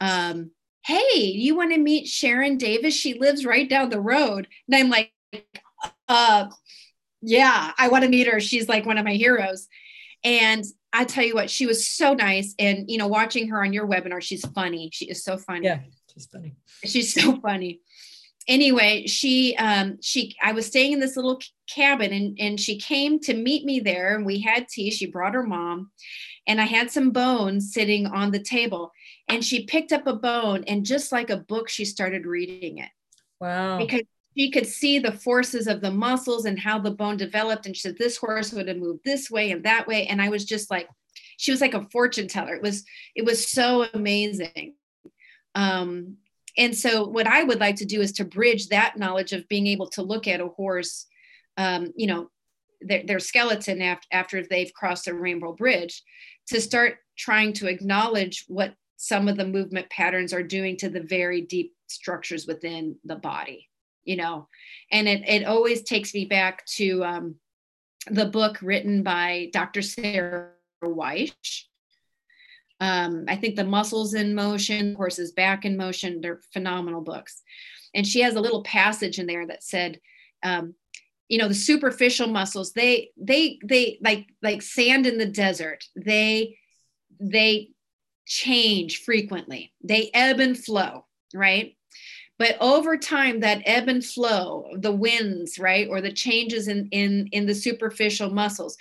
um, 0.00 0.50
hey 0.84 1.18
you 1.18 1.56
want 1.56 1.72
to 1.72 1.78
meet 1.78 2.06
sharon 2.06 2.56
davis 2.56 2.94
she 2.94 3.18
lives 3.18 3.44
right 3.44 3.68
down 3.68 3.90
the 3.90 4.00
road 4.00 4.46
and 4.68 4.76
i'm 4.76 4.90
like 4.90 5.12
uh, 6.08 6.48
yeah, 7.22 7.72
I 7.78 7.88
want 7.88 8.04
to 8.04 8.10
meet 8.10 8.28
her. 8.28 8.40
She's 8.40 8.68
like 8.68 8.86
one 8.86 8.98
of 8.98 9.04
my 9.04 9.14
heroes. 9.14 9.68
And 10.24 10.64
I 10.92 11.04
tell 11.04 11.24
you 11.24 11.34
what, 11.34 11.50
she 11.50 11.66
was 11.66 11.86
so 11.86 12.14
nice. 12.14 12.54
And, 12.58 12.90
you 12.90 12.98
know, 12.98 13.08
watching 13.08 13.48
her 13.48 13.62
on 13.62 13.72
your 13.72 13.86
webinar, 13.86 14.22
she's 14.22 14.46
funny. 14.46 14.90
She 14.92 15.06
is 15.06 15.24
so 15.24 15.36
funny. 15.36 15.66
Yeah, 15.66 15.80
she's 16.12 16.26
funny. 16.26 16.56
She's 16.84 17.14
so 17.14 17.40
funny. 17.40 17.80
Anyway, 18.48 19.06
she, 19.06 19.56
um, 19.56 19.98
she, 20.00 20.36
I 20.40 20.52
was 20.52 20.66
staying 20.66 20.92
in 20.92 21.00
this 21.00 21.16
little 21.16 21.40
cabin 21.68 22.12
and, 22.12 22.36
and 22.38 22.60
she 22.60 22.78
came 22.78 23.18
to 23.20 23.34
meet 23.34 23.64
me 23.64 23.80
there 23.80 24.14
and 24.14 24.24
we 24.24 24.40
had 24.40 24.68
tea. 24.68 24.92
She 24.92 25.06
brought 25.06 25.34
her 25.34 25.42
mom 25.42 25.90
and 26.46 26.60
I 26.60 26.64
had 26.64 26.92
some 26.92 27.10
bones 27.10 27.72
sitting 27.72 28.06
on 28.06 28.30
the 28.30 28.38
table 28.38 28.92
and 29.28 29.44
she 29.44 29.64
picked 29.64 29.92
up 29.92 30.06
a 30.06 30.14
bone 30.14 30.64
and 30.66 30.84
just 30.84 31.12
like 31.12 31.30
a 31.30 31.36
book, 31.36 31.68
she 31.68 31.84
started 31.84 32.26
reading 32.26 32.78
it. 32.78 32.90
Wow. 33.40 33.78
Because 33.78 34.02
she 34.36 34.50
could 34.50 34.66
see 34.66 34.98
the 34.98 35.12
forces 35.12 35.66
of 35.66 35.80
the 35.80 35.90
muscles 35.90 36.44
and 36.44 36.58
how 36.58 36.78
the 36.78 36.90
bone 36.90 37.16
developed. 37.16 37.66
And 37.66 37.74
she 37.74 37.80
said, 37.80 37.96
this 37.98 38.16
horse 38.16 38.52
would 38.52 38.68
have 38.68 38.76
moved 38.76 39.00
this 39.04 39.30
way 39.30 39.50
and 39.50 39.64
that 39.64 39.86
way. 39.86 40.06
And 40.06 40.20
I 40.20 40.28
was 40.28 40.44
just 40.44 40.70
like, 40.70 40.88
she 41.38 41.50
was 41.50 41.60
like 41.60 41.74
a 41.74 41.86
fortune 41.90 42.28
teller. 42.28 42.54
It 42.54 42.62
was, 42.62 42.84
it 43.14 43.24
was 43.24 43.46
so 43.48 43.86
amazing. 43.94 44.74
Um, 45.54 46.18
and 46.58 46.76
so 46.76 47.06
what 47.06 47.26
I 47.26 47.42
would 47.42 47.60
like 47.60 47.76
to 47.76 47.86
do 47.86 48.00
is 48.00 48.12
to 48.12 48.24
bridge 48.24 48.68
that 48.68 48.96
knowledge 48.96 49.32
of 49.32 49.48
being 49.48 49.66
able 49.66 49.88
to 49.90 50.02
look 50.02 50.28
at 50.28 50.40
a 50.40 50.48
horse, 50.48 51.06
um, 51.56 51.92
you 51.96 52.06
know, 52.06 52.30
their, 52.80 53.02
their 53.04 53.18
skeleton 53.18 53.80
after, 53.80 54.06
after 54.12 54.42
they've 54.42 54.72
crossed 54.72 55.06
the 55.06 55.14
rainbow 55.14 55.52
bridge 55.52 56.02
to 56.48 56.60
start 56.60 56.98
trying 57.16 57.54
to 57.54 57.68
acknowledge 57.68 58.44
what 58.48 58.74
some 58.96 59.28
of 59.28 59.36
the 59.36 59.46
movement 59.46 59.88
patterns 59.90 60.32
are 60.32 60.42
doing 60.42 60.76
to 60.76 60.88
the 60.88 61.02
very 61.02 61.40
deep 61.40 61.74
structures 61.86 62.46
within 62.46 62.96
the 63.04 63.16
body 63.16 63.68
you 64.04 64.16
know 64.16 64.48
and 64.90 65.08
it, 65.08 65.22
it 65.28 65.44
always 65.44 65.82
takes 65.82 66.14
me 66.14 66.24
back 66.24 66.64
to 66.66 67.04
um, 67.04 67.34
the 68.10 68.26
book 68.26 68.58
written 68.62 69.02
by 69.02 69.48
dr 69.52 69.82
sarah 69.82 70.50
Wyche. 70.84 71.64
Um, 72.80 73.24
I 73.28 73.36
think 73.36 73.56
the 73.56 73.64
muscles 73.64 74.14
in 74.14 74.34
motion, 74.34 74.94
horses 74.94 75.32
back 75.32 75.64
in 75.64 75.76
motion, 75.76 76.20
they're 76.20 76.40
phenomenal 76.52 77.00
books. 77.00 77.42
And 77.94 78.06
she 78.06 78.20
has 78.20 78.34
a 78.34 78.40
little 78.40 78.62
passage 78.62 79.18
in 79.18 79.26
there 79.26 79.46
that 79.46 79.62
said, 79.62 80.00
um, 80.42 80.74
you 81.28 81.38
know, 81.38 81.48
the 81.48 81.54
superficial 81.54 82.28
muscles, 82.28 82.72
they, 82.72 83.10
they, 83.16 83.58
they 83.64 83.98
like, 84.02 84.26
like 84.42 84.60
sand 84.62 85.06
in 85.06 85.16
the 85.16 85.26
desert, 85.26 85.84
they, 85.96 86.58
they 87.18 87.70
change 88.26 89.02
frequently. 89.02 89.72
They 89.82 90.10
ebb 90.12 90.40
and 90.40 90.58
flow, 90.58 91.06
right? 91.32 91.76
but 92.38 92.56
over 92.60 92.96
time 92.96 93.40
that 93.40 93.62
ebb 93.64 93.88
and 93.88 94.04
flow 94.04 94.66
the 94.78 94.92
winds 94.92 95.58
right 95.58 95.88
or 95.88 96.00
the 96.00 96.12
changes 96.12 96.68
in 96.68 96.88
in 96.90 97.28
in 97.32 97.46
the 97.46 97.54
superficial 97.54 98.30
muscles 98.30 98.76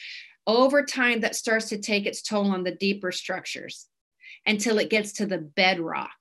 over 0.48 0.84
time 0.84 1.22
that 1.22 1.36
starts 1.36 1.70
to 1.70 1.78
take 1.78 2.06
its 2.06 2.22
toll 2.22 2.52
on 2.52 2.64
the 2.64 2.76
deeper 2.76 3.12
structures 3.12 3.88
until 4.46 4.78
it 4.78 4.90
gets 4.90 5.14
to 5.14 5.26
the 5.26 5.38
bedrock 5.38 6.16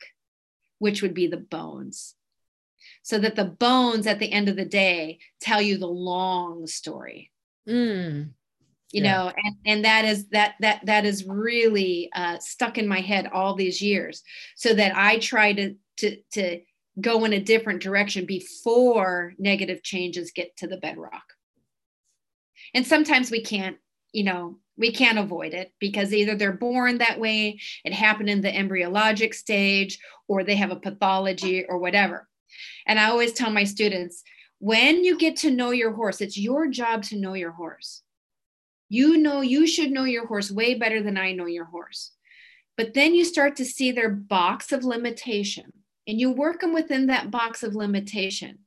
which 0.79 1.03
would 1.03 1.15
be 1.15 1.27
the 1.27 1.37
bones 1.37 2.15
so 3.03 3.19
that 3.19 3.37
the 3.37 3.45
bones 3.45 4.07
at 4.07 4.19
the 4.19 4.33
end 4.33 4.49
of 4.49 4.57
the 4.57 4.65
day 4.65 5.19
tell 5.41 5.61
you 5.61 5.79
the 5.79 5.87
long 5.87 6.67
story 6.67 7.31
mm. 7.69 8.29
You 8.95 9.03
yeah. 9.03 9.12
know 9.12 9.33
and, 9.37 9.57
and 9.66 9.85
that 9.85 10.05
is 10.05 10.29
that 10.29 10.55
that 10.61 10.81
that 10.87 11.05
is 11.05 11.25
really 11.27 12.11
uh, 12.15 12.39
stuck 12.39 12.79
in 12.79 12.87
my 12.87 13.01
head 13.01 13.29
all 13.33 13.55
these 13.55 13.83
years 13.83 14.23
so 14.57 14.73
that 14.73 14.97
i 14.97 15.19
try 15.19 15.53
to 15.53 15.75
to 15.97 16.16
to 16.33 16.61
go 17.01 17.25
in 17.25 17.33
a 17.33 17.41
different 17.41 17.83
direction 17.83 18.25
before 18.25 19.35
negative 19.39 19.83
changes 19.83 20.31
get 20.31 20.57
to 20.59 20.66
the 20.66 20.77
bedrock. 20.77 21.25
And 22.73 22.87
sometimes 22.87 23.31
we 23.31 23.43
can't, 23.43 23.77
you 24.12 24.25
know, 24.25 24.59
we 24.77 24.93
can't 24.93 25.19
avoid 25.19 25.55
it 25.55 25.73
because 25.79 26.12
either 26.12 26.37
they're 26.37 26.53
born 26.53 26.99
that 26.99 27.21
way, 27.21 27.61
it 27.85 27.93
happened 27.93 28.29
in 28.29 28.41
the 28.41 28.51
embryologic 28.51 29.35
stage, 29.35 29.99
or 30.27 30.43
they 30.43 30.57
have 30.57 30.73
a 30.73 30.77
pathology 30.77 31.65
or 31.69 31.79
whatever. 31.79 32.29
And 32.87 32.99
I 32.99 33.11
always 33.11 33.33
tell 33.33 33.51
my 33.51 33.65
students 33.65 34.23
when 34.59 35.05
you 35.05 35.19
get 35.19 35.37
to 35.39 35.51
know 35.51 35.71
your 35.71 35.93
horse, 35.93 36.21
it's 36.21 36.39
your 36.39 36.69
job 36.69 37.03
to 37.05 37.19
know 37.19 37.35
your 37.35 37.53
horse. 37.53 38.03
You 38.89 39.19
know, 39.19 39.40
you 39.40 39.66
should 39.66 39.90
know 39.90 40.05
your 40.05 40.27
horse 40.27 40.51
way 40.51 40.74
better 40.74 41.02
than 41.02 41.16
I 41.16 41.32
know 41.32 41.47
your 41.47 41.65
horse. 41.65 42.12
But 42.77 42.94
then 42.94 43.15
you 43.15 43.24
start 43.24 43.56
to 43.56 43.65
see 43.65 43.93
their 43.93 44.11
box 44.11 44.73
of 44.73 44.85
limitation 44.85 45.73
and 46.06 46.20
you 46.20 46.31
work 46.32 46.61
them 46.61 46.74
within 46.74 47.06
that 47.06 47.31
box 47.31 47.62
of 47.62 47.74
limitation. 47.74 48.59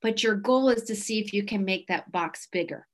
But 0.00 0.22
your 0.22 0.34
goal 0.34 0.68
is 0.70 0.82
to 0.84 0.96
see 0.96 1.20
if 1.20 1.32
you 1.32 1.44
can 1.44 1.64
make 1.64 1.86
that 1.86 2.10
box 2.10 2.48
bigger 2.50 2.86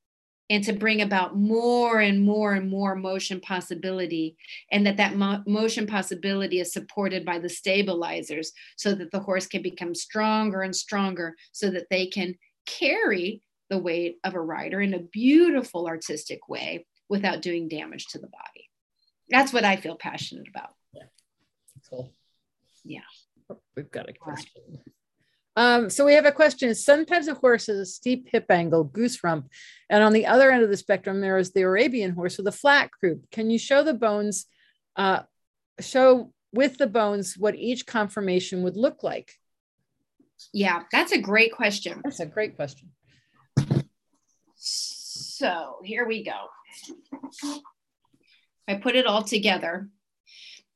and 0.51 0.65
to 0.65 0.73
bring 0.73 1.03
about 1.03 1.37
more 1.37 2.01
and 2.01 2.23
more 2.23 2.55
and 2.55 2.71
more 2.71 2.95
motion 2.95 3.41
possibility 3.41 4.37
and 4.71 4.87
that 4.87 4.97
that 4.97 5.15
mo- 5.15 5.43
motion 5.47 5.87
possibility 5.87 6.61
is 6.61 6.73
supported 6.73 7.25
by 7.25 7.39
the 7.39 7.49
stabilizers 7.49 8.53
so 8.77 8.95
that 8.95 9.11
the 9.11 9.21
horse 9.21 9.47
can 9.47 9.63
become 9.63 9.95
stronger 9.95 10.63
and 10.63 10.75
stronger 10.75 11.35
so 11.53 11.71
that 11.71 11.87
they 11.91 12.07
can 12.07 12.35
carry 12.67 13.43
the 13.71 13.79
weight 13.79 14.19
of 14.25 14.35
a 14.35 14.41
rider 14.41 14.81
in 14.81 14.95
a 14.95 14.99
beautiful 14.99 15.87
artistic 15.87 16.49
way 16.49 16.87
without 17.09 17.43
doing 17.43 17.69
damage 17.69 18.07
to 18.07 18.19
the 18.19 18.29
body 18.29 18.69
that's 19.29 19.53
what 19.53 19.65
i 19.65 19.77
feel 19.77 19.97
passionate 19.97 20.49
about 20.49 20.71
yeah 20.93 21.05
cool 21.91 22.11
yeah 22.85 23.01
We've 23.77 23.91
got 23.91 24.09
a 24.09 24.13
question. 24.13 24.81
Um, 25.57 25.91
so 25.91 26.05
we 26.05 26.15
have 26.15 26.27
a 26.27 26.33
question. 26.33 26.75
Some 26.75 27.05
types 27.05 27.27
of 27.27 27.39
horse 27.39 27.67
has 27.67 27.79
a 27.79 27.87
steep 27.87 28.29
hip 28.31 28.47
angle, 28.51 28.85
goose 28.85 29.23
rump, 29.25 29.51
and 29.91 30.05
on 30.05 30.13
the 30.13 30.27
other 30.27 30.51
end 30.51 30.63
of 30.63 30.71
the 30.71 30.77
spectrum, 30.77 31.21
there 31.21 31.39
is 31.39 31.53
the 31.53 31.63
Arabian 31.63 32.13
horse 32.13 32.39
with 32.39 32.47
a 32.47 32.53
flat 32.53 32.91
croup. 32.93 33.29
Can 33.31 33.51
you 33.51 33.59
show 33.59 33.83
the 33.83 33.95
bones, 33.95 34.47
uh, 34.97 35.23
show 35.81 36.33
with 36.53 36.79
the 36.79 36.87
bones 36.87 37.37
what 37.37 37.57
each 37.57 37.87
conformation 37.87 38.63
would 38.63 38.77
look 38.77 39.03
like? 39.03 39.33
Yeah, 40.53 40.85
that's 40.93 41.13
a 41.13 41.21
great 41.21 41.53
question. 41.53 42.01
That's 42.05 42.21
a 42.21 42.27
great 42.27 42.55
question. 42.55 42.91
So 44.57 45.79
here 45.85 46.07
we 46.07 46.25
go. 46.25 46.49
I 48.69 48.75
put 48.75 48.97
it 48.97 49.07
all 49.07 49.23
together. 49.23 49.89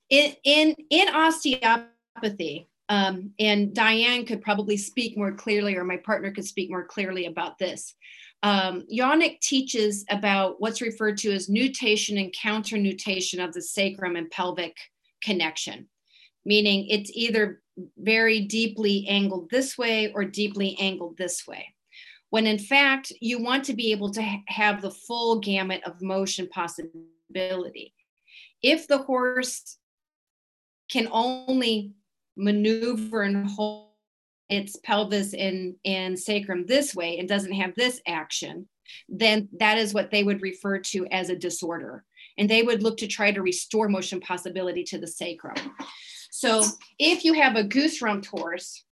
In 0.08 0.34
in 0.44 0.76
in 0.90 1.08
osteopathy. 1.08 2.68
Um, 2.88 3.30
and 3.38 3.74
Diane 3.74 4.26
could 4.26 4.42
probably 4.42 4.76
speak 4.76 5.16
more 5.16 5.32
clearly, 5.32 5.76
or 5.76 5.84
my 5.84 5.96
partner 5.96 6.30
could 6.30 6.44
speak 6.44 6.68
more 6.68 6.84
clearly 6.84 7.24
about 7.24 7.58
this. 7.58 7.94
Um, 8.42 8.82
Yannick 8.92 9.40
teaches 9.40 10.04
about 10.10 10.60
what's 10.60 10.82
referred 10.82 11.16
to 11.18 11.32
as 11.32 11.48
nutation 11.48 12.18
and 12.18 12.34
counter 12.34 12.76
nutation 12.76 13.40
of 13.40 13.54
the 13.54 13.62
sacrum 13.62 14.16
and 14.16 14.30
pelvic 14.30 14.76
connection, 15.22 15.88
meaning 16.44 16.86
it's 16.88 17.10
either 17.14 17.62
very 17.96 18.40
deeply 18.40 19.06
angled 19.08 19.48
this 19.48 19.78
way 19.78 20.12
or 20.12 20.24
deeply 20.24 20.76
angled 20.78 21.16
this 21.16 21.46
way. 21.46 21.74
When 22.32 22.46
in 22.46 22.58
fact, 22.58 23.12
you 23.20 23.42
want 23.42 23.62
to 23.64 23.74
be 23.74 23.92
able 23.92 24.10
to 24.12 24.22
ha- 24.22 24.42
have 24.48 24.80
the 24.80 24.90
full 24.90 25.38
gamut 25.38 25.82
of 25.84 26.00
motion 26.00 26.48
possibility. 26.48 27.92
If 28.62 28.88
the 28.88 28.96
horse 28.96 29.76
can 30.90 31.08
only 31.12 31.92
maneuver 32.34 33.20
and 33.20 33.46
hold 33.50 33.90
its 34.48 34.76
pelvis 34.76 35.34
and, 35.34 35.74
and 35.84 36.18
sacrum 36.18 36.64
this 36.64 36.94
way 36.94 37.18
and 37.18 37.28
doesn't 37.28 37.52
have 37.52 37.74
this 37.74 38.00
action, 38.06 38.66
then 39.10 39.50
that 39.58 39.76
is 39.76 39.92
what 39.92 40.10
they 40.10 40.24
would 40.24 40.40
refer 40.40 40.78
to 40.78 41.06
as 41.08 41.28
a 41.28 41.36
disorder. 41.36 42.02
And 42.38 42.48
they 42.48 42.62
would 42.62 42.82
look 42.82 42.96
to 42.98 43.06
try 43.06 43.30
to 43.30 43.42
restore 43.42 43.90
motion 43.90 44.20
possibility 44.20 44.84
to 44.84 44.96
the 44.96 45.06
sacrum. 45.06 45.76
So 46.30 46.64
if 46.98 47.26
you 47.26 47.34
have 47.34 47.56
a 47.56 47.64
goose 47.64 48.00
rumped 48.00 48.28
horse, 48.28 48.86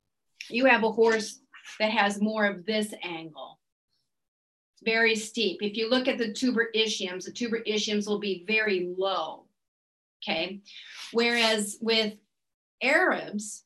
you 0.50 0.66
have 0.66 0.84
a 0.84 0.92
horse 0.92 1.40
that 1.78 1.90
has 1.90 2.20
more 2.20 2.46
of 2.46 2.66
this 2.66 2.92
angle. 3.02 3.58
Very 4.84 5.14
steep. 5.14 5.62
If 5.62 5.76
you 5.76 5.90
look 5.90 6.08
at 6.08 6.18
the 6.18 6.32
tuber 6.32 6.70
ischiums, 6.74 7.24
the 7.24 7.32
tuber 7.32 7.60
ischiums 7.66 8.06
will 8.06 8.18
be 8.18 8.44
very 8.46 8.92
low. 8.96 9.44
Okay. 10.22 10.60
Whereas 11.12 11.78
with 11.80 12.14
Arabs, 12.82 13.64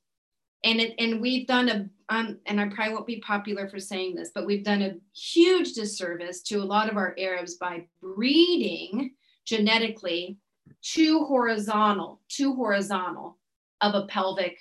and 0.64 0.80
it, 0.80 0.94
and 0.98 1.20
we've 1.20 1.46
done 1.46 1.68
a 1.68 1.88
um, 2.08 2.38
and 2.46 2.60
I 2.60 2.68
probably 2.68 2.94
won't 2.94 3.06
be 3.06 3.20
popular 3.20 3.68
for 3.68 3.78
saying 3.78 4.14
this, 4.14 4.30
but 4.34 4.46
we've 4.46 4.64
done 4.64 4.82
a 4.82 4.96
huge 5.16 5.72
disservice 5.72 6.42
to 6.42 6.56
a 6.56 6.64
lot 6.64 6.90
of 6.90 6.96
our 6.96 7.14
Arabs 7.18 7.54
by 7.54 7.86
breeding 8.00 9.12
genetically 9.46 10.38
too 10.82 11.24
horizontal, 11.24 12.20
too 12.28 12.54
horizontal 12.54 13.38
of 13.80 13.94
a 13.94 14.06
pelvic 14.06 14.58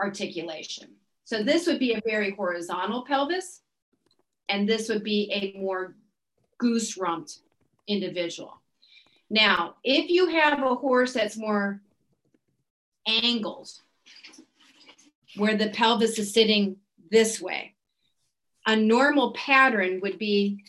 articulation. 0.00 0.96
So 1.30 1.44
this 1.44 1.68
would 1.68 1.78
be 1.78 1.92
a 1.92 2.02
very 2.04 2.32
horizontal 2.32 3.04
pelvis, 3.04 3.60
and 4.48 4.68
this 4.68 4.88
would 4.88 5.04
be 5.04 5.30
a 5.32 5.56
more 5.60 5.94
goose 6.58 6.96
rumped 6.98 7.38
individual. 7.86 8.60
Now, 9.30 9.76
if 9.84 10.10
you 10.10 10.26
have 10.26 10.60
a 10.60 10.74
horse 10.74 11.12
that's 11.12 11.36
more 11.36 11.82
angled, 13.06 13.70
where 15.36 15.56
the 15.56 15.68
pelvis 15.68 16.18
is 16.18 16.34
sitting 16.34 16.78
this 17.12 17.40
way, 17.40 17.76
a 18.66 18.74
normal 18.74 19.32
pattern 19.34 20.00
would 20.02 20.18
be 20.18 20.64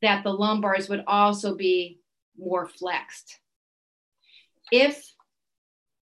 that 0.00 0.24
the 0.24 0.34
lumbars 0.34 0.88
would 0.88 1.04
also 1.06 1.54
be 1.54 1.98
more 2.38 2.66
flexed. 2.66 3.40
If 4.70 5.12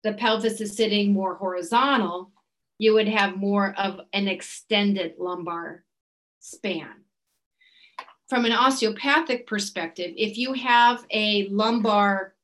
the 0.02 0.14
pelvis 0.14 0.60
is 0.60 0.76
sitting 0.76 1.12
more 1.12 1.36
horizontal, 1.36 2.32
you 2.78 2.94
would 2.94 3.08
have 3.08 3.36
more 3.36 3.74
of 3.78 4.00
an 4.12 4.28
extended 4.28 5.14
lumbar 5.18 5.84
span. 6.40 7.04
From 8.28 8.44
an 8.44 8.52
osteopathic 8.52 9.46
perspective, 9.46 10.12
if 10.16 10.36
you 10.36 10.52
have 10.52 11.04
a 11.10 11.48
lumbar 11.48 12.34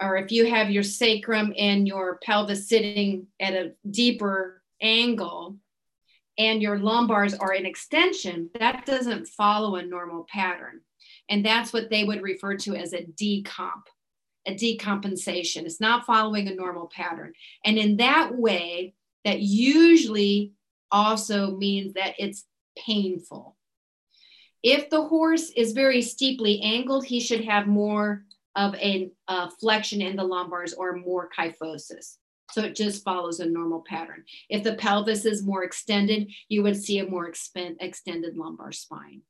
or 0.00 0.16
if 0.16 0.32
you 0.32 0.46
have 0.46 0.70
your 0.70 0.82
sacrum 0.82 1.52
and 1.56 1.86
your 1.86 2.18
pelvis 2.22 2.68
sitting 2.68 3.26
at 3.40 3.52
a 3.52 3.72
deeper 3.90 4.62
angle 4.80 5.56
and 6.38 6.62
your 6.62 6.78
lumbars 6.78 7.36
are 7.38 7.52
in 7.52 7.66
extension, 7.66 8.48
that 8.58 8.86
doesn't 8.86 9.26
follow 9.26 9.76
a 9.76 9.82
normal 9.82 10.24
pattern. 10.30 10.80
And 11.28 11.44
that's 11.44 11.72
what 11.72 11.90
they 11.90 12.04
would 12.04 12.22
refer 12.22 12.56
to 12.58 12.74
as 12.74 12.92
a 12.92 13.02
decomp, 13.02 13.82
a 14.46 14.54
decompensation. 14.54 15.64
It's 15.64 15.80
not 15.80 16.06
following 16.06 16.48
a 16.48 16.54
normal 16.54 16.86
pattern. 16.86 17.32
And 17.64 17.76
in 17.76 17.98
that 17.98 18.34
way, 18.34 18.94
that 19.24 19.40
usually 19.40 20.52
also 20.90 21.56
means 21.56 21.94
that 21.94 22.14
it's 22.18 22.44
painful. 22.78 23.56
If 24.62 24.90
the 24.90 25.04
horse 25.04 25.50
is 25.50 25.72
very 25.72 26.02
steeply 26.02 26.60
angled, 26.62 27.04
he 27.04 27.20
should 27.20 27.44
have 27.44 27.66
more 27.66 28.24
of 28.56 28.74
a, 28.74 29.10
a 29.28 29.50
flexion 29.50 30.02
in 30.02 30.16
the 30.16 30.24
lumbars 30.24 30.74
or 30.76 30.96
more 30.96 31.30
kyphosis. 31.36 32.16
So 32.50 32.62
it 32.62 32.74
just 32.74 33.04
follows 33.04 33.40
a 33.40 33.46
normal 33.46 33.84
pattern. 33.86 34.24
If 34.48 34.64
the 34.64 34.74
pelvis 34.74 35.24
is 35.26 35.44
more 35.44 35.64
extended, 35.64 36.32
you 36.48 36.62
would 36.62 36.76
see 36.76 36.98
a 36.98 37.06
more 37.06 37.30
extended 37.80 38.36
lumbar 38.36 38.72
spine. 38.72 39.22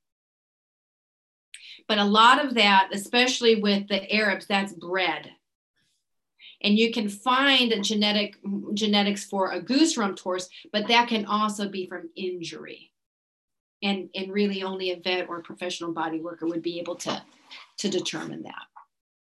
But 1.89 1.99
a 1.99 2.05
lot 2.05 2.45
of 2.45 2.55
that, 2.55 2.91
especially 2.93 3.61
with 3.61 3.89
the 3.89 4.11
Arabs, 4.13 4.47
that's 4.47 4.73
bred. 4.73 5.31
And 6.63 6.77
you 6.77 6.93
can 6.93 7.09
find 7.09 7.73
a 7.73 7.81
genetic 7.81 8.37
genetics 8.75 9.25
for 9.25 9.53
a 9.53 9.61
goose 9.61 9.97
rump 9.97 10.19
horse, 10.19 10.49
but 10.73 10.89
that 10.89 11.09
can 11.09 11.25
also 11.27 11.69
be 11.69 11.87
from 11.87 12.11
injury. 12.17 12.91
And, 13.83 14.09
and 14.15 14.33
really 14.33 14.65
only 14.65 14.91
a 14.91 14.99
vet 14.99 15.29
or 15.29 15.39
a 15.39 15.43
professional 15.43 15.93
body 15.93 16.21
worker 16.21 16.47
would 16.47 16.63
be 16.63 16.81
able 16.81 16.97
to, 16.97 17.23
to 17.79 17.89
determine 17.89 18.43
that. 18.43 18.65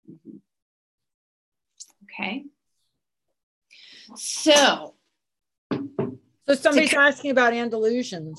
Mm-hmm. 0.09 0.36
Okay. 2.05 2.44
So, 4.15 4.94
so 5.73 6.55
somebody's 6.55 6.90
to, 6.90 7.01
asking 7.01 7.32
about 7.32 7.52
Andalusians. 7.52 8.39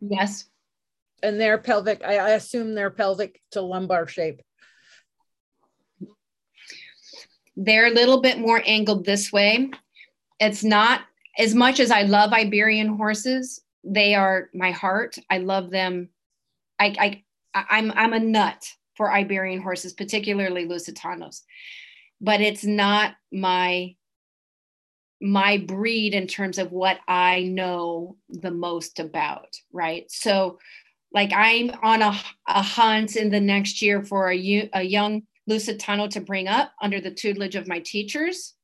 Yes 0.00 0.48
and 1.22 1.40
their 1.40 1.58
pelvic, 1.58 2.02
I, 2.04 2.18
I 2.18 2.30
assume 2.30 2.74
their 2.74 2.90
pelvic 2.90 3.40
to 3.52 3.60
lumbar 3.60 4.06
shape. 4.06 4.40
They're 7.60 7.88
a 7.88 7.94
little 7.94 8.20
bit 8.20 8.38
more 8.38 8.62
angled 8.64 9.04
this 9.04 9.32
way. 9.32 9.70
It's 10.38 10.62
not 10.62 11.00
as 11.36 11.56
much 11.56 11.80
as 11.80 11.90
I 11.90 12.02
love 12.02 12.32
Iberian 12.32 12.96
horses. 12.96 13.60
They 13.82 14.14
are 14.14 14.48
my 14.54 14.70
heart. 14.70 15.18
I 15.28 15.38
love 15.38 15.70
them. 15.70 16.10
I, 16.78 16.94
I 17.54 17.64
I'm 17.68 17.90
I'm 17.92 18.12
a 18.12 18.20
nut 18.20 18.64
for 18.96 19.10
Iberian 19.10 19.60
horses, 19.60 19.92
particularly 19.92 20.66
Lusitanos, 20.66 21.42
but 22.20 22.40
it's 22.40 22.64
not 22.64 23.14
my 23.32 23.96
my 25.20 25.58
breed 25.58 26.14
in 26.14 26.28
terms 26.28 26.58
of 26.58 26.70
what 26.70 27.00
I 27.08 27.42
know 27.42 28.16
the 28.28 28.52
most 28.52 29.00
about, 29.00 29.48
right? 29.72 30.08
So 30.08 30.60
like 31.12 31.32
I'm 31.32 31.72
on 31.82 32.02
a, 32.02 32.16
a 32.46 32.62
hunt 32.62 33.16
in 33.16 33.30
the 33.30 33.40
next 33.40 33.82
year 33.82 34.04
for 34.04 34.30
a, 34.30 34.70
a 34.72 34.82
young 34.82 35.22
Lusitano 35.48 36.10
to 36.10 36.20
bring 36.20 36.48
up 36.48 36.72
under 36.82 37.00
the 37.00 37.10
tutelage 37.10 37.56
of 37.56 37.68
my 37.68 37.80
teachers. 37.80 38.54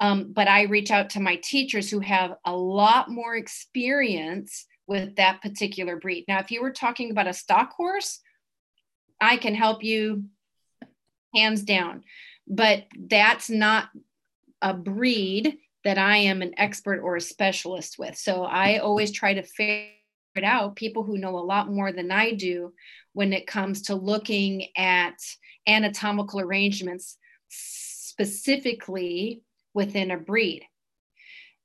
Um, 0.00 0.32
but 0.32 0.48
I 0.48 0.62
reach 0.62 0.90
out 0.90 1.10
to 1.10 1.20
my 1.20 1.36
teachers 1.36 1.90
who 1.90 2.00
have 2.00 2.34
a 2.44 2.54
lot 2.54 3.10
more 3.10 3.36
experience 3.36 4.66
with 4.86 5.16
that 5.16 5.40
particular 5.40 5.96
breed. 5.96 6.24
Now, 6.28 6.40
if 6.40 6.50
you 6.50 6.60
were 6.62 6.72
talking 6.72 7.10
about 7.10 7.28
a 7.28 7.32
stock 7.32 7.72
horse, 7.72 8.20
I 9.20 9.36
can 9.36 9.54
help 9.54 9.82
you 9.82 10.24
hands 11.34 11.62
down, 11.62 12.02
but 12.46 12.84
that's 12.98 13.48
not 13.48 13.88
a 14.60 14.74
breed 14.74 15.58
that 15.84 15.98
I 15.98 16.16
am 16.18 16.42
an 16.42 16.54
expert 16.56 17.00
or 17.00 17.16
a 17.16 17.20
specialist 17.20 17.98
with. 17.98 18.16
So 18.16 18.44
I 18.44 18.78
always 18.78 19.12
try 19.12 19.34
to 19.34 19.42
figure 20.34 20.48
out 20.48 20.76
people 20.76 21.02
who 21.02 21.18
know 21.18 21.38
a 21.38 21.40
lot 21.40 21.70
more 21.70 21.92
than 21.92 22.10
I 22.10 22.32
do 22.32 22.72
when 23.12 23.32
it 23.32 23.46
comes 23.46 23.82
to 23.82 23.94
looking 23.94 24.68
at 24.76 25.14
anatomical 25.66 26.40
arrangements 26.40 27.16
specifically 27.48 29.42
within 29.72 30.10
a 30.10 30.18
breed. 30.18 30.64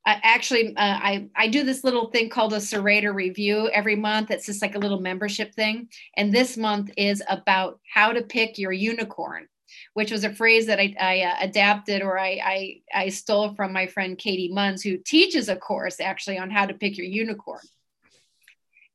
Uh, 0.06 0.16
actually, 0.24 0.70
uh, 0.78 1.00
I, 1.02 1.30
I 1.36 1.48
do 1.50 1.64
this 1.64 1.84
little 1.84 2.10
thing 2.10 2.30
called 2.30 2.54
a 2.54 2.58
serrator 2.58 3.14
review 3.14 3.70
every 3.70 3.96
month. 3.96 4.32
It's 4.32 4.46
just 4.46 4.62
like 4.62 4.76
a 4.76 4.80
little 4.80 5.02
membership 5.02 5.54
thing. 5.54 5.90
And 6.16 6.34
this 6.34 6.56
month 6.56 6.90
is 6.96 7.22
about 7.28 7.80
how 7.92 8.14
to 8.14 8.22
pick 8.22 8.58
your 8.58 8.72
unicorn, 8.72 9.48
which 9.94 10.12
was 10.12 10.24
a 10.24 10.34
phrase 10.34 10.68
that 10.68 10.80
I, 10.80 10.96
I 11.00 11.22
uh, 11.22 11.36
adapted 11.42 12.02
or 12.02 12.18
I, 12.18 12.40
I, 12.44 12.82
I 12.94 13.10
stole 13.10 13.54
from 13.56 13.74
my 13.74 13.88
friend 13.88 14.18
Katie 14.18 14.52
Munns, 14.54 14.82
who 14.82 14.98
teaches 14.98 15.50
a 15.50 15.58
course 15.58 16.00
actually 16.00 16.40
on 16.40 16.50
how 16.50 16.66
to 16.66 16.74
pick 16.74 16.98
your 16.98 17.08
unicorn 17.08 17.60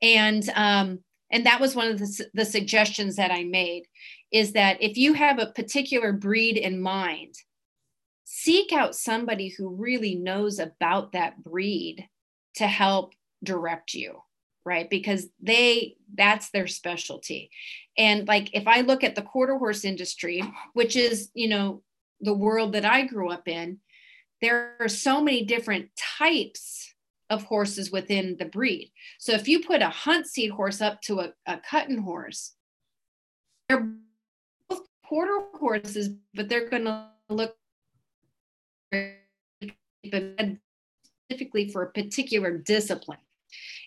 and 0.04 0.48
um, 0.54 1.00
and 1.32 1.46
that 1.46 1.60
was 1.60 1.74
one 1.74 1.90
of 1.90 1.98
the, 1.98 2.26
the 2.34 2.44
suggestions 2.44 3.16
that 3.16 3.32
i 3.32 3.42
made 3.42 3.84
is 4.30 4.52
that 4.52 4.80
if 4.80 4.96
you 4.96 5.14
have 5.14 5.38
a 5.38 5.52
particular 5.52 6.12
breed 6.12 6.56
in 6.56 6.80
mind 6.80 7.34
seek 8.24 8.72
out 8.72 8.94
somebody 8.94 9.48
who 9.48 9.68
really 9.68 10.14
knows 10.14 10.58
about 10.58 11.12
that 11.12 11.42
breed 11.42 12.08
to 12.54 12.66
help 12.66 13.14
direct 13.42 13.94
you 13.94 14.20
right? 14.66 14.88
Because 14.88 15.26
they 15.42 15.96
that's 16.14 16.50
their 16.50 16.66
specialty. 16.66 17.50
And 17.98 18.26
like 18.26 18.50
if 18.54 18.66
i 18.66 18.80
look 18.80 19.04
at 19.04 19.14
the 19.14 19.22
quarter 19.22 19.56
horse 19.56 19.84
industry 19.84 20.42
which 20.72 20.96
is 20.96 21.30
you 21.34 21.48
know 21.48 21.82
the 22.20 22.34
world 22.34 22.72
that 22.72 22.84
i 22.84 23.02
grew 23.02 23.30
up 23.30 23.46
in 23.46 23.78
there 24.40 24.74
are 24.80 24.88
so 24.88 25.20
many 25.20 25.44
different 25.44 25.90
types 26.18 26.93
of 27.30 27.42
horses 27.44 27.90
within 27.90 28.36
the 28.38 28.44
breed. 28.44 28.92
So 29.18 29.32
if 29.32 29.48
you 29.48 29.60
put 29.60 29.82
a 29.82 29.88
hunt 29.88 30.26
seat 30.26 30.50
horse 30.50 30.80
up 30.80 31.00
to 31.02 31.20
a, 31.20 31.32
a 31.46 31.58
cutting 31.58 31.98
horse, 31.98 32.54
they're 33.68 33.88
both 34.68 34.82
quarter 35.04 35.46
horses, 35.54 36.10
but 36.34 36.48
they're 36.48 36.68
going 36.68 36.84
to 36.84 37.08
look 37.28 37.56
specifically 41.26 41.70
for 41.70 41.82
a 41.82 41.92
particular 41.92 42.58
discipline. 42.58 43.18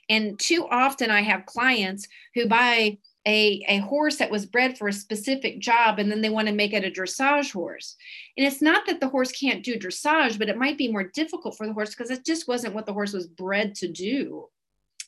And 0.09 0.39
too 0.39 0.68
often 0.69 1.11
I 1.11 1.22
have 1.22 1.45
clients 1.45 2.07
who 2.34 2.47
buy 2.47 2.97
a, 3.27 3.61
a 3.67 3.79
horse 3.79 4.15
that 4.15 4.31
was 4.31 4.45
bred 4.45 4.77
for 4.77 4.87
a 4.87 4.93
specific 4.93 5.59
job 5.59 5.99
and 5.99 6.09
then 6.09 6.21
they 6.21 6.29
want 6.29 6.47
to 6.47 6.53
make 6.53 6.71
it 6.71 6.85
a 6.85 6.89
dressage 6.89 7.51
horse. 7.51 7.97
And 8.37 8.47
it's 8.47 8.61
not 8.61 8.85
that 8.87 9.01
the 9.01 9.09
horse 9.09 9.33
can't 9.33 9.63
do 9.63 9.77
dressage, 9.77 10.39
but 10.39 10.47
it 10.47 10.57
might 10.57 10.77
be 10.77 10.91
more 10.91 11.03
difficult 11.03 11.57
for 11.57 11.67
the 11.67 11.73
horse 11.73 11.89
because 11.89 12.09
it 12.09 12.25
just 12.25 12.47
wasn't 12.47 12.73
what 12.73 12.85
the 12.85 12.93
horse 12.93 13.11
was 13.11 13.27
bred 13.27 13.75
to 13.75 13.89
do. 13.89 14.47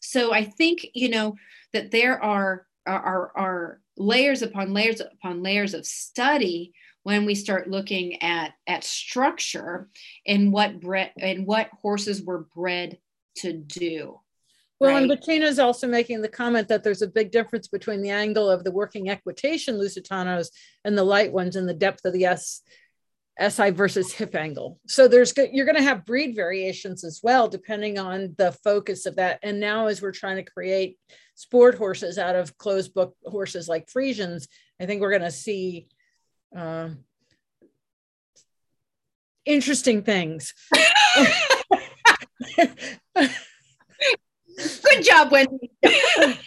So 0.01 0.33
I 0.33 0.43
think, 0.43 0.85
you 0.93 1.09
know, 1.09 1.35
that 1.71 1.91
there 1.91 2.21
are, 2.21 2.67
are, 2.85 3.31
are 3.35 3.81
layers 3.95 4.41
upon 4.41 4.73
layers 4.73 4.99
upon 4.99 5.41
layers 5.41 5.73
of 5.73 5.85
study 5.85 6.73
when 7.03 7.25
we 7.25 7.35
start 7.35 7.69
looking 7.69 8.21
at, 8.21 8.53
at 8.67 8.83
structure 8.83 9.87
and 10.27 10.51
what 10.51 10.81
bred 10.81 11.11
and 11.17 11.47
what 11.47 11.69
horses 11.81 12.21
were 12.21 12.47
bred 12.53 12.97
to 13.37 13.53
do. 13.53 14.19
Well, 14.79 14.91
right? 14.91 14.99
and 15.01 15.09
Bettina 15.09 15.45
is 15.45 15.59
also 15.59 15.87
making 15.87 16.21
the 16.21 16.29
comment 16.29 16.69
that 16.69 16.83
there's 16.83 17.01
a 17.01 17.07
big 17.07 17.31
difference 17.31 17.67
between 17.67 18.01
the 18.01 18.11
angle 18.11 18.49
of 18.49 18.63
the 18.63 18.71
working 18.71 19.09
equitation 19.09 19.75
Lusitanos 19.75 20.47
and 20.85 20.97
the 20.97 21.03
light 21.03 21.33
ones 21.33 21.57
and 21.57 21.67
the 21.67 21.73
depth 21.73 22.05
of 22.05 22.13
the 22.13 22.25
S 22.25 22.61
SI 23.39 23.69
versus 23.71 24.13
hip 24.13 24.35
angle. 24.35 24.79
So 24.87 25.07
there's 25.07 25.33
you're 25.51 25.65
going 25.65 25.77
to 25.77 25.83
have 25.83 26.05
breed 26.05 26.35
variations 26.35 27.03
as 27.03 27.21
well, 27.23 27.47
depending 27.47 27.97
on 27.97 28.35
the 28.37 28.51
focus 28.63 29.05
of 29.05 29.15
that. 29.15 29.39
And 29.43 29.59
now, 29.59 29.87
as 29.87 30.01
we're 30.01 30.11
trying 30.11 30.37
to 30.37 30.51
create 30.51 30.97
sport 31.35 31.75
horses 31.75 32.17
out 32.17 32.35
of 32.35 32.57
closed 32.57 32.93
book 32.93 33.15
horses 33.25 33.69
like 33.69 33.87
Friesians, 33.87 34.47
I 34.79 34.85
think 34.85 35.01
we're 35.01 35.11
going 35.11 35.21
to 35.21 35.31
see 35.31 35.87
uh, 36.55 36.89
interesting 39.45 40.03
things. 40.03 40.53
Good 44.83 45.03
job, 45.03 45.31
Wendy. 45.31 45.71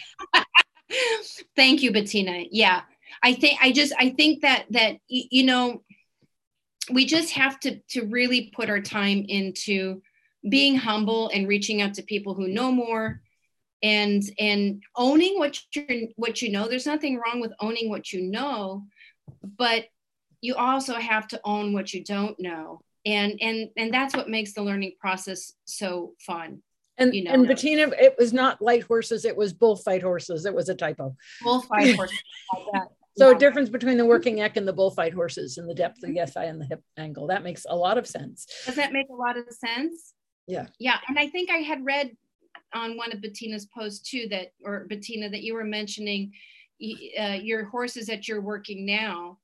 Thank 1.55 1.81
you, 1.81 1.91
Bettina. 1.91 2.43
Yeah, 2.51 2.81
I 3.23 3.33
think 3.33 3.59
I 3.61 3.71
just 3.71 3.93
I 3.97 4.09
think 4.11 4.41
that 4.41 4.65
that 4.71 4.97
you 5.07 5.45
know 5.45 5.83
we 6.91 7.05
just 7.05 7.31
have 7.31 7.59
to 7.61 7.79
to 7.89 8.05
really 8.05 8.51
put 8.55 8.69
our 8.69 8.81
time 8.81 9.25
into 9.27 10.01
being 10.49 10.75
humble 10.75 11.29
and 11.33 11.47
reaching 11.47 11.81
out 11.81 11.93
to 11.95 12.03
people 12.03 12.33
who 12.33 12.47
know 12.47 12.71
more 12.71 13.21
and 13.81 14.23
and 14.39 14.81
owning 14.95 15.39
what 15.39 15.59
you 15.73 16.09
what 16.15 16.41
you 16.41 16.51
know 16.51 16.67
there's 16.67 16.85
nothing 16.85 17.17
wrong 17.19 17.39
with 17.39 17.53
owning 17.59 17.89
what 17.89 18.11
you 18.11 18.21
know 18.21 18.85
but 19.57 19.85
you 20.41 20.55
also 20.55 20.95
have 20.95 21.27
to 21.27 21.39
own 21.45 21.73
what 21.73 21.93
you 21.93 22.03
don't 22.03 22.39
know 22.39 22.81
and 23.05 23.37
and 23.41 23.69
and 23.77 23.93
that's 23.93 24.15
what 24.15 24.29
makes 24.29 24.53
the 24.53 24.61
learning 24.61 24.93
process 24.99 25.53
so 25.65 26.13
fun 26.19 26.61
and 26.97 27.13
you 27.13 27.23
know 27.23 27.31
and 27.31 27.47
Bettina, 27.47 27.91
it 27.99 28.15
was 28.17 28.33
not 28.33 28.61
light 28.61 28.83
horses; 28.83 29.25
it 29.25 29.35
was 29.35 29.53
bullfight 29.53 30.03
horses. 30.03 30.45
It 30.45 30.53
was 30.53 30.69
a 30.69 30.75
typo. 30.75 31.15
Bullfight 31.41 31.95
horses. 31.97 32.21
Like 32.73 32.83
so 33.17 33.29
yeah. 33.29 33.35
a 33.35 33.39
difference 33.39 33.69
between 33.69 33.97
the 33.97 34.05
working 34.05 34.35
neck 34.35 34.57
and 34.57 34.67
the 34.67 34.73
bullfight 34.73 35.13
horses 35.13 35.57
and 35.57 35.69
the 35.69 35.75
depth 35.75 36.03
of 36.03 36.13
the 36.13 36.25
SI 36.25 36.45
and 36.45 36.59
the 36.59 36.65
hip 36.65 36.81
angle. 36.97 37.27
That 37.27 37.43
makes 37.43 37.65
a 37.69 37.75
lot 37.75 37.97
of 37.97 38.07
sense. 38.07 38.47
Does 38.65 38.75
that 38.75 38.91
make 38.91 39.07
a 39.09 39.15
lot 39.15 39.37
of 39.37 39.45
sense? 39.51 40.13
Yeah. 40.47 40.67
Yeah. 40.79 40.97
And 41.07 41.19
I 41.19 41.27
think 41.27 41.51
I 41.51 41.57
had 41.57 41.85
read 41.85 42.15
on 42.73 42.97
one 42.97 43.11
of 43.11 43.21
Bettina's 43.21 43.67
posts 43.67 44.09
too 44.09 44.27
that, 44.31 44.47
or 44.63 44.85
Bettina, 44.89 45.29
that 45.29 45.43
you 45.43 45.53
were 45.53 45.63
mentioning 45.63 46.31
uh, 47.19 47.37
your 47.41 47.65
horses 47.65 48.07
that 48.07 48.27
you're 48.27 48.41
working 48.41 48.85
now 48.85 49.37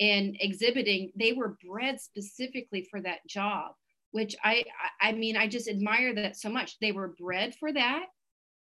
and 0.00 0.36
exhibiting, 0.40 1.12
they 1.14 1.32
were 1.32 1.58
bred 1.68 2.00
specifically 2.00 2.88
for 2.90 3.02
that 3.02 3.18
job, 3.28 3.72
which 4.12 4.34
I, 4.42 4.64
I 5.00 5.12
mean, 5.12 5.36
I 5.36 5.46
just 5.46 5.68
admire 5.68 6.14
that 6.14 6.36
so 6.36 6.48
much. 6.48 6.78
They 6.80 6.92
were 6.92 7.14
bred 7.18 7.54
for 7.54 7.72
that 7.72 8.06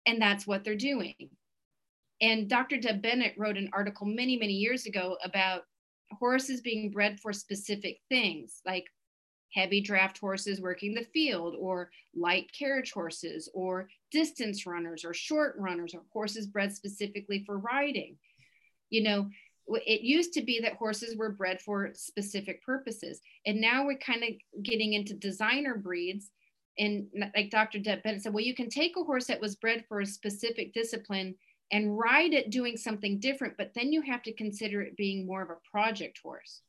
and 0.05 0.21
that's 0.21 0.47
what 0.47 0.63
they're 0.63 0.75
doing. 0.75 1.15
And 2.21 2.47
Dr. 2.47 2.77
Deb 2.77 3.01
Bennett 3.01 3.33
wrote 3.37 3.57
an 3.57 3.69
article 3.73 4.05
many, 4.05 4.37
many 4.37 4.53
years 4.53 4.85
ago 4.85 5.17
about 5.23 5.63
horses 6.19 6.61
being 6.61 6.91
bred 6.91 7.19
for 7.19 7.33
specific 7.33 7.97
things, 8.09 8.61
like 8.65 8.85
heavy 9.53 9.81
draft 9.81 10.17
horses 10.17 10.61
working 10.61 10.93
the 10.93 11.05
field, 11.13 11.55
or 11.59 11.89
light 12.15 12.51
carriage 12.57 12.91
horses, 12.91 13.49
or 13.53 13.89
distance 14.11 14.65
runners, 14.65 15.03
or 15.03 15.13
short 15.13 15.55
runners, 15.57 15.93
or 15.95 16.01
horses 16.13 16.47
bred 16.47 16.71
specifically 16.73 17.43
for 17.45 17.57
riding. 17.57 18.17
You 18.89 19.03
know, 19.03 19.29
it 19.67 20.01
used 20.01 20.33
to 20.33 20.41
be 20.41 20.59
that 20.61 20.73
horses 20.73 21.15
were 21.15 21.31
bred 21.31 21.61
for 21.61 21.91
specific 21.93 22.63
purposes. 22.63 23.21
And 23.45 23.61
now 23.61 23.85
we're 23.85 23.97
kind 23.97 24.23
of 24.23 24.63
getting 24.63 24.93
into 24.93 25.13
designer 25.13 25.75
breeds. 25.75 26.31
And 26.77 27.07
like 27.35 27.51
Dr. 27.51 27.79
Deb 27.79 28.03
Bennett 28.03 28.23
said, 28.23 28.33
well, 28.33 28.43
you 28.43 28.55
can 28.55 28.69
take 28.69 28.97
a 28.97 29.03
horse 29.03 29.27
that 29.27 29.41
was 29.41 29.55
bred 29.55 29.85
for 29.87 30.01
a 30.01 30.05
specific 30.05 30.73
discipline 30.73 31.35
and 31.71 31.97
ride 31.97 32.33
it 32.33 32.49
doing 32.49 32.75
something 32.75 33.19
different, 33.19 33.55
but 33.57 33.73
then 33.73 33.93
you 33.93 34.01
have 34.01 34.21
to 34.23 34.33
consider 34.33 34.81
it 34.81 34.97
being 34.97 35.25
more 35.25 35.41
of 35.41 35.49
a 35.49 35.69
project 35.71 36.19
horse. 36.21 36.61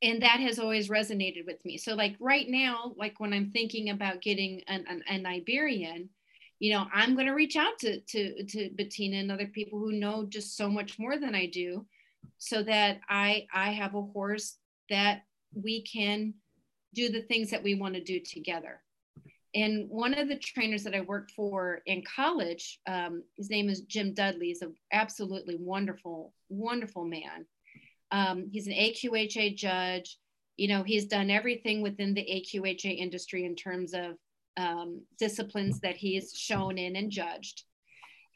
And 0.00 0.22
that 0.22 0.38
has 0.38 0.60
always 0.60 0.88
resonated 0.88 1.44
with 1.44 1.64
me. 1.64 1.76
So, 1.76 1.94
like 1.94 2.14
right 2.20 2.48
now, 2.48 2.92
like 2.96 3.18
when 3.18 3.32
I'm 3.32 3.50
thinking 3.50 3.90
about 3.90 4.22
getting 4.22 4.62
an, 4.68 4.84
an, 4.88 5.02
an 5.08 5.26
Iberian, 5.26 6.08
you 6.58 6.72
know, 6.72 6.86
I'm 6.92 7.14
going 7.14 7.26
to 7.26 7.32
reach 7.32 7.56
out 7.56 7.78
to, 7.80 8.00
to, 8.00 8.44
to 8.44 8.70
Bettina 8.74 9.16
and 9.16 9.30
other 9.30 9.46
people 9.46 9.78
who 9.78 9.92
know 9.92 10.26
just 10.28 10.56
so 10.56 10.68
much 10.68 10.98
more 10.98 11.18
than 11.18 11.34
I 11.34 11.46
do 11.46 11.86
so 12.38 12.62
that 12.64 13.00
I, 13.08 13.46
I 13.52 13.72
have 13.72 13.94
a 13.94 14.02
horse 14.02 14.56
that 14.90 15.22
we 15.54 15.82
can 15.82 16.34
do 16.94 17.10
the 17.10 17.22
things 17.22 17.50
that 17.50 17.62
we 17.62 17.74
want 17.74 17.94
to 17.94 18.02
do 18.02 18.20
together 18.20 18.80
and 19.54 19.88
one 19.88 20.14
of 20.14 20.28
the 20.28 20.38
trainers 20.38 20.84
that 20.84 20.94
I 20.94 21.00
worked 21.00 21.32
for 21.32 21.80
in 21.86 22.02
college, 22.02 22.80
um, 22.86 23.22
his 23.36 23.48
name 23.48 23.68
is 23.68 23.80
Jim 23.82 24.12
Dudley. 24.12 24.48
He's 24.48 24.62
an 24.62 24.74
absolutely 24.92 25.56
wonderful, 25.58 26.34
wonderful 26.48 27.04
man. 27.04 27.46
Um, 28.10 28.48
he's 28.52 28.66
an 28.66 28.74
AQHA 28.74 29.56
judge. 29.56 30.18
You 30.56 30.68
know, 30.68 30.82
he's 30.82 31.06
done 31.06 31.30
everything 31.30 31.82
within 31.82 32.14
the 32.14 32.22
AQHA 32.22 32.98
industry 32.98 33.44
in 33.46 33.56
terms 33.56 33.94
of 33.94 34.16
um, 34.58 35.02
disciplines 35.18 35.80
that 35.80 35.96
he's 35.96 36.34
shown 36.34 36.76
in 36.76 36.96
and 36.96 37.10
judged. 37.10 37.62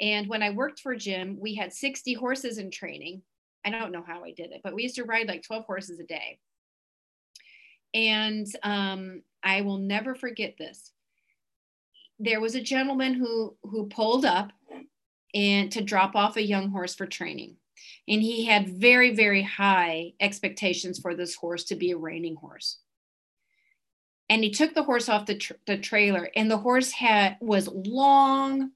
And 0.01 0.29
when 0.29 0.43
I 0.43 0.51
worked 0.51 0.81
for 0.81 0.97
Jim, 0.97 1.37
we 1.39 1.55
had 1.55 1.73
60 1.73 2.15
horses 2.15 2.59
in 2.59 2.71
training. 2.71 3.23
I 3.65 3.71
don't 3.71 3.93
know 3.93 4.05
how 4.07 4.25
I 4.25 4.33
did 4.33 4.53
it, 4.53 4.63
but 4.65 4.75
we 4.75 4.83
used 4.83 4.97
to 4.97 5.05
ride 5.05 5.29
like 5.29 5.43
12 5.43 5.65
horses 5.67 6.01
a 6.01 6.05
day. 6.05 6.39
And 7.95 8.47
um, 8.63 9.23
I 9.43 9.61
will 9.61 9.79
never 9.79 10.15
forget 10.15 10.55
this 10.59 10.93
there 12.23 12.41
was 12.41 12.55
a 12.55 12.63
gentleman 12.63 13.15
who 13.15 13.57
who 13.65 13.87
pulled 13.87 14.25
up 14.25 14.53
and 15.35 15.73
to 15.73 15.83
drop 15.83 16.15
off 16.15 16.37
a 16.37 16.47
young 16.47 16.71
horse 16.71 16.95
for 16.95 17.07
training 17.07 17.57
and 18.07 18.23
he 18.23 18.45
had 18.45 18.69
very 18.69 19.15
very 19.15 19.43
high 19.43 20.13
expectations 20.21 21.01
for 21.01 21.15
this 21.15 21.35
horse 21.35 21.65
to 21.65 21.75
be 21.75 21.91
a 21.91 21.97
reining 21.97 22.37
horse 22.37 22.79
and 24.33 24.43
he 24.43 24.51
took 24.51 24.75
the 24.75 24.83
horse 24.83 25.11
off 25.11 25.27
the, 25.27 25.35
tr- 25.35 25.53
the 25.67 25.77
trailer 25.77 26.31
and 26.35 26.51
the 26.51 26.57
horse 26.57 26.91
had 26.91 27.37
was 27.41 27.69
long 27.69 28.71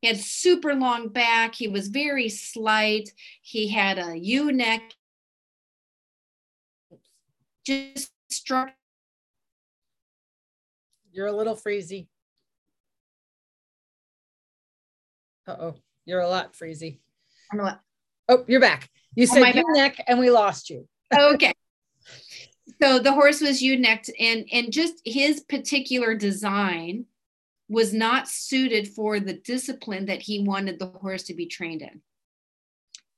he 0.00 0.08
had 0.08 0.16
super 0.16 0.74
long 0.74 1.08
back 1.08 1.54
he 1.54 1.68
was 1.68 1.88
very 1.88 2.30
slight 2.30 3.10
he 3.42 3.68
had 3.68 3.98
a 3.98 4.16
ewe 4.18 4.50
neck 4.50 4.80
just 7.66 8.10
struck 8.30 8.70
you're 11.12 11.26
a 11.26 11.32
little 11.32 11.56
freezy 11.56 12.06
Uh-oh, 15.46 15.74
you're 16.04 16.20
a 16.20 16.28
lot 16.28 16.52
freezy. 16.52 17.00
I'm 17.52 17.58
a 17.58 17.62
lot. 17.64 17.80
Oh, 18.28 18.44
you're 18.46 18.60
back. 18.60 18.88
You 19.16 19.26
oh, 19.28 19.34
said 19.34 19.56
oh, 19.56 19.72
neck 19.72 19.96
and 20.06 20.20
we 20.20 20.30
lost 20.30 20.70
you. 20.70 20.86
okay. 21.12 21.52
So 22.80 22.98
the 22.98 23.12
horse 23.12 23.40
was 23.40 23.62
ewe-necked 23.62 24.10
and 24.18 24.46
and 24.52 24.72
just 24.72 25.00
his 25.04 25.40
particular 25.40 26.14
design 26.14 27.06
was 27.68 27.94
not 27.94 28.28
suited 28.28 28.88
for 28.88 29.20
the 29.20 29.34
discipline 29.34 30.06
that 30.06 30.22
he 30.22 30.42
wanted 30.42 30.78
the 30.78 30.86
horse 30.86 31.22
to 31.24 31.34
be 31.34 31.46
trained 31.46 31.82
in. 31.82 32.02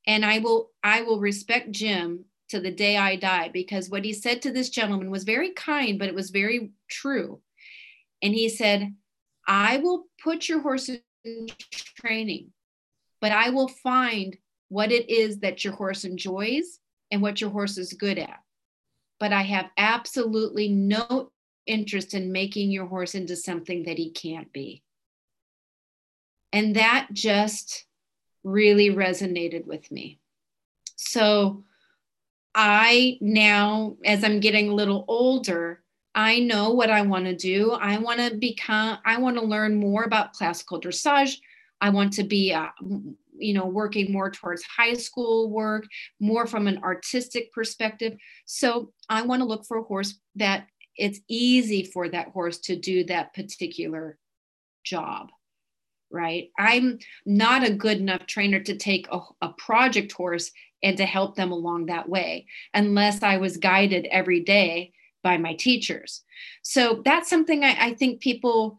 And 0.07 0.25
I 0.25 0.39
will 0.39 0.71
I 0.83 1.03
will 1.03 1.21
respect 1.21 1.73
Jim 1.73 2.27
to 2.51 2.61
the 2.61 2.71
day 2.71 2.97
I 2.99 3.17
die 3.17 3.49
because 3.53 3.89
what 3.89 4.05
he 4.05 4.13
said 4.13 4.43
to 4.43 4.53
this 4.53 4.69
gentleman 4.69 5.11
was 5.11 5.25
very 5.25 5.53
kind, 5.53 5.99
but 5.99 6.09
it 6.09 6.15
was 6.15 6.31
very 6.31 6.73
true. 6.91 7.41
And 8.23 8.35
he 8.35 8.49
said, 8.51 8.95
I 9.49 9.79
will 9.79 10.05
put 10.23 10.49
your 10.49 10.61
horse 10.61 10.91
in 11.25 11.49
training, 11.97 12.53
but 13.21 13.33
I 13.33 13.51
will 13.51 13.69
find 13.69 14.37
what 14.69 14.93
it 14.93 15.09
is 15.09 15.39
that 15.39 15.65
your 15.65 15.73
horse 15.73 16.05
enjoys 16.05 16.79
and 17.11 17.23
what 17.23 17.41
your 17.41 17.51
horse 17.51 17.79
is 17.79 17.95
good 17.95 18.19
at. 18.19 18.41
But 19.23 19.33
I 19.33 19.43
have 19.43 19.71
absolutely 19.77 20.69
no 20.69 21.31
interest 21.65 22.13
in 22.13 22.33
making 22.33 22.73
your 22.73 22.87
horse 22.87 23.15
into 23.15 23.37
something 23.37 23.85
that 23.85 23.97
he 23.97 24.11
can't 24.11 24.53
be. 24.53 24.83
And 26.53 26.75
that 26.75 27.07
just 27.13 27.85
really 28.43 28.91
resonated 28.91 29.65
with 29.65 29.93
me. 29.93 30.19
So 30.97 31.63
I 32.53 33.17
now, 33.21 33.97
as 34.05 34.25
I'm 34.25 34.41
getting 34.41 34.71
a 34.71 34.75
little 34.75 35.05
older, 35.07 35.85
I 36.17 36.41
know 36.41 36.73
what 36.73 36.91
I 36.91 37.03
want 37.03 37.27
to 37.27 37.37
do. 37.37 37.71
I 37.71 37.99
want 37.99 38.19
to 38.19 38.37
become, 38.37 38.99
I 39.07 39.19
want 39.19 39.37
to 39.37 39.45
learn 39.45 39.77
more 39.77 40.03
about 40.03 40.33
classical 40.33 40.81
dressage. 40.81 41.37
I 41.81 41.91
want 41.91 42.15
to 42.15 42.25
be, 42.25 42.53
uh, 42.53 42.71
you 43.35 43.55
know, 43.55 43.67
working 43.67 44.13
more 44.13 44.31
towards 44.31 44.63
high 44.63 44.95
school 44.95 45.51
work, 45.51 45.85
more 46.21 46.47
from 46.47 46.67
an 46.67 46.79
artistic 46.83 47.53
perspective. 47.53 48.17
So 48.47 48.93
I 49.09 49.23
want 49.23 49.41
to 49.41 49.47
look 49.47 49.67
for 49.67 49.79
a 49.79 49.83
horse 49.83 50.19
that 50.37 50.67
it's 50.97 51.21
easy 51.29 51.85
for 51.85 52.09
that 52.09 52.29
horse 52.29 52.59
to 52.59 52.77
do 52.77 53.05
that 53.05 53.35
particular 53.35 54.19
job 54.85 55.31
right? 56.13 56.51
I'm 56.59 56.99
not 57.25 57.65
a 57.67 57.73
good 57.73 57.99
enough 57.99 58.27
trainer 58.27 58.61
to 58.61 58.77
take 58.77 59.09
a, 59.11 59.21
a, 59.41 59.49
project 59.49 60.13
horse 60.13 60.51
and 60.83 60.97
to 60.99 61.07
help 61.07 61.37
them 61.37 61.51
along 61.51 61.87
that 61.87 62.09
way 62.09 62.47
unless 62.75 63.23
I 63.23 63.39
was 63.39 63.57
guided 63.57 64.07
every 64.11 64.41
day 64.41 64.93
by 65.23 65.39
my 65.39 65.55
teachers. 65.55 66.23
So 66.63 67.03
that's 67.05 67.31
something 67.31 67.65
I, 67.65 67.77
I 67.81 67.95
think 67.95 68.21
people, 68.21 68.79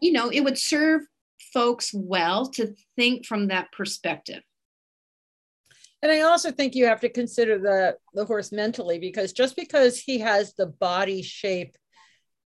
you 0.00 0.12
know, 0.12 0.28
it 0.28 0.40
would 0.40 0.58
serve 0.58 1.02
folks 1.52 1.90
well 1.94 2.46
to 2.46 2.74
think 2.96 3.26
from 3.26 3.48
that 3.48 3.72
perspective. 3.72 4.42
And 6.02 6.10
I 6.10 6.20
also 6.22 6.50
think 6.50 6.74
you 6.74 6.86
have 6.86 7.00
to 7.00 7.10
consider 7.10 7.58
the 7.58 7.96
the 8.14 8.24
horse 8.24 8.52
mentally 8.52 8.98
because 8.98 9.32
just 9.32 9.54
because 9.54 9.98
he 9.98 10.18
has 10.20 10.54
the 10.54 10.66
body 10.66 11.22
shape 11.22 11.76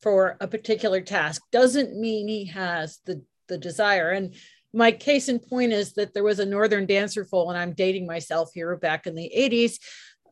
for 0.01 0.37
a 0.39 0.47
particular 0.47 1.01
task 1.01 1.41
doesn't 1.51 1.99
mean 1.99 2.27
he 2.27 2.45
has 2.45 2.99
the 3.05 3.23
the 3.49 3.57
desire. 3.57 4.11
And 4.11 4.35
my 4.73 4.91
case 4.91 5.27
in 5.27 5.39
point 5.39 5.73
is 5.73 5.93
that 5.93 6.13
there 6.13 6.23
was 6.23 6.39
a 6.39 6.45
northern 6.45 6.85
dancer 6.85 7.25
foal, 7.25 7.49
and 7.49 7.59
I'm 7.59 7.73
dating 7.73 8.07
myself 8.07 8.51
here 8.53 8.75
back 8.77 9.05
in 9.05 9.15
the 9.15 9.29
80s, 9.37 9.79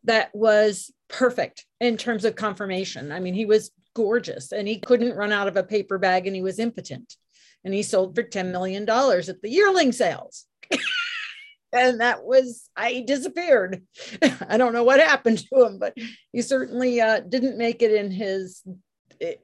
that 0.05 0.33
was 0.33 0.91
perfect 1.09 1.65
in 1.81 1.97
terms 1.97 2.23
of 2.23 2.35
conformation. 2.35 3.11
I 3.11 3.19
mean, 3.19 3.33
he 3.33 3.45
was 3.45 3.71
gorgeous 3.95 4.53
and 4.53 4.67
he 4.67 4.79
couldn't 4.79 5.17
run 5.17 5.33
out 5.33 5.47
of 5.47 5.57
a 5.57 5.63
paper 5.63 5.97
bag 5.97 6.25
and 6.25 6.35
he 6.35 6.41
was 6.41 6.59
impotent. 6.59 7.15
And 7.64 7.73
he 7.73 7.84
sold 7.84 8.15
for 8.15 8.23
$10 8.23 8.52
million 8.52 8.84
at 8.84 9.41
the 9.41 9.49
yearling 9.49 9.91
sales. 9.91 10.45
and 11.72 12.02
that 12.02 12.23
was 12.23 12.69
i 12.76 13.03
disappeared 13.06 13.84
i 14.48 14.57
don't 14.57 14.73
know 14.73 14.84
what 14.84 14.99
happened 14.99 15.38
to 15.38 15.65
him 15.65 15.77
but 15.80 15.94
he 16.31 16.41
certainly 16.41 16.99
uh, 17.02 17.19
didn't 17.19 17.57
make 17.57 17.81
it 17.81 17.91
in 17.91 18.11
his 18.11 18.64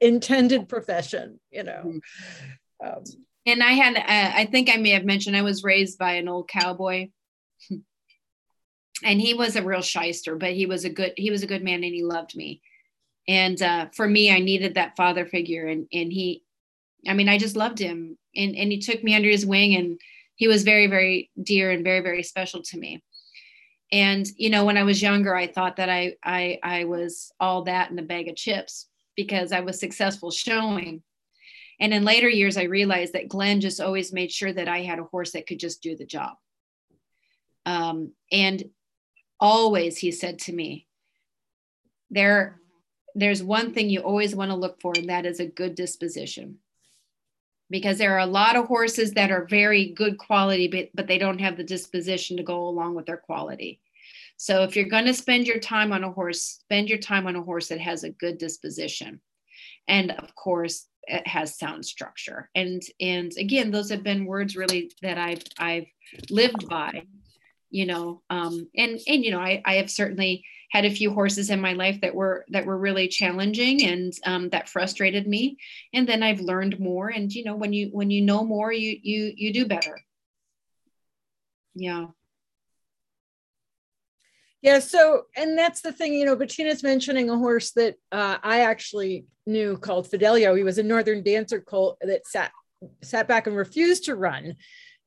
intended 0.00 0.68
profession 0.68 1.38
you 1.50 1.62
know 1.62 1.82
mm-hmm. 1.84 2.86
um, 2.86 3.02
and 3.44 3.62
i 3.62 3.72
had 3.72 3.96
uh, 3.96 4.38
i 4.38 4.46
think 4.46 4.70
i 4.70 4.76
may 4.76 4.90
have 4.90 5.04
mentioned 5.04 5.36
i 5.36 5.42
was 5.42 5.64
raised 5.64 5.98
by 5.98 6.14
an 6.14 6.28
old 6.28 6.48
cowboy 6.48 7.08
and 9.04 9.20
he 9.20 9.34
was 9.34 9.56
a 9.56 9.62
real 9.62 9.82
shyster 9.82 10.36
but 10.36 10.52
he 10.52 10.66
was 10.66 10.84
a 10.84 10.90
good 10.90 11.12
he 11.16 11.30
was 11.30 11.42
a 11.42 11.46
good 11.46 11.62
man 11.62 11.84
and 11.84 11.94
he 11.94 12.02
loved 12.02 12.34
me 12.34 12.60
and 13.28 13.60
uh, 13.62 13.86
for 13.94 14.08
me 14.08 14.30
i 14.30 14.38
needed 14.38 14.74
that 14.74 14.96
father 14.96 15.26
figure 15.26 15.66
and 15.66 15.86
and 15.92 16.12
he 16.12 16.42
i 17.08 17.14
mean 17.14 17.28
i 17.28 17.38
just 17.38 17.56
loved 17.56 17.78
him. 17.78 18.18
And 18.34 18.56
and 18.56 18.70
he 18.70 18.78
took 18.78 19.02
me 19.02 19.14
under 19.14 19.28
his 19.28 19.46
wing 19.46 19.74
and 19.76 20.00
he 20.36 20.48
was 20.48 20.62
very 20.62 20.86
very 20.86 21.30
dear 21.40 21.70
and 21.70 21.84
very 21.84 22.00
very 22.00 22.22
special 22.22 22.62
to 22.64 22.78
me. 22.78 23.02
And 23.92 24.26
you 24.36 24.50
know 24.50 24.64
when 24.64 24.76
i 24.76 24.82
was 24.82 25.02
younger 25.02 25.34
i 25.34 25.46
thought 25.46 25.76
that 25.76 25.88
i 25.88 26.14
i 26.22 26.58
i 26.62 26.84
was 26.84 27.32
all 27.38 27.62
that 27.64 27.90
in 27.90 27.98
a 27.98 28.02
bag 28.02 28.28
of 28.28 28.36
chips 28.36 28.88
because 29.16 29.52
i 29.52 29.60
was 29.60 29.80
successful 29.80 30.30
showing. 30.30 31.02
And 31.78 31.92
in 31.92 32.04
later 32.04 32.28
years 32.28 32.56
i 32.56 32.64
realized 32.64 33.12
that 33.12 33.28
glenn 33.28 33.60
just 33.60 33.80
always 33.80 34.12
made 34.12 34.32
sure 34.32 34.52
that 34.52 34.68
i 34.68 34.82
had 34.82 34.98
a 34.98 35.04
horse 35.04 35.32
that 35.32 35.46
could 35.46 35.60
just 35.60 35.82
do 35.82 35.96
the 35.96 36.06
job. 36.06 36.34
Um, 37.64 38.12
and 38.30 38.62
always 39.40 39.98
he 39.98 40.12
said 40.12 40.38
to 40.38 40.52
me 40.52 40.86
there 42.10 42.60
there's 43.14 43.42
one 43.42 43.72
thing 43.72 43.88
you 43.90 44.00
always 44.00 44.34
want 44.34 44.50
to 44.50 44.56
look 44.56 44.80
for 44.80 44.92
and 44.96 45.08
that 45.08 45.26
is 45.26 45.40
a 45.40 45.46
good 45.46 45.74
disposition 45.74 46.58
because 47.70 47.98
there 47.98 48.14
are 48.14 48.20
a 48.20 48.26
lot 48.26 48.56
of 48.56 48.66
horses 48.66 49.12
that 49.12 49.30
are 49.30 49.46
very 49.46 49.92
good 49.92 50.18
quality, 50.18 50.68
but, 50.68 50.88
but 50.94 51.06
they 51.06 51.18
don't 51.18 51.40
have 51.40 51.56
the 51.56 51.64
disposition 51.64 52.36
to 52.36 52.42
go 52.42 52.68
along 52.68 52.94
with 52.94 53.06
their 53.06 53.16
quality. 53.16 53.80
So 54.36 54.62
if 54.62 54.76
you're 54.76 54.88
going 54.88 55.06
to 55.06 55.14
spend 55.14 55.46
your 55.46 55.58
time 55.58 55.92
on 55.92 56.04
a 56.04 56.10
horse, 56.10 56.42
spend 56.42 56.88
your 56.88 56.98
time 56.98 57.26
on 57.26 57.36
a 57.36 57.42
horse 57.42 57.68
that 57.68 57.80
has 57.80 58.04
a 58.04 58.10
good 58.10 58.38
disposition. 58.38 59.20
And 59.88 60.12
of 60.12 60.34
course, 60.34 60.86
it 61.06 61.26
has 61.26 61.58
sound 61.58 61.86
structure. 61.86 62.50
And 62.54 62.82
and 63.00 63.32
again, 63.38 63.70
those 63.70 63.90
have 63.90 64.02
been 64.02 64.26
words 64.26 64.56
really 64.56 64.90
that 65.02 65.18
I've 65.18 65.42
I've 65.58 65.86
lived 66.30 66.68
by, 66.68 67.04
you 67.70 67.86
know. 67.86 68.22
Um, 68.28 68.68
and 68.76 68.98
and 69.06 69.24
you 69.24 69.30
know, 69.30 69.40
I, 69.40 69.62
I 69.64 69.76
have 69.76 69.90
certainly 69.90 70.44
had 70.70 70.84
a 70.84 70.90
few 70.90 71.12
horses 71.12 71.50
in 71.50 71.60
my 71.60 71.72
life 71.72 72.00
that 72.00 72.14
were 72.14 72.44
that 72.48 72.66
were 72.66 72.78
really 72.78 73.08
challenging 73.08 73.84
and 73.84 74.12
um, 74.24 74.48
that 74.50 74.68
frustrated 74.68 75.26
me. 75.26 75.56
And 75.92 76.08
then 76.08 76.22
i've 76.22 76.40
learned 76.40 76.80
more. 76.80 77.08
And 77.08 77.32
you 77.32 77.44
know 77.44 77.56
when 77.56 77.72
you 77.72 77.88
when 77.92 78.10
you 78.10 78.22
know 78.22 78.44
more 78.44 78.72
you 78.72 78.98
you 79.02 79.32
you 79.36 79.52
do 79.52 79.66
better. 79.66 79.98
Yeah. 81.74 82.06
Yeah 84.62 84.78
so 84.80 85.24
and 85.36 85.56
that's 85.56 85.82
the 85.82 85.92
thing 85.92 86.14
you 86.14 86.24
know 86.24 86.36
bettina's 86.36 86.82
mentioning 86.82 87.30
a 87.30 87.36
horse 87.36 87.72
that 87.72 87.94
uh, 88.10 88.38
i 88.42 88.60
actually 88.60 89.26
knew 89.46 89.76
called 89.78 90.10
fidelio. 90.10 90.54
He 90.54 90.64
was 90.64 90.78
a 90.78 90.82
northern 90.82 91.22
dancer 91.22 91.60
colt 91.60 91.98
that 92.00 92.26
sat 92.26 92.50
sat 93.02 93.28
back 93.28 93.46
and 93.46 93.56
refused 93.56 94.04
to 94.04 94.16
run 94.16 94.56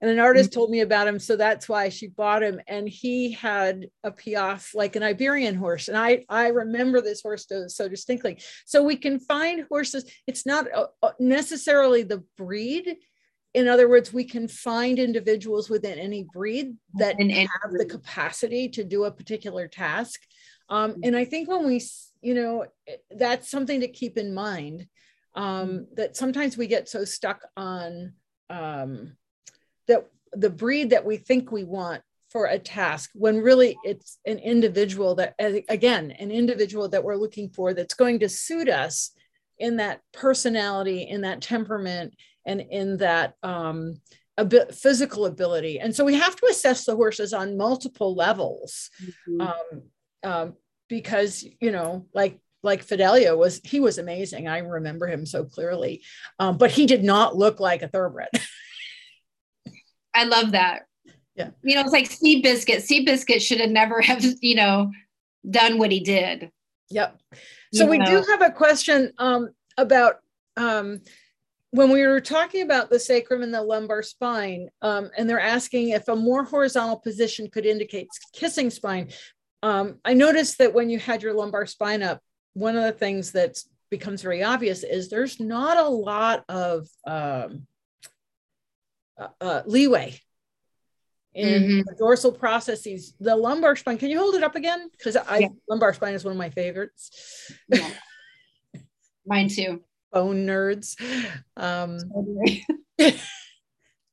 and 0.01 0.09
an 0.09 0.19
artist 0.19 0.51
mm-hmm. 0.51 0.59
told 0.59 0.69
me 0.71 0.80
about 0.80 1.07
him 1.07 1.19
so 1.19 1.35
that's 1.35 1.67
why 1.67 1.89
she 1.89 2.07
bought 2.07 2.43
him. 2.43 2.61
And 2.67 2.88
he 2.88 3.31
had 3.31 3.88
a 4.03 4.11
piaffe 4.11 4.73
like 4.73 4.95
an 4.95 5.03
iberian 5.03 5.55
horse. 5.55 5.88
And 5.88 5.97
i 5.97 6.23
i 6.30 6.47
remember 6.47 7.01
this 7.01 7.21
horse 7.21 7.47
so 7.67 7.89
distinctly. 7.89 8.41
So 8.65 8.84
we 8.84 8.95
can 8.95 9.19
find 9.19 9.65
horses. 9.69 10.09
It's 10.27 10.45
not 10.45 10.67
uh, 10.73 10.88
uh, 11.03 11.11
necessarily 11.19 12.03
the 12.03 12.23
breed. 12.38 12.97
In 13.53 13.67
other 13.67 13.89
words 13.89 14.13
we 14.13 14.23
can 14.23 14.47
find 14.47 14.99
individuals 14.99 15.69
within 15.69 15.99
any 15.99 16.26
breed 16.31 16.76
that 16.95 17.19
and, 17.19 17.31
have 17.31 17.71
the 17.71 17.85
capacity 17.85 18.69
to 18.69 18.84
do 18.84 19.03
a 19.03 19.11
particular 19.11 19.67
task. 19.67 20.21
Um, 20.69 20.97
and 21.03 21.15
i 21.15 21.26
think 21.26 21.49
when 21.49 21.65
we 21.65 21.81
you 22.21 22.35
know 22.35 22.65
that's 23.09 23.49
something 23.49 23.81
to 23.81 23.88
keep 23.88 24.17
in 24.17 24.34
mind 24.34 24.88
um, 25.35 25.69
mm-hmm. 25.69 25.84
that 25.95 26.15
sometimes 26.15 26.57
we 26.57 26.67
get 26.67 26.88
so 26.88 27.05
stuck 27.05 27.41
on 27.57 28.13
um, 28.49 29.15
that 29.89 30.07
the 30.31 30.49
breed 30.49 30.91
that 30.91 31.05
we 31.05 31.17
think 31.17 31.51
we 31.51 31.63
want 31.63 32.01
for 32.31 32.45
a 32.45 32.59
task 32.59 33.09
when 33.13 33.41
really 33.41 33.75
it's 33.83 34.19
an 34.25 34.37
individual 34.37 35.15
that 35.15 35.33
again 35.67 36.11
an 36.11 36.31
individual 36.31 36.87
that 36.87 37.03
we're 37.03 37.15
looking 37.15 37.49
for 37.49 37.73
that's 37.73 37.95
going 37.95 38.19
to 38.19 38.29
suit 38.29 38.69
us 38.69 39.11
in 39.57 39.77
that 39.77 40.01
personality 40.13 41.01
in 41.03 41.21
that 41.21 41.41
temperament 41.41 42.13
and 42.45 42.61
in 42.61 42.97
that 42.97 43.35
um, 43.43 43.99
physical 44.71 45.25
ability. 45.25 45.79
And 45.79 45.95
so 45.95 46.05
we 46.05 46.15
have 46.15 46.35
to 46.37 46.47
assess 46.47 46.85
the 46.85 46.95
horses 46.95 47.33
on 47.33 47.57
multiple 47.57 48.15
levels 48.15 48.89
mm-hmm. 49.03 49.41
um, 49.41 49.81
um, 50.23 50.53
because 50.87 51.45
you 51.61 51.71
know 51.71 52.07
like 52.13 52.39
like 52.63 52.83
Fidelio 52.83 53.37
was 53.37 53.61
he 53.63 53.79
was 53.79 53.97
amazing. 53.97 54.47
I 54.47 54.59
remember 54.59 55.07
him 55.07 55.25
so 55.25 55.45
clearly. 55.45 56.03
Um, 56.39 56.57
but 56.57 56.71
he 56.71 56.85
did 56.85 57.03
not 57.03 57.35
look 57.35 57.59
like 57.59 57.81
a 57.81 57.87
thoroughbred 57.87 58.29
I 60.14 60.26
love 60.26 60.52
that. 60.52 60.84
Yeah. 61.36 61.52
You 61.64 61.76
know, 61.76 61.81
it's 61.81 61.91
like 61.91 62.10
Seabiscuit. 62.10 62.81
Sea 62.81 63.06
Biscuit 63.06 63.41
should 63.41 63.61
have 63.61 63.69
never 63.69 64.02
have, 64.02 64.23
you 64.41 64.56
know, 64.56 64.91
done 65.49 65.77
what 65.77 65.91
he 65.91 65.99
did. 65.99 66.52
Yep. 66.90 67.19
So 67.73 67.84
you 67.84 67.90
we 67.90 67.98
know? 67.99 68.06
do 68.06 68.26
have 68.30 68.41
a 68.41 68.52
question 68.52 69.14
um, 69.19 69.49
about 69.77 70.15
um, 70.57 71.02
when 71.72 71.91
we 71.91 72.06
were 72.06 72.19
talking 72.19 72.64
about 72.64 72.90
the 72.90 72.99
sacrum 72.99 73.44
and 73.44 73.53
the 73.53 73.61
lumbar 73.61 74.02
spine, 74.02 74.69
um, 74.81 75.10
and 75.18 75.30
they're 75.30 75.40
asking 75.40 75.90
if 75.90 76.07
a 76.07 76.15
more 76.15 76.44
horizontal 76.44 76.98
position 76.98 77.49
could 77.49 77.65
indicate 77.65 78.07
kissing 78.34 78.69
spine. 78.69 79.10
Um, 79.61 79.99
I 80.03 80.14
noticed 80.14 80.57
that 80.57 80.73
when 80.73 80.90
you 80.90 80.99
had 80.99 81.22
your 81.22 81.34
lumbar 81.34 81.65
spine 81.68 82.02
up, 82.02 82.22
one 82.53 82.76
of 82.76 82.84
the 82.84 82.91
things 82.91 83.34
that 83.34 83.57
becomes 83.91 84.22
very 84.22 84.44
obvious 84.44 84.84
is 84.84 85.10
there's 85.10 85.40
not 85.40 85.77
a 85.77 85.88
lot 85.88 86.44
of 86.49 86.88
um, 87.06 87.68
uh, 89.19 89.27
uh, 89.41 89.61
leeway 89.65 90.19
in 91.33 91.63
mm-hmm. 91.63 91.81
the 91.85 91.95
dorsal 91.97 92.31
processes. 92.31 93.13
The 93.19 93.35
lumbar 93.35 93.75
spine, 93.75 93.97
can 93.97 94.09
you 94.09 94.19
hold 94.19 94.35
it 94.35 94.43
up 94.43 94.55
again? 94.55 94.89
Because 94.91 95.15
I 95.15 95.39
yeah. 95.39 95.47
lumbar 95.69 95.93
spine 95.93 96.13
is 96.13 96.23
one 96.23 96.31
of 96.31 96.37
my 96.37 96.49
favorites. 96.49 97.51
Yeah. 97.67 97.89
Mine 99.25 99.49
too. 99.49 99.83
Bone 100.11 100.47
nerds. 100.47 100.95
Um, 101.55 101.99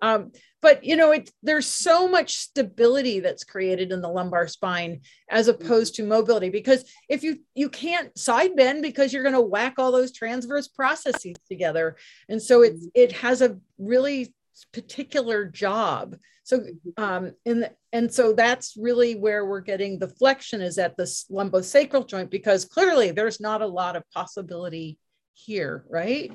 um, 0.02 0.32
but 0.60 0.84
you 0.84 0.96
know, 0.96 1.12
it 1.12 1.30
there's 1.42 1.66
so 1.66 2.08
much 2.08 2.36
stability 2.36 3.20
that's 3.20 3.44
created 3.44 3.92
in 3.92 4.02
the 4.02 4.08
lumbar 4.08 4.48
spine 4.48 5.00
as 5.30 5.48
opposed 5.48 5.94
to 5.94 6.02
mobility. 6.02 6.50
Because 6.50 6.84
if 7.08 7.22
you 7.22 7.38
you 7.54 7.68
can't 7.68 8.16
side 8.18 8.56
bend 8.56 8.82
because 8.82 9.12
you're 9.12 9.22
going 9.22 9.34
to 9.34 9.40
whack 9.40 9.74
all 9.78 9.92
those 9.92 10.12
transverse 10.12 10.68
processes 10.68 11.36
together, 11.48 11.96
and 12.28 12.42
so 12.42 12.62
it 12.62 12.74
mm-hmm. 12.74 12.88
it 12.94 13.12
has 13.12 13.40
a 13.42 13.58
really 13.78 14.34
particular 14.72 15.44
job. 15.44 16.16
So, 16.44 16.60
mm-hmm. 16.60 17.02
um, 17.02 17.32
and 17.44 17.70
and 17.92 18.12
so 18.12 18.32
that's 18.32 18.76
really 18.76 19.14
where 19.16 19.44
we're 19.46 19.60
getting 19.60 19.98
the 19.98 20.08
flexion 20.08 20.60
is 20.60 20.78
at 20.78 20.96
the 20.96 21.04
lumbosacral 21.30 22.08
joint 22.08 22.30
because 22.30 22.64
clearly 22.64 23.10
there's 23.10 23.40
not 23.40 23.62
a 23.62 23.66
lot 23.66 23.96
of 23.96 24.08
possibility 24.14 24.98
here, 25.34 25.84
right? 25.90 26.32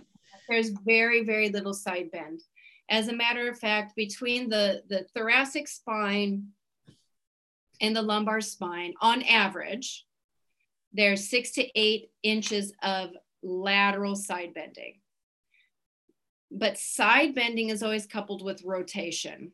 There's 0.49 0.71
very 0.85 1.23
very 1.23 1.49
little 1.49 1.73
side 1.73 2.11
bend. 2.11 2.41
As 2.89 3.07
a 3.07 3.15
matter 3.15 3.49
of 3.49 3.57
fact, 3.57 3.95
between 3.95 4.49
the 4.49 4.83
the 4.89 5.05
thoracic 5.15 5.67
spine 5.67 6.49
and 7.79 7.95
the 7.95 8.01
lumbar 8.01 8.41
spine, 8.41 8.93
on 9.01 9.23
average, 9.23 10.05
there's 10.93 11.29
six 11.29 11.51
to 11.51 11.79
eight 11.79 12.11
inches 12.21 12.73
of 12.83 13.11
lateral 13.41 14.15
side 14.15 14.53
bending 14.53 15.00
but 16.51 16.77
side 16.77 17.33
bending 17.33 17.69
is 17.69 17.81
always 17.81 18.05
coupled 18.05 18.43
with 18.43 18.63
rotation. 18.63 19.51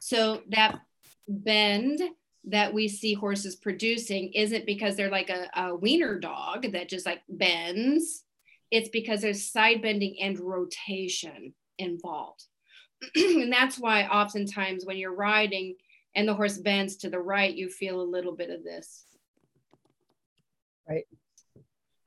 So 0.00 0.42
that 0.50 0.80
bend 1.28 2.00
that 2.48 2.72
we 2.72 2.88
see 2.88 3.14
horses 3.14 3.56
producing 3.56 4.32
isn't 4.32 4.66
because 4.66 4.96
they're 4.96 5.10
like 5.10 5.30
a, 5.30 5.48
a 5.54 5.74
wiener 5.74 6.18
dog 6.18 6.72
that 6.72 6.88
just 6.88 7.06
like 7.06 7.22
bends. 7.28 8.24
It's 8.70 8.88
because 8.88 9.20
there's 9.20 9.50
side 9.50 9.82
bending 9.82 10.16
and 10.20 10.38
rotation 10.38 11.54
involved. 11.78 12.44
and 13.14 13.52
that's 13.52 13.78
why 13.78 14.06
oftentimes 14.06 14.84
when 14.84 14.96
you're 14.96 15.14
riding 15.14 15.76
and 16.14 16.26
the 16.26 16.34
horse 16.34 16.58
bends 16.58 16.96
to 16.96 17.10
the 17.10 17.18
right, 17.18 17.54
you 17.54 17.68
feel 17.68 18.00
a 18.00 18.02
little 18.02 18.34
bit 18.34 18.50
of 18.50 18.64
this. 18.64 19.04
Right. 20.88 21.06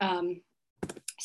Um, 0.00 0.40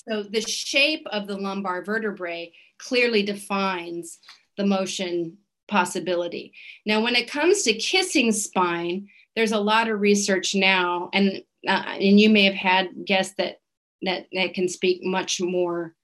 so 0.07 0.23
the 0.23 0.41
shape 0.41 1.05
of 1.11 1.25
the 1.25 1.37
lumbar 1.37 1.83
vertebrae 1.83 2.51
clearly 2.77 3.23
defines 3.23 4.19
the 4.57 4.65
motion 4.65 5.37
possibility. 5.67 6.53
Now, 6.85 7.01
when 7.01 7.15
it 7.15 7.29
comes 7.29 7.63
to 7.63 7.73
kissing 7.73 8.31
spine, 8.31 9.07
there's 9.35 9.51
a 9.51 9.59
lot 9.59 9.89
of 9.89 9.99
research 9.99 10.55
now, 10.55 11.09
and 11.13 11.43
uh, 11.67 11.83
and 11.99 12.19
you 12.19 12.29
may 12.29 12.45
have 12.45 12.53
had 12.55 13.05
guests 13.05 13.35
that 13.37 13.59
that 14.03 14.27
that 14.33 14.53
can 14.53 14.69
speak 14.69 15.03
much 15.03 15.41
more 15.41 15.95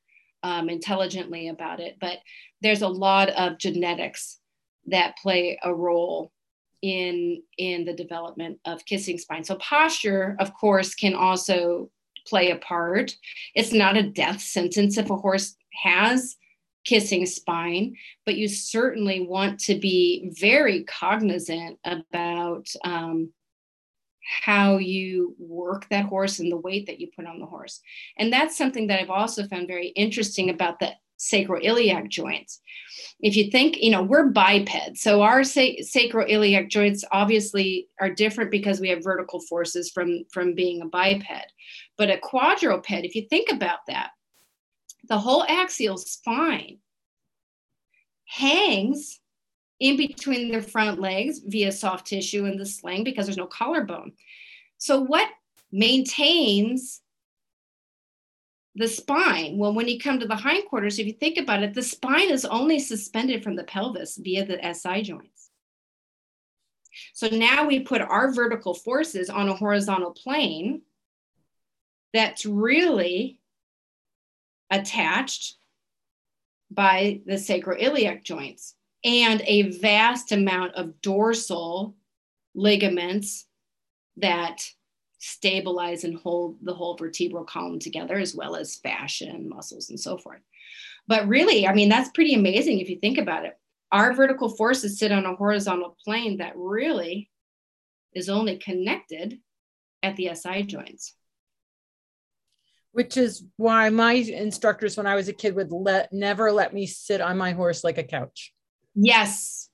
um, 0.44 0.70
intelligently 0.70 1.48
about 1.48 1.80
it. 1.80 1.98
But 2.02 2.18
there's 2.62 2.82
a 2.82 2.88
lot 2.88 3.30
of 3.30 3.58
genetics 3.58 4.40
that 4.88 5.18
play 5.18 5.60
a 5.64 5.74
role 5.74 6.32
in 6.82 7.44
in 7.58 7.86
the 7.86 7.94
development 7.94 8.60
of 8.66 8.86
kissing 8.86 9.18
spine. 9.18 9.44
So 9.44 9.56
posture, 9.56 10.36
of 10.40 10.54
course, 10.54 10.96
can 10.96 11.14
also 11.14 11.90
play 12.28 12.52
a 12.52 12.58
part. 12.58 13.16
It's 13.56 13.72
not 13.72 13.98
a 13.98 14.04
death 14.04 14.42
sentence 14.42 14.98
if 14.98 15.10
a 15.10 15.16
horse 15.16 15.56
has 15.84 16.36
kissing 16.84 17.26
spine, 17.26 17.96
but 18.26 18.36
you 18.36 18.48
certainly 18.48 19.22
want 19.22 19.60
to 19.62 19.76
be 19.76 20.32
very 20.40 20.84
cognizant 20.84 21.78
about 21.84 22.68
um, 22.84 23.32
how 24.44 24.78
you 24.78 25.36
work 25.40 25.88
that 25.90 26.06
horse 26.06 26.40
and 26.40 26.52
the 26.52 26.58
weight 26.58 26.88
that 26.88 27.00
you 27.00 27.10
put 27.16 27.26
on 27.26 27.40
the 27.40 27.46
horse. 27.46 27.82
And 28.18 28.32
that's 28.32 28.58
something 28.58 28.88
that 28.88 29.00
I've 29.00 29.10
also 29.10 29.48
found 29.48 29.68
very 29.68 29.88
interesting 29.90 30.50
about 30.50 30.80
the 30.80 30.92
sacroiliac 31.20 32.10
joints. 32.10 32.60
If 33.20 33.36
you 33.36 33.52
think, 33.52 33.78
you 33.78 33.92
know, 33.92 34.02
we're 34.02 34.32
bipeds, 34.32 35.02
So 35.02 35.22
our 35.22 35.44
sa- 35.44 35.82
sacroiliac 35.82 36.70
joints 36.70 37.04
obviously 37.12 37.88
are 38.00 38.10
different 38.10 38.50
because 38.50 38.80
we 38.80 38.90
have 38.90 39.04
vertical 39.04 39.40
forces 39.42 39.92
from, 39.92 40.24
from 40.32 40.56
being 40.56 40.82
a 40.82 40.88
biped. 40.88 41.54
But 41.98 42.10
a 42.10 42.18
quadruped, 42.18 42.90
if 42.90 43.14
you 43.16 43.28
think 43.30 43.52
about 43.52 43.80
that, 43.88 44.12
the 45.12 45.20
whole 45.20 45.44
axial 45.44 45.98
spine 45.98 46.78
hangs 48.24 49.20
in 49.82 49.98
between 49.98 50.54
the 50.54 50.62
front 50.62 51.02
legs 51.02 51.42
via 51.46 51.70
soft 51.70 52.08
tissue 52.08 52.46
and 52.46 52.58
the 52.58 52.66
sling 52.66 53.04
because 53.04 53.26
there's 53.26 53.36
no 53.36 53.46
collarbone. 53.46 54.14
So, 54.78 55.02
what 55.02 55.28
maintains 55.70 57.02
the 58.76 58.88
spine? 58.88 59.58
Well, 59.58 59.74
when 59.74 59.90
you 59.90 60.00
come 60.00 60.18
to 60.22 60.28
the 60.28 60.38
hindquarters, 60.38 60.98
if 60.98 61.08
you 61.08 61.14
think 61.14 61.38
about 61.38 61.62
it, 61.62 61.74
the 61.74 61.84
spine 61.84 62.30
is 62.30 62.46
only 62.46 62.80
suspended 62.80 63.44
from 63.44 63.58
the 63.58 63.66
pelvis 63.66 64.16
via 64.16 64.46
the 64.46 64.74
SI 64.74 65.02
joints. 65.02 65.50
So 67.12 67.28
now 67.28 67.68
we 67.68 67.82
put 67.82 68.00
our 68.00 68.32
vertical 68.32 68.74
forces 68.74 69.30
on 69.30 69.50
a 69.50 69.56
horizontal 69.56 70.12
plane 70.12 70.84
that's 72.14 72.46
really 72.46 73.41
attached 74.72 75.56
by 76.72 77.20
the 77.26 77.34
sacroiliac 77.34 78.24
joints 78.24 78.76
and 79.04 79.42
a 79.46 79.64
vast 79.80 80.32
amount 80.32 80.76
of 80.76 81.02
dorsal 81.02 81.96
ligaments 82.56 83.46
that 84.18 84.66
stabilize 85.20 86.04
and 86.04 86.18
hold 86.18 86.58
the 86.64 86.74
whole 86.74 86.96
vertebral 86.98 87.44
column 87.44 87.80
together, 87.80 88.18
as 88.18 88.34
well 88.34 88.56
as 88.56 88.78
fascia 88.78 89.26
and 89.26 89.50
muscles 89.50 89.90
and 89.90 90.00
so 90.00 90.18
forth. 90.18 90.42
But 91.08 91.28
really, 91.28 91.68
I 91.68 91.74
mean, 91.74 91.90
that's 91.90 92.10
pretty 92.10 92.34
amazing 92.34 92.80
if 92.80 92.90
you 92.90 93.00
think 93.00 93.18
about 93.18 93.46
it. 93.46 93.58
Our 93.92 94.14
vertical 94.14 94.50
forces 94.50 94.98
sit 94.98 95.12
on 95.12 95.26
a 95.26 95.36
horizontal 95.36 95.98
plane 96.04 96.38
that 96.38 96.54
really 96.56 97.30
is 98.14 98.30
only 98.30 98.58
connected 98.58 99.40
at 100.04 100.16
the 100.16 100.34
SI 100.34 100.64
joints. 100.64 101.16
Which 102.94 103.16
is 103.16 103.46
why 103.56 103.90
my 103.90 104.14
instructors, 104.14 104.98
when 104.98 105.08
I 105.08 105.16
was 105.16 105.30
a 105.30 105.34
kid, 105.34 105.56
would 105.56 105.72
let 105.72 106.12
never 106.12 106.52
let 106.52 106.74
me 106.74 106.86
sit 106.86 107.22
on 107.22 107.38
my 107.38 107.54
horse 107.54 107.84
like 107.84 107.98
a 107.98 108.04
couch. 108.04 108.54
Yes. 108.96 109.70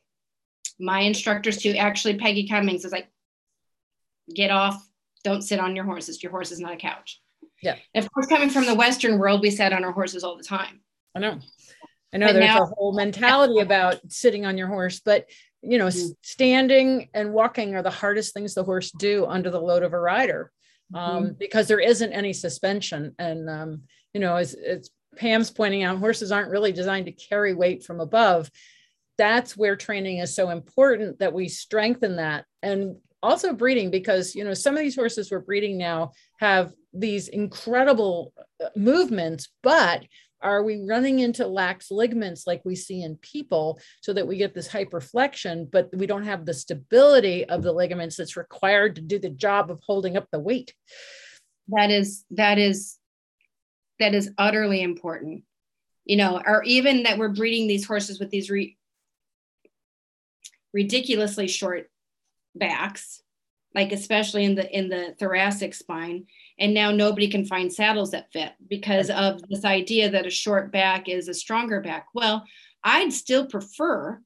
My 0.79 0.99
instructors 0.99 1.57
too. 1.57 1.71
Actually, 1.71 2.17
Peggy 2.17 2.47
Cummings 2.47 2.85
is 2.85 2.91
like, 2.91 3.09
get 4.33 4.51
off, 4.51 4.79
don't 5.23 5.41
sit 5.41 5.59
on 5.59 5.75
your 5.75 5.85
horses. 5.85 6.21
Your 6.21 6.31
horse 6.31 6.51
is 6.51 6.59
not 6.59 6.73
a 6.73 6.77
couch. 6.77 7.19
Yeah. 7.63 7.77
Of 7.95 8.11
course, 8.13 8.27
coming 8.27 8.49
from 8.49 8.67
the 8.67 8.75
Western 8.75 9.17
world, 9.17 9.41
we 9.41 9.49
sat 9.49 9.73
on 9.73 9.83
our 9.83 9.91
horses 9.91 10.23
all 10.23 10.37
the 10.37 10.43
time. 10.43 10.81
I 11.15 11.19
know. 11.19 11.39
I 12.13 12.17
know 12.17 12.27
but 12.27 12.33
there's 12.33 12.45
now, 12.45 12.61
a 12.61 12.65
whole 12.65 12.93
mentality 12.93 13.59
about 13.59 13.99
sitting 14.11 14.45
on 14.45 14.57
your 14.57 14.67
horse, 14.67 15.01
but 15.03 15.25
you 15.61 15.77
know, 15.77 15.87
mm-hmm. 15.87 16.11
standing 16.21 17.09
and 17.13 17.33
walking 17.33 17.75
are 17.75 17.81
the 17.81 17.89
hardest 17.89 18.33
things 18.33 18.53
the 18.53 18.63
horse 18.63 18.91
do 18.91 19.25
under 19.25 19.49
the 19.49 19.59
load 19.59 19.83
of 19.83 19.93
a 19.93 19.99
rider 19.99 20.51
um, 20.93 21.23
mm-hmm. 21.23 21.33
because 21.39 21.67
there 21.67 21.79
isn't 21.79 22.13
any 22.13 22.33
suspension. 22.33 23.13
And, 23.19 23.49
um, 23.49 23.81
you 24.13 24.19
know, 24.19 24.35
as, 24.35 24.53
as 24.53 24.89
Pam's 25.15 25.51
pointing 25.51 25.83
out, 25.83 25.97
horses 25.97 26.31
aren't 26.31 26.51
really 26.51 26.71
designed 26.71 27.05
to 27.07 27.11
carry 27.11 27.53
weight 27.53 27.83
from 27.83 27.99
above 27.99 28.49
that's 29.17 29.57
where 29.57 29.75
training 29.75 30.19
is 30.19 30.35
so 30.35 30.49
important 30.49 31.19
that 31.19 31.33
we 31.33 31.47
strengthen 31.47 32.17
that 32.17 32.45
and 32.61 32.95
also 33.23 33.53
breeding 33.53 33.89
because 33.89 34.35
you 34.35 34.43
know 34.43 34.53
some 34.53 34.75
of 34.75 34.79
these 34.79 34.95
horses 34.95 35.31
we're 35.31 35.39
breeding 35.39 35.77
now 35.77 36.11
have 36.39 36.71
these 36.93 37.27
incredible 37.27 38.31
uh, 38.63 38.69
movements 38.75 39.49
but 39.63 40.03
are 40.41 40.63
we 40.63 40.83
running 40.87 41.19
into 41.19 41.47
lax 41.47 41.89
ligaments 41.89 42.45
like 42.45 42.61
we 42.63 42.75
see 42.75 43.01
in 43.01 43.15
people 43.17 43.79
so 44.01 44.13
that 44.13 44.27
we 44.27 44.37
get 44.37 44.53
this 44.53 44.67
hyperflexion 44.67 45.69
but 45.71 45.89
we 45.95 46.05
don't 46.05 46.25
have 46.25 46.45
the 46.45 46.53
stability 46.53 47.45
of 47.45 47.63
the 47.63 47.71
ligaments 47.71 48.17
that's 48.17 48.37
required 48.37 48.95
to 48.95 49.01
do 49.01 49.19
the 49.19 49.29
job 49.29 49.71
of 49.71 49.79
holding 49.85 50.17
up 50.17 50.27
the 50.31 50.39
weight? 50.39 50.73
That 51.69 51.91
is 51.91 52.23
that 52.31 52.57
is 52.59 52.97
that 53.99 54.13
is 54.13 54.31
utterly 54.37 54.81
important. 54.81 55.43
You 56.05 56.17
know 56.17 56.41
or 56.45 56.63
even 56.63 57.03
that 57.03 57.17
we're 57.17 57.29
breeding 57.29 57.67
these 57.67 57.85
horses 57.85 58.19
with 58.19 58.29
these 58.29 58.49
re- 58.49 58.77
ridiculously 60.73 61.47
short 61.47 61.89
backs 62.55 63.21
like 63.77 63.91
especially 63.91 64.43
in 64.43 64.55
the 64.55 64.75
in 64.75 64.89
the 64.89 65.13
thoracic 65.19 65.71
spine. 65.75 66.25
And 66.57 66.73
now 66.73 66.89
nobody 66.89 67.27
can 67.27 67.45
find 67.45 67.71
saddles 67.71 68.09
that 68.09 68.31
fit 68.33 68.53
because 68.67 69.11
of 69.11 69.39
this 69.49 69.63
idea 69.63 70.09
that 70.09 70.25
a 70.25 70.31
short 70.31 70.71
back 70.71 71.07
is 71.07 71.27
a 71.27 71.33
stronger 71.33 71.79
back. 71.79 72.07
Well 72.13 72.43
i'd 72.83 73.11
still 73.11 73.45
prefer 73.45 74.19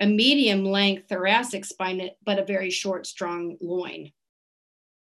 a 0.00 0.06
medium 0.06 0.64
length 0.64 1.08
thoracic 1.08 1.64
spine 1.64 2.10
but 2.24 2.38
a 2.38 2.44
very 2.44 2.70
short 2.70 3.06
strong 3.06 3.56
loin. 3.60 4.12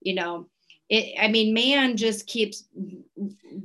You 0.02 0.16
know 0.16 0.50
it 0.90 1.16
i 1.18 1.30
mean 1.30 1.54
man 1.54 1.96
just 1.96 2.28
keeps 2.28 2.66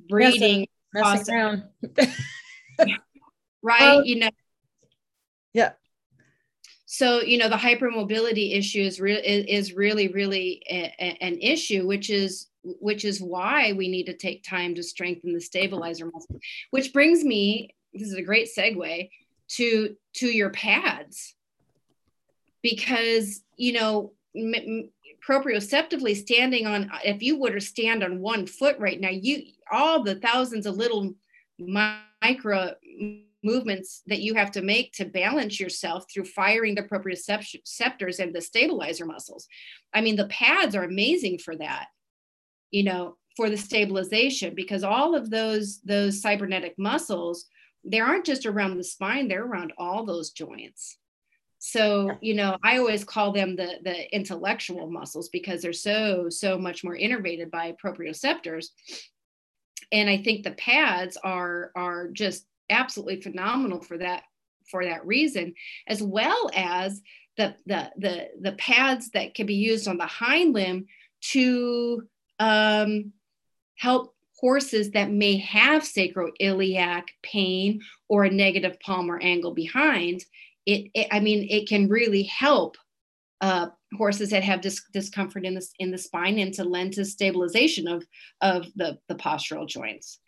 breeding 0.08 0.68
messing 0.94 1.34
around. 1.34 1.64
right 3.62 4.06
you 4.06 4.20
know? 4.20 4.30
Yeah 5.52 5.72
so 6.92 7.20
you 7.20 7.38
know 7.38 7.48
the 7.48 7.56
hypermobility 7.56 8.56
issue 8.56 8.82
is, 8.82 9.00
re- 9.00 9.22
is 9.22 9.74
really 9.74 10.08
really 10.08 10.62
a, 10.68 10.92
a, 10.98 11.16
an 11.20 11.38
issue 11.40 11.86
which 11.86 12.10
is 12.10 12.48
which 12.62 13.04
is 13.04 13.22
why 13.22 13.72
we 13.72 13.88
need 13.88 14.04
to 14.04 14.16
take 14.16 14.42
time 14.42 14.74
to 14.74 14.82
strengthen 14.82 15.32
the 15.32 15.40
stabilizer 15.40 16.06
muscle 16.12 16.38
which 16.70 16.92
brings 16.92 17.24
me 17.24 17.70
this 17.92 18.08
is 18.08 18.14
a 18.14 18.22
great 18.22 18.48
segue 18.56 19.08
to 19.50 19.96
to 20.14 20.26
your 20.26 20.50
pads. 20.50 21.34
Because 22.62 23.42
you 23.56 23.72
know 23.72 24.12
m- 24.36 24.90
proprioceptively 25.26 26.16
standing 26.16 26.66
on 26.66 26.90
if 27.04 27.22
you 27.22 27.38
were 27.38 27.50
to 27.50 27.60
stand 27.60 28.02
on 28.02 28.20
one 28.20 28.46
foot 28.46 28.78
right 28.78 29.00
now 29.00 29.10
you 29.10 29.42
all 29.70 30.02
the 30.02 30.14
thousands 30.14 30.64
of 30.66 30.76
little 30.76 31.14
micro 31.58 32.74
movements 33.42 34.02
that 34.06 34.20
you 34.20 34.34
have 34.34 34.50
to 34.52 34.62
make 34.62 34.92
to 34.92 35.04
balance 35.04 35.58
yourself 35.58 36.04
through 36.12 36.24
firing 36.24 36.74
the 36.74 36.82
proprioceptors 36.82 38.18
and 38.18 38.34
the 38.34 38.40
stabilizer 38.40 39.06
muscles. 39.06 39.46
I 39.94 40.00
mean, 40.00 40.16
the 40.16 40.28
pads 40.28 40.74
are 40.74 40.84
amazing 40.84 41.38
for 41.38 41.56
that, 41.56 41.86
you 42.70 42.84
know, 42.84 43.16
for 43.36 43.48
the 43.48 43.56
stabilization 43.56 44.54
because 44.54 44.84
all 44.84 45.14
of 45.14 45.30
those 45.30 45.80
those 45.82 46.20
cybernetic 46.20 46.78
muscles, 46.78 47.46
they 47.84 48.00
aren't 48.00 48.26
just 48.26 48.46
around 48.46 48.76
the 48.76 48.84
spine, 48.84 49.28
they're 49.28 49.44
around 49.44 49.72
all 49.78 50.04
those 50.04 50.30
joints. 50.30 50.98
So, 51.58 52.12
you 52.22 52.34
know, 52.34 52.56
I 52.64 52.78
always 52.78 53.04
call 53.04 53.32
them 53.32 53.56
the 53.56 53.78
the 53.82 54.14
intellectual 54.14 54.90
muscles 54.90 55.28
because 55.28 55.62
they're 55.62 55.72
so 55.72 56.28
so 56.28 56.58
much 56.58 56.82
more 56.82 56.96
innervated 56.96 57.50
by 57.50 57.74
proprioceptors. 57.82 58.68
And 59.92 60.08
I 60.08 60.22
think 60.22 60.42
the 60.42 60.52
pads 60.52 61.16
are 61.22 61.70
are 61.76 62.08
just 62.08 62.46
absolutely 62.70 63.20
phenomenal 63.20 63.80
for 63.80 63.98
that 63.98 64.22
for 64.70 64.84
that 64.84 65.04
reason, 65.06 65.54
as 65.86 66.02
well 66.02 66.50
as 66.54 67.00
the 67.36 67.54
the 67.66 67.90
the, 67.96 68.28
the 68.40 68.52
pads 68.52 69.10
that 69.10 69.34
can 69.34 69.46
be 69.46 69.54
used 69.54 69.88
on 69.88 69.98
the 69.98 70.06
hind 70.06 70.54
limb 70.54 70.86
to 71.32 72.02
um, 72.38 73.12
help 73.76 74.14
horses 74.38 74.92
that 74.92 75.10
may 75.10 75.36
have 75.36 75.82
sacroiliac 75.82 77.04
pain 77.22 77.80
or 78.08 78.24
a 78.24 78.30
negative 78.30 78.78
palmar 78.80 79.18
angle 79.22 79.52
behind. 79.52 80.24
It, 80.64 80.90
it, 80.94 81.08
I 81.10 81.20
mean, 81.20 81.46
it 81.50 81.68
can 81.68 81.88
really 81.88 82.22
help 82.22 82.76
uh, 83.42 83.68
horses 83.96 84.30
that 84.30 84.44
have 84.44 84.60
dis- 84.60 84.84
discomfort 84.92 85.44
in 85.44 85.54
the, 85.54 85.66
in 85.78 85.90
the 85.90 85.98
spine 85.98 86.38
and 86.38 86.54
to 86.54 86.64
lend 86.64 86.94
to 86.94 87.04
stabilization 87.04 87.86
of, 87.86 88.04
of 88.40 88.66
the, 88.76 88.98
the 89.08 89.14
postural 89.14 89.68
joints. 89.68 90.18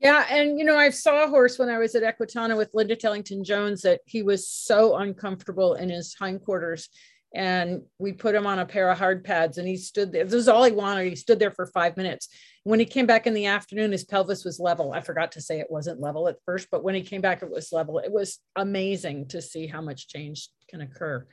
Yeah, 0.00 0.24
and 0.30 0.58
you 0.58 0.64
know, 0.64 0.78
I 0.78 0.90
saw 0.90 1.24
a 1.24 1.28
horse 1.28 1.58
when 1.58 1.68
I 1.68 1.78
was 1.78 1.94
at 1.94 2.02
Equitana 2.02 2.56
with 2.56 2.70
Linda 2.72 2.96
Tellington 2.96 3.44
Jones 3.44 3.82
that 3.82 4.00
he 4.06 4.22
was 4.22 4.48
so 4.48 4.96
uncomfortable 4.96 5.74
in 5.74 5.90
his 5.90 6.14
hindquarters. 6.18 6.88
And 7.32 7.82
we 7.98 8.12
put 8.12 8.34
him 8.34 8.46
on 8.46 8.58
a 8.58 8.66
pair 8.66 8.90
of 8.90 8.98
hard 8.98 9.22
pads 9.22 9.58
and 9.58 9.68
he 9.68 9.76
stood 9.76 10.10
there. 10.10 10.24
This 10.24 10.34
is 10.34 10.48
all 10.48 10.64
he 10.64 10.72
wanted. 10.72 11.08
He 11.08 11.14
stood 11.14 11.38
there 11.38 11.52
for 11.52 11.66
five 11.66 11.96
minutes. 11.96 12.28
When 12.64 12.80
he 12.80 12.86
came 12.86 13.06
back 13.06 13.26
in 13.26 13.34
the 13.34 13.46
afternoon, 13.46 13.92
his 13.92 14.04
pelvis 14.04 14.44
was 14.44 14.58
level. 14.58 14.92
I 14.92 15.00
forgot 15.00 15.32
to 15.32 15.40
say 15.40 15.60
it 15.60 15.70
wasn't 15.70 16.00
level 16.00 16.26
at 16.26 16.42
first, 16.44 16.68
but 16.72 16.82
when 16.82 16.96
he 16.96 17.02
came 17.02 17.20
back, 17.20 17.42
it 17.42 17.50
was 17.50 17.70
level. 17.70 17.98
It 17.98 18.10
was 18.10 18.40
amazing 18.56 19.28
to 19.28 19.40
see 19.40 19.68
how 19.68 19.80
much 19.80 20.08
change 20.08 20.48
can 20.68 20.80
occur. 20.80 21.24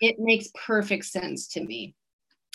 It 0.00 0.16
makes 0.18 0.48
perfect 0.66 1.04
sense 1.04 1.46
to 1.48 1.64
me 1.64 1.94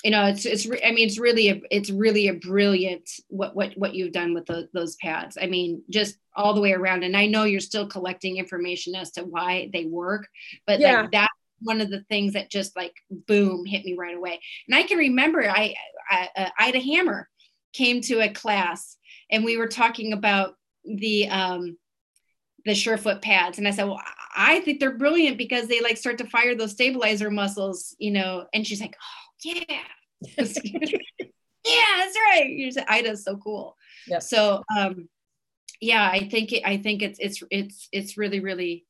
you 0.04 0.12
know 0.12 0.26
it's 0.26 0.46
it's 0.46 0.66
i 0.86 0.92
mean 0.92 1.06
it's 1.06 1.20
really 1.20 1.50
a 1.50 1.62
it's 1.72 1.90
really 1.90 2.28
a 2.28 2.34
brilliant 2.34 3.10
what 3.28 3.56
what 3.56 3.74
what 3.76 3.94
you've 3.94 4.14
done 4.14 4.34
with 4.34 4.46
the, 4.46 4.70
those 4.74 4.96
pads. 4.98 5.38
I 5.40 5.48
mean 5.48 5.84
just 5.90 6.18
all 6.36 6.54
the 6.54 6.62
way 6.62 6.74
around. 6.74 7.04
And 7.04 7.18
i 7.18 7.26
know 7.26 7.44
you're 7.44 7.60
still 7.60 7.88
collecting 7.88 8.38
information 8.38 8.96
as 8.96 9.12
to 9.12 9.24
why 9.24 9.70
they 9.74 9.86
work 9.86 10.28
but 10.66 10.80
yeah. 10.80 11.02
like 11.02 11.12
that 11.12 11.30
one 11.62 11.82
of 11.82 11.90
the 11.90 12.04
things 12.04 12.34
that 12.34 12.50
just 12.50 12.76
like 12.78 12.94
boom 13.10 13.66
hit 13.66 13.84
me 13.84 13.96
right 13.98 14.16
away. 14.16 14.40
And 14.68 14.76
i 14.76 14.84
can 14.84 14.98
remember 14.98 15.48
i, 15.50 15.74
I 16.10 16.30
uh, 16.36 16.50
ida 16.58 16.80
hammer 16.80 17.28
came 17.74 18.02
to 18.02 18.22
a 18.22 18.30
class 18.30 18.98
and 19.30 19.44
we 19.44 19.58
were 19.58 19.68
talking 19.68 20.14
about 20.14 20.56
the 20.86 21.28
um 21.30 21.78
the 22.66 22.72
surefoot 22.72 23.22
pads. 23.22 23.58
And 23.58 23.68
i 23.68 23.72
said 23.72 23.86
well 23.86 24.02
i 24.36 24.62
think 24.62 24.80
they're 24.80 24.98
brilliant 24.98 25.38
because 25.38 25.68
they 25.68 25.82
like 25.82 25.98
start 25.98 26.18
to 26.20 26.26
fire 26.26 26.56
those 26.56 26.72
stabilizer 26.72 27.30
muscles 27.30 27.96
you 28.00 28.12
know. 28.12 28.46
And 28.54 28.66
she's 28.66 28.80
like 28.80 28.96
oh 28.96 29.29
yeah. 29.44 29.64
yeah, 30.38 30.46
that's 31.98 32.18
right. 32.30 32.48
You 32.48 32.72
said 32.72 32.86
Ida's 32.88 33.24
so 33.24 33.38
cool. 33.38 33.76
Yeah. 34.08 34.20
So 34.20 34.64
um 34.76 35.10
yeah, 35.82 36.10
I 36.12 36.28
think 36.28 36.52
it, 36.52 36.64
I 36.66 36.78
think 36.78 37.02
it's 37.02 37.20
it's 37.20 37.42
it's 37.50 37.88
it's 37.92 38.18
really 38.18 38.40
really 38.40 38.86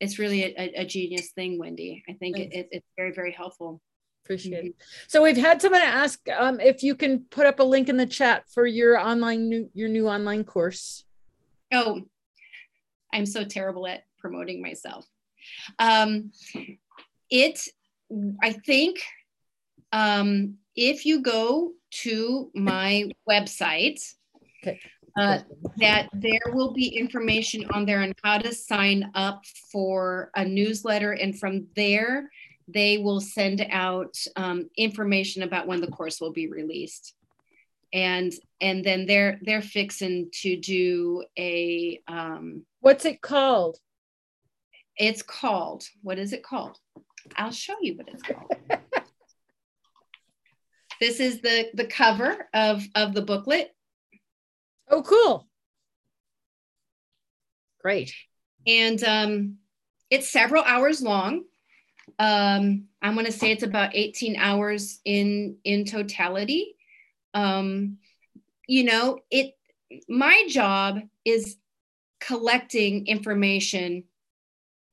it's 0.00 0.18
really 0.18 0.44
a, 0.44 0.80
a 0.82 0.84
genius 0.84 1.32
thing, 1.32 1.58
Wendy. 1.58 2.04
I 2.08 2.12
think 2.12 2.38
it, 2.38 2.52
it, 2.52 2.68
it's 2.70 2.86
very 2.96 3.12
very 3.12 3.32
helpful. 3.32 3.80
Appreciate 4.24 4.58
mm-hmm. 4.58 4.66
it. 4.68 4.74
So 5.06 5.22
we've 5.22 5.36
had 5.36 5.62
someone 5.62 5.80
ask 5.80 6.20
um, 6.36 6.60
if 6.60 6.82
you 6.82 6.94
can 6.94 7.20
put 7.30 7.46
up 7.46 7.60
a 7.60 7.64
link 7.64 7.88
in 7.88 7.96
the 7.96 8.06
chat 8.06 8.44
for 8.52 8.66
your 8.66 8.98
online 8.98 9.48
new 9.48 9.70
your 9.72 9.88
new 9.88 10.08
online 10.08 10.44
course. 10.44 11.04
Oh, 11.72 12.02
I'm 13.12 13.26
so 13.26 13.44
terrible 13.44 13.86
at 13.86 14.04
promoting 14.18 14.60
myself. 14.60 15.06
Um, 15.78 16.32
it, 17.30 17.60
I 18.42 18.52
think 18.52 19.00
um, 19.92 20.54
if 20.76 21.04
you 21.04 21.22
go 21.22 21.72
to 21.90 22.50
my 22.54 23.10
website, 23.28 24.00
okay. 24.62 24.80
uh, 25.18 25.40
that 25.78 26.08
there 26.12 26.52
will 26.52 26.72
be 26.72 26.88
information 26.88 27.64
on 27.70 27.86
there 27.86 28.00
on 28.00 28.12
how 28.22 28.38
to 28.38 28.54
sign 28.54 29.10
up 29.14 29.44
for 29.72 30.30
a 30.36 30.44
newsletter. 30.44 31.12
And 31.12 31.38
from 31.38 31.66
there, 31.74 32.30
they 32.68 32.98
will 32.98 33.20
send 33.20 33.66
out 33.70 34.14
um, 34.36 34.68
information 34.76 35.42
about 35.42 35.66
when 35.66 35.80
the 35.80 35.86
course 35.88 36.20
will 36.20 36.32
be 36.32 36.48
released. 36.48 37.14
And 37.92 38.32
and 38.60 38.84
then 38.84 39.06
they're 39.06 39.38
they're 39.40 39.62
fixing 39.62 40.28
to 40.42 40.56
do 40.56 41.24
a 41.38 42.02
um, 42.06 42.66
what's 42.80 43.06
it 43.06 43.22
called? 43.22 43.78
It's 44.98 45.22
called 45.22 45.84
what 46.02 46.18
is 46.18 46.34
it 46.34 46.42
called? 46.42 46.76
I'll 47.36 47.50
show 47.50 47.76
you 47.80 47.96
what 47.96 48.08
it's 48.08 48.22
called. 48.22 48.52
This 51.00 51.20
is 51.20 51.40
the, 51.40 51.68
the 51.74 51.86
cover 51.86 52.48
of, 52.52 52.84
of 52.94 53.14
the 53.14 53.22
booklet. 53.22 53.74
Oh, 54.90 55.02
cool. 55.02 55.46
Great. 57.80 58.12
And 58.66 59.02
um, 59.04 59.56
it's 60.10 60.30
several 60.30 60.64
hours 60.64 61.00
long. 61.00 61.44
Um, 62.18 62.86
I'm 63.00 63.14
going 63.14 63.26
to 63.26 63.32
say 63.32 63.52
it's 63.52 63.62
about 63.62 63.94
18 63.94 64.36
hours 64.36 65.00
in, 65.04 65.56
in 65.64 65.84
totality. 65.84 66.74
Um, 67.34 67.98
you 68.66 68.84
know, 68.84 69.20
it, 69.30 69.54
my 70.08 70.46
job 70.48 71.00
is 71.24 71.56
collecting 72.20 73.06
information 73.06 74.04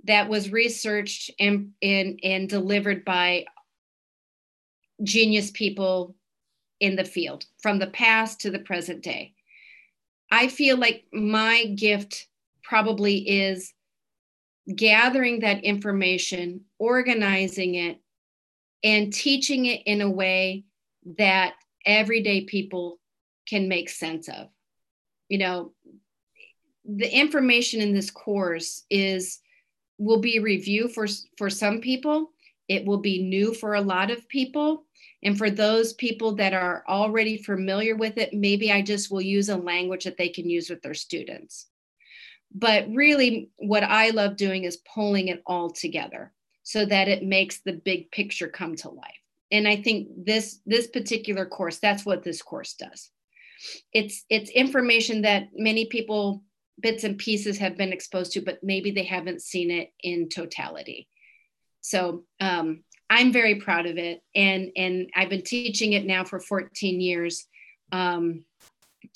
that 0.03 0.29
was 0.29 0.51
researched 0.51 1.31
and, 1.39 1.71
and, 1.81 2.19
and 2.23 2.47
delivered 2.47 3.03
by 3.03 3.45
genius 5.03 5.51
people 5.51 6.15
in 6.79 6.95
the 6.95 7.05
field 7.05 7.45
from 7.61 7.79
the 7.79 7.87
past 7.87 8.41
to 8.41 8.51
the 8.51 8.59
present 8.59 9.03
day. 9.03 9.33
I 10.31 10.47
feel 10.47 10.77
like 10.77 11.05
my 11.13 11.65
gift 11.65 12.27
probably 12.63 13.17
is 13.17 13.73
gathering 14.73 15.41
that 15.41 15.63
information, 15.63 16.61
organizing 16.79 17.75
it, 17.75 18.01
and 18.83 19.13
teaching 19.13 19.65
it 19.65 19.81
in 19.85 20.01
a 20.01 20.09
way 20.09 20.65
that 21.17 21.53
everyday 21.85 22.41
people 22.41 22.99
can 23.47 23.67
make 23.67 23.89
sense 23.89 24.27
of. 24.27 24.47
You 25.29 25.37
know, 25.37 25.73
the 26.83 27.11
information 27.11 27.81
in 27.81 27.93
this 27.93 28.11
course 28.11 28.83
is 28.89 29.39
will 29.97 30.19
be 30.19 30.39
review 30.39 30.87
for 30.87 31.07
for 31.37 31.49
some 31.49 31.79
people 31.79 32.31
it 32.67 32.85
will 32.85 32.97
be 32.97 33.23
new 33.23 33.53
for 33.53 33.75
a 33.75 33.81
lot 33.81 34.11
of 34.11 34.27
people. 34.27 34.85
And 35.23 35.37
for 35.37 35.49
those 35.49 35.93
people 35.93 36.35
that 36.35 36.53
are 36.53 36.83
already 36.87 37.37
familiar 37.37 37.95
with 37.95 38.17
it, 38.17 38.33
maybe 38.33 38.71
I 38.71 38.81
just 38.81 39.11
will 39.11 39.21
use 39.21 39.49
a 39.49 39.57
language 39.57 40.03
that 40.03 40.17
they 40.17 40.29
can 40.29 40.49
use 40.49 40.69
with 40.69 40.81
their 40.81 40.93
students. 40.93 41.67
But 42.53 42.87
really, 42.93 43.49
what 43.57 43.83
I 43.83 44.11
love 44.11 44.37
doing 44.37 44.63
is 44.63 44.81
pulling 44.93 45.27
it 45.27 45.41
all 45.45 45.69
together 45.69 46.31
so 46.63 46.85
that 46.85 47.07
it 47.07 47.23
makes 47.23 47.59
the 47.59 47.73
big 47.73 48.11
picture 48.11 48.47
come 48.47 48.75
to 48.77 48.89
life. 48.89 49.21
And 49.51 49.67
I 49.67 49.75
think 49.75 50.09
this 50.25 50.59
this 50.65 50.87
particular 50.87 51.45
course, 51.45 51.77
that's 51.77 52.05
what 52.05 52.23
this 52.23 52.41
course 52.41 52.73
does. 52.73 53.11
It's 53.93 54.25
it's 54.29 54.49
information 54.49 55.21
that 55.21 55.49
many 55.55 55.85
people 55.85 56.43
bits 56.81 57.03
and 57.03 57.17
pieces 57.17 57.57
have 57.57 57.77
been 57.77 57.93
exposed 57.93 58.33
to, 58.33 58.41
but 58.41 58.59
maybe 58.63 58.91
they 58.91 59.03
haven't 59.03 59.41
seen 59.41 59.71
it 59.71 59.93
in 60.01 60.29
totality. 60.29 61.07
So 61.85 62.23
um, 62.39 62.83
I'm 63.11 63.31
very 63.31 63.55
proud 63.55 63.85
of 63.85 63.99
it, 63.99 64.21
and 64.33 64.71
and 64.75 65.07
I've 65.15 65.29
been 65.29 65.43
teaching 65.43 65.93
it 65.93 66.03
now 66.03 66.23
for 66.23 66.39
14 66.39 66.99
years, 66.99 67.45
um, 67.91 68.43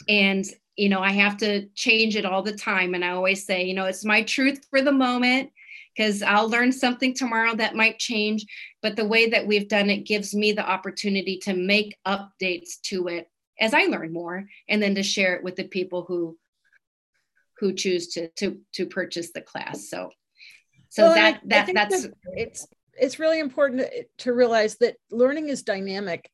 and 0.08 0.46
you 0.76 0.88
know 0.88 1.02
I 1.02 1.12
have 1.14 1.38
to 1.38 1.66
change 1.74 2.16
it 2.16 2.26
all 2.26 2.44
the 2.44 2.56
time. 2.56 2.94
And 2.94 3.04
I 3.04 3.10
always 3.10 3.44
say, 3.44 3.64
you 3.64 3.74
know, 3.74 3.86
it's 3.86 4.06
my 4.06 4.22
truth 4.22 4.64
for 4.70 4.84
the 4.84 4.92
moment 4.92 5.50
because 5.98 6.22
I'll 6.22 6.48
learn 6.48 6.72
something 6.72 7.16
tomorrow 7.16 7.56
that 7.56 7.76
might 7.76 7.98
change. 7.98 8.46
But 8.84 8.96
the 8.96 9.08
way 9.08 9.28
that 9.32 9.48
we've 9.48 9.68
done 9.68 9.90
it 9.90 10.06
gives 10.06 10.36
me 10.36 10.52
the 10.52 10.70
opportunity 10.70 11.40
to 11.46 11.56
make 11.56 11.98
updates 12.06 12.80
to 12.84 13.08
it 13.08 13.32
as 13.60 13.74
I 13.74 13.86
learn 13.86 14.14
more, 14.14 14.46
and 14.68 14.80
then 14.80 14.94
to 14.94 15.02
share 15.02 15.34
it 15.34 15.44
with 15.44 15.56
the 15.56 15.68
people 15.68 16.06
who 16.08 16.38
who 17.58 17.74
choose 17.74 18.10
to 18.10 18.28
to 18.36 18.60
to 18.74 18.86
purchase 18.86 19.32
the 19.32 19.42
class. 19.42 19.90
So 19.90 20.12
so 20.90 21.04
well, 21.04 21.16
that 21.16 21.36
I, 21.36 21.40
that 21.46 21.70
I 21.70 21.74
that's 21.74 22.04
that 22.04 22.14
it's 22.34 22.68
it's 23.00 23.20
really 23.20 23.40
important 23.40 23.86
to 24.20 24.34
realize 24.34 24.78
that 24.78 24.98
learning 25.10 25.50
is 25.50 25.64
dynamic 25.64 26.30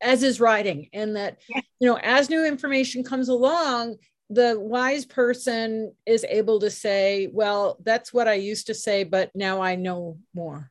as 0.00 0.22
is 0.22 0.40
writing 0.40 0.88
and 0.92 1.16
that 1.16 1.38
yeah. 1.48 1.60
you 1.80 1.88
know 1.88 1.98
as 2.02 2.28
new 2.28 2.44
information 2.44 3.04
comes 3.04 3.28
along 3.28 3.96
the 4.30 4.58
wise 4.58 5.04
person 5.04 5.92
is 6.06 6.24
able 6.28 6.58
to 6.60 6.70
say 6.70 7.28
well 7.32 7.78
that's 7.84 8.12
what 8.12 8.28
i 8.28 8.34
used 8.34 8.66
to 8.66 8.74
say 8.74 9.04
but 9.04 9.30
now 9.34 9.62
i 9.62 9.76
know 9.76 10.18
more 10.34 10.70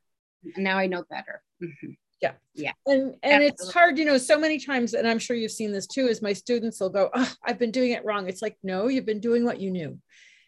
now 0.58 0.78
i 0.78 0.86
know 0.86 1.04
better 1.10 1.42
mm-hmm. 1.64 1.92
yeah 2.22 2.34
yeah 2.54 2.74
and 2.88 3.16
and 3.24 3.44
Absolutely. 3.44 3.46
it's 3.48 3.74
hard 3.74 3.98
you 3.98 4.06
know 4.06 4.18
so 4.18 4.38
many 4.38 4.60
times 4.60 4.94
and 4.94 5.08
i'm 5.08 5.20
sure 5.20 5.36
you've 5.36 5.52
seen 5.52 5.72
this 5.72 5.88
too 5.88 6.08
is 6.08 6.22
my 6.22 6.34
students 6.34 6.80
will 6.80 6.90
go 6.90 7.10
oh, 7.14 7.34
i've 7.46 7.60
been 7.60 7.72
doing 7.72 7.92
it 7.92 8.04
wrong 8.04 8.28
it's 8.28 8.42
like 8.42 8.58
no 8.64 8.90
you've 8.90 9.06
been 9.06 9.22
doing 9.22 9.46
what 9.46 9.62
you 9.62 9.72
knew 9.72 9.98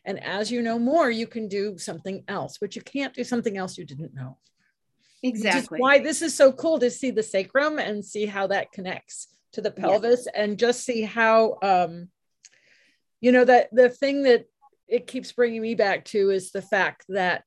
and 0.06 0.22
as 0.24 0.52
you 0.52 0.62
know 0.62 0.78
more, 0.78 1.10
you 1.10 1.28
can 1.28 1.48
do 1.48 1.78
something 1.78 2.24
else, 2.28 2.58
but 2.60 2.76
you 2.76 2.82
can't 2.82 3.14
do 3.14 3.24
something 3.24 3.58
else 3.58 3.78
you 3.78 3.86
didn't 3.86 4.14
know. 4.14 4.38
Exactly. 5.24 5.80
why 5.80 6.00
this 6.00 6.22
is 6.22 6.36
so 6.36 6.52
cool 6.52 6.80
to 6.80 6.92
see 6.92 7.10
the 7.10 7.24
sacrum 7.24 7.80
and 7.80 8.04
see 8.04 8.26
how 8.26 8.48
that 8.48 8.74
connects 8.74 9.30
to 9.54 9.62
the 9.62 9.72
pelvis 9.72 10.28
yeah. 10.34 10.42
and 10.42 10.60
just 10.60 10.84
see 10.84 11.04
how, 11.04 11.58
um, 11.64 12.10
you 13.22 13.32
know, 13.32 13.46
that 13.46 13.70
the 13.72 13.90
thing 13.90 14.24
that 14.24 14.46
it 14.90 15.08
keeps 15.08 15.32
bringing 15.32 15.62
me 15.62 15.76
back 15.76 16.04
to 16.06 16.30
is 16.30 16.52
the 16.52 16.62
fact 16.62 17.06
that 17.08 17.44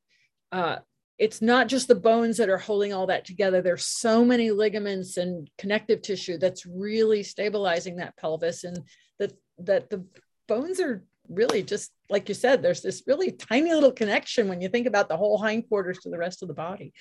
uh, 0.52 0.76
it's 1.18 1.42
not 1.42 1.68
just 1.68 1.88
the 1.88 1.94
bones 1.94 2.38
that 2.38 2.48
are 2.48 2.56
holding 2.56 2.94
all 2.94 3.08
that 3.08 3.26
together. 3.26 3.60
There's 3.60 3.84
so 3.84 4.24
many 4.24 4.50
ligaments 4.50 5.18
and 5.18 5.50
connective 5.58 6.00
tissue 6.00 6.38
that's 6.38 6.64
really 6.64 7.22
stabilizing 7.22 7.96
that 7.96 8.16
pelvis 8.16 8.64
and 8.64 8.78
that 9.18 9.32
that 9.58 9.90
the 9.90 10.04
bones 10.46 10.80
are 10.80 11.04
really 11.28 11.62
just 11.62 11.92
like 12.08 12.28
you 12.28 12.34
said, 12.34 12.62
there's 12.62 12.82
this 12.82 13.02
really 13.06 13.32
tiny 13.32 13.72
little 13.72 13.92
connection 13.92 14.48
when 14.48 14.60
you 14.60 14.68
think 14.68 14.86
about 14.86 15.08
the 15.08 15.16
whole 15.16 15.38
hindquarters 15.38 15.98
to 15.98 16.10
the 16.10 16.18
rest 16.18 16.42
of 16.42 16.48
the 16.48 16.54
body. 16.54 16.92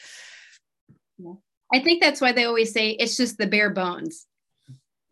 I 1.73 1.80
think 1.80 2.02
that's 2.02 2.22
why 2.22 2.31
they 2.31 2.45
always 2.45 2.73
say 2.73 2.91
it's 2.91 3.18
just 3.18 3.38
the 3.38 3.47
bare 3.47 3.69
bones, 3.69 4.26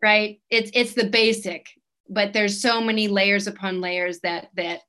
right? 0.02 0.40
It's 0.50 0.70
it's 0.74 0.94
the 0.94 1.08
basic, 1.08 1.66
but 2.08 2.32
there's 2.32 2.60
so 2.60 2.80
many 2.80 3.08
layers 3.08 3.46
upon 3.46 3.80
layers 3.80 4.20
that 4.20 4.48
that 4.56 4.80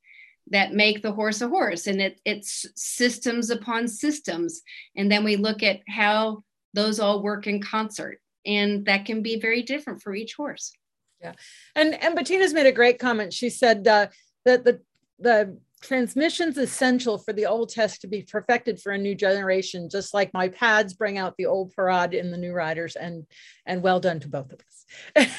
that 0.52 0.73
make 0.73 1.02
the 1.02 1.11
horse 1.11 1.41
a 1.41 1.47
horse, 1.47 1.88
and 1.88 2.02
it 2.02 2.19
it's 2.26 2.65
systems 2.76 3.49
upon 3.49 3.88
systems, 3.88 4.61
and 4.95 5.11
then 5.11 5.23
we 5.23 5.35
look 5.35 5.64
at 5.64 5.80
how 5.88 6.43
those 6.73 6.99
all 6.99 7.23
work 7.23 7.47
in 7.47 7.61
concert, 7.61 8.19
and 8.45 8.85
that 8.85 9.06
can 9.06 9.22
be 9.22 9.39
very 9.39 9.64
different 9.64 10.02
for 10.02 10.14
each 10.14 10.34
horse. 10.35 10.73
Yeah, 11.21 11.33
and 11.75 11.93
and 12.01 12.15
Bettina's 12.15 12.53
made 12.53 12.67
a 12.67 12.71
great 12.71 12.99
comment. 12.99 13.33
She 13.33 13.49
said 13.49 13.87
uh, 13.87 14.07
that 14.45 14.63
the 14.63 14.81
the 15.19 15.57
transmission's 15.81 16.57
essential 16.57 17.17
for 17.17 17.31
the 17.31 17.45
old 17.45 17.69
test 17.69 18.01
to 18.01 18.07
be 18.07 18.23
perfected 18.23 18.81
for 18.81 18.91
a 18.91 18.97
new 18.97 19.15
generation, 19.15 19.89
just 19.89 20.13
like 20.13 20.33
my 20.33 20.49
pads 20.49 20.93
bring 20.93 21.17
out 21.17 21.35
the 21.37 21.45
old 21.45 21.73
parade 21.73 22.13
in 22.13 22.31
the 22.31 22.37
new 22.37 22.53
riders. 22.53 22.95
And 22.95 23.25
and 23.65 23.81
well 23.81 23.99
done 23.99 24.19
to 24.21 24.27
both 24.27 24.51
of 24.51 24.59
us. 24.59 25.35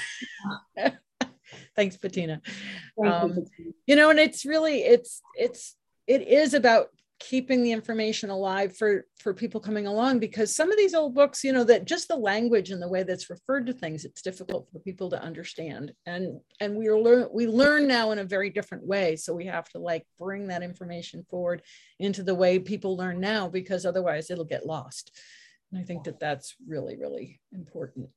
Thanks, 1.76 1.96
Bettina. 1.96 2.40
Thank 3.00 3.14
um, 3.14 3.44
you, 3.58 3.74
you 3.86 3.96
know, 3.96 4.10
and 4.10 4.18
it's 4.18 4.44
really 4.44 4.82
it's 4.82 5.22
it's 5.36 5.76
it 6.06 6.22
is 6.22 6.54
about 6.54 6.88
keeping 7.18 7.62
the 7.62 7.72
information 7.72 8.28
alive 8.28 8.76
for 8.76 9.06
for 9.18 9.32
people 9.32 9.58
coming 9.58 9.86
along 9.86 10.18
because 10.18 10.54
some 10.54 10.70
of 10.70 10.76
these 10.76 10.94
old 10.94 11.14
books 11.14 11.42
you 11.42 11.52
know 11.52 11.64
that 11.64 11.86
just 11.86 12.08
the 12.08 12.16
language 12.16 12.70
and 12.70 12.82
the 12.82 12.88
way 12.88 13.02
that's 13.02 13.30
referred 13.30 13.66
to 13.66 13.72
things 13.72 14.04
it's 14.04 14.20
difficult 14.20 14.68
for 14.70 14.78
people 14.80 15.08
to 15.10 15.22
understand. 15.22 15.92
And 16.04 16.40
and 16.60 16.76
we 16.76 16.90
learn 16.90 17.28
we 17.32 17.46
learn 17.46 17.86
now 17.86 18.10
in 18.10 18.18
a 18.18 18.24
very 18.24 18.50
different 18.50 18.86
way. 18.86 19.16
So 19.16 19.32
we 19.32 19.46
have 19.46 19.68
to 19.70 19.78
like 19.78 20.06
bring 20.18 20.48
that 20.48 20.62
information 20.62 21.24
forward 21.30 21.62
into 21.98 22.22
the 22.22 22.34
way 22.34 22.58
people 22.58 22.96
learn 22.96 23.18
now 23.18 23.48
because 23.48 23.86
otherwise 23.86 24.30
it'll 24.30 24.44
get 24.44 24.66
lost. 24.66 25.10
And 25.72 25.80
i 25.80 25.84
think 25.84 26.04
that 26.04 26.20
that's 26.20 26.54
really 26.66 26.96
really 26.98 27.40
important. 27.52 28.08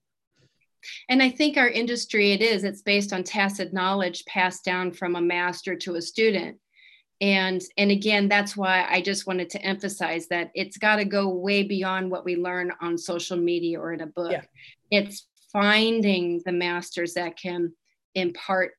And 1.10 1.22
I 1.22 1.30
think 1.30 1.58
our 1.58 1.68
industry, 1.68 2.32
it 2.32 2.42
is, 2.42 2.64
it's 2.64 2.82
based 2.82 3.12
on 3.12 3.24
tacit 3.24 3.74
knowledge 3.74 4.24
passed 4.26 4.64
down 4.64 4.94
from 4.94 5.18
a 5.18 5.22
master 5.22 5.76
to 5.76 5.96
a 5.96 6.02
student 6.02 6.58
and 7.22 7.62
and 7.78 7.92
again 7.92 8.30
that's 8.30 8.56
why 8.56 8.86
i 8.90 9.02
just 9.02 9.28
wanted 9.28 9.50
to 9.50 9.62
emphasize 9.62 10.28
that 10.28 10.52
it's 10.54 10.78
got 10.78 10.98
to 10.98 11.06
go 11.06 11.28
way 11.30 11.64
beyond 11.64 12.10
what 12.10 12.24
we 12.24 12.36
learn 12.36 12.72
on 12.82 12.98
social 12.98 13.38
media 13.38 13.80
or 13.80 13.92
in 13.92 14.02
a 14.02 14.08
book 14.08 14.32
yeah. 14.32 14.42
it's 14.90 15.28
finding 15.52 16.42
the 16.46 16.52
masters 16.52 17.14
that 17.14 17.38
can 17.38 17.74
impart 18.16 18.72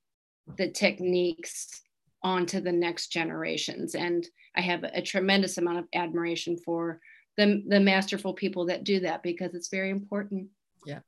the 0.56 0.70
techniques 0.70 1.82
onto 2.22 2.60
the 2.60 2.72
next 2.72 3.08
generations 3.08 3.94
and 3.94 4.26
i 4.56 4.60
have 4.60 4.84
a 4.84 5.02
tremendous 5.02 5.58
amount 5.58 5.78
of 5.78 5.84
admiration 5.94 6.56
for 6.56 6.98
the 7.36 7.62
the 7.68 7.80
masterful 7.80 8.32
people 8.32 8.66
that 8.66 8.84
do 8.84 9.00
that 9.00 9.22
because 9.22 9.54
it's 9.54 9.68
very 9.68 9.90
important 9.90 10.48
yeah 10.86 11.00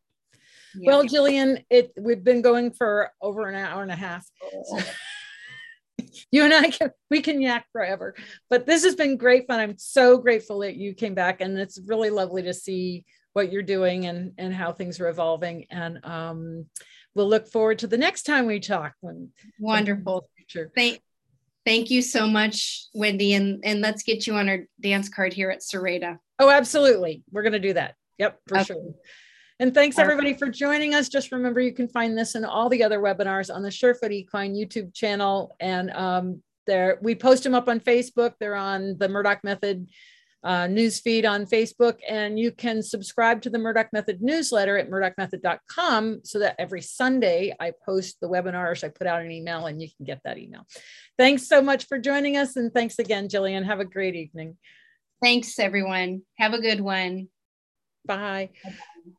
yeah. 0.74 0.86
Well, 0.86 1.04
Jillian, 1.04 1.62
it 1.68 1.92
we've 1.98 2.24
been 2.24 2.40
going 2.40 2.72
for 2.72 3.10
over 3.20 3.46
an 3.46 3.54
hour 3.54 3.82
and 3.82 3.92
a 3.92 3.96
half. 3.96 4.26
Oh. 4.42 4.82
you 6.30 6.44
and 6.44 6.52
I 6.52 6.70
can 6.70 6.90
we 7.10 7.20
can 7.20 7.40
yak 7.40 7.66
forever. 7.72 8.14
But 8.50 8.66
this 8.66 8.84
has 8.84 8.94
been 8.94 9.16
great 9.16 9.46
fun. 9.46 9.60
I'm 9.60 9.78
so 9.78 10.18
grateful 10.18 10.60
that 10.60 10.76
you 10.76 10.94
came 10.94 11.14
back, 11.14 11.40
and 11.40 11.58
it's 11.58 11.80
really 11.86 12.10
lovely 12.10 12.42
to 12.42 12.54
see 12.54 13.04
what 13.32 13.52
you're 13.52 13.62
doing 13.62 14.06
and 14.06 14.32
and 14.38 14.54
how 14.54 14.72
things 14.72 15.00
are 15.00 15.08
evolving. 15.08 15.66
And 15.70 16.04
um, 16.04 16.66
we'll 17.14 17.28
look 17.28 17.48
forward 17.48 17.80
to 17.80 17.86
the 17.86 17.98
next 17.98 18.24
time 18.24 18.46
we 18.46 18.60
talk. 18.60 18.94
When 19.00 19.30
wonderful. 19.58 20.28
future. 20.36 20.70
Thank 20.74 21.00
thank 21.64 21.90
you 21.90 22.02
so 22.02 22.26
much, 22.26 22.86
Wendy, 22.94 23.34
and 23.34 23.60
and 23.64 23.80
let's 23.80 24.02
get 24.02 24.26
you 24.26 24.34
on 24.34 24.48
our 24.48 24.60
dance 24.80 25.08
card 25.08 25.32
here 25.32 25.50
at 25.50 25.60
Sereda. 25.60 26.18
Oh, 26.38 26.50
absolutely. 26.50 27.22
We're 27.30 27.42
gonna 27.42 27.58
do 27.58 27.74
that. 27.74 27.94
Yep, 28.18 28.40
for 28.46 28.58
okay. 28.58 28.64
sure. 28.64 28.94
And 29.62 29.72
thanks 29.72 29.96
everybody 29.96 30.34
for 30.34 30.48
joining 30.48 30.92
us. 30.92 31.08
Just 31.08 31.30
remember 31.30 31.60
you 31.60 31.72
can 31.72 31.86
find 31.86 32.18
this 32.18 32.34
and 32.34 32.44
all 32.44 32.68
the 32.68 32.82
other 32.82 32.98
webinars 32.98 33.48
on 33.48 33.62
the 33.62 33.68
Surefoot 33.68 34.10
Equine 34.10 34.56
YouTube 34.56 34.92
channel. 34.92 35.54
And 35.60 35.92
um, 35.92 36.42
there 36.66 36.98
we 37.00 37.14
post 37.14 37.44
them 37.44 37.54
up 37.54 37.68
on 37.68 37.78
Facebook. 37.78 38.32
They're 38.40 38.56
on 38.56 38.98
the 38.98 39.08
Murdoch 39.08 39.44
Method 39.44 39.88
uh, 40.42 40.66
news 40.66 40.98
feed 40.98 41.24
on 41.24 41.46
Facebook. 41.46 41.98
And 42.08 42.40
you 42.40 42.50
can 42.50 42.82
subscribe 42.82 43.40
to 43.42 43.50
the 43.50 43.58
Murdoch 43.60 43.92
Method 43.92 44.20
newsletter 44.20 44.78
at 44.78 44.90
murdochmethod.com 44.90 46.22
so 46.24 46.40
that 46.40 46.56
every 46.58 46.82
Sunday 46.82 47.54
I 47.60 47.72
post 47.86 48.16
the 48.20 48.28
webinars. 48.28 48.82
I 48.82 48.88
put 48.88 49.06
out 49.06 49.22
an 49.22 49.30
email 49.30 49.66
and 49.66 49.80
you 49.80 49.86
can 49.96 50.04
get 50.04 50.22
that 50.24 50.38
email. 50.38 50.66
Thanks 51.16 51.46
so 51.46 51.62
much 51.62 51.86
for 51.86 52.00
joining 52.00 52.36
us. 52.36 52.56
And 52.56 52.74
thanks 52.74 52.98
again, 52.98 53.28
Jillian. 53.28 53.64
Have 53.64 53.78
a 53.78 53.84
great 53.84 54.16
evening. 54.16 54.56
Thanks, 55.22 55.60
everyone. 55.60 56.22
Have 56.36 56.52
a 56.52 56.60
good 56.60 56.80
one. 56.80 57.28
Bye. 58.04 58.50
Bye. 58.64 59.12